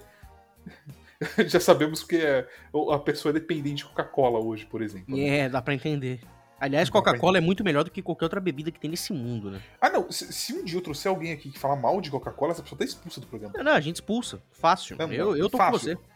Já 1.47 1.59
sabemos 1.59 2.05
que 2.05 2.17
é... 2.17 2.49
a 2.93 2.99
pessoa 2.99 3.31
é 3.31 3.35
dependente 3.35 3.77
de 3.77 3.85
Coca-Cola 3.87 4.39
hoje, 4.39 4.65
por 4.67 4.81
exemplo. 4.81 5.17
Né? 5.17 5.39
É, 5.39 5.49
dá 5.49 5.61
pra 5.61 5.75
entender. 5.75 6.21
Aliás, 6.61 6.89
Coca-Cola 6.89 7.39
é 7.39 7.41
muito 7.41 7.65
melhor 7.65 7.83
do 7.83 7.91
que 7.91 8.01
qualquer 8.01 8.27
outra 8.27 8.41
bebida 8.41 8.71
que 8.71 8.79
tem 8.79 8.89
nesse 8.89 9.13
mundo, 9.13 9.51
né? 9.51 9.61
Ah, 9.81 9.91
não. 9.91 10.11
Se, 10.13 10.33
se 10.33 10.55
um 10.55 10.65
dia 10.65 10.79
eu 10.79 10.81
trouxer 10.81 11.11
alguém 11.11 11.33
aqui 11.33 11.51
que 11.51 11.59
fala 11.59 11.75
mal 11.75 12.01
de 12.01 12.09
Coca-Cola, 12.09 12.53
essa 12.53 12.63
pessoa 12.63 12.79
tá 12.79 12.85
expulsa 12.85 13.21
do 13.21 13.27
programa. 13.27 13.53
Não, 13.57 13.65
não, 13.65 13.73
a 13.73 13.81
gente 13.81 13.97
expulsa. 13.97 14.41
Fácil. 14.53 14.97
Não, 14.97 15.13
eu, 15.13 15.37
eu 15.37 15.51
tô 15.51 15.59
fácil. 15.59 15.73
com 15.73 15.79
você. 15.79 16.12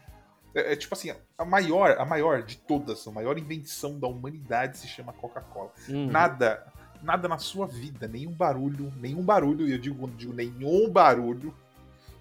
É, 0.57 0.73
é, 0.73 0.75
tipo 0.75 0.95
assim, 0.95 1.13
a 1.37 1.45
maior, 1.45 1.95
a 1.99 2.03
maior 2.03 2.41
de 2.41 2.57
todas, 2.57 3.07
a 3.07 3.11
maior 3.11 3.37
invenção 3.37 3.99
da 3.99 4.07
humanidade 4.07 4.79
se 4.79 4.87
chama 4.87 5.13
Coca-Cola. 5.13 5.71
Uhum. 5.87 6.07
Nada, 6.07 6.65
nada 7.03 7.27
na 7.27 7.37
sua 7.37 7.67
vida, 7.67 8.07
nenhum 8.07 8.31
barulho, 8.31 8.91
nenhum 8.97 9.21
barulho, 9.21 9.67
e 9.67 9.71
eu 9.71 9.77
digo, 9.77 10.09
digo 10.17 10.33
nenhum 10.33 10.89
barulho, 10.89 11.53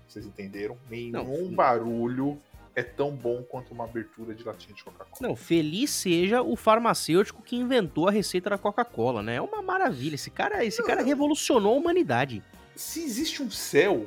vocês 0.07 0.27
entenderam? 0.27 0.77
Nenhum 0.91 1.47
não, 1.47 1.55
barulho 1.55 2.39
é 2.75 2.83
tão 2.83 3.11
bom 3.17 3.43
quanto 3.43 3.73
uma 3.73 3.85
abertura 3.85 4.35
de 4.35 4.45
latinha 4.45 4.75
de 4.75 4.85
Coca-Cola. 4.85 5.17
Não, 5.23 5.35
feliz 5.35 5.89
seja 5.89 6.43
o 6.43 6.57
farmacêutico 6.57 7.43
que 7.43 7.57
inventou 7.57 8.07
a 8.07 8.11
receita 8.11 8.51
da 8.51 8.59
Coca-Cola, 8.59 9.23
né? 9.23 9.37
É 9.37 9.41
uma 9.41 9.63
maravilha. 9.63 10.15
Esse 10.15 10.31
cara, 10.31 10.63
esse 10.63 10.83
cara 10.83 11.03
revolucionou 11.03 11.73
a 11.73 11.79
humanidade. 11.79 12.43
Se 12.75 13.03
existe 13.03 13.43
um 13.43 13.51
céu, 13.51 14.07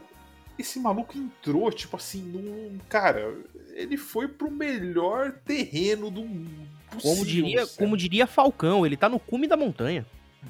esse 0.60 0.80
maluco 0.80 1.18
entrou, 1.18 1.72
tipo 1.72 1.95
assim, 1.95 2.22
num. 2.22 2.78
Cara, 2.89 3.34
ele 3.74 3.97
foi 3.97 4.28
pro 4.28 4.51
melhor 4.51 5.32
terreno 5.45 6.12
do 6.12 6.22
mundo. 6.22 6.68
como 7.01 7.26
diria, 7.26 7.66
como 7.68 7.97
diria 7.97 8.28
Falcão, 8.28 8.86
ele 8.86 8.97
tá 8.97 9.07
no 9.07 9.20
cume 9.20 9.47
da 9.47 9.55
montanha. 9.55 10.05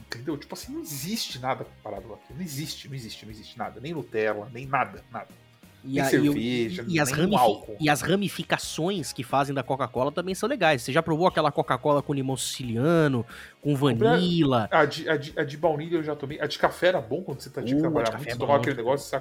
Entendeu? 0.08 0.38
Tipo 0.38 0.54
assim, 0.54 0.74
não 0.74 0.82
existe 0.82 1.40
nada 1.40 1.64
comparado 1.64 2.14
aqui. 2.14 2.34
Não 2.34 2.42
existe, 2.42 2.88
não 2.88 2.96
existe, 2.96 3.26
não 3.26 3.32
existe 3.32 3.58
nada. 3.58 3.80
Nem 3.80 3.94
Nutella, 3.94 4.50
nem 4.54 4.66
nada, 4.66 5.04
nada. 5.12 5.28
E, 5.84 5.94
nem 5.94 6.02
a, 6.02 6.06
cerveja, 6.06 6.86
e, 6.88 6.96
e, 6.96 7.00
as 7.00 7.14
álcool. 7.14 7.78
e 7.80 7.90
as 7.90 8.02
ramificações 8.02 9.14
que 9.14 9.24
fazem 9.24 9.56
da 9.56 9.64
Coca-Cola 9.64 10.12
também 10.12 10.36
são 10.36 10.50
legais. 10.50 10.82
Você 10.82 10.92
já 10.92 11.02
provou 11.02 11.26
aquela 11.26 11.52
Coca-Cola 11.52 12.02
com 12.02 12.14
limão 12.14 12.36
siciliano, 12.36 13.26
com 13.62 13.76
vanilla? 13.76 14.68
A 14.72 14.86
de, 14.86 15.08
a, 15.08 15.16
de, 15.16 15.40
a 15.40 15.44
de 15.44 15.56
baunilha 15.56 15.98
eu 15.98 16.04
já 16.04 16.16
tomei. 16.16 16.40
A 16.42 16.48
de 16.48 16.60
café 16.60 16.88
era 16.88 17.02
bom 17.02 17.22
quando 17.22 17.40
você 17.40 17.50
tá 17.50 17.62
de 17.62 17.76
uh, 17.76 17.80
trabalhar 17.80 18.12
muito. 18.12 18.28
É 18.28 18.32
você 18.32 18.38
tomava 18.38 18.60
aquele 18.60 18.76
negócio, 18.76 19.08
você 19.08 19.16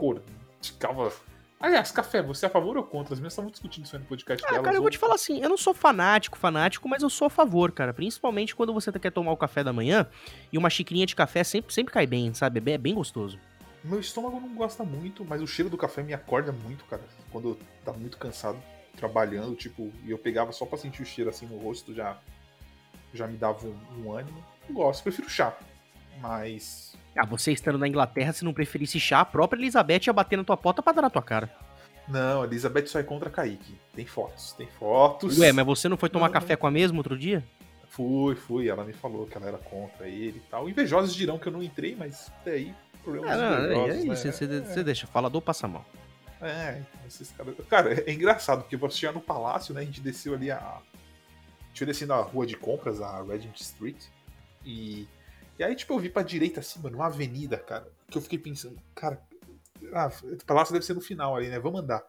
cor. 0.00 0.22
Ficava 0.62 1.12
Aliás, 1.60 1.92
Café, 1.92 2.22
você 2.22 2.46
é 2.46 2.48
a 2.48 2.50
favor 2.50 2.78
ou 2.78 2.82
contra? 2.82 3.12
As 3.12 3.20
minhas 3.20 3.34
estavam 3.34 3.50
discutindo 3.50 3.84
isso 3.84 3.94
aí 3.94 4.00
no 4.00 4.08
podcast 4.08 4.42
ah, 4.46 4.62
Cara, 4.62 4.76
eu 4.76 4.80
vou 4.80 4.90
te 4.90 4.96
falar 4.96 5.16
assim, 5.16 5.42
eu 5.42 5.48
não 5.50 5.58
sou 5.58 5.74
fanático, 5.74 6.38
fanático, 6.38 6.88
mas 6.88 7.02
eu 7.02 7.10
sou 7.10 7.26
a 7.26 7.30
favor, 7.30 7.70
cara. 7.70 7.92
Principalmente 7.92 8.56
quando 8.56 8.72
você 8.72 8.90
quer 8.92 9.12
tomar 9.12 9.30
o 9.32 9.36
café 9.36 9.62
da 9.62 9.70
manhã 9.70 10.06
e 10.50 10.56
uma 10.56 10.70
xicrinha 10.70 11.04
de 11.04 11.14
café 11.14 11.44
sempre, 11.44 11.74
sempre 11.74 11.92
cai 11.92 12.06
bem, 12.06 12.32
sabe? 12.32 12.56
É 12.56 12.60
bem, 12.62 12.74
é 12.74 12.78
bem 12.78 12.94
gostoso. 12.94 13.38
Meu 13.84 14.00
estômago 14.00 14.40
não 14.40 14.54
gosta 14.54 14.84
muito, 14.84 15.22
mas 15.22 15.42
o 15.42 15.46
cheiro 15.46 15.68
do 15.68 15.76
café 15.76 16.02
me 16.02 16.14
acorda 16.14 16.50
muito, 16.50 16.82
cara. 16.86 17.02
Quando 17.30 17.50
eu 17.50 17.58
tava 17.84 17.98
muito 17.98 18.16
cansado, 18.16 18.58
trabalhando, 18.96 19.54
tipo, 19.54 19.92
e 20.02 20.10
eu 20.10 20.18
pegava 20.18 20.52
só 20.52 20.64
pra 20.64 20.78
sentir 20.78 21.02
o 21.02 21.06
cheiro 21.06 21.28
assim 21.28 21.44
no 21.44 21.58
rosto, 21.58 21.94
já, 21.94 22.16
já 23.12 23.26
me 23.26 23.36
dava 23.36 23.66
um, 23.66 24.06
um 24.06 24.12
ânimo. 24.12 24.42
Eu 24.66 24.74
gosto, 24.74 25.02
prefiro 25.02 25.28
chá. 25.28 25.54
Mas 26.20 26.90
ah, 27.16 27.26
você 27.26 27.52
estando 27.52 27.78
na 27.78 27.88
Inglaterra, 27.88 28.32
se 28.32 28.44
não 28.44 28.52
preferisse 28.52 29.00
chá, 29.00 29.20
a 29.20 29.24
própria 29.24 29.58
Elizabeth 29.58 30.06
ia 30.06 30.12
bater 30.12 30.36
na 30.36 30.44
tua 30.44 30.56
porta 30.56 30.82
pra 30.82 30.92
dar 30.92 31.02
na 31.02 31.10
tua 31.10 31.22
cara. 31.22 31.50
Não, 32.08 32.44
Elizabeth 32.44 32.86
só 32.86 32.98
é 32.98 33.02
contra 33.02 33.30
Kaique. 33.30 33.76
Tem 33.94 34.06
fotos, 34.06 34.52
tem 34.52 34.66
fotos. 34.78 35.38
Ué, 35.38 35.52
mas 35.52 35.66
você 35.66 35.88
não 35.88 35.96
foi 35.96 36.08
tomar 36.08 36.30
café 36.30 36.56
com 36.56 36.66
a 36.66 36.70
mesma 36.70 36.98
outro 36.98 37.16
dia? 37.16 37.44
Fui, 37.88 38.34
fui. 38.34 38.68
Ela 38.68 38.84
me 38.84 38.92
falou 38.92 39.26
que 39.26 39.36
ela 39.36 39.46
era 39.46 39.58
contra 39.58 40.08
ele 40.08 40.38
e 40.38 40.50
tal. 40.50 40.68
Invejosos 40.68 41.14
dirão 41.14 41.38
que 41.38 41.46
eu 41.46 41.52
não 41.52 41.62
entrei, 41.62 41.94
mas 41.96 42.32
até 42.40 42.52
aí, 42.52 42.74
problemas 43.02 43.30
é, 43.30 43.74
não, 43.74 43.86
é 43.86 43.96
isso, 43.96 44.26
né? 44.26 44.32
você, 44.32 44.80
é. 44.80 44.82
deixa. 44.82 45.06
Falador 45.06 45.42
passa 45.42 45.68
mal. 45.68 45.84
É, 46.40 46.80
esses 47.06 47.30
caras. 47.32 47.54
Cara, 47.68 47.92
é 47.92 48.12
engraçado, 48.12 48.62
porque 48.62 48.76
você 48.76 49.06
ia 49.06 49.12
no 49.12 49.20
palácio, 49.20 49.74
né? 49.74 49.82
A 49.82 49.84
gente 49.84 50.00
desceu 50.00 50.34
ali 50.34 50.50
a. 50.50 50.56
A 50.58 50.80
gente 51.72 51.86
descendo 51.86 52.12
a 52.12 52.20
rua 52.20 52.46
de 52.46 52.56
compras, 52.56 53.00
a 53.00 53.22
Regent 53.22 53.60
Street. 53.60 54.06
E 54.64 55.06
e 55.60 55.62
aí, 55.62 55.76
tipo, 55.76 55.92
eu 55.92 55.98
vi 55.98 56.08
pra 56.08 56.22
direita 56.22 56.60
assim, 56.60 56.80
mano, 56.80 56.96
uma 56.96 57.04
avenida, 57.04 57.58
cara, 57.58 57.86
que 58.10 58.16
eu 58.16 58.22
fiquei 58.22 58.38
pensando, 58.38 58.80
cara, 58.94 59.22
ah, 59.92 60.10
o 60.22 60.46
palácio 60.46 60.72
deve 60.72 60.86
ser 60.86 60.94
no 60.94 61.02
final 61.02 61.36
ali, 61.36 61.50
né? 61.50 61.58
Vamos 61.58 61.82
andar. 61.82 62.02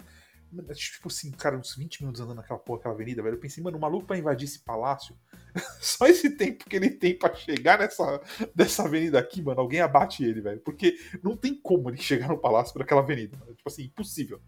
Tipo 0.74 1.10
assim, 1.10 1.32
cara, 1.32 1.58
uns 1.58 1.76
20 1.76 2.00
minutos 2.00 2.22
andando 2.22 2.38
naquela 2.38 2.58
porra, 2.58 2.80
aquela 2.80 2.94
avenida, 2.94 3.22
velho. 3.22 3.36
Eu 3.36 3.40
pensei, 3.42 3.62
mano, 3.62 3.78
o 3.78 3.82
maluco 3.82 4.08
pra 4.08 4.18
invadir 4.18 4.46
esse 4.46 4.60
palácio, 4.64 5.18
só 5.82 6.08
esse 6.08 6.30
tempo 6.38 6.64
que 6.64 6.74
ele 6.78 6.92
tem 6.92 7.18
para 7.18 7.36
chegar 7.36 7.78
nessa 7.78 8.22
dessa 8.56 8.84
avenida 8.84 9.20
aqui, 9.20 9.42
mano, 9.42 9.60
alguém 9.60 9.82
abate 9.82 10.24
ele, 10.24 10.40
velho. 10.40 10.62
Porque 10.62 10.96
não 11.22 11.36
tem 11.36 11.54
como 11.54 11.90
ele 11.90 11.98
chegar 11.98 12.30
no 12.30 12.40
palácio 12.40 12.72
por 12.72 12.84
aquela 12.84 13.02
avenida. 13.02 13.36
Mano. 13.36 13.54
Tipo 13.54 13.68
assim, 13.68 13.84
impossível. 13.84 14.40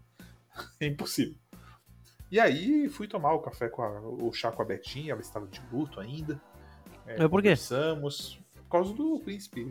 É 0.80 0.86
impossível. 0.86 1.36
E 2.30 2.40
aí 2.40 2.88
fui 2.88 3.06
tomar 3.06 3.34
o 3.34 3.42
café 3.42 3.68
com 3.68 3.82
a, 3.82 4.00
o 4.00 4.32
chá 4.32 4.50
com 4.50 4.62
a 4.62 4.64
Betinha, 4.64 5.12
ela 5.12 5.20
estava 5.20 5.46
de 5.46 5.60
luto 5.70 6.00
ainda. 6.00 6.40
É, 7.06 7.18
Mas 7.18 7.28
por 7.28 7.42
quê? 7.42 7.48
Conversamos 7.48 8.42
causa 8.74 8.92
do 8.92 9.18
príncipe. 9.20 9.62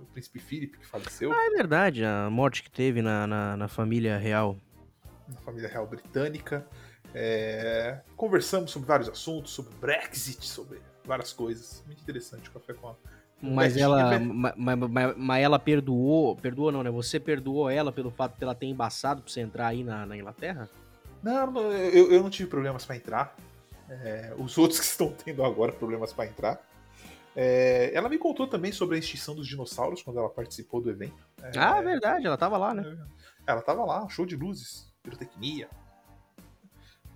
O 0.00 0.06
príncipe 0.12 0.38
Philip 0.38 0.78
que 0.78 0.86
faleceu. 0.86 1.32
Ah, 1.32 1.46
é 1.46 1.50
verdade, 1.50 2.04
a 2.04 2.28
morte 2.28 2.62
que 2.62 2.70
teve 2.70 3.00
na, 3.00 3.26
na, 3.26 3.56
na 3.56 3.68
família 3.68 4.18
real. 4.18 4.56
Na 5.28 5.40
família 5.40 5.68
real 5.68 5.86
britânica. 5.86 6.66
É... 7.14 8.00
Conversamos 8.16 8.70
sobre 8.70 8.88
vários 8.88 9.08
assuntos, 9.08 9.52
sobre 9.52 9.72
Brexit, 9.80 10.44
sobre 10.44 10.80
várias 11.04 11.32
coisas. 11.32 11.82
Muito 11.86 12.02
interessante 12.02 12.48
o 12.48 12.52
café 12.52 12.74
com 12.74 12.88
a. 12.88 12.94
Mas 13.40 13.76
ela, 13.76 14.18
mas, 14.18 14.54
mas, 14.56 15.14
mas, 15.16 15.44
ela 15.44 15.58
perdoou, 15.58 16.36
perdoou 16.36 16.72
não, 16.72 16.82
né? 16.82 16.90
Você 16.90 17.20
perdoou 17.20 17.68
ela 17.68 17.92
pelo 17.92 18.10
fato 18.10 18.36
de 18.38 18.42
ela 18.42 18.54
ter 18.54 18.66
embaçado 18.66 19.20
pra 19.20 19.30
você 19.30 19.40
entrar 19.40 19.66
aí 19.66 19.84
na, 19.84 20.06
na 20.06 20.16
Inglaterra? 20.16 20.70
Não, 21.22 21.70
eu, 21.70 22.12
eu 22.12 22.22
não 22.22 22.30
tive 22.30 22.48
problemas 22.48 22.86
para 22.86 22.96
entrar. 22.96 23.36
É, 23.90 24.34
os 24.38 24.56
outros 24.56 24.80
que 24.80 24.86
estão 24.86 25.12
tendo 25.12 25.44
agora 25.44 25.70
problemas 25.70 26.12
para 26.12 26.26
entrar. 26.26 26.65
É, 27.38 27.90
ela 27.94 28.08
me 28.08 28.16
contou 28.16 28.46
também 28.46 28.72
sobre 28.72 28.96
a 28.96 28.98
extinção 28.98 29.34
dos 29.34 29.46
dinossauros 29.46 30.02
quando 30.02 30.18
ela 30.18 30.30
participou 30.30 30.80
do 30.80 30.88
evento. 30.88 31.22
É, 31.42 31.58
ah, 31.58 31.82
verdade, 31.82 32.26
ela 32.26 32.36
tava 32.36 32.56
lá, 32.56 32.72
né? 32.72 32.82
É, 33.46 33.52
ela 33.52 33.60
tava 33.60 33.84
lá, 33.84 34.08
show 34.08 34.24
de 34.24 34.34
luzes, 34.34 34.90
pirotecnia. 35.02 35.68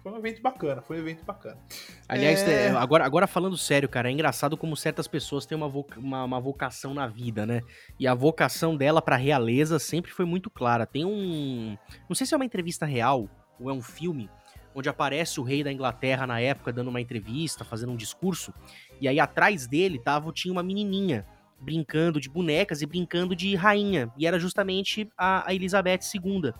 Foi 0.03 0.13
um 0.13 0.19
evento 0.19 0.43
bacana, 0.43 0.83
foi 0.83 0.97
um 0.97 1.01
evento 1.01 1.25
bacana. 1.25 1.59
Aliás, 2.09 2.43
é... 2.43 2.71
agora, 2.71 3.05
agora 3.05 3.27
falando 3.27 3.57
sério, 3.57 3.89
cara, 3.89 4.09
é 4.09 4.13
engraçado 4.13 4.57
como 4.57 4.77
certas 4.77 5.07
pessoas 5.09 5.45
têm 5.47 5.57
uma, 5.57 5.69
voca 5.69 5.99
uma, 5.99 6.25
uma 6.25 6.41
vocação 6.41 6.93
na 6.95 7.07
vida, 7.07 7.47
né? 7.47 7.61
E 7.99 8.07
a 8.07 8.15
vocação 8.15 8.77
dela 8.77 9.03
pra 9.03 9.17
realeza 9.17 9.79
sempre 9.79 10.11
foi 10.11 10.25
muito 10.25 10.51
clara. 10.51 10.87
Tem 10.87 11.05
um. 11.05 11.77
Não 12.09 12.15
sei 12.15 12.27
se 12.27 12.33
é 12.33 12.37
uma 12.37 12.47
entrevista 12.47 12.87
real, 12.87 13.29
ou 13.59 13.71
é 13.71 13.73
um 13.75 13.83
filme, 13.83 14.31
onde 14.75 14.89
aparece 14.89 15.41
o 15.41 15.43
rei 15.43 15.65
da 15.65 15.73
Inglaterra 15.73 16.27
na 16.27 16.41
época 16.41 16.73
dando 16.73 16.89
uma 16.89 17.01
entrevista, 17.01 17.65
fazendo 17.65 17.93
um 17.93 17.97
discurso, 17.97 18.53
e 19.01 19.09
aí 19.09 19.19
atrás 19.19 19.67
dele 19.67 19.99
tava, 19.99 20.33
tinha 20.33 20.53
uma 20.53 20.63
menininha 20.63 21.27
brincando 21.61 22.21
de 22.21 22.29
bonecas 22.29 22.81
e 22.81 22.87
brincando 22.87 23.37
de 23.37 23.55
rainha, 23.55 24.11
e 24.17 24.27
era 24.27 24.39
justamente 24.39 25.11
a, 25.17 25.49
a 25.49 25.55
Elizabeth 25.55 26.01
II. 26.15 26.53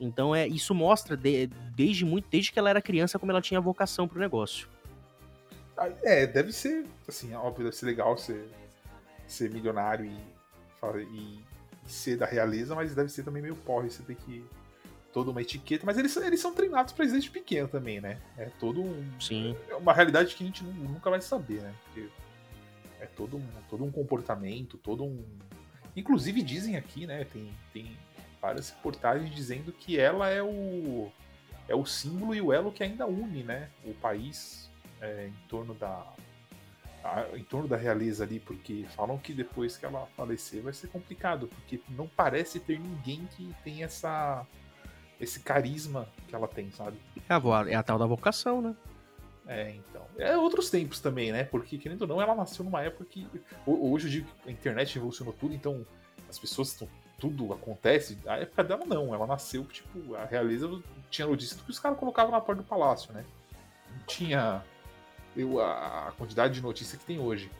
Então 0.00 0.34
é 0.34 0.46
isso 0.46 0.74
mostra 0.74 1.16
de, 1.16 1.48
desde 1.74 2.04
muito, 2.04 2.28
desde 2.30 2.52
que 2.52 2.58
ela 2.58 2.70
era 2.70 2.82
criança 2.82 3.18
como 3.18 3.32
ela 3.32 3.40
tinha 3.40 3.60
vocação 3.60 4.06
pro 4.06 4.20
negócio. 4.20 4.68
Ah, 5.76 5.90
é, 6.02 6.26
deve 6.26 6.52
ser, 6.52 6.86
assim, 7.06 7.34
óbvio, 7.34 7.64
deve 7.64 7.76
ser 7.76 7.86
legal 7.86 8.16
ser, 8.16 8.48
ser 9.26 9.50
milionário 9.50 10.06
e, 10.06 10.18
e, 11.12 11.44
ser 11.86 12.16
da 12.16 12.24
realeza, 12.26 12.74
mas 12.74 12.94
deve 12.94 13.10
ser 13.10 13.24
também 13.24 13.42
meio 13.42 13.56
porre 13.56 13.90
você 13.90 14.02
ter 14.02 14.14
que 14.14 14.44
toda 15.16 15.30
uma 15.30 15.40
etiqueta, 15.40 15.86
mas 15.86 15.96
eles, 15.96 16.14
eles 16.18 16.38
são 16.38 16.52
treinados 16.52 16.92
pra 16.92 17.06
desde 17.06 17.30
pequeno 17.30 17.66
também, 17.66 18.02
né? 18.02 18.18
É 18.36 18.50
todo 18.60 18.82
um. 18.82 19.02
Sim. 19.18 19.56
É 19.66 19.74
uma 19.74 19.94
realidade 19.94 20.34
que 20.34 20.44
a 20.44 20.46
gente 20.46 20.62
nunca 20.62 21.08
vai 21.08 21.22
saber, 21.22 21.62
né? 21.62 21.74
Porque 21.84 22.10
é 23.00 23.06
todo 23.06 23.38
um, 23.38 23.46
todo 23.70 23.82
um 23.82 23.90
comportamento, 23.90 24.76
todo 24.76 25.04
um. 25.04 25.24
Inclusive 25.96 26.42
dizem 26.42 26.76
aqui, 26.76 27.06
né? 27.06 27.24
Tem, 27.24 27.50
tem 27.72 27.96
várias 28.42 28.68
reportagens 28.68 29.34
dizendo 29.34 29.72
que 29.72 29.98
ela 29.98 30.28
é 30.28 30.42
o. 30.42 31.10
É 31.66 31.74
o 31.74 31.86
símbolo 31.86 32.34
e 32.34 32.42
o 32.42 32.52
elo 32.52 32.70
que 32.70 32.82
ainda 32.82 33.06
une, 33.06 33.42
né? 33.42 33.70
O 33.86 33.94
país 33.94 34.70
é, 35.00 35.28
em 35.28 35.48
torno 35.48 35.72
da. 35.72 36.06
A, 37.02 37.26
em 37.34 37.44
torno 37.44 37.66
da 37.66 37.78
realeza 37.78 38.22
ali, 38.22 38.38
porque 38.38 38.84
falam 38.94 39.16
que 39.16 39.32
depois 39.32 39.78
que 39.78 39.86
ela 39.86 40.06
falecer 40.14 40.60
vai 40.60 40.74
ser 40.74 40.88
complicado, 40.88 41.48
porque 41.48 41.80
não 41.88 42.06
parece 42.06 42.60
ter 42.60 42.78
ninguém 42.78 43.26
que 43.34 43.54
tem 43.64 43.82
essa 43.82 44.46
esse 45.20 45.40
carisma 45.40 46.06
que 46.28 46.34
ela 46.34 46.48
tem, 46.48 46.70
sabe? 46.70 46.98
É 47.28 47.34
a, 47.34 47.70
é 47.70 47.74
a 47.74 47.82
tal 47.82 47.98
da 47.98 48.06
vocação, 48.06 48.60
né? 48.60 48.74
É, 49.46 49.70
então. 49.70 50.04
É 50.18 50.36
outros 50.36 50.70
tempos 50.70 51.00
também, 51.00 51.30
né? 51.30 51.44
Porque, 51.44 51.78
querendo 51.78 52.02
ou 52.02 52.08
não, 52.08 52.20
ela 52.20 52.34
nasceu 52.34 52.64
numa 52.64 52.82
época 52.82 53.04
que. 53.04 53.26
Hoje 53.66 54.06
eu 54.06 54.10
digo 54.10 54.28
que 54.42 54.48
a 54.48 54.52
internet 54.52 54.94
revolucionou 54.94 55.32
tudo, 55.32 55.54
então 55.54 55.86
as 56.28 56.38
pessoas 56.38 56.68
estão. 56.68 56.88
Tudo 57.18 57.50
acontece. 57.52 58.18
A 58.26 58.36
época 58.36 58.62
dela 58.62 58.84
não. 58.84 59.14
Ela 59.14 59.26
nasceu, 59.26 59.64
tipo, 59.64 60.14
a 60.16 60.24
realeza 60.26 60.68
tinha 61.08 61.26
notícia 61.26 61.56
que 61.56 61.70
os 61.70 61.78
caras 61.78 61.98
colocavam 61.98 62.30
na 62.30 62.40
porta 62.40 62.60
do 62.60 62.68
palácio, 62.68 63.12
né? 63.12 63.24
Não 63.90 64.06
tinha 64.06 64.62
eu, 65.34 65.60
a 65.60 66.12
quantidade 66.18 66.54
de 66.54 66.62
notícia 66.62 66.98
que 66.98 67.04
tem 67.04 67.18
hoje. 67.18 67.50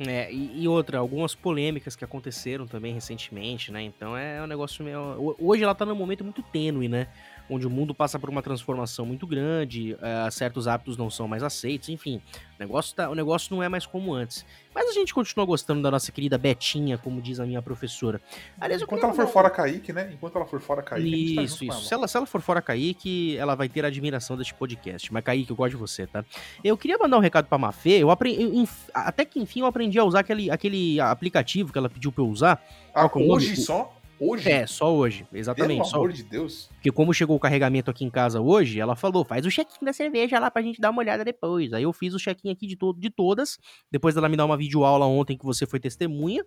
É, 0.00 0.32
e, 0.32 0.62
e, 0.62 0.68
outra, 0.68 0.98
algumas 0.98 1.34
polêmicas 1.34 1.96
que 1.96 2.04
aconteceram 2.04 2.66
também 2.66 2.94
recentemente, 2.94 3.72
né? 3.72 3.82
Então 3.82 4.16
é 4.16 4.40
um 4.42 4.46
negócio 4.46 4.84
meio. 4.84 5.36
Hoje 5.40 5.64
ela 5.64 5.74
tá 5.74 5.84
num 5.84 5.94
momento 5.94 6.22
muito 6.22 6.42
tênue, 6.42 6.88
né? 6.88 7.08
Onde 7.50 7.66
o 7.66 7.70
mundo 7.70 7.94
passa 7.94 8.18
por 8.18 8.28
uma 8.28 8.42
transformação 8.42 9.06
muito 9.06 9.26
grande, 9.26 9.94
uh, 9.94 10.30
certos 10.30 10.68
hábitos 10.68 10.96
não 10.96 11.10
são 11.10 11.26
mais 11.26 11.42
aceitos, 11.42 11.88
enfim, 11.88 12.20
o 12.58 12.60
negócio, 12.60 12.94
tá, 12.94 13.08
o 13.08 13.14
negócio 13.14 13.54
não 13.54 13.62
é 13.62 13.68
mais 13.68 13.86
como 13.86 14.12
antes. 14.12 14.44
Mas 14.74 14.90
a 14.90 14.92
gente 14.92 15.12
continua 15.12 15.44
gostando 15.44 15.82
da 15.82 15.90
nossa 15.90 16.12
querida 16.12 16.38
Betinha, 16.38 16.96
como 16.98 17.20
diz 17.20 17.40
a 17.40 17.46
minha 17.46 17.60
professora. 17.60 18.20
Aliás, 18.60 18.80
Enquanto 18.82 19.02
ela 19.04 19.12
for 19.12 19.26
fora 19.26 19.50
Kaique, 19.50 19.92
né? 19.92 20.10
Enquanto 20.12 20.36
ela 20.36 20.46
for 20.46 20.60
fora 20.60 20.82
Kaique, 20.82 21.34
tá 21.34 21.42
Isso, 21.42 21.64
isso. 21.64 21.82
Se 21.82 21.94
ela, 21.94 22.06
se 22.06 22.16
ela 22.16 22.26
for 22.26 22.40
fora 22.40 22.62
Kaique, 22.62 23.36
ela 23.36 23.54
vai 23.54 23.68
ter 23.68 23.84
a 23.84 23.88
admiração 23.88 24.36
deste 24.36 24.54
podcast. 24.54 25.12
Mas 25.12 25.24
Kaique, 25.24 25.50
eu 25.50 25.56
gosto 25.56 25.70
de 25.70 25.76
você, 25.76 26.06
tá? 26.06 26.24
Eu 26.62 26.76
queria 26.76 26.96
mandar 26.96 27.16
um 27.16 27.20
recado 27.20 27.46
pra 27.46 27.58
Mafê, 27.58 27.98
eu 28.02 28.10
aprendi, 28.10 28.42
eu, 28.42 28.68
até 28.94 29.24
que 29.24 29.40
enfim 29.40 29.60
eu 29.60 29.66
aprendi 29.66 29.98
a 29.98 30.04
usar 30.04 30.20
aquele, 30.20 30.50
aquele 30.50 31.00
aplicativo 31.00 31.72
que 31.72 31.78
ela 31.78 31.88
pediu 31.88 32.12
pra 32.12 32.22
eu 32.22 32.28
usar. 32.28 32.62
Ah, 32.94 33.10
hoje 33.12 33.56
só? 33.56 33.97
Hoje? 34.20 34.50
É, 34.50 34.66
só 34.66 34.94
hoje, 34.94 35.26
exatamente. 35.32 35.78
Pelo 35.78 35.88
só 35.88 35.96
amor 35.96 36.12
de 36.12 36.22
Deus. 36.22 36.68
Porque 36.74 36.90
como 36.90 37.14
chegou 37.14 37.36
o 37.36 37.40
carregamento 37.40 37.90
aqui 37.90 38.04
em 38.04 38.10
casa 38.10 38.40
hoje, 38.40 38.80
ela 38.80 38.96
falou, 38.96 39.24
faz 39.24 39.46
o 39.46 39.50
check-in 39.50 39.84
da 39.84 39.92
cerveja 39.92 40.38
lá 40.38 40.50
pra 40.50 40.62
gente 40.62 40.80
dar 40.80 40.90
uma 40.90 41.00
olhada 41.00 41.24
depois. 41.24 41.72
Aí 41.72 41.84
eu 41.84 41.92
fiz 41.92 42.14
o 42.14 42.18
check-in 42.18 42.50
aqui 42.50 42.66
de, 42.66 42.76
todo, 42.76 42.98
de 42.98 43.10
todas, 43.10 43.58
depois 43.90 44.14
dela 44.14 44.28
me 44.28 44.36
dar 44.36 44.44
uma 44.44 44.56
videoaula 44.56 45.06
ontem 45.06 45.36
que 45.36 45.44
você 45.44 45.66
foi 45.66 45.78
testemunha. 45.78 46.44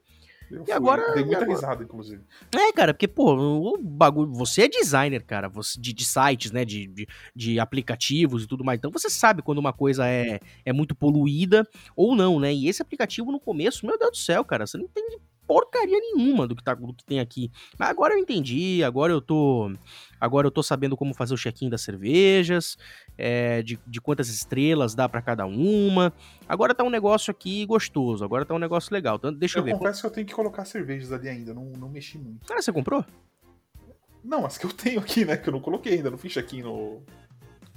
Eu 0.52 0.64
e 0.64 0.66
fui. 0.66 0.74
agora. 0.74 1.14
Dei 1.14 1.24
muita 1.24 1.44
agora... 1.44 1.54
risada, 1.54 1.84
inclusive. 1.84 2.22
É, 2.54 2.74
cara, 2.74 2.94
porque, 2.94 3.08
pô, 3.08 3.34
o 3.34 3.78
bagulho. 3.78 4.34
Você 4.34 4.64
é 4.64 4.68
designer, 4.68 5.24
cara, 5.24 5.48
você, 5.48 5.80
de, 5.80 5.94
de 5.94 6.04
sites, 6.04 6.52
né? 6.52 6.66
De, 6.66 6.88
de, 6.88 7.08
de, 7.34 7.60
aplicativos 7.60 8.44
e 8.44 8.48
tudo 8.48 8.64
mais. 8.64 8.78
Então 8.78 8.92
você 8.92 9.10
sabe 9.10 9.42
quando 9.42 9.60
uma 9.60 9.72
coisa 9.72 10.06
é, 10.06 10.40
é 10.66 10.74
muito 10.74 10.94
poluída 10.94 11.66
ou 11.96 12.16
não, 12.16 12.40
né? 12.40 12.54
E 12.54 12.68
esse 12.68 12.82
aplicativo 12.82 13.32
no 13.32 13.40
começo, 13.40 13.86
meu 13.86 13.98
Deus 13.98 14.12
do 14.12 14.18
céu, 14.18 14.44
cara, 14.44 14.68
você 14.68 14.78
não 14.78 14.86
entende 14.86 15.18
porcaria 15.52 16.00
nenhuma 16.00 16.48
do 16.48 16.56
que, 16.56 16.64
tá, 16.64 16.74
do 16.74 16.94
que 16.94 17.04
tem 17.04 17.20
aqui. 17.20 17.52
Mas 17.78 17.90
agora 17.90 18.14
eu 18.14 18.18
entendi, 18.18 18.82
agora 18.86 19.12
eu 19.12 19.20
tô. 19.20 19.70
Agora 20.18 20.48
eu 20.48 20.52
tô 20.52 20.64
sabendo 20.64 20.96
como 20.96 21.14
fazer 21.14 21.34
o 21.34 21.38
check-in 21.38 21.70
das 21.70 21.82
cervejas, 21.82 22.78
é, 23.18 23.62
de, 23.62 23.78
de 23.86 24.00
quantas 24.00 24.30
estrelas 24.30 24.96
dá 24.96 25.10
para 25.10 25.22
cada 25.22 25.46
uma. 25.46 26.14
Agora 26.48 26.74
tá 26.74 26.86
um 26.86 26.90
negócio 26.90 27.32
aqui 27.32 27.66
gostoso, 27.66 28.24
agora 28.24 28.46
tá 28.46 28.54
um 28.54 28.60
negócio 28.60 28.94
legal. 28.94 29.18
Então, 29.18 29.34
deixa 29.34 29.58
eu, 29.58 29.62
eu 29.62 29.66
ver. 29.66 29.72
Eu 29.74 29.78
confesso 29.78 30.02
que 30.02 30.08
eu 30.08 30.12
tenho 30.12 30.28
que 30.28 30.34
colocar 30.34 30.64
cervejas 30.64 31.12
ali 31.12 31.28
ainda, 31.28 31.54
não, 31.54 31.66
não 31.72 31.90
mexi 31.90 32.18
muito. 32.18 32.50
Ah, 32.50 32.62
você 32.62 32.72
comprou? 32.72 33.04
Não, 34.24 34.46
as 34.46 34.58
que 34.58 34.66
eu 34.66 34.72
tenho 34.72 35.02
aqui, 35.02 35.26
né? 35.26 35.36
Que 35.36 35.50
eu 35.50 35.54
não 35.54 35.60
coloquei 35.60 35.96
ainda, 35.96 36.10
não 36.10 36.18
fiz 36.18 36.32
check-in 36.32 36.62
no, 36.62 37.04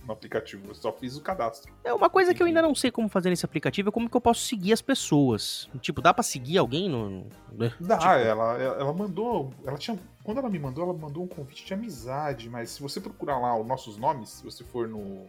no 0.06 0.12
aplicativo, 0.12 0.68
eu 0.68 0.74
só 0.74 0.92
fiz 0.92 1.16
o 1.16 1.20
cadastro. 1.20 1.72
É 1.82 1.92
uma 1.92 2.10
coisa 2.10 2.34
que 2.34 2.42
eu 2.42 2.46
ainda 2.46 2.60
não 2.60 2.74
sei 2.74 2.90
como 2.90 3.08
fazer 3.08 3.30
nesse 3.30 3.44
aplicativo 3.44 3.88
é 3.88 3.92
como 3.92 4.08
que 4.08 4.16
eu 4.16 4.20
posso 4.20 4.40
seguir 4.40 4.72
as 4.72 4.82
pessoas. 4.82 5.68
Tipo, 5.80 6.02
dá 6.02 6.12
para 6.12 6.22
seguir 6.22 6.58
alguém 6.58 6.88
no. 6.88 7.26
Né? 7.52 7.72
Dá, 7.80 7.98
tipo... 7.98 8.10
ela, 8.10 8.58
ela 8.58 8.92
mandou. 8.92 9.52
Ela 9.64 9.78
tinha. 9.78 9.98
Quando 10.22 10.38
ela 10.38 10.50
me 10.50 10.58
mandou, 10.58 10.84
ela 10.84 10.92
mandou 10.92 11.24
um 11.24 11.28
convite 11.28 11.64
de 11.64 11.74
amizade, 11.74 12.48
mas 12.48 12.70
se 12.70 12.82
você 12.82 13.00
procurar 13.00 13.38
lá 13.38 13.58
os 13.58 13.66
nossos 13.66 13.96
nomes, 13.96 14.28
se 14.30 14.44
você 14.44 14.62
for 14.62 14.88
no. 14.88 15.26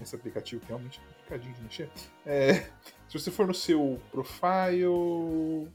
Nesse 0.00 0.16
aplicativo 0.16 0.60
que 0.60 0.68
realmente 0.68 1.00
é 1.00 1.14
complicadinho 1.14 1.54
de 1.54 1.62
mexer. 1.62 1.90
É, 2.26 2.54
se 3.08 3.18
você 3.18 3.30
for 3.30 3.46
no 3.46 3.54
seu 3.54 4.00
profile. 4.10 5.68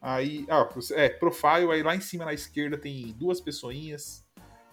Aí. 0.00 0.46
Ah, 0.48 0.66
é, 0.92 1.08
profile, 1.08 1.72
aí 1.72 1.82
lá 1.82 1.94
em 1.94 2.00
cima 2.00 2.24
na 2.24 2.32
esquerda 2.32 2.78
tem 2.78 3.12
duas 3.18 3.40
pessoinhas. 3.40 4.24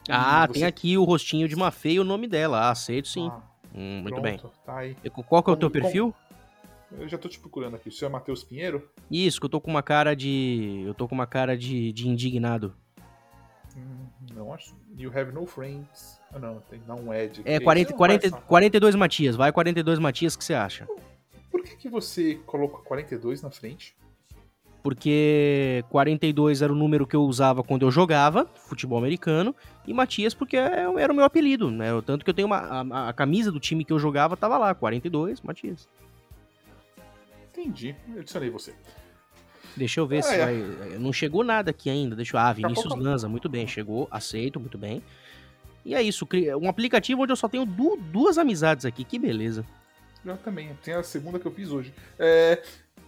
Ah, 0.10 0.48
você... 0.48 0.54
tem 0.54 0.64
aqui 0.64 0.98
o 0.98 1.04
rostinho 1.04 1.48
de 1.48 1.56
uma 1.56 1.72
feia 1.72 1.96
e 1.96 2.00
o 2.00 2.04
nome 2.04 2.28
dela. 2.28 2.60
Ah, 2.60 2.72
aceito 2.72 3.08
sim. 3.08 3.30
Ah, 3.32 3.42
hum, 3.74 4.02
muito 4.02 4.22
pronto, 4.22 4.52
bem. 4.64 4.96
Tá. 4.96 5.24
Qual 5.24 5.44
que 5.44 5.50
é 5.50 5.54
o 5.54 5.58
teu 5.58 5.70
perfil? 5.70 6.14
Eu 6.92 7.08
já 7.08 7.18
tô 7.18 7.28
te 7.28 7.40
procurando 7.40 7.76
aqui. 7.76 7.90
O 7.90 7.92
seu 7.92 8.08
é 8.08 8.12
Matheus 8.12 8.44
Pinheiro? 8.44 8.90
Isso, 9.12 9.40
que 9.40 9.46
eu 9.46 9.50
tô 9.50 9.60
com 9.60 9.70
uma 9.70 9.84
cara 9.84 10.16
de. 10.16 10.84
Eu 10.86 10.94
tô 10.94 11.08
com 11.08 11.16
uma 11.16 11.28
cara 11.28 11.58
de, 11.58 11.92
de 11.92 12.08
indignado. 12.08 12.74
Hum, 13.76 14.08
não 14.34 14.54
acho. 14.54 14.74
You 14.98 15.12
have 15.16 15.32
no 15.32 15.46
friends. 15.46 16.20
Ah, 16.34 16.40
não, 16.40 16.60
tem 16.62 16.82
não 16.88 17.12
é 17.12 17.28
de. 17.28 17.42
É, 17.44 17.60
40, 17.60 17.94
40, 17.94 18.32
42 18.32 18.96
Matias. 18.96 19.36
Vai 19.36 19.52
42 19.52 20.00
Matias, 20.00 20.36
o 20.36 20.38
que 20.38 20.46
você 20.46 20.54
acha? 20.54 20.88
Por 21.52 21.62
que, 21.62 21.76
que 21.76 21.90
você 21.90 22.36
coloca 22.46 22.78
42 22.84 23.42
na 23.42 23.52
frente? 23.52 23.96
Porque 24.84 25.84
42 25.90 26.62
era 26.62 26.72
o 26.72 26.76
número 26.76 27.06
que 27.06 27.16
eu 27.16 27.24
usava 27.24 27.64
quando 27.64 27.86
eu 27.86 27.92
jogava 27.92 28.46
futebol 28.56 28.98
americano, 28.98 29.56
e 29.86 29.94
Matias 29.94 30.34
porque 30.34 30.58
é, 30.58 30.86
era 30.98 31.12
o 31.12 31.16
meu 31.16 31.26
apelido, 31.26 31.70
né? 31.70 31.88
Tanto 32.06 32.24
que 32.24 32.30
eu 32.30 32.34
tenho 32.34 32.48
uma. 32.48 32.58
A, 32.58 33.10
a 33.10 33.14
camisa 33.14 33.52
do 33.52 33.60
time 33.60 33.84
que 33.84 33.94
eu 33.94 34.00
jogava 34.00 34.38
tava 34.38 34.58
lá, 34.58 34.74
42, 34.74 35.42
Matias. 35.42 35.88
Entendi, 37.52 37.96
eu 38.14 38.22
adicionei 38.22 38.50
você. 38.50 38.74
Deixa 39.76 40.00
eu 40.00 40.08
ver 40.08 40.20
ah, 40.20 40.24
se 40.24 40.34
é. 40.34 40.46
vai. 40.46 40.98
Não 41.00 41.14
chegou 41.14 41.44
nada 41.44 41.72
aqui 41.72 41.90
ainda. 41.90 42.16
Deixa 42.16 42.36
eu. 42.36 42.40
Ah, 42.40 42.52
Vinícius 42.52 42.88
pouco... 42.88 43.04
Lanza, 43.04 43.30
muito 43.30 43.48
bem, 43.48 43.68
chegou, 43.68 44.08
aceito, 44.10 44.60
muito 44.60 44.78
bem. 44.78 45.02
E 45.86 45.96
é 45.96 46.02
isso, 46.02 46.28
um 46.62 46.68
aplicativo 46.68 47.22
onde 47.22 47.32
eu 47.32 47.36
só 47.38 47.48
tenho 47.48 47.66
duas 47.66 48.38
amizades 48.38 48.86
aqui, 48.86 49.06
que 49.06 49.18
beleza. 49.18 49.66
Eu 50.26 50.36
também, 50.36 50.78
tem 50.84 50.94
a 50.94 51.02
segunda 51.02 51.40
que 51.40 51.46
eu 51.46 51.52
fiz 51.52 51.72
hoje. 51.72 51.94
É, 52.20 52.62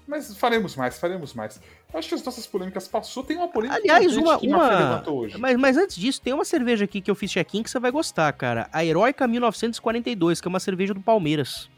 mas 0.09 0.35
faremos 0.35 0.75
mais, 0.75 0.97
faremos 0.97 1.35
mais. 1.35 1.61
Acho 1.93 2.09
que 2.09 2.15
as 2.15 2.23
nossas 2.23 2.47
polêmicas 2.47 2.87
passou. 2.87 3.23
Tem 3.23 3.37
uma 3.37 3.47
polêmica 3.47 3.79
Aliás, 3.79 4.17
uma, 4.17 4.39
que 4.39 4.47
uma... 4.47 5.07
hoje. 5.07 5.37
Mas, 5.37 5.55
mas 5.55 5.77
antes 5.77 5.95
disso, 5.95 6.19
tem 6.19 6.33
uma 6.33 6.43
cerveja 6.43 6.85
aqui 6.85 6.99
que 6.99 7.11
eu 7.11 7.15
fiz 7.15 7.31
check-in 7.31 7.61
que 7.61 7.69
você 7.69 7.79
vai 7.79 7.91
gostar, 7.91 8.33
cara. 8.33 8.67
A 8.73 8.83
Heroica 8.83 9.27
1942, 9.27 10.41
que 10.41 10.47
é 10.47 10.49
uma 10.49 10.59
cerveja 10.59 10.95
do 10.95 10.99
Palmeiras. 10.99 11.69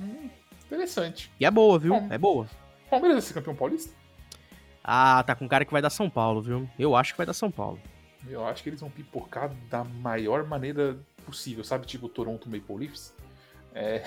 Hum, 0.00 0.28
interessante. 0.66 1.30
E 1.38 1.46
é 1.46 1.50
boa, 1.50 1.78
viu? 1.78 1.94
Bom, 1.94 2.08
é 2.10 2.18
boa. 2.18 2.48
Palmeiras 2.90 3.18
é 3.18 3.20
ser 3.28 3.34
campeão 3.34 3.54
paulista? 3.54 3.94
Ah, 4.82 5.22
tá 5.24 5.36
com 5.36 5.48
cara 5.48 5.64
que 5.64 5.72
vai 5.72 5.80
dar 5.80 5.90
São 5.90 6.10
Paulo, 6.10 6.42
viu? 6.42 6.68
Eu 6.76 6.96
acho 6.96 7.12
que 7.12 7.18
vai 7.18 7.26
dar 7.26 7.34
São 7.34 7.52
Paulo. 7.52 7.78
Eu 8.28 8.44
acho 8.44 8.64
que 8.64 8.68
eles 8.68 8.80
vão 8.80 8.90
pipocar 8.90 9.50
da 9.70 9.84
maior 9.84 10.44
maneira 10.44 10.98
possível, 11.24 11.62
sabe? 11.62 11.86
Tipo 11.86 12.08
Toronto 12.08 12.50
Maple 12.50 12.76
Leafs. 12.76 13.14
É... 13.78 14.02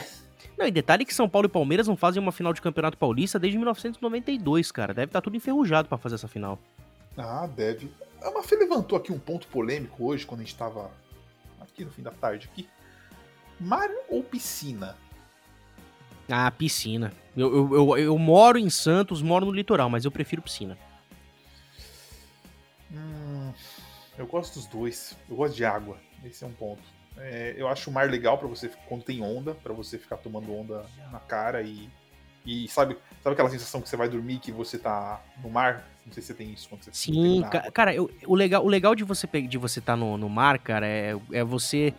Não, 0.57 0.67
e 0.67 0.71
detalhe 0.71 1.05
que 1.05 1.13
São 1.13 1.29
Paulo 1.29 1.47
e 1.47 1.49
Palmeiras 1.49 1.87
não 1.87 1.95
fazem 1.95 2.21
uma 2.21 2.31
final 2.31 2.53
de 2.53 2.61
campeonato 2.61 2.97
paulista 2.97 3.39
desde 3.39 3.57
1992, 3.57 4.71
cara. 4.71 4.93
Deve 4.93 5.07
estar 5.07 5.21
tá 5.21 5.23
tudo 5.23 5.37
enferrujado 5.37 5.87
para 5.87 5.97
fazer 5.97 6.15
essa 6.15 6.27
final. 6.27 6.59
Ah, 7.17 7.47
deve. 7.47 7.91
A 8.21 8.29
Mafê 8.31 8.55
levantou 8.55 8.97
aqui 8.97 9.11
um 9.11 9.19
ponto 9.19 9.47
polêmico 9.47 10.05
hoje, 10.05 10.25
quando 10.25 10.41
a 10.41 10.43
gente 10.43 10.55
tava 10.55 10.91
aqui 11.59 11.85
no 11.85 11.91
fim 11.91 12.03
da 12.03 12.11
tarde 12.11 12.49
aqui. 12.51 12.67
Mar 13.59 13.89
ou 14.09 14.23
piscina? 14.23 14.95
Ah, 16.29 16.51
piscina. 16.51 17.13
Eu, 17.35 17.55
eu, 17.55 17.75
eu, 17.75 17.97
eu, 17.97 18.17
moro 18.17 18.57
em 18.57 18.69
Santos, 18.69 19.21
moro 19.21 19.45
no 19.45 19.51
litoral, 19.51 19.89
mas 19.89 20.05
eu 20.05 20.11
prefiro 20.11 20.41
piscina. 20.41 20.77
Hum, 22.91 23.51
eu 24.17 24.27
gosto 24.27 24.55
dos 24.55 24.65
dois. 24.67 25.17
Eu 25.29 25.37
gosto 25.37 25.55
de 25.55 25.65
água. 25.65 25.97
Esse 26.23 26.43
é 26.43 26.47
um 26.47 26.53
ponto. 26.53 26.83
É, 27.21 27.55
eu 27.57 27.67
acho 27.67 27.89
o 27.89 27.93
mar 27.93 28.09
legal 28.09 28.37
para 28.37 28.47
você 28.47 28.69
quando 28.87 29.03
tem 29.03 29.21
onda, 29.21 29.53
para 29.53 29.73
você 29.73 29.97
ficar 29.97 30.17
tomando 30.17 30.53
onda 30.53 30.85
na 31.11 31.19
cara 31.19 31.61
e 31.61 31.89
e 32.45 32.67
sabe, 32.67 32.97
sabe 33.21 33.33
aquela 33.33 33.49
sensação 33.49 33.81
que 33.81 33.87
você 33.87 33.95
vai 33.95 34.09
dormir 34.09 34.39
que 34.39 34.51
você 34.51 34.77
tá 34.77 35.21
no 35.43 35.49
mar? 35.49 35.87
Não 36.05 36.11
sei 36.11 36.23
se 36.23 36.27
você 36.27 36.33
tem 36.33 36.51
isso 36.51 36.67
quando 36.67 36.83
você 36.83 36.91
Sim, 36.91 37.43
ca 37.51 37.69
cara, 37.71 37.93
eu, 37.93 38.09
o 38.25 38.33
legal, 38.33 38.65
o 38.65 38.67
legal 38.67 38.95
de 38.95 39.03
você 39.03 39.27
de 39.27 39.57
você 39.57 39.79
estar 39.79 39.93
tá 39.93 39.97
no, 39.97 40.17
no 40.17 40.27
mar, 40.27 40.57
cara, 40.57 40.87
é, 40.87 41.15
é 41.31 41.43
você 41.43 41.93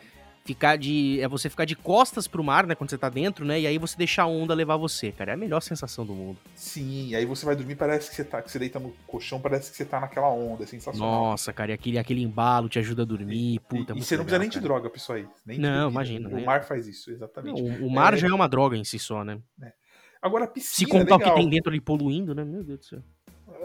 ficar 0.44 0.76
de 0.76 1.20
é 1.20 1.28
você 1.28 1.48
ficar 1.48 1.64
de 1.64 1.76
costas 1.76 2.26
pro 2.26 2.42
mar, 2.42 2.66
né, 2.66 2.74
quando 2.74 2.90
você 2.90 2.98
tá 2.98 3.08
dentro, 3.08 3.44
né? 3.44 3.60
E 3.60 3.66
aí 3.66 3.78
você 3.78 3.96
deixar 3.96 4.24
a 4.24 4.26
onda 4.26 4.54
levar 4.54 4.76
você, 4.76 5.12
cara. 5.12 5.32
É 5.32 5.34
a 5.34 5.36
melhor 5.36 5.60
sensação 5.60 6.04
do 6.04 6.14
mundo. 6.14 6.38
Sim, 6.54 7.08
e 7.08 7.16
aí 7.16 7.24
você 7.24 7.46
vai 7.46 7.54
dormir, 7.54 7.76
parece 7.76 8.10
que 8.10 8.16
você 8.16 8.24
tá, 8.24 8.42
que 8.42 8.50
você 8.50 8.58
deita 8.58 8.78
no 8.78 8.90
colchão, 9.06 9.40
parece 9.40 9.70
que 9.70 9.76
você 9.76 9.84
tá 9.84 10.00
naquela 10.00 10.28
onda, 10.30 10.64
é 10.64 10.66
sensacional. 10.66 11.30
Nossa, 11.30 11.52
cara, 11.52 11.70
e 11.70 11.74
aquele, 11.74 11.98
aquele 11.98 12.22
embalo 12.22 12.68
te 12.68 12.78
ajuda 12.78 13.02
a 13.02 13.04
dormir, 13.04 13.60
puta, 13.60 13.92
E, 13.94 13.98
e 13.98 14.02
você 14.02 14.16
não 14.16 14.24
precisa 14.24 14.38
nem 14.38 14.48
de 14.48 14.60
droga 14.60 14.90
pra 14.90 14.98
isso 14.98 15.12
aí. 15.12 15.26
Nem 15.46 15.58
não, 15.58 15.90
imagina. 15.90 16.28
O 16.28 16.44
mar 16.44 16.64
faz 16.64 16.86
isso, 16.86 17.10
exatamente. 17.10 17.62
Não, 17.62 17.84
o, 17.84 17.86
o, 17.86 17.90
mar 17.90 18.14
é, 18.14 18.16
já 18.16 18.28
é 18.28 18.32
uma 18.32 18.48
droga 18.48 18.76
em 18.76 18.84
si 18.84 18.98
só, 18.98 19.24
né? 19.24 19.38
É. 19.62 19.72
Agora 20.20 20.44
a 20.44 20.48
piscina. 20.48 20.74
Se 20.74 20.86
contar 20.86 21.14
é 21.14 21.16
o 21.16 21.20
que 21.20 21.34
tem 21.34 21.48
dentro 21.48 21.70
ali 21.70 21.80
poluindo, 21.80 22.34
né? 22.34 22.44
Meu 22.44 22.62
Deus 22.62 22.78
do 22.78 22.84
céu. 22.84 23.02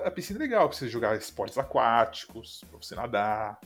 A 0.04 0.12
piscina 0.12 0.40
é 0.40 0.42
legal 0.42 0.68
pra 0.68 0.78
você 0.78 0.88
jogar 0.88 1.16
esportes 1.18 1.58
aquáticos, 1.58 2.64
pra 2.70 2.80
você 2.80 2.96
nadar. 2.96 3.60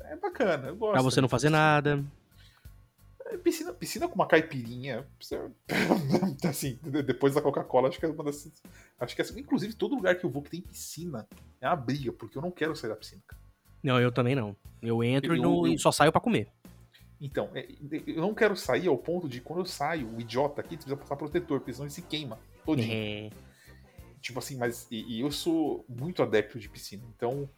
É, 0.00 0.12
é 0.12 0.16
bacana, 0.16 0.68
eu 0.68 0.76
gosto. 0.76 0.92
Pra 0.92 1.02
você 1.02 1.20
não 1.20 1.28
fazer 1.28 1.50
nada. 1.50 2.02
É, 3.26 3.36
piscina, 3.36 3.72
piscina 3.72 4.08
com 4.08 4.14
uma 4.14 4.26
caipirinha. 4.26 5.06
assim, 6.48 6.78
depois 7.04 7.34
da 7.34 7.42
Coca-Cola, 7.42 7.88
acho 7.88 7.98
que 7.98 8.06
é 8.06 8.08
uma 8.08 8.24
das. 8.24 8.52
Acho 8.98 9.16
que 9.16 9.22
é, 9.22 9.24
inclusive, 9.36 9.74
todo 9.74 9.94
lugar 9.94 10.16
que 10.16 10.24
eu 10.24 10.30
vou 10.30 10.42
que 10.42 10.50
tem 10.50 10.60
piscina 10.60 11.26
é 11.60 11.66
uma 11.66 11.76
briga, 11.76 12.12
porque 12.12 12.38
eu 12.38 12.42
não 12.42 12.50
quero 12.50 12.76
sair 12.76 12.90
da 12.90 12.96
piscina. 12.96 13.22
Não, 13.82 14.00
eu 14.00 14.12
também 14.12 14.34
não. 14.34 14.56
Eu 14.82 15.02
entro 15.02 15.32
eu, 15.32 15.36
e, 15.36 15.40
não, 15.40 15.66
eu, 15.66 15.78
só 15.78 15.90
saio 15.90 16.12
para 16.12 16.20
comer. 16.20 16.50
Então, 17.20 17.50
é, 17.54 17.66
eu 18.06 18.20
não 18.20 18.34
quero 18.34 18.56
sair 18.56 18.88
ao 18.88 18.98
ponto 18.98 19.28
de 19.28 19.40
quando 19.40 19.60
eu 19.60 19.64
saio, 19.64 20.08
o 20.14 20.20
idiota 20.20 20.60
aqui 20.60 20.76
precisa 20.76 20.96
passar 20.96 21.16
protetor, 21.16 21.60
porque 21.60 21.72
senão 21.72 21.86
ele 21.86 21.94
se 21.94 22.02
queima 22.02 22.38
todinho. 22.64 22.92
É. 22.92 23.30
Tipo 24.20 24.38
assim, 24.40 24.56
mas. 24.56 24.86
E, 24.90 25.16
e, 25.16 25.20
eu 25.20 25.30
sou 25.30 25.84
muito 25.88 26.22
adepto 26.22 26.58
de 26.58 26.68
piscina. 26.68 27.04
Então, 27.16 27.48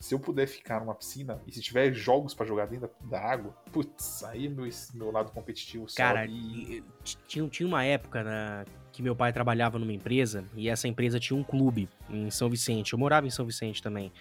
se 0.00 0.14
eu 0.14 0.20
puder 0.20 0.46
ficar 0.46 0.80
numa 0.80 0.94
piscina 0.94 1.42
e 1.46 1.52
se 1.52 1.60
tiver 1.60 1.92
jogos 1.92 2.32
para 2.32 2.46
jogar 2.46 2.66
dentro 2.66 2.88
da, 3.00 3.20
água, 3.20 3.52
putz, 3.72 4.22
aí 4.22 4.48
meu, 4.48 4.68
meu 4.94 5.10
lado 5.10 5.32
competitivo 5.32 5.86
Cara, 5.96 6.24
sobe. 6.24 6.84
tinha, 7.26 7.48
tinha 7.48 7.66
uma 7.66 7.84
época 7.84 8.22
na, 8.22 8.64
que 8.92 9.02
meu 9.02 9.16
pai 9.16 9.32
trabalhava 9.32 9.76
numa 9.78 9.92
empresa 9.92 10.44
e 10.54 10.68
essa 10.68 10.86
empresa 10.86 11.18
tinha 11.18 11.36
um 11.36 11.42
clube 11.42 11.88
em 12.08 12.30
São 12.30 12.48
Vicente. 12.48 12.92
Eu 12.92 12.98
morava 12.98 13.26
em 13.26 13.30
São 13.30 13.44
Vicente 13.44 13.82
também. 13.82 14.12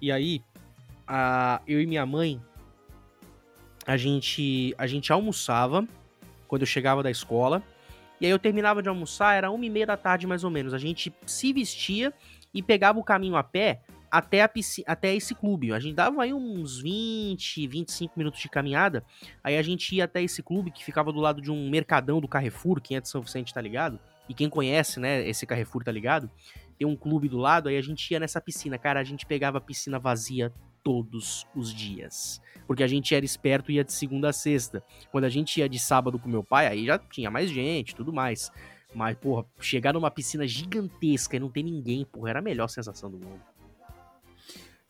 E 0.00 0.10
aí, 0.10 0.42
a, 1.06 1.60
eu 1.66 1.82
e 1.82 1.86
minha 1.86 2.06
mãe 2.06 2.40
a 3.86 3.98
gente, 3.98 4.74
a 4.78 4.86
gente 4.86 5.12
almoçava 5.12 5.86
quando 6.48 6.62
eu 6.62 6.66
chegava 6.66 7.02
da 7.02 7.10
escola. 7.10 7.62
E 8.18 8.26
aí 8.26 8.32
eu 8.32 8.38
terminava 8.38 8.82
de 8.82 8.88
almoçar, 8.88 9.34
era 9.34 9.50
uma 9.50 9.66
e 9.66 9.70
meia 9.70 9.86
da 9.86 9.96
tarde 9.98 10.26
mais 10.26 10.44
ou 10.44 10.50
menos. 10.50 10.72
A 10.72 10.78
gente 10.78 11.12
se 11.26 11.52
vestia 11.52 12.12
e 12.54 12.62
pegava 12.62 12.98
o 12.98 13.04
caminho 13.04 13.36
a 13.36 13.42
pé 13.42 13.82
até, 14.10 14.42
a 14.42 14.50
até 14.86 15.14
esse 15.14 15.34
clube. 15.34 15.72
A 15.72 15.78
gente 15.78 15.94
dava 15.94 16.22
aí 16.22 16.32
uns 16.32 16.80
20, 16.80 17.66
25 17.66 18.18
minutos 18.18 18.40
de 18.40 18.48
caminhada. 18.48 19.04
Aí 19.42 19.56
a 19.56 19.62
gente 19.62 19.94
ia 19.94 20.04
até 20.04 20.22
esse 20.22 20.42
clube 20.42 20.70
que 20.70 20.84
ficava 20.84 21.12
do 21.12 21.20
lado 21.20 21.40
de 21.40 21.50
um 21.50 21.70
mercadão 21.70 22.20
do 22.20 22.28
Carrefour. 22.28 22.80
Quem 22.80 22.96
é 22.96 23.00
de 23.00 23.08
São 23.08 23.22
Vicente 23.22 23.54
tá 23.54 23.60
ligado? 23.60 23.98
E 24.28 24.34
quem 24.34 24.48
conhece, 24.48 24.98
né, 25.00 25.28
esse 25.28 25.46
Carrefour 25.46 25.84
tá 25.84 25.92
ligado? 25.92 26.30
Tem 26.78 26.86
um 26.86 26.96
clube 26.96 27.28
do 27.28 27.36
lado, 27.36 27.68
aí 27.68 27.76
a 27.76 27.82
gente 27.82 28.10
ia 28.10 28.18
nessa 28.18 28.40
piscina. 28.40 28.78
Cara, 28.78 29.00
a 29.00 29.04
gente 29.04 29.26
pegava 29.26 29.58
a 29.58 29.60
piscina 29.60 29.98
vazia 29.98 30.52
todos 30.82 31.46
os 31.54 31.74
dias. 31.74 32.40
Porque 32.66 32.82
a 32.82 32.86
gente 32.86 33.14
era 33.14 33.24
esperto 33.24 33.70
e 33.70 33.74
ia 33.74 33.84
de 33.84 33.92
segunda 33.92 34.30
a 34.30 34.32
sexta. 34.32 34.82
Quando 35.10 35.24
a 35.24 35.28
gente 35.28 35.58
ia 35.58 35.68
de 35.68 35.78
sábado 35.78 36.18
com 36.18 36.28
meu 36.28 36.42
pai, 36.42 36.66
aí 36.66 36.86
já 36.86 36.98
tinha 36.98 37.30
mais 37.30 37.50
gente 37.50 37.94
tudo 37.94 38.12
mais. 38.12 38.50
Mas, 38.94 39.16
porra, 39.16 39.44
chegar 39.60 39.92
numa 39.92 40.10
piscina 40.10 40.46
gigantesca 40.46 41.36
e 41.36 41.40
não 41.40 41.50
ter 41.50 41.62
ninguém, 41.62 42.04
porra, 42.04 42.30
era 42.30 42.38
a 42.40 42.42
melhor 42.42 42.68
sensação 42.68 43.10
do 43.10 43.18
mundo. 43.18 43.40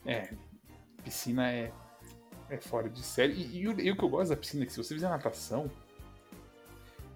É, 0.04 0.32
piscina 1.02 1.50
é, 1.50 1.72
é 2.48 2.58
fora 2.58 2.88
de 2.88 3.02
série. 3.02 3.34
E, 3.34 3.58
e, 3.58 3.62
e, 3.62 3.90
o 3.90 3.96
que 3.96 4.04
eu 4.04 4.08
gosto 4.08 4.30
da 4.30 4.36
piscina 4.36 4.62
é 4.62 4.66
que 4.66 4.72
se 4.72 4.78
você 4.82 4.94
fizer 4.94 5.08
natação, 5.08 5.70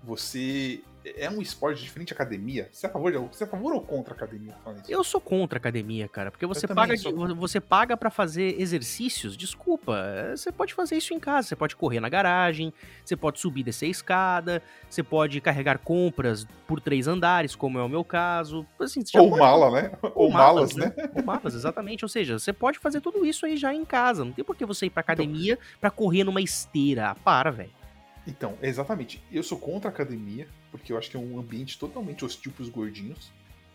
você 0.05 0.83
é 1.05 1.29
um 1.29 1.43
esporte 1.43 1.83
diferente 1.83 2.15
da 2.15 2.15
academia. 2.15 2.69
Você 2.73 2.87
é 2.87 2.89
a 2.89 2.93
favor, 2.93 3.13
de, 3.13 3.19
você 3.19 3.45
é 3.45 3.47
a 3.47 3.51
favor 3.51 3.75
ou 3.75 3.81
contra 3.81 4.15
a 4.15 4.17
academia? 4.17 4.55
Eu 4.89 5.05
sou 5.05 5.21
contra 5.21 5.59
a 5.59 5.61
academia, 5.61 6.09
cara, 6.09 6.31
porque 6.31 6.47
você 6.47 6.67
paga, 6.67 6.97
sou... 6.97 7.35
você 7.35 7.61
paga 7.61 7.97
para 7.97 8.11
fazer 8.11 8.59
exercícios. 8.61 9.37
Desculpa, 9.37 10.33
você 10.35 10.51
pode 10.51 10.73
fazer 10.73 10.97
isso 10.97 11.13
em 11.13 11.21
casa. 11.21 11.49
Você 11.49 11.57
pode 11.57 11.77
correr 11.77 12.01
na 12.01 12.09
garagem, 12.09 12.73
você 13.05 13.17
pode 13.17 13.39
subir 13.39 13.61
e 13.61 13.65
descer 13.65 13.87
a 13.87 13.91
escada, 13.91 14.63
você 14.89 15.03
pode 15.03 15.41
carregar 15.41 15.79
compras 15.79 16.47
por 16.67 16.81
três 16.81 17.07
andares, 17.07 17.55
como 17.55 17.79
é 17.79 17.83
o 17.83 17.89
meu 17.89 18.05
caso. 18.05 18.67
Assim, 18.81 19.03
ou 19.17 19.29
pode... 19.29 19.41
mala, 19.41 19.71
né? 19.71 19.93
Ou, 20.03 20.13
ou 20.15 20.31
malas, 20.31 20.75
né? 20.75 20.93
né? 20.97 21.11
Ou 21.15 21.23
malas, 21.23 21.55
exatamente. 21.55 22.05
Ou 22.05 22.09
seja, 22.09 22.39
você 22.39 22.53
pode 22.53 22.79
fazer 22.79 23.01
tudo 23.01 23.27
isso 23.27 23.45
aí 23.45 23.57
já 23.57 23.75
em 23.75 23.85
casa. 23.85 24.25
Não 24.25 24.33
tem 24.33 24.45
por 24.45 24.57
que 24.57 24.65
você 24.65 24.87
ir 24.87 24.91
pra 24.91 25.03
então 25.03 25.13
academia 25.13 25.55
então... 25.55 25.67
para 25.81 25.91
correr 25.91 26.25
numa 26.25 26.41
esteira. 26.41 27.11
Ah, 27.11 27.15
para, 27.15 27.51
velho. 27.51 27.84
Então, 28.27 28.57
exatamente. 28.63 29.23
Eu 29.31 29.43
sou 29.43 29.59
contra 29.59 29.91
a 29.91 29.93
academia, 29.93 30.49
porque 30.71 30.93
eu 30.93 30.99
acho 30.99 31.11
que 31.11 31.17
é 31.17 31.21
um 31.21 31.39
ambiente 31.39 31.79
totalmente 31.79 32.25
hostil 32.25 32.53
pros 32.53 32.69
gordinhos. 32.69 33.31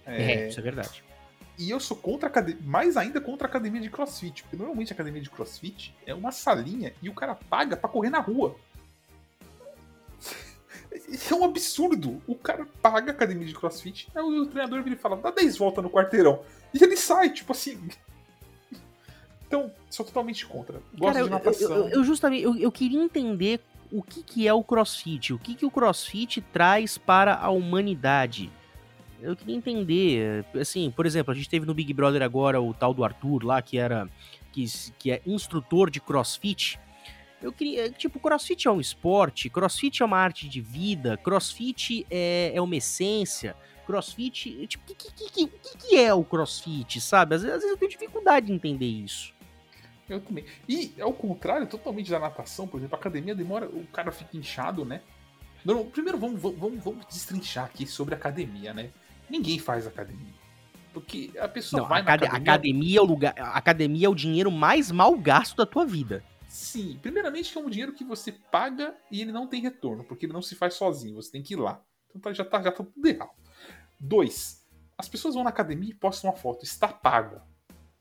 É, 0.06 0.34
é 0.34 0.48
isso 0.48 0.60
é 0.60 0.64
verdade. 0.64 1.04
E 1.58 1.70
eu 1.70 1.80
sou 1.80 1.98
contra 1.98 2.28
a 2.28 2.32
academia, 2.32 2.62
mais 2.64 2.96
ainda 2.96 3.20
contra 3.20 3.46
a 3.46 3.50
academia 3.50 3.82
de 3.82 3.90
crossfit, 3.90 4.44
porque 4.44 4.56
normalmente 4.56 4.94
a 4.94 4.96
academia 4.96 5.22
de 5.22 5.30
crossfit 5.30 5.94
é 6.06 6.16
uma 6.16 6.32
salinha 6.32 6.94
e 7.02 7.10
o 7.10 7.14
cara 7.14 7.36
paga 7.36 7.76
para 7.76 7.90
correr 7.90 8.10
na 8.10 8.20
rua. 8.20 8.56
Isso 11.10 11.34
é 11.34 11.38
um 11.38 11.44
absurdo. 11.44 12.22
O 12.26 12.36
cara 12.36 12.66
paga 12.82 13.12
a 13.12 13.14
academia 13.14 13.46
de 13.46 13.54
crossfit, 13.54 14.10
aí 14.16 14.24
o 14.24 14.46
treinador 14.46 14.82
vira 14.82 14.96
e 14.96 15.00
fala, 15.00 15.18
dá 15.18 15.32
10 15.32 15.58
voltas 15.58 15.84
no 15.84 15.90
quarteirão. 15.90 16.44
E 16.74 16.82
ele 16.82 16.96
sai, 16.98 17.30
tipo 17.30 17.52
assim. 17.52 17.78
Então, 19.50 19.72
sou 19.90 20.06
totalmente 20.06 20.46
contra. 20.46 20.80
Gosto 20.94 21.14
cara, 21.14 21.24
de 21.24 21.30
natação. 21.32 21.76
Eu, 21.76 21.84
eu, 21.86 21.90
eu 21.90 22.04
justamente, 22.04 22.44
eu, 22.44 22.56
eu 22.56 22.72
queria 22.72 23.02
entender 23.02 23.60
o 23.92 24.04
que, 24.04 24.24
que 24.24 24.48
é 24.48 24.54
o 24.54 24.64
CrossFit, 24.64 25.34
o 25.34 25.40
que, 25.40 25.56
que 25.56 25.66
o 25.66 25.72
CrossFit 25.72 26.42
traz 26.42 26.98
para 26.98 27.36
a 27.36 27.50
humanidade. 27.50 28.52
Eu 29.22 29.36
queria 29.36 29.56
entender, 29.56 30.46
assim, 30.60 30.90
por 30.92 31.06
exemplo, 31.06 31.32
a 31.32 31.36
gente 31.36 31.50
teve 31.50 31.66
no 31.66 31.74
Big 31.74 31.94
Brother 31.94 32.22
agora 32.22 32.62
o 32.62 32.74
tal 32.74 32.94
do 32.94 33.04
Arthur 33.04 33.44
lá, 33.44 33.62
que 33.62 33.78
era 33.78 34.08
que, 34.52 34.66
que 34.98 35.12
é 35.12 35.22
instrutor 35.26 35.90
de 35.90 36.00
CrossFit. 36.00 36.80
Eu 37.42 37.52
queria, 37.52 37.90
tipo, 37.90 38.20
CrossFit 38.20 38.68
é 38.68 38.72
um 38.72 38.80
esporte, 38.80 39.50
CrossFit 39.50 40.02
é 40.02 40.06
uma 40.06 40.18
arte 40.18 40.48
de 40.48 40.62
vida, 40.62 41.18
CrossFit 41.18 42.06
é, 42.10 42.52
é 42.54 42.62
uma 42.62 42.76
essência, 42.76 43.56
CrossFit, 43.86 44.68
tipo, 44.68 44.84
o 44.92 44.96
que, 44.96 45.12
que, 45.12 45.48
que, 45.48 45.78
que, 45.78 45.98
é 45.98 46.14
o 46.14 46.24
CrossFit, 46.24 47.00
sabe? 47.02 47.36
Às 47.36 47.42
vezes, 47.42 47.56
às 47.56 47.62
vezes 47.62 47.74
eu 47.74 47.80
tenho 47.80 47.92
dificuldade 47.92 48.46
de 48.48 48.54
entender 48.54 48.86
isso. 48.86 49.34
Eu 50.10 50.20
também. 50.20 50.46
E 50.68 50.94
ao 51.00 51.14
contrário, 51.14 51.68
totalmente 51.68 52.10
da 52.10 52.20
natação, 52.20 52.68
por 52.68 52.78
exemplo, 52.78 52.96
a 52.96 53.00
academia 53.00 53.36
demora, 53.36 53.68
o 53.68 53.86
cara 53.88 54.12
fica 54.12 54.36
inchado, 54.36 54.84
né? 54.84 55.02
Primeiro 55.92 56.18
vamos, 56.18 56.42
vamos, 56.42 56.84
vamos 56.84 57.06
destrinchar 57.06 57.66
aqui 57.66 57.86
sobre 57.86 58.16
academia, 58.16 58.74
né? 58.74 58.92
Ninguém 59.30 59.60
faz 59.60 59.86
academia. 59.86 60.34
Porque 60.92 61.32
a 61.40 61.48
pessoa 61.48 61.84
Não, 61.84 61.90
vai 61.90 62.02
acad 62.02 62.24
academia... 62.24 62.54
academia 62.54 62.98
é 62.98 63.02
o 63.02 63.06
lugar, 63.06 63.36
academia 63.38 64.08
é 64.08 64.10
o 64.10 64.16
dinheiro 64.16 64.50
mais 64.50 64.90
mal 64.90 65.16
gasto 65.18 65.56
da 65.56 65.66
tua 65.66 65.86
vida. 65.86 66.24
Sim, 66.48 66.98
primeiramente 67.00 67.52
que 67.52 67.58
é 67.60 67.62
um 67.62 67.70
dinheiro 67.70 67.94
que 67.94 68.04
você 68.04 68.32
paga 68.32 68.96
e 69.12 69.22
ele 69.22 69.32
não 69.32 69.46
tem 69.46 69.62
retorno, 69.62 70.04
porque 70.04 70.26
ele 70.26 70.34
não 70.34 70.42
se 70.42 70.56
faz 70.56 70.74
sozinho, 70.74 71.16
você 71.16 71.32
tem 71.32 71.44
que 71.44 71.54
ir 71.54 71.58
lá. 71.58 71.84
Então 72.10 72.20
tá, 72.20 72.34
já, 72.34 72.44
tá, 72.44 72.60
já 72.64 72.72
tá 72.72 72.84
tudo 72.84 73.06
errado. 73.06 73.30
Dois, 74.00 74.66
as 74.98 75.08
pessoas 75.08 75.36
vão 75.36 75.44
na 75.44 75.52
academia 75.52 75.92
e 75.92 75.94
postam 75.94 76.32
uma 76.32 76.36
foto, 76.36 76.66
está 76.66 76.88
pago. 76.88 77.40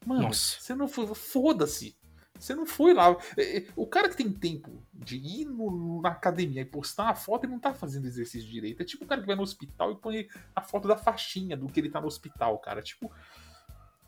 Mano, 0.07 0.23
Nossa. 0.23 0.59
você 0.59 0.75
não 0.75 0.89
foi. 0.89 1.07
Foda-se. 1.15 1.98
Você 2.39 2.55
não 2.55 2.67
foi 2.67 2.95
lá. 2.95 3.17
É, 3.37 3.59
é, 3.59 3.67
o 3.75 3.87
cara 3.87 4.09
que 4.09 4.17
tem 4.17 4.33
tempo 4.33 4.83
de 4.93 5.17
ir 5.17 5.45
no, 5.45 6.01
na 6.01 6.11
academia 6.11 6.63
e 6.63 6.65
postar 6.65 7.05
uma 7.05 7.15
foto, 7.15 7.45
ele 7.45 7.53
não 7.53 7.61
tá 7.61 7.75
fazendo 7.75 8.07
exercício 8.07 8.49
direito. 8.49 8.81
É 8.81 8.85
tipo 8.85 9.05
o 9.05 9.09
cara 9.09 9.21
que 9.21 9.27
vai 9.27 9.37
no 9.37 9.43
hospital 9.43 9.93
e 9.93 9.97
põe 9.97 10.29
a 10.55 10.63
foto 10.63 10.87
da 10.87 10.97
faixinha 10.97 11.57
do 11.57 11.67
que 11.67 11.81
ele 11.81 11.91
tá 11.91 12.01
no 12.01 12.07
hospital, 12.07 12.59
cara. 12.59 12.83
Tipo. 12.83 13.11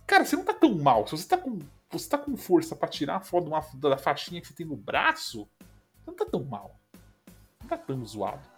Cara, 0.07 0.25
você 0.25 0.37
não 0.37 0.45
tá 0.45 0.55
tão 0.55 0.75
mal. 0.77 1.07
Se 1.07 1.17
você 1.17 1.29
tá 1.29 1.39
com, 1.39 1.59
você 1.91 2.09
tá 2.09 2.19
com 2.19 2.37
força 2.37 2.75
para 2.75 2.89
tirar 2.89 3.17
a 3.17 3.21
foto 3.21 3.47
uma, 3.47 3.65
da 3.75 3.97
faixinha 3.97 4.41
que 4.41 4.47
você 4.47 4.55
tem 4.55 4.67
no 4.67 4.77
braço, 4.77 5.49
você 5.99 6.11
não 6.11 6.17
tá 6.17 6.25
tão 6.25 6.45
mal. 6.45 6.81
Não 7.61 7.69
tá 7.69 7.79
tão 7.79 8.05
zoado. 8.05 8.49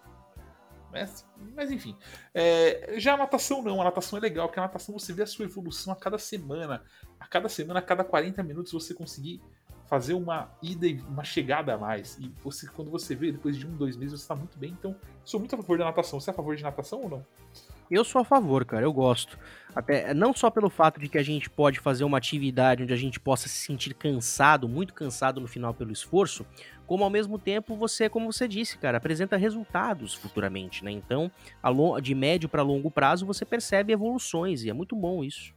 Mas, 0.92 1.26
mas 1.54 1.70
enfim. 1.70 1.96
É, 2.34 2.94
já 2.98 3.14
a 3.14 3.16
natação 3.16 3.62
não, 3.62 3.80
a 3.80 3.84
natação 3.84 4.18
é 4.18 4.22
legal, 4.22 4.46
porque 4.46 4.60
a 4.60 4.64
natação 4.64 4.98
você 4.98 5.12
vê 5.12 5.22
a 5.22 5.26
sua 5.26 5.46
evolução 5.46 5.92
a 5.92 5.96
cada 5.96 6.18
semana. 6.18 6.84
A 7.18 7.26
cada 7.26 7.48
semana, 7.48 7.80
a 7.80 7.82
cada 7.82 8.04
40 8.04 8.42
minutos, 8.42 8.72
você 8.72 8.92
conseguir 8.92 9.40
fazer 9.92 10.14
uma 10.14 10.48
ida 10.62 10.86
e 10.86 10.98
uma 11.06 11.22
chegada 11.22 11.74
a 11.74 11.76
mais. 11.76 12.16
E 12.18 12.32
você, 12.42 12.66
quando 12.66 12.90
você 12.90 13.14
vê, 13.14 13.30
depois 13.30 13.58
de 13.58 13.66
um, 13.66 13.76
dois 13.76 13.94
meses, 13.94 14.12
você 14.18 14.24
está 14.24 14.34
muito 14.34 14.56
bem. 14.58 14.70
Então, 14.70 14.96
sou 15.22 15.38
muito 15.38 15.54
a 15.54 15.58
favor 15.58 15.76
da 15.76 15.84
natação. 15.84 16.18
Você 16.18 16.30
é 16.30 16.32
a 16.32 16.34
favor 16.34 16.56
de 16.56 16.62
natação 16.62 17.02
ou 17.02 17.10
não? 17.10 17.26
Eu 17.90 18.02
sou 18.02 18.22
a 18.22 18.24
favor, 18.24 18.64
cara, 18.64 18.86
eu 18.86 18.92
gosto. 18.92 19.38
Até 19.76 20.14
não 20.14 20.32
só 20.32 20.48
pelo 20.48 20.70
fato 20.70 20.98
de 20.98 21.10
que 21.10 21.18
a 21.18 21.22
gente 21.22 21.50
pode 21.50 21.78
fazer 21.78 22.04
uma 22.04 22.16
atividade 22.16 22.84
onde 22.84 22.94
a 22.94 22.96
gente 22.96 23.20
possa 23.20 23.50
se 23.50 23.56
sentir 23.56 23.92
cansado, 23.92 24.66
muito 24.66 24.94
cansado 24.94 25.42
no 25.42 25.46
final 25.46 25.74
pelo 25.74 25.92
esforço, 25.92 26.46
como 26.86 27.04
ao 27.04 27.10
mesmo 27.10 27.38
tempo 27.38 27.76
você, 27.76 28.08
como 28.08 28.32
você 28.32 28.48
disse, 28.48 28.78
cara, 28.78 28.96
apresenta 28.96 29.36
resultados 29.36 30.14
futuramente, 30.14 30.82
né? 30.82 30.90
Então, 30.90 31.30
de 32.02 32.14
médio 32.14 32.48
para 32.48 32.62
longo 32.62 32.90
prazo, 32.90 33.26
você 33.26 33.44
percebe 33.44 33.92
evoluções 33.92 34.64
e 34.64 34.70
é 34.70 34.72
muito 34.72 34.96
bom 34.96 35.22
isso. 35.22 35.54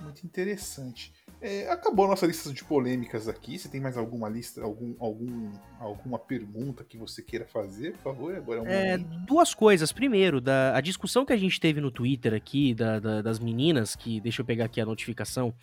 Muito 0.00 0.24
interessante. 0.24 1.12
É, 1.40 1.68
acabou 1.70 2.06
a 2.06 2.08
nossa 2.08 2.26
lista 2.26 2.52
de 2.52 2.64
polêmicas 2.64 3.28
aqui. 3.28 3.58
Você 3.58 3.68
tem 3.68 3.80
mais 3.80 3.96
alguma 3.96 4.28
lista, 4.28 4.62
algum, 4.62 4.94
algum, 4.98 5.52
alguma 5.78 6.18
pergunta 6.18 6.82
que 6.82 6.96
você 6.96 7.22
queira 7.22 7.44
fazer, 7.46 7.92
por 7.98 8.14
favor? 8.14 8.34
Agora 8.34 8.60
é, 8.60 8.62
um 8.62 8.66
é 8.66 8.98
duas 8.98 9.54
coisas. 9.54 9.92
Primeiro, 9.92 10.40
da, 10.40 10.76
a 10.76 10.80
discussão 10.80 11.24
que 11.24 11.32
a 11.32 11.36
gente 11.36 11.60
teve 11.60 11.80
no 11.80 11.90
Twitter 11.90 12.34
aqui, 12.34 12.74
da, 12.74 12.98
da, 12.98 13.22
das 13.22 13.38
meninas, 13.38 13.94
que 13.94 14.20
deixa 14.20 14.42
eu 14.42 14.46
pegar 14.46 14.64
aqui 14.64 14.80
a 14.80 14.86
notificação. 14.86 15.54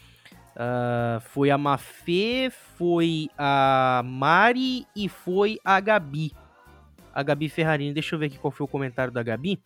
Uh, 0.51 1.19
foi 1.21 1.49
a 1.49 1.57
Mafê, 1.57 2.51
foi 2.77 3.29
a 3.37 4.01
Mari 4.05 4.85
e 4.95 5.09
foi 5.09 5.59
a 5.63 5.79
Gabi. 5.79 6.31
A 7.13 7.23
Gabi 7.23 7.49
Ferrarini. 7.49 7.93
Deixa 7.93 8.15
eu 8.15 8.19
ver 8.19 8.27
aqui 8.27 8.37
qual 8.37 8.51
foi 8.51 8.65
o 8.65 8.69
comentário 8.69 9.11
da 9.11 9.23
Gabi. 9.23 9.59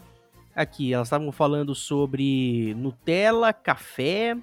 Aqui, 0.55 0.93
elas 0.93 1.07
estavam 1.07 1.31
falando 1.31 1.75
sobre 1.75 2.73
Nutella, 2.75 3.51
café 3.51 4.37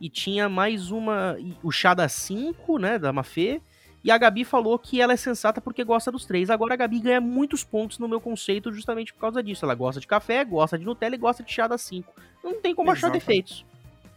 e 0.00 0.08
tinha 0.08 0.48
mais 0.48 0.90
uma, 0.90 1.36
o 1.62 1.70
chá 1.70 1.92
da 1.94 2.08
5, 2.08 2.78
né, 2.78 2.98
da 2.98 3.12
Mafê, 3.12 3.60
e 4.02 4.10
a 4.10 4.16
Gabi 4.16 4.44
falou 4.44 4.78
que 4.78 5.00
ela 5.00 5.12
é 5.12 5.16
sensata 5.16 5.60
porque 5.60 5.84
gosta 5.84 6.10
dos 6.10 6.24
três. 6.24 6.48
Agora 6.48 6.72
a 6.72 6.76
Gabi 6.76 7.00
ganha 7.00 7.20
muitos 7.20 7.62
pontos 7.62 7.98
no 7.98 8.08
meu 8.08 8.20
conceito 8.20 8.72
justamente 8.72 9.12
por 9.12 9.20
causa 9.20 9.42
disso. 9.42 9.64
Ela 9.64 9.74
gosta 9.74 10.00
de 10.00 10.06
café, 10.06 10.42
gosta 10.42 10.78
de 10.78 10.84
Nutella 10.84 11.14
e 11.14 11.18
gosta 11.18 11.42
de 11.42 11.52
chá 11.52 11.68
da 11.68 11.76
5. 11.76 12.10
Não 12.42 12.60
tem 12.60 12.74
como 12.74 12.90
achar 12.90 13.10
defeitos. 13.10 13.64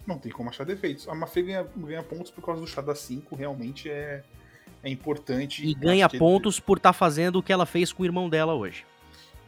Não 0.07 0.17
tem 0.17 0.31
como 0.31 0.49
achar 0.49 0.65
defeitos. 0.65 1.07
A 1.09 1.13
Mafê 1.13 1.41
ganha, 1.41 1.67
ganha 1.75 2.01
pontos 2.01 2.31
por 2.31 2.43
causa 2.45 2.61
do 2.61 2.67
chá 2.67 2.81
da 2.81 2.95
5, 2.95 3.35
realmente 3.35 3.89
é, 3.89 4.23
é 4.81 4.89
importante. 4.89 5.65
E 5.67 5.73
ganha 5.73 6.07
pontos 6.07 6.55
ele... 6.55 6.65
por 6.65 6.77
estar 6.77 6.89
tá 6.89 6.93
fazendo 6.93 7.39
o 7.39 7.43
que 7.43 7.51
ela 7.51 7.65
fez 7.65 7.91
com 7.91 8.03
o 8.03 8.05
irmão 8.05 8.29
dela 8.29 8.53
hoje. 8.53 8.85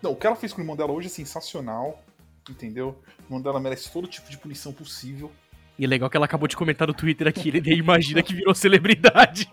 Não, 0.01 0.11
o 0.11 0.15
que 0.15 0.27
ela 0.27 0.35
fez 0.35 0.51
com 0.51 0.59
o 0.59 0.63
irmão 0.63 0.75
dela 0.75 0.91
hoje 0.91 1.07
é 1.07 1.09
sensacional, 1.09 2.03
entendeu? 2.49 3.01
O 3.21 3.23
irmão 3.23 3.41
dela 3.41 3.59
merece 3.59 3.89
todo 3.91 4.05
tipo 4.05 4.29
de 4.29 4.37
punição 4.37 4.73
possível. 4.73 5.31
E 5.77 5.85
é 5.85 5.87
legal 5.87 6.09
que 6.09 6.15
ela 6.15 6.25
acabou 6.25 6.47
de 6.47 6.55
comentar 6.55 6.87
no 6.87 6.93
Twitter 6.93 7.27
aqui, 7.27 7.49
ele 7.49 7.59
nem 7.61 7.77
imagina 7.77 8.23
que 8.23 8.33
virou 8.33 8.55
celebridade. 8.55 9.49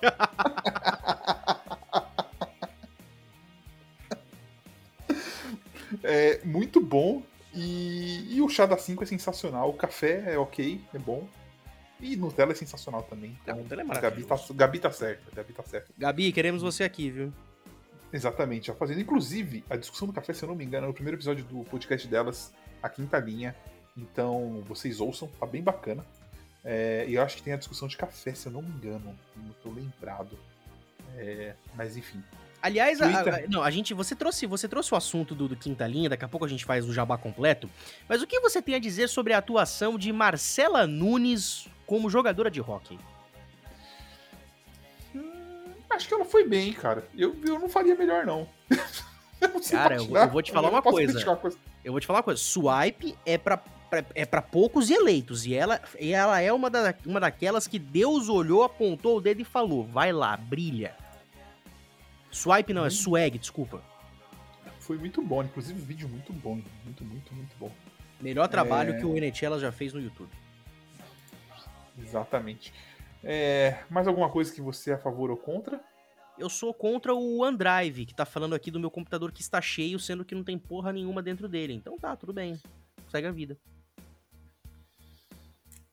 é 6.02 6.40
muito 6.44 6.80
bom. 6.80 7.22
E, 7.54 8.36
e 8.36 8.40
o 8.40 8.48
chá 8.48 8.64
da 8.64 8.78
5 8.78 9.02
é 9.02 9.06
sensacional. 9.06 9.68
O 9.68 9.74
café 9.74 10.32
é 10.32 10.38
ok, 10.38 10.80
é 10.94 10.98
bom. 10.98 11.28
E 12.00 12.16
Nutella 12.16 12.52
é 12.52 12.54
sensacional 12.54 13.02
também. 13.02 13.36
Então, 13.42 13.56
Nutella 13.56 13.82
é 13.82 14.00
Gabi 14.00 14.24
tá, 14.24 14.36
Gabi 14.54 14.78
tá 14.78 14.90
certa. 14.90 15.30
Gabi 15.34 15.52
tá 15.52 15.62
certa. 15.62 15.92
Gabi, 15.96 16.32
queremos 16.32 16.62
você 16.62 16.84
aqui, 16.84 17.10
viu? 17.10 17.32
Exatamente, 18.12 18.66
já 18.66 18.74
fazendo. 18.74 19.00
Inclusive, 19.00 19.64
a 19.70 19.76
discussão 19.76 20.06
do 20.06 20.12
café, 20.12 20.32
se 20.32 20.42
eu 20.42 20.48
não 20.48 20.56
me 20.56 20.64
engano, 20.64 20.86
é 20.86 20.90
o 20.90 20.92
primeiro 20.92 21.16
episódio 21.16 21.44
do 21.44 21.64
podcast 21.64 22.06
delas, 22.08 22.52
a 22.82 22.88
quinta 22.88 23.18
linha. 23.18 23.54
Então, 23.96 24.62
vocês 24.66 25.00
ouçam, 25.00 25.28
tá 25.38 25.46
bem 25.46 25.62
bacana. 25.62 26.04
É, 26.64 27.04
e 27.08 27.14
eu 27.14 27.22
acho 27.22 27.36
que 27.36 27.42
tem 27.42 27.52
a 27.52 27.56
discussão 27.56 27.88
de 27.88 27.96
café, 27.96 28.34
se 28.34 28.46
eu 28.46 28.52
não 28.52 28.62
me 28.62 28.70
engano. 28.70 29.18
Não 29.36 29.52
tô 29.62 29.70
lembrado. 29.70 30.38
É, 31.16 31.54
mas 31.74 31.96
enfim. 31.96 32.22
Aliás, 32.62 33.02
a, 33.02 33.06
a, 33.06 33.48
não, 33.48 33.60
a 33.60 33.70
gente, 33.70 33.92
você 33.92 34.14
trouxe, 34.14 34.46
você 34.46 34.68
trouxe 34.68 34.94
o 34.94 34.96
assunto 34.96 35.34
do, 35.34 35.48
do, 35.48 35.56
quinta 35.56 35.84
linha, 35.84 36.08
daqui 36.08 36.24
a 36.24 36.28
pouco 36.28 36.46
a 36.46 36.48
gente 36.48 36.64
faz 36.64 36.88
o 36.88 36.92
jabá 36.92 37.18
completo. 37.18 37.68
Mas 38.08 38.22
o 38.22 38.26
que 38.26 38.38
você 38.38 38.62
tem 38.62 38.76
a 38.76 38.78
dizer 38.78 39.08
sobre 39.08 39.32
a 39.32 39.38
atuação 39.38 39.98
de 39.98 40.12
Marcela 40.12 40.86
Nunes 40.86 41.66
como 41.84 42.08
jogadora 42.08 42.48
de 42.48 42.60
hockey? 42.60 42.98
Hum, 45.12 45.72
acho 45.90 46.06
que 46.06 46.14
ela 46.14 46.24
foi 46.24 46.46
bem, 46.46 46.72
cara. 46.72 47.04
Eu, 47.18 47.36
eu 47.44 47.58
não 47.58 47.68
faria 47.68 47.96
melhor, 47.96 48.24
não. 48.24 48.48
eu 49.40 49.60
cara, 49.68 49.96
eu, 49.96 50.16
eu, 50.16 50.30
vou 50.30 50.40
te 50.40 50.52
falar 50.52 50.70
uma 50.70 50.82
coisa. 50.82 51.36
coisa. 51.36 51.58
Eu 51.84 51.90
vou 51.90 52.00
te 52.00 52.06
falar 52.06 52.20
uma 52.20 52.22
coisa. 52.22 52.40
Swipe 52.40 53.18
é 53.26 53.36
pra 53.92 54.04
é 54.14 54.24
para 54.24 54.40
poucos 54.40 54.88
e 54.88 54.94
eleitos. 54.94 55.44
E 55.44 55.54
ela, 55.54 55.78
e 56.00 56.12
ela 56.12 56.40
é 56.40 56.50
uma, 56.50 56.70
da, 56.70 56.94
uma 57.04 57.20
daquelas 57.20 57.68
que 57.68 57.78
Deus 57.78 58.30
olhou, 58.30 58.62
apontou 58.62 59.18
o 59.18 59.20
dedo 59.20 59.42
e 59.42 59.44
falou: 59.44 59.84
vai 59.84 60.12
lá, 60.12 60.34
brilha. 60.34 60.96
Swipe 62.30 62.72
não, 62.72 62.84
é 62.84 62.88
hum. 62.88 62.90
swag, 62.90 63.38
desculpa. 63.38 63.82
Foi 64.80 64.96
muito 64.96 65.20
bom, 65.20 65.42
inclusive 65.42 65.78
vídeo 65.78 66.08
muito 66.08 66.32
bom. 66.32 66.58
Muito, 66.84 67.04
muito, 67.04 67.34
muito 67.34 67.54
bom. 67.58 67.70
Melhor 68.18 68.48
trabalho 68.48 68.94
é... 68.94 68.98
que 68.98 69.04
o 69.04 69.12
NT 69.12 69.44
ela 69.44 69.60
já 69.60 69.70
fez 69.70 69.92
no 69.92 70.00
YouTube. 70.00 70.30
Exatamente. 72.00 72.72
É... 73.22 73.84
Mais 73.90 74.08
alguma 74.08 74.30
coisa 74.30 74.52
que 74.52 74.62
você 74.62 74.92
é 74.92 74.94
a 74.94 74.98
favor 74.98 75.30
ou 75.30 75.36
contra? 75.36 75.80
Eu 76.38 76.48
sou 76.48 76.72
contra 76.72 77.14
o 77.14 77.42
OneDrive, 77.42 78.06
que 78.06 78.14
tá 78.14 78.24
falando 78.24 78.54
aqui 78.54 78.70
do 78.70 78.80
meu 78.80 78.90
computador 78.90 79.30
que 79.30 79.42
está 79.42 79.60
cheio, 79.60 79.98
sendo 79.98 80.24
que 80.24 80.34
não 80.34 80.42
tem 80.42 80.58
porra 80.58 80.92
nenhuma 80.92 81.22
dentro 81.22 81.46
dele. 81.46 81.74
Então 81.74 81.98
tá, 81.98 82.16
tudo 82.16 82.32
bem. 82.32 82.58
Segue 83.08 83.26
a 83.26 83.30
vida. 83.30 83.58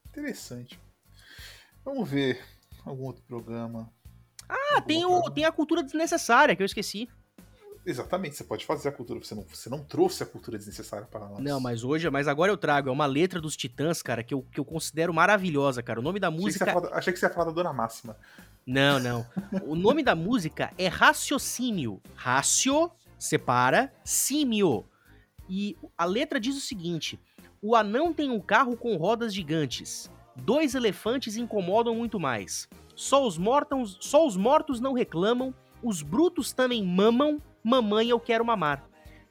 Interessante. 0.10 0.80
Vamos 1.84 2.10
ver 2.10 2.44
algum 2.86 3.06
outro 3.06 3.24
programa. 3.24 3.92
Ah, 4.48 4.82
tem, 4.82 5.06
o, 5.06 5.30
tem 5.30 5.46
a 5.46 5.52
cultura 5.52 5.84
desnecessária, 5.84 6.56
que 6.56 6.62
eu 6.62 6.66
esqueci. 6.66 7.08
Exatamente, 7.86 8.36
você 8.36 8.44
pode 8.44 8.66
fazer 8.66 8.90
a 8.90 8.92
cultura, 8.92 9.20
você 9.20 9.34
não, 9.34 9.44
você 9.44 9.70
não 9.70 9.84
trouxe 9.84 10.22
a 10.22 10.26
cultura 10.26 10.58
desnecessária 10.58 11.08
para 11.08 11.28
nós. 11.28 11.40
Não, 11.40 11.60
mas 11.60 11.84
hoje, 11.84 12.10
mas 12.10 12.28
agora 12.28 12.52
eu 12.52 12.58
trago, 12.58 12.90
é 12.90 12.92
uma 12.92 13.06
letra 13.06 13.40
dos 13.40 13.56
Titãs, 13.56 14.02
cara, 14.02 14.24
que 14.24 14.34
eu, 14.34 14.44
que 14.52 14.60
eu 14.60 14.66
considero 14.66 15.14
maravilhosa, 15.14 15.82
cara. 15.82 16.00
O 16.00 16.04
nome 16.04 16.20
da 16.20 16.30
música. 16.30 16.66
Achei 16.66 16.74
que 16.74 16.74
você 16.74 16.78
ia 16.78 16.82
falar, 16.82 16.98
achei 16.98 17.14
que 17.14 17.20
você 17.20 17.26
ia 17.26 17.30
falar 17.30 17.46
da 17.46 17.52
Dona 17.52 17.74
Máxima. 17.74 18.18
Não, 18.66 19.00
não. 19.00 19.26
o 19.66 19.76
nome 19.76 20.04
da 20.04 20.14
música 20.16 20.72
é 20.78 20.88
Raciocínio. 20.88 22.02
Racio, 22.16 22.92
separa, 23.18 23.92
símio. 24.04 24.86
E 25.50 25.76
a 25.98 26.06
letra 26.06 26.40
diz 26.40 26.56
o 26.56 26.62
seguinte: 26.62 27.20
o 27.62 27.76
anão 27.76 28.14
tem 28.14 28.32
um 28.32 28.40
carro 28.40 28.78
com 28.78 28.96
rodas 28.96 29.34
gigantes. 29.34 30.10
Dois 30.36 30.76
elefantes 30.76 31.36
incomodam 31.36 31.94
muito 31.96 32.20
mais. 32.20 32.70
Só 32.96 33.26
os, 33.26 33.38
mortos, 33.38 33.98
só 34.00 34.26
os 34.26 34.38
mortos 34.38 34.80
não 34.80 34.94
reclamam, 34.94 35.54
os 35.84 36.02
brutos 36.02 36.52
também 36.54 36.84
mamam, 36.84 37.42
mamãe 37.64 38.10
eu 38.10 38.20
quero 38.20 38.46
mamar. 38.46 38.84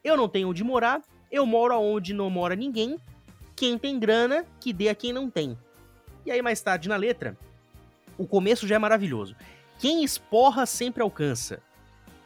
Eu 0.04 0.16
não 0.16 0.28
tenho 0.28 0.50
onde 0.50 0.62
morar, 0.62 1.02
eu 1.30 1.46
moro 1.46 1.74
aonde 1.74 2.12
não 2.12 2.30
mora 2.30 2.54
ninguém. 2.54 2.98
Quem 3.56 3.78
tem 3.78 3.98
grana, 3.98 4.44
que 4.60 4.72
dê 4.72 4.88
a 4.88 4.94
quem 4.94 5.12
não 5.12 5.30
tem. 5.30 5.58
E 6.24 6.30
aí 6.30 6.42
mais 6.42 6.60
tarde 6.60 6.88
na 6.88 6.96
letra, 6.96 7.36
o 8.16 8.26
começo 8.26 8.66
já 8.66 8.76
é 8.76 8.78
maravilhoso. 8.78 9.34
Quem 9.78 10.04
esporra 10.04 10.66
sempre 10.66 11.02
alcança. 11.02 11.62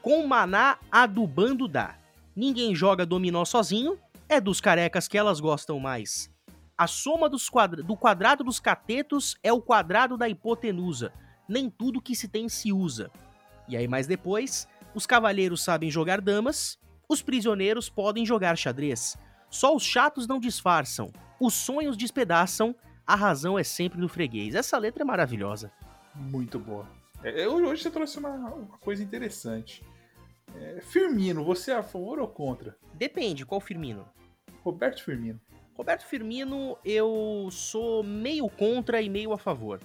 Com 0.01 0.27
maná 0.27 0.79
adubando 0.91 1.69
dá. 1.69 1.97
Ninguém 2.35 2.74
joga 2.74 3.07
dominó 3.07 3.45
sozinho, 3.45 3.99
é 4.33 4.41
dos 4.41 4.63
carecas 4.63 5.07
que 5.07 5.19
elas 5.19 5.41
gostam 5.41 5.79
mais. 5.79 6.31
A 6.77 6.87
soma 6.87 7.31
quadra 7.51 7.83
do 7.83 7.95
quadrado 7.95 8.43
dos 8.43 8.59
catetos 8.59 9.37
é 9.43 9.53
o 9.53 9.61
quadrado 9.61 10.17
da 10.17 10.27
hipotenusa. 10.27 11.13
Nem 11.47 11.69
tudo 11.69 12.01
que 12.01 12.17
se 12.17 12.29
tem 12.29 12.49
se 12.49 12.73
usa. 12.73 13.11
E 13.69 13.77
aí, 13.77 13.87
mais 13.87 14.07
depois, 14.07 14.67
os 14.95 15.05
cavalheiros 15.05 15.63
sabem 15.63 15.91
jogar 15.91 16.23
damas, 16.23 16.79
os 17.07 17.21
prisioneiros 17.21 17.91
podem 17.91 18.25
jogar 18.25 18.57
xadrez. 18.57 19.19
Só 19.51 19.77
os 19.77 19.83
chatos 19.83 20.27
não 20.27 20.41
disfarçam, 20.41 21.13
os 21.39 21.53
sonhos 21.53 21.95
despedaçam, 21.95 22.75
a 23.07 23.15
razão 23.15 23.59
é 23.59 23.63
sempre 23.63 24.01
do 24.01 24.09
freguês. 24.09 24.55
Essa 24.55 24.79
letra 24.79 25.03
é 25.03 25.05
maravilhosa. 25.05 25.71
Muito 26.15 26.59
boa. 26.59 26.89
É, 27.23 27.47
hoje 27.47 27.83
você 27.83 27.91
trouxe 27.91 28.19
uma, 28.19 28.31
uma 28.31 28.79
coisa 28.79 29.03
interessante. 29.03 29.85
É, 30.57 30.81
Firmino, 30.81 31.45
você 31.45 31.71
é 31.71 31.77
a 31.77 31.83
favor 31.83 32.19
ou 32.19 32.29
contra? 32.29 32.77
Depende, 32.95 33.45
qual 33.45 33.61
Firmino? 33.61 34.07
Roberto 34.64 35.02
Firmino. 35.02 35.40
Roberto 35.74 36.06
Firmino, 36.06 36.76
eu 36.84 37.48
sou 37.51 38.02
meio 38.02 38.48
contra 38.48 39.01
e 39.01 39.09
meio 39.09 39.32
a 39.32 39.39
favor. 39.39 39.80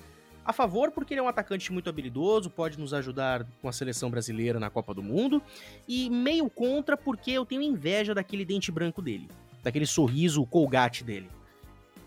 A 0.46 0.54
favor 0.54 0.92
porque 0.92 1.14
ele 1.14 1.20
é 1.20 1.24
um 1.24 1.28
atacante 1.28 1.74
muito 1.74 1.90
habilidoso, 1.90 2.50
pode 2.50 2.80
nos 2.80 2.94
ajudar 2.94 3.46
com 3.62 3.68
a 3.68 3.72
seleção 3.74 4.10
brasileira 4.10 4.60
na 4.60 4.70
Copa 4.70 4.94
do 4.94 5.04
Mundo, 5.04 5.42
e 5.88 6.10
meio 6.10 6.50
contra 6.50 6.96
porque 6.96 7.32
eu 7.32 7.46
tenho 7.46 7.62
inveja 7.62 8.14
daquele 8.14 8.46
dente 8.46 8.72
branco 8.72 9.02
dele, 9.02 9.30
daquele 9.62 9.86
sorriso 9.86 10.46
colgate 10.46 11.04
dele. 11.04 11.30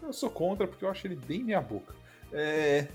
Eu 0.03 0.13
sou 0.13 0.31
contra 0.31 0.67
porque 0.67 0.85
eu 0.85 0.91
acho 0.91 1.07
ele 1.07 1.17
bem 1.17 1.45
meia 1.45 1.61
boca. 1.61 1.95
É... 2.33 2.89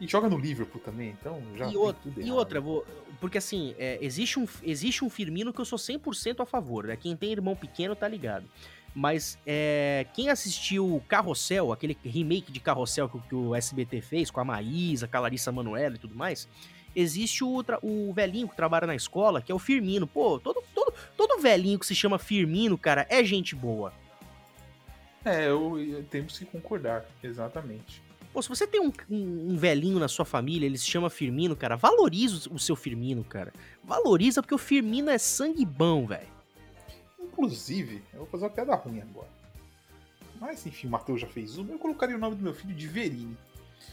E 0.00 0.06
joga 0.06 0.28
no 0.28 0.38
Liverpool 0.38 0.80
também, 0.80 1.10
então 1.10 1.40
já 1.54 1.70
e, 1.70 1.76
o... 1.76 1.94
e 2.16 2.32
outra, 2.32 2.60
vou... 2.60 2.84
porque 3.20 3.38
assim, 3.38 3.74
é, 3.78 3.98
existe, 4.00 4.40
um, 4.40 4.46
existe 4.62 5.04
um 5.04 5.10
Firmino 5.10 5.52
que 5.52 5.60
eu 5.60 5.64
sou 5.64 5.78
100% 5.78 6.40
a 6.40 6.46
favor, 6.46 6.86
né? 6.86 6.96
Quem 6.96 7.14
tem 7.14 7.30
irmão 7.30 7.54
pequeno 7.54 7.94
tá 7.94 8.08
ligado. 8.08 8.46
Mas 8.94 9.38
é, 9.46 10.06
quem 10.12 10.28
assistiu 10.28 11.02
Carrossel, 11.08 11.72
aquele 11.72 11.96
remake 12.04 12.52
de 12.52 12.60
Carrossel 12.60 13.08
que, 13.08 13.18
que, 13.20 13.34
o 13.34 13.54
SBT 13.54 14.02
fez 14.02 14.30
com 14.30 14.40
a 14.40 14.44
Maísa, 14.44 15.08
com 15.08 15.16
a 15.16 15.20
Larissa 15.20 15.50
Manoela 15.50 15.94
e 15.94 15.98
tudo 15.98 16.14
mais, 16.14 16.46
existe 16.94 17.42
o, 17.42 17.64
o 17.82 18.12
velhinho 18.12 18.48
que 18.48 18.56
trabalha 18.56 18.86
na 18.86 18.94
escola, 18.94 19.40
que 19.40 19.50
é 19.50 19.54
o 19.54 19.58
Firmino. 19.58 20.06
Pô, 20.06 20.38
todo, 20.38 20.62
todo, 20.74 20.92
todo 21.16 21.40
velhinho 21.40 21.78
que 21.78 21.86
se 21.86 21.94
chama 21.94 22.18
Firmino, 22.18 22.76
cara, 22.76 23.06
é 23.08 23.24
gente 23.24 23.54
boa. 23.54 23.92
É, 25.24 25.48
eu, 25.48 25.78
eu, 25.78 26.02
temos 26.04 26.38
que 26.38 26.44
concordar, 26.44 27.06
exatamente. 27.22 28.02
Pô, 28.32 28.42
se 28.42 28.48
você 28.48 28.66
tem 28.66 28.80
um, 28.80 28.92
um, 29.10 29.52
um 29.52 29.56
velhinho 29.56 29.98
na 29.98 30.08
sua 30.08 30.24
família, 30.24 30.66
ele 30.66 30.78
se 30.78 30.86
chama 30.86 31.08
Firmino, 31.08 31.54
cara, 31.54 31.76
valoriza 31.76 32.48
o 32.50 32.58
seu 32.58 32.74
Firmino, 32.74 33.22
cara. 33.22 33.52
Valoriza 33.84 34.42
porque 34.42 34.54
o 34.54 34.58
Firmino 34.58 35.10
é 35.10 35.18
sangue 35.18 35.64
bom, 35.64 36.06
velho. 36.06 36.41
Inclusive, 37.32 38.02
eu 38.12 38.20
vou 38.20 38.26
fazer 38.28 38.44
uma 38.44 38.50
piada 38.50 38.74
ruim 38.74 39.00
agora. 39.00 39.28
Mas 40.40 40.64
enfim, 40.66 40.86
o 40.86 40.90
Matheus 40.90 41.20
já 41.20 41.26
fez 41.26 41.56
uma. 41.56 41.72
Eu 41.72 41.78
colocaria 41.78 42.16
o 42.16 42.18
nome 42.18 42.36
do 42.36 42.42
meu 42.42 42.54
filho 42.54 42.74
de 42.74 42.86
Verini. 42.86 43.36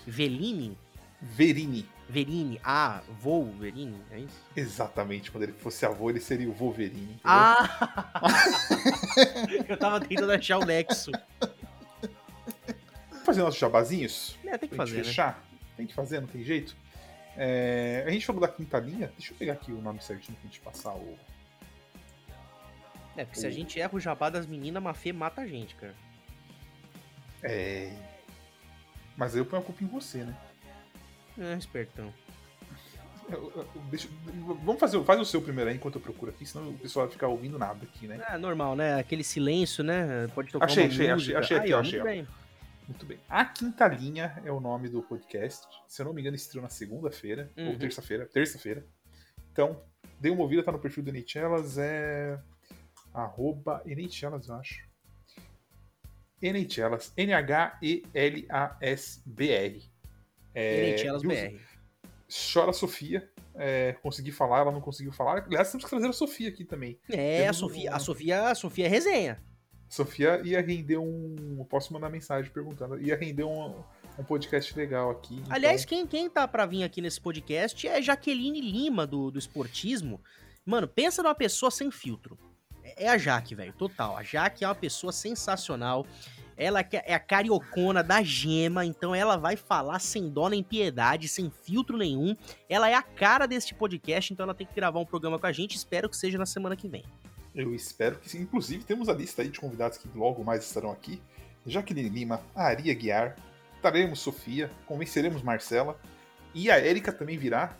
Veline? 0.05 0.77
Verini. 1.21 1.87
Verini. 2.07 2.59
Ah, 2.63 3.01
voo 3.21 3.51
Verini, 3.59 4.01
é 4.11 4.19
isso? 4.19 4.41
Exatamente. 4.55 5.31
Quando 5.31 5.43
ele 5.43 5.53
fosse 5.53 5.85
avô, 5.85 6.09
ele 6.09 6.19
seria 6.19 6.49
o 6.49 6.53
Wolverine. 6.53 7.01
entendeu? 7.03 7.19
Ah! 7.25 8.11
eu 9.67 9.77
tava 9.77 9.99
tentando 10.01 10.31
achar 10.31 10.57
o 10.57 10.65
nexo. 10.65 11.11
Vamos 13.11 13.25
fazer 13.25 13.41
nossos 13.41 13.59
jabazinhos? 13.59 14.37
É, 14.45 14.57
tem 14.57 14.69
que 14.69 14.75
Pra 14.75 14.85
fazer, 14.85 14.97
né? 14.97 15.03
fechar? 15.03 15.43
Tem 15.77 15.85
que 15.85 15.93
fazer, 15.93 16.19
não 16.21 16.27
tem 16.27 16.43
jeito? 16.43 16.75
É, 17.37 18.03
a 18.07 18.11
gente 18.11 18.25
falou 18.25 18.41
da 18.41 18.47
quinta 18.47 18.79
linha. 18.79 19.11
Deixa 19.17 19.33
eu 19.33 19.37
pegar 19.37 19.53
aqui 19.53 19.71
o 19.71 19.81
nome 19.81 20.01
certinho 20.01 20.35
pra 20.37 20.47
gente 20.49 20.59
passar 20.61 20.93
o. 20.95 21.17
É, 23.17 23.25
porque 23.25 23.39
se 23.39 23.47
a 23.47 23.51
gente 23.51 23.79
erra 23.79 23.95
o 23.95 23.99
jabá 23.99 24.29
das 24.29 24.45
meninas, 24.47 24.77
a 24.77 24.81
Mafê 24.81 25.11
mata 25.11 25.41
a 25.41 25.47
gente, 25.47 25.75
cara. 25.75 25.93
É. 27.43 27.91
Mas 29.17 29.35
eu 29.35 29.45
ponho 29.45 29.61
a 29.61 29.65
culpa 29.65 29.83
em 29.83 29.87
você, 29.87 30.23
né? 30.23 30.35
É, 31.37 31.53
espertão. 31.55 32.13
Eu- 33.29 33.51
eu- 33.55 33.81
deixa- 33.91 34.09
vamos 34.63 34.79
fazer, 34.79 35.01
faz 35.03 35.19
o 35.19 35.25
seu 35.25 35.41
primeiro 35.41 35.69
aí 35.69 35.75
enquanto 35.75 35.95
eu 35.95 36.01
procuro 36.01 36.31
aqui, 36.31 36.45
senão 36.45 36.69
o 36.69 36.77
pessoal 36.77 37.05
vai 37.05 37.13
ficar 37.13 37.27
ouvindo 37.27 37.59
nada 37.59 37.83
aqui, 37.83 38.07
né? 38.07 38.25
É 38.29 38.37
normal, 38.37 38.75
né? 38.75 38.95
Aquele 38.99 39.23
silêncio, 39.23 39.83
né? 39.83 40.27
Pode 40.33 40.51
tocar 40.51 40.65
Achei, 40.65 40.85
achei, 40.87 41.13
música. 41.13 41.37
achei, 41.39 41.57
achei 41.57 41.57
aqui, 41.57 41.73
ó, 41.73 41.79
achei, 41.79 41.99
muito 41.99 42.09
ó. 42.09 42.11
bem. 42.11 42.27
Muito 42.87 43.05
bem. 43.05 43.19
A 43.29 43.45
Quinta 43.45 43.87
Linha 43.87 44.41
é 44.43 44.51
o 44.51 44.59
nome 44.59 44.89
do 44.89 45.03
podcast. 45.03 45.67
Se 45.87 46.01
eu 46.01 46.07
não 46.07 46.13
me 46.13 46.21
engano, 46.21 46.35
estreou 46.35 46.63
na 46.63 46.69
segunda-feira, 46.69 47.51
ou 47.55 47.65
Uhum. 47.65 47.77
terça-feira. 47.77 48.25
Terça-feira. 48.25 48.83
Então, 49.51 49.79
dê 50.19 50.31
uma 50.31 50.41
ouvida, 50.41 50.63
tá 50.63 50.71
no 50.71 50.79
perfil 50.79 51.03
do 51.03 51.09
Eneitelas, 51.09 51.77
é. 51.77 52.39
Arroba 53.13 53.81
Eneitelas, 53.85 54.47
eu 54.47 54.55
acho. 54.55 54.87
Eneitelas, 56.41 57.11
N-H-E-L-A-S-B-R. 58.49 59.83
É, 60.55 60.95
BR. 61.21 61.59
Chora 62.53 62.73
Sofia. 62.73 63.29
É, 63.55 63.93
consegui 64.01 64.31
falar, 64.31 64.59
ela 64.59 64.71
não 64.71 64.79
conseguiu 64.79 65.11
falar. 65.11 65.43
Aliás, 65.43 65.69
temos 65.71 65.83
que 65.83 65.89
trazer 65.89 66.07
a 66.07 66.13
Sofia 66.13 66.47
aqui 66.49 66.63
também. 66.63 66.97
É, 67.09 67.47
a 67.47 67.53
Sofia, 67.53 67.91
um- 67.91 67.95
a 67.95 67.99
Sofia, 67.99 68.41
a 68.49 68.55
Sofia 68.55 68.85
é 68.85 68.87
resenha. 68.87 69.43
Sofia 69.89 70.39
ia 70.45 70.61
render 70.61 70.97
um. 70.97 71.55
eu 71.59 71.65
Posso 71.65 71.91
mandar 71.91 72.09
mensagem 72.09 72.49
perguntando. 72.51 73.01
Ia 73.01 73.17
render 73.17 73.43
um, 73.43 73.83
um 74.17 74.23
podcast 74.23 74.73
legal 74.77 75.09
aqui. 75.09 75.35
então- 75.39 75.51
Aliás, 75.53 75.83
quem, 75.83 76.05
quem 76.07 76.29
tá 76.29 76.47
pra 76.47 76.65
vir 76.65 76.83
aqui 76.83 77.01
nesse 77.01 77.19
podcast 77.19 77.85
é 77.87 78.01
Jaqueline 78.01 78.61
Lima, 78.61 79.05
do, 79.07 79.31
do 79.31 79.39
Esportismo. 79.39 80.21
Mano, 80.63 80.87
pensa 80.87 81.21
numa 81.23 81.33
pessoa 81.35 81.71
sem 81.71 81.89
filtro. 81.91 82.37
É 82.97 83.09
é 83.09 83.13
a 83.13 83.17
Jaque, 83.17 83.55
velho, 83.55 83.73
total. 83.73 84.15
A 84.15 84.23
Jaque 84.23 84.63
é 84.63 84.67
uma 84.67 84.75
pessoa 84.75 85.11
sensacional. 85.11 86.05
Ela 86.55 86.83
que 86.83 86.97
é 86.97 87.13
a 87.13 87.19
cariocona 87.19 88.03
da 88.03 88.21
gema, 88.21 88.85
então 88.85 89.15
ela 89.15 89.37
vai 89.37 89.55
falar 89.55 89.97
sem 89.99 90.29
dó 90.29 90.49
nem 90.49 90.61
piedade, 90.61 91.29
sem 91.29 91.49
filtro 91.49 91.97
nenhum. 91.97 92.35
Ela 92.67 92.89
é 92.89 92.93
a 92.93 93.01
cara 93.01 93.45
deste 93.47 93.73
podcast, 93.73 94.33
então 94.33 94.43
ela 94.43 94.53
tem 94.53 94.67
que 94.67 94.75
gravar 94.75 94.99
um 94.99 95.05
programa 95.05 95.39
com 95.39 95.47
a 95.47 95.53
gente. 95.53 95.77
Espero 95.77 96.09
que 96.09 96.17
seja 96.17 96.37
na 96.37 96.45
semana 96.45 96.75
que 96.75 96.87
vem. 96.87 97.05
Eu 97.55 97.73
espero 97.73 98.19
que 98.19 98.29
sim. 98.29 98.41
Inclusive, 98.41 98.83
temos 98.83 99.07
a 99.07 99.13
lista 99.13 99.41
aí 99.41 99.49
de 99.49 99.59
convidados 99.59 99.97
que 99.97 100.09
logo 100.13 100.43
mais 100.43 100.65
estarão 100.65 100.91
aqui. 100.91 101.21
Jaqueline 101.65 102.09
Lima, 102.09 102.41
a 102.53 102.63
Aria 102.63 102.93
Guiar, 102.93 103.35
traremos 103.81 104.19
Sofia, 104.19 104.69
convenceremos 104.85 105.41
Marcela. 105.41 105.97
E 106.53 106.69
a 106.69 106.77
Érica 106.77 107.13
também 107.13 107.37
virá. 107.37 107.75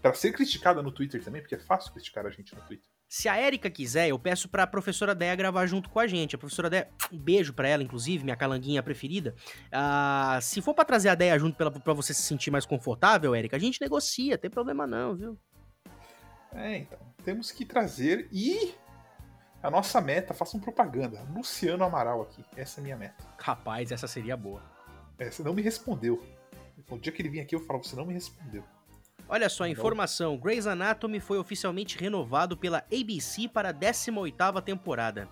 Para 0.00 0.14
ser 0.14 0.32
criticada 0.32 0.80
no 0.80 0.92
Twitter 0.92 1.22
também, 1.24 1.40
porque 1.40 1.54
é 1.56 1.58
fácil 1.58 1.92
criticar 1.92 2.24
a 2.24 2.30
gente 2.30 2.54
no 2.54 2.60
Twitter. 2.62 2.93
Se 3.08 3.28
a 3.28 3.36
Érica 3.36 3.70
quiser, 3.70 4.08
eu 4.08 4.18
peço 4.18 4.48
pra 4.48 4.66
professora 4.66 5.14
Déia 5.14 5.36
gravar 5.36 5.66
junto 5.66 5.88
com 5.88 6.00
a 6.00 6.06
gente. 6.06 6.34
A 6.34 6.38
professora 6.38 6.68
Déia, 6.68 6.88
um 7.12 7.18
beijo 7.18 7.52
pra 7.52 7.68
ela, 7.68 7.82
inclusive, 7.82 8.24
minha 8.24 8.36
calanguinha 8.36 8.82
preferida. 8.82 9.34
Ah, 9.70 10.38
se 10.42 10.60
for 10.60 10.74
pra 10.74 10.84
trazer 10.84 11.10
a 11.10 11.14
Déia 11.14 11.38
junto 11.38 11.56
pra, 11.56 11.70
pra 11.70 11.92
você 11.92 12.12
se 12.12 12.22
sentir 12.22 12.50
mais 12.50 12.66
confortável, 12.66 13.34
Érica, 13.34 13.56
a 13.56 13.60
gente 13.60 13.80
negocia, 13.80 14.36
tem 14.36 14.50
problema 14.50 14.86
não, 14.86 15.14
viu? 15.14 15.38
É, 16.52 16.78
então. 16.78 16.98
Temos 17.24 17.50
que 17.50 17.64
trazer 17.64 18.28
e. 18.32 18.74
A 19.62 19.70
nossa 19.70 19.98
meta, 20.00 20.34
façam 20.34 20.60
propaganda. 20.60 21.26
Luciano 21.34 21.84
Amaral 21.84 22.20
aqui. 22.20 22.44
Essa 22.54 22.80
é 22.80 22.82
a 22.82 22.84
minha 22.84 22.96
meta. 22.96 23.24
Rapaz, 23.38 23.90
essa 23.90 24.06
seria 24.06 24.36
boa. 24.36 24.62
É, 25.18 25.30
você 25.30 25.42
não 25.42 25.54
me 25.54 25.62
respondeu. 25.62 26.22
O 26.90 26.98
dia 26.98 27.12
que 27.12 27.22
ele 27.22 27.30
vinha 27.30 27.42
aqui, 27.42 27.54
eu 27.54 27.60
falava, 27.60 27.82
você 27.84 27.96
não 27.96 28.04
me 28.04 28.12
respondeu. 28.12 28.62
Olha 29.34 29.48
só, 29.48 29.66
informação: 29.66 30.36
Grey's 30.36 30.64
Anatomy 30.64 31.18
foi 31.18 31.38
oficialmente 31.38 31.98
renovado 31.98 32.56
pela 32.56 32.78
ABC 32.92 33.48
para 33.48 33.70
a 33.70 33.74
18ª 33.74 34.62
temporada. 34.62 35.28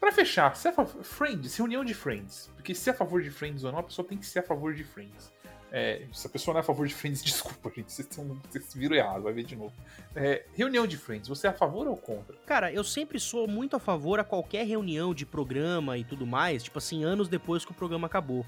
Pra 0.00 0.10
fechar, 0.10 0.56
se 0.56 0.66
é 0.66 0.72
a 0.72 0.74
favor, 0.74 1.04
Friends, 1.04 1.56
reunião 1.56 1.84
de 1.84 1.94
Friends. 1.94 2.50
Porque 2.56 2.74
se 2.74 2.90
é 2.90 2.92
a 2.92 2.96
favor 2.96 3.22
de 3.22 3.30
Friends 3.30 3.62
ou 3.62 3.70
não, 3.70 3.78
a 3.78 3.82
pessoa 3.84 4.06
tem 4.06 4.18
que 4.18 4.26
ser 4.26 4.40
a 4.40 4.42
favor 4.42 4.74
de 4.74 4.82
Friends. 4.82 5.32
É, 5.70 6.02
se 6.12 6.26
a 6.26 6.30
pessoa 6.30 6.52
não 6.54 6.58
é 6.58 6.62
a 6.62 6.64
favor 6.64 6.84
de 6.88 6.94
Friends, 6.94 7.22
desculpa, 7.24 7.70
gente. 7.70 7.92
Vocês, 7.92 8.08
vocês 8.08 8.74
viram 8.74 8.96
errado, 8.96 9.22
vai 9.22 9.32
ver 9.32 9.44
de 9.44 9.54
novo. 9.54 9.72
É, 10.16 10.44
reunião 10.52 10.84
de 10.84 10.96
Friends, 10.96 11.28
você 11.28 11.46
é 11.46 11.50
a 11.50 11.52
favor 11.52 11.86
ou 11.86 11.96
contra? 11.96 12.34
Cara, 12.44 12.72
eu 12.72 12.82
sempre 12.82 13.20
sou 13.20 13.46
muito 13.46 13.76
a 13.76 13.78
favor 13.78 14.18
a 14.18 14.24
qualquer 14.24 14.66
reunião 14.66 15.14
de 15.14 15.24
programa 15.24 15.96
e 15.96 16.02
tudo 16.02 16.26
mais, 16.26 16.64
tipo 16.64 16.78
assim, 16.78 17.04
anos 17.04 17.28
depois 17.28 17.64
que 17.64 17.70
o 17.70 17.74
programa 17.74 18.08
acabou. 18.08 18.44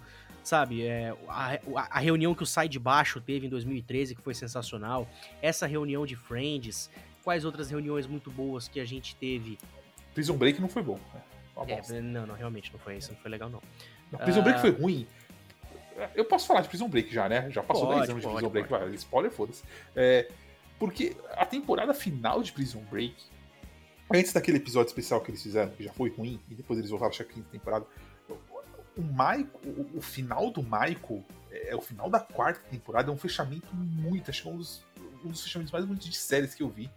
Sabe, 0.48 0.86
é, 0.86 1.14
a, 1.28 1.58
a- 1.90 1.98
reunião 1.98 2.34
que 2.34 2.42
o 2.42 2.46
Sai 2.46 2.70
de 2.70 2.78
Baixo 2.78 3.20
teve 3.20 3.46
em 3.46 3.50
2013, 3.50 4.14
que 4.14 4.22
foi 4.22 4.32
sensacional. 4.32 5.06
Essa 5.42 5.66
reunião 5.66 6.06
de 6.06 6.16
Friends. 6.16 6.88
Quais 7.22 7.44
outras 7.44 7.70
reuniões 7.70 8.06
muito 8.06 8.30
boas 8.30 8.66
que 8.66 8.80
a 8.80 8.84
gente 8.86 9.14
teve? 9.16 9.58
Prison 10.14 10.38
Break 10.38 10.58
não 10.58 10.68
foi 10.70 10.82
bom. 10.82 10.98
Né? 11.12 11.82
É, 11.90 12.00
não, 12.00 12.26
não, 12.26 12.34
realmente 12.34 12.72
não 12.72 12.78
foi 12.78 12.96
isso, 12.96 13.12
não 13.12 13.18
foi 13.18 13.30
legal 13.30 13.50
não. 13.50 13.60
Não, 14.10 14.18
Prison 14.20 14.40
ah. 14.40 14.42
Break 14.44 14.60
foi 14.62 14.70
ruim. 14.70 15.06
Eu 16.14 16.24
posso 16.24 16.46
falar 16.46 16.62
de 16.62 16.68
Prison 16.68 16.88
Break 16.88 17.12
já, 17.12 17.28
né? 17.28 17.50
Já 17.50 17.62
passou 17.62 17.86
Pode, 17.86 17.98
10 17.98 18.10
anos 18.10 18.22
de 18.22 18.26
pode, 18.26 18.36
Prison 18.38 18.50
Break. 18.50 18.68
pode. 18.70 18.84
Vai, 18.86 18.94
spoiler, 18.94 19.30
foda-se. 19.30 19.62
É, 19.94 20.30
porque 20.78 21.14
a 21.32 21.44
temporada 21.44 21.92
final 21.92 22.42
de 22.42 22.52
Prison 22.52 22.80
Break, 22.90 23.14
antes 24.10 24.32
daquele 24.32 24.56
episódio 24.56 24.88
especial 24.88 25.20
que 25.20 25.30
eles 25.30 25.42
fizeram, 25.42 25.70
que 25.72 25.84
já 25.84 25.92
foi 25.92 26.08
ruim, 26.08 26.40
e 26.50 26.54
depois 26.54 26.78
eles 26.78 26.90
voltaram 26.90 27.12
a 27.12 27.24
quinta 27.24 27.48
temporada, 27.52 27.84
o 28.98 29.68
o, 29.68 29.98
o 29.98 30.00
final 30.00 30.50
do 30.50 30.62
Michael, 30.62 31.24
é, 31.50 31.74
o 31.74 31.80
final 31.80 32.10
da 32.10 32.18
quarta 32.18 32.60
temporada, 32.68 33.10
é 33.10 33.14
um 33.14 33.18
fechamento 33.18 33.74
muito, 33.74 34.30
acho 34.30 34.42
que 34.42 34.48
é 34.48 34.52
um 34.52 34.56
dos, 34.56 34.84
um 35.24 35.28
dos 35.28 35.42
fechamentos 35.42 35.72
mais 35.72 35.84
bonitos 35.84 36.08
de 36.08 36.16
séries 36.16 36.54
que 36.54 36.62
eu 36.62 36.68
vi. 36.68 36.90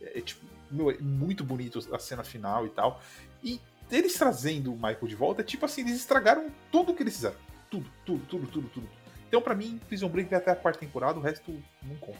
É, 0.00 0.18
é, 0.18 0.20
tipo, 0.20 0.46
meu, 0.70 0.90
é 0.90 0.98
muito 0.98 1.42
bonito 1.44 1.80
a 1.92 1.98
cena 1.98 2.22
final 2.22 2.66
e 2.66 2.70
tal. 2.70 3.00
E 3.42 3.60
eles 3.90 4.14
trazendo 4.14 4.72
o 4.72 4.76
Michael 4.76 5.08
de 5.08 5.14
volta, 5.16 5.42
é 5.42 5.44
tipo 5.44 5.64
assim, 5.66 5.80
eles 5.82 5.96
estragaram 5.96 6.50
tudo 6.70 6.94
que 6.94 7.02
eles 7.02 7.16
fizeram. 7.16 7.36
Tudo, 7.68 7.90
tudo, 8.06 8.26
tudo, 8.26 8.46
tudo, 8.46 8.68
tudo. 8.68 8.88
Então, 9.28 9.40
pra 9.40 9.54
mim, 9.54 9.80
Prison 9.88 10.08
Break 10.08 10.30
vai 10.30 10.38
até 10.38 10.50
a 10.50 10.56
quarta 10.56 10.80
temporada, 10.80 11.18
o 11.18 11.22
resto 11.22 11.52
não 11.82 11.96
conta. 11.96 12.18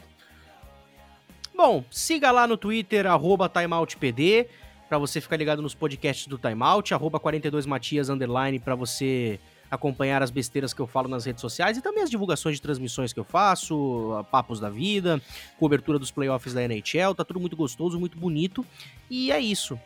Bom, 1.53 1.83
siga 1.91 2.31
lá 2.31 2.47
no 2.47 2.57
Twitter, 2.57 3.05
arroba 3.05 3.49
TimeoutPD, 3.49 4.47
pra 4.91 4.97
você 4.97 5.21
ficar 5.21 5.37
ligado 5.37 5.61
nos 5.61 5.73
podcasts 5.73 6.27
do 6.27 6.37
Timeout, 6.37 6.93
arroba 6.93 7.17
42matias, 7.17 8.13
underline, 8.13 8.59
pra 8.59 8.75
você 8.75 9.39
acompanhar 9.69 10.21
as 10.21 10.29
besteiras 10.29 10.73
que 10.73 10.81
eu 10.81 10.85
falo 10.85 11.07
nas 11.07 11.23
redes 11.23 11.39
sociais 11.39 11.77
e 11.77 11.81
também 11.81 12.03
as 12.03 12.09
divulgações 12.09 12.57
de 12.57 12.61
transmissões 12.61 13.13
que 13.13 13.19
eu 13.21 13.23
faço, 13.23 14.25
papos 14.29 14.59
da 14.59 14.69
vida, 14.69 15.21
cobertura 15.57 15.97
dos 15.97 16.11
playoffs 16.11 16.53
da 16.53 16.61
NHL, 16.61 17.15
tá 17.15 17.23
tudo 17.23 17.39
muito 17.39 17.55
gostoso, 17.55 17.97
muito 17.97 18.17
bonito, 18.17 18.65
e 19.09 19.31
é 19.31 19.39
isso. 19.39 19.79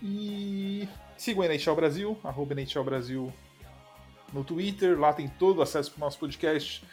E 0.00 0.88
sigam 1.16 1.42
a 1.42 1.46
NHL 1.46 1.74
Brasil, 1.74 2.16
arroba 2.22 2.54
NHL 2.54 2.84
Brasil 2.84 3.32
no 4.32 4.44
Twitter, 4.44 5.00
lá 5.00 5.12
tem 5.12 5.26
todo 5.26 5.58
o 5.58 5.62
acesso 5.62 5.90
pro 5.90 5.98
nosso 5.98 6.16
podcast. 6.20 6.84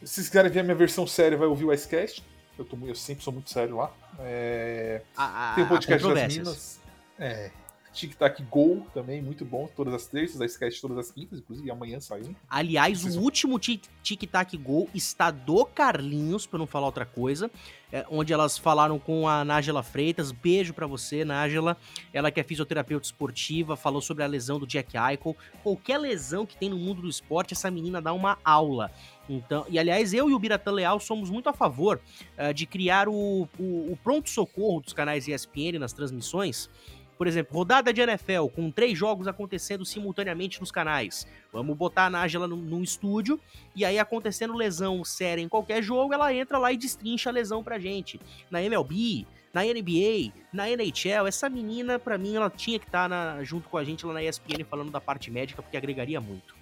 Se 0.00 0.14
vocês 0.14 0.28
quiserem 0.28 0.52
ver 0.52 0.60
a 0.60 0.62
minha 0.62 0.76
versão 0.76 1.08
séria, 1.08 1.36
vai 1.36 1.48
ouvir 1.48 1.64
o 1.64 1.72
Icecast. 1.72 2.22
Eu, 2.58 2.64
tô, 2.64 2.76
eu 2.86 2.94
sempre 2.94 3.22
sou 3.22 3.32
muito 3.32 3.50
sério 3.50 3.76
lá. 3.76 3.92
É, 4.20 5.02
A, 5.16 5.52
a, 5.52 5.54
Tem 5.54 5.64
o 5.64 5.68
podcast 5.68 6.06
há 6.06 6.14
das. 6.14 6.36
Minas. 6.36 6.80
É. 7.18 7.50
Tic 7.96 8.14
Tac 8.14 8.42
Go 8.50 8.86
também, 8.92 9.22
muito 9.22 9.42
bom. 9.42 9.66
Todas 9.74 9.94
as 9.94 10.06
terças, 10.06 10.38
a 10.40 10.44
sketch 10.44 10.80
todas 10.82 10.98
as 10.98 11.10
quintas, 11.10 11.38
inclusive 11.38 11.70
amanhã 11.70 11.98
sai 11.98 12.20
um. 12.22 12.34
Aliás, 12.48 13.04
o 13.16 13.20
último 13.20 13.58
tic- 13.58 13.88
tic-tac 14.02 14.54
gol 14.58 14.86
está 14.94 15.30
do 15.30 15.64
Carlinhos, 15.64 16.46
pra 16.46 16.58
não 16.58 16.66
falar 16.66 16.86
outra 16.86 17.06
coisa, 17.06 17.50
é, 17.90 18.04
onde 18.10 18.32
elas 18.34 18.58
falaram 18.58 18.98
com 18.98 19.26
a 19.26 19.44
Nájela 19.46 19.82
Freitas. 19.82 20.30
Beijo 20.30 20.74
pra 20.74 20.86
você, 20.86 21.24
Nájela. 21.24 21.74
Ela 22.12 22.30
que 22.30 22.38
é 22.38 22.44
fisioterapeuta 22.44 23.06
esportiva, 23.06 23.76
falou 23.76 24.02
sobre 24.02 24.22
a 24.22 24.26
lesão 24.26 24.58
do 24.58 24.66
Jack 24.66 24.94
Eichel. 24.96 25.34
Qualquer 25.62 25.96
lesão 25.98 26.44
que 26.44 26.56
tem 26.56 26.68
no 26.68 26.76
mundo 26.76 27.00
do 27.00 27.08
esporte, 27.08 27.54
essa 27.54 27.70
menina 27.70 28.02
dá 28.02 28.12
uma 28.12 28.38
aula. 28.44 28.92
Então, 29.28 29.64
e 29.68 29.78
aliás, 29.78 30.12
eu 30.14 30.28
e 30.30 30.34
o 30.34 30.38
Biratan 30.38 30.70
Leal 30.72 31.00
somos 31.00 31.30
muito 31.30 31.48
a 31.48 31.52
favor 31.52 32.00
eh, 32.36 32.52
de 32.52 32.64
criar 32.66 33.08
o, 33.08 33.48
o, 33.58 33.92
o 33.92 33.98
pronto-socorro 34.04 34.80
dos 34.80 34.92
canais 34.92 35.26
ESPN 35.26 35.78
nas 35.80 35.92
transmissões, 35.92 36.70
Por 37.16 37.26
exemplo, 37.26 37.56
rodada 37.56 37.92
de 37.92 38.00
NFL 38.00 38.46
com 38.54 38.70
três 38.70 38.96
jogos 38.96 39.26
acontecendo 39.26 39.84
simultaneamente 39.84 40.60
nos 40.60 40.70
canais. 40.70 41.26
Vamos 41.52 41.76
botar 41.76 42.06
a 42.06 42.10
Nájila 42.10 42.46
num, 42.46 42.56
num 42.56 42.82
estúdio 42.82 43.40
e 43.74 43.84
aí 43.84 43.98
acontecendo 43.98 44.54
lesão 44.54 45.04
séria 45.04 45.42
em 45.42 45.48
qualquer 45.48 45.82
jogo, 45.82 46.12
ela 46.12 46.32
entra 46.32 46.58
lá 46.58 46.72
e 46.72 46.76
destrincha 46.76 47.30
a 47.30 47.32
lesão 47.32 47.64
pra 47.64 47.78
gente. 47.78 48.20
Na 48.50 48.62
MLB, 48.62 49.26
na 49.52 49.62
NBA, 49.62 50.32
na 50.52 50.68
NHL, 50.68 51.26
essa 51.26 51.48
menina, 51.48 51.98
para 51.98 52.18
mim, 52.18 52.36
ela 52.36 52.50
tinha 52.50 52.78
que 52.78 52.86
estar 52.86 53.08
tá 53.08 53.42
junto 53.42 53.70
com 53.70 53.78
a 53.78 53.84
gente 53.84 54.04
lá 54.04 54.12
na 54.12 54.22
ESPN 54.22 54.64
falando 54.68 54.90
da 54.90 55.00
parte 55.00 55.30
médica, 55.30 55.62
porque 55.62 55.78
agregaria 55.78 56.20
muito. 56.20 56.54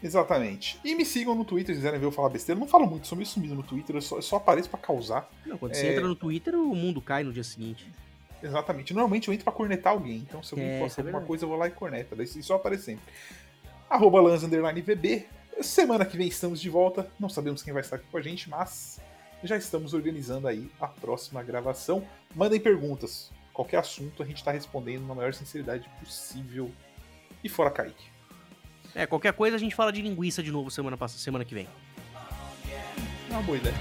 Exatamente. 0.00 0.78
E 0.84 0.94
me 0.94 1.04
sigam 1.04 1.34
no 1.34 1.44
Twitter 1.44 1.74
se 1.74 1.80
quiserem 1.80 1.98
ver 1.98 2.06
eu 2.06 2.12
falar 2.12 2.28
besteira. 2.28 2.56
Eu 2.56 2.60
não 2.60 2.68
falo 2.68 2.86
muito, 2.86 3.08
sou 3.08 3.16
meio 3.16 3.26
sumido 3.26 3.56
no 3.56 3.64
Twitter, 3.64 3.96
eu 3.96 4.02
só, 4.02 4.16
eu 4.16 4.22
só 4.22 4.36
apareço 4.36 4.70
para 4.70 4.78
causar. 4.78 5.28
Não, 5.44 5.58
quando 5.58 5.72
é... 5.72 5.74
você 5.74 5.88
entra 5.88 6.06
no 6.06 6.14
Twitter, 6.14 6.54
o 6.54 6.74
mundo 6.74 7.00
cai 7.00 7.24
no 7.24 7.32
dia 7.32 7.42
seguinte. 7.42 7.90
Exatamente. 8.42 8.92
Normalmente 8.92 9.28
eu 9.28 9.34
entro 9.34 9.44
pra 9.44 9.52
cornetar 9.52 9.92
alguém. 9.92 10.18
Então, 10.18 10.42
se 10.42 10.54
alguém 10.54 10.68
é, 10.68 10.78
posta 10.80 11.00
é 11.00 11.04
alguma 11.04 11.22
coisa, 11.22 11.44
eu 11.44 11.48
vou 11.48 11.58
lá 11.58 11.66
e 11.66 11.70
corneta. 11.70 12.14
Daí 12.14 12.26
só 12.26 12.56
aparece 12.56 12.84
sempre. 12.84 13.04
Arroba 13.88 14.20
VB. 14.22 15.26
Semana 15.60 16.04
que 16.04 16.16
vem 16.16 16.28
estamos 16.28 16.60
de 16.60 16.68
volta. 16.68 17.10
Não 17.18 17.28
sabemos 17.28 17.62
quem 17.62 17.72
vai 17.72 17.82
estar 17.82 17.96
aqui 17.96 18.06
com 18.10 18.18
a 18.18 18.22
gente, 18.22 18.50
mas 18.50 19.00
já 19.42 19.56
estamos 19.56 19.94
organizando 19.94 20.48
aí 20.48 20.70
a 20.80 20.86
próxima 20.86 21.42
gravação. 21.42 22.06
Mandem 22.34 22.60
perguntas. 22.60 23.30
Qualquer 23.52 23.78
assunto 23.78 24.22
a 24.22 24.26
gente 24.26 24.36
está 24.36 24.50
respondendo 24.50 25.06
na 25.06 25.14
maior 25.14 25.32
sinceridade 25.32 25.88
possível. 26.00 26.70
E 27.42 27.48
fora 27.48 27.70
Kaique. 27.70 28.04
É, 28.94 29.06
qualquer 29.06 29.32
coisa 29.32 29.56
a 29.56 29.58
gente 29.58 29.74
fala 29.74 29.92
de 29.92 30.02
linguiça 30.02 30.42
de 30.42 30.50
novo 30.50 30.70
semana, 30.70 30.96
semana 31.08 31.44
que 31.44 31.54
vem. 31.54 31.68
É 33.30 33.32
uma 33.32 33.42
boa 33.42 33.56
ideia. 33.58 33.76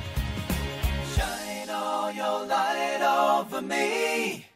Your 2.15 2.45
light 2.47 3.01
over 3.01 3.61
me. 3.61 4.54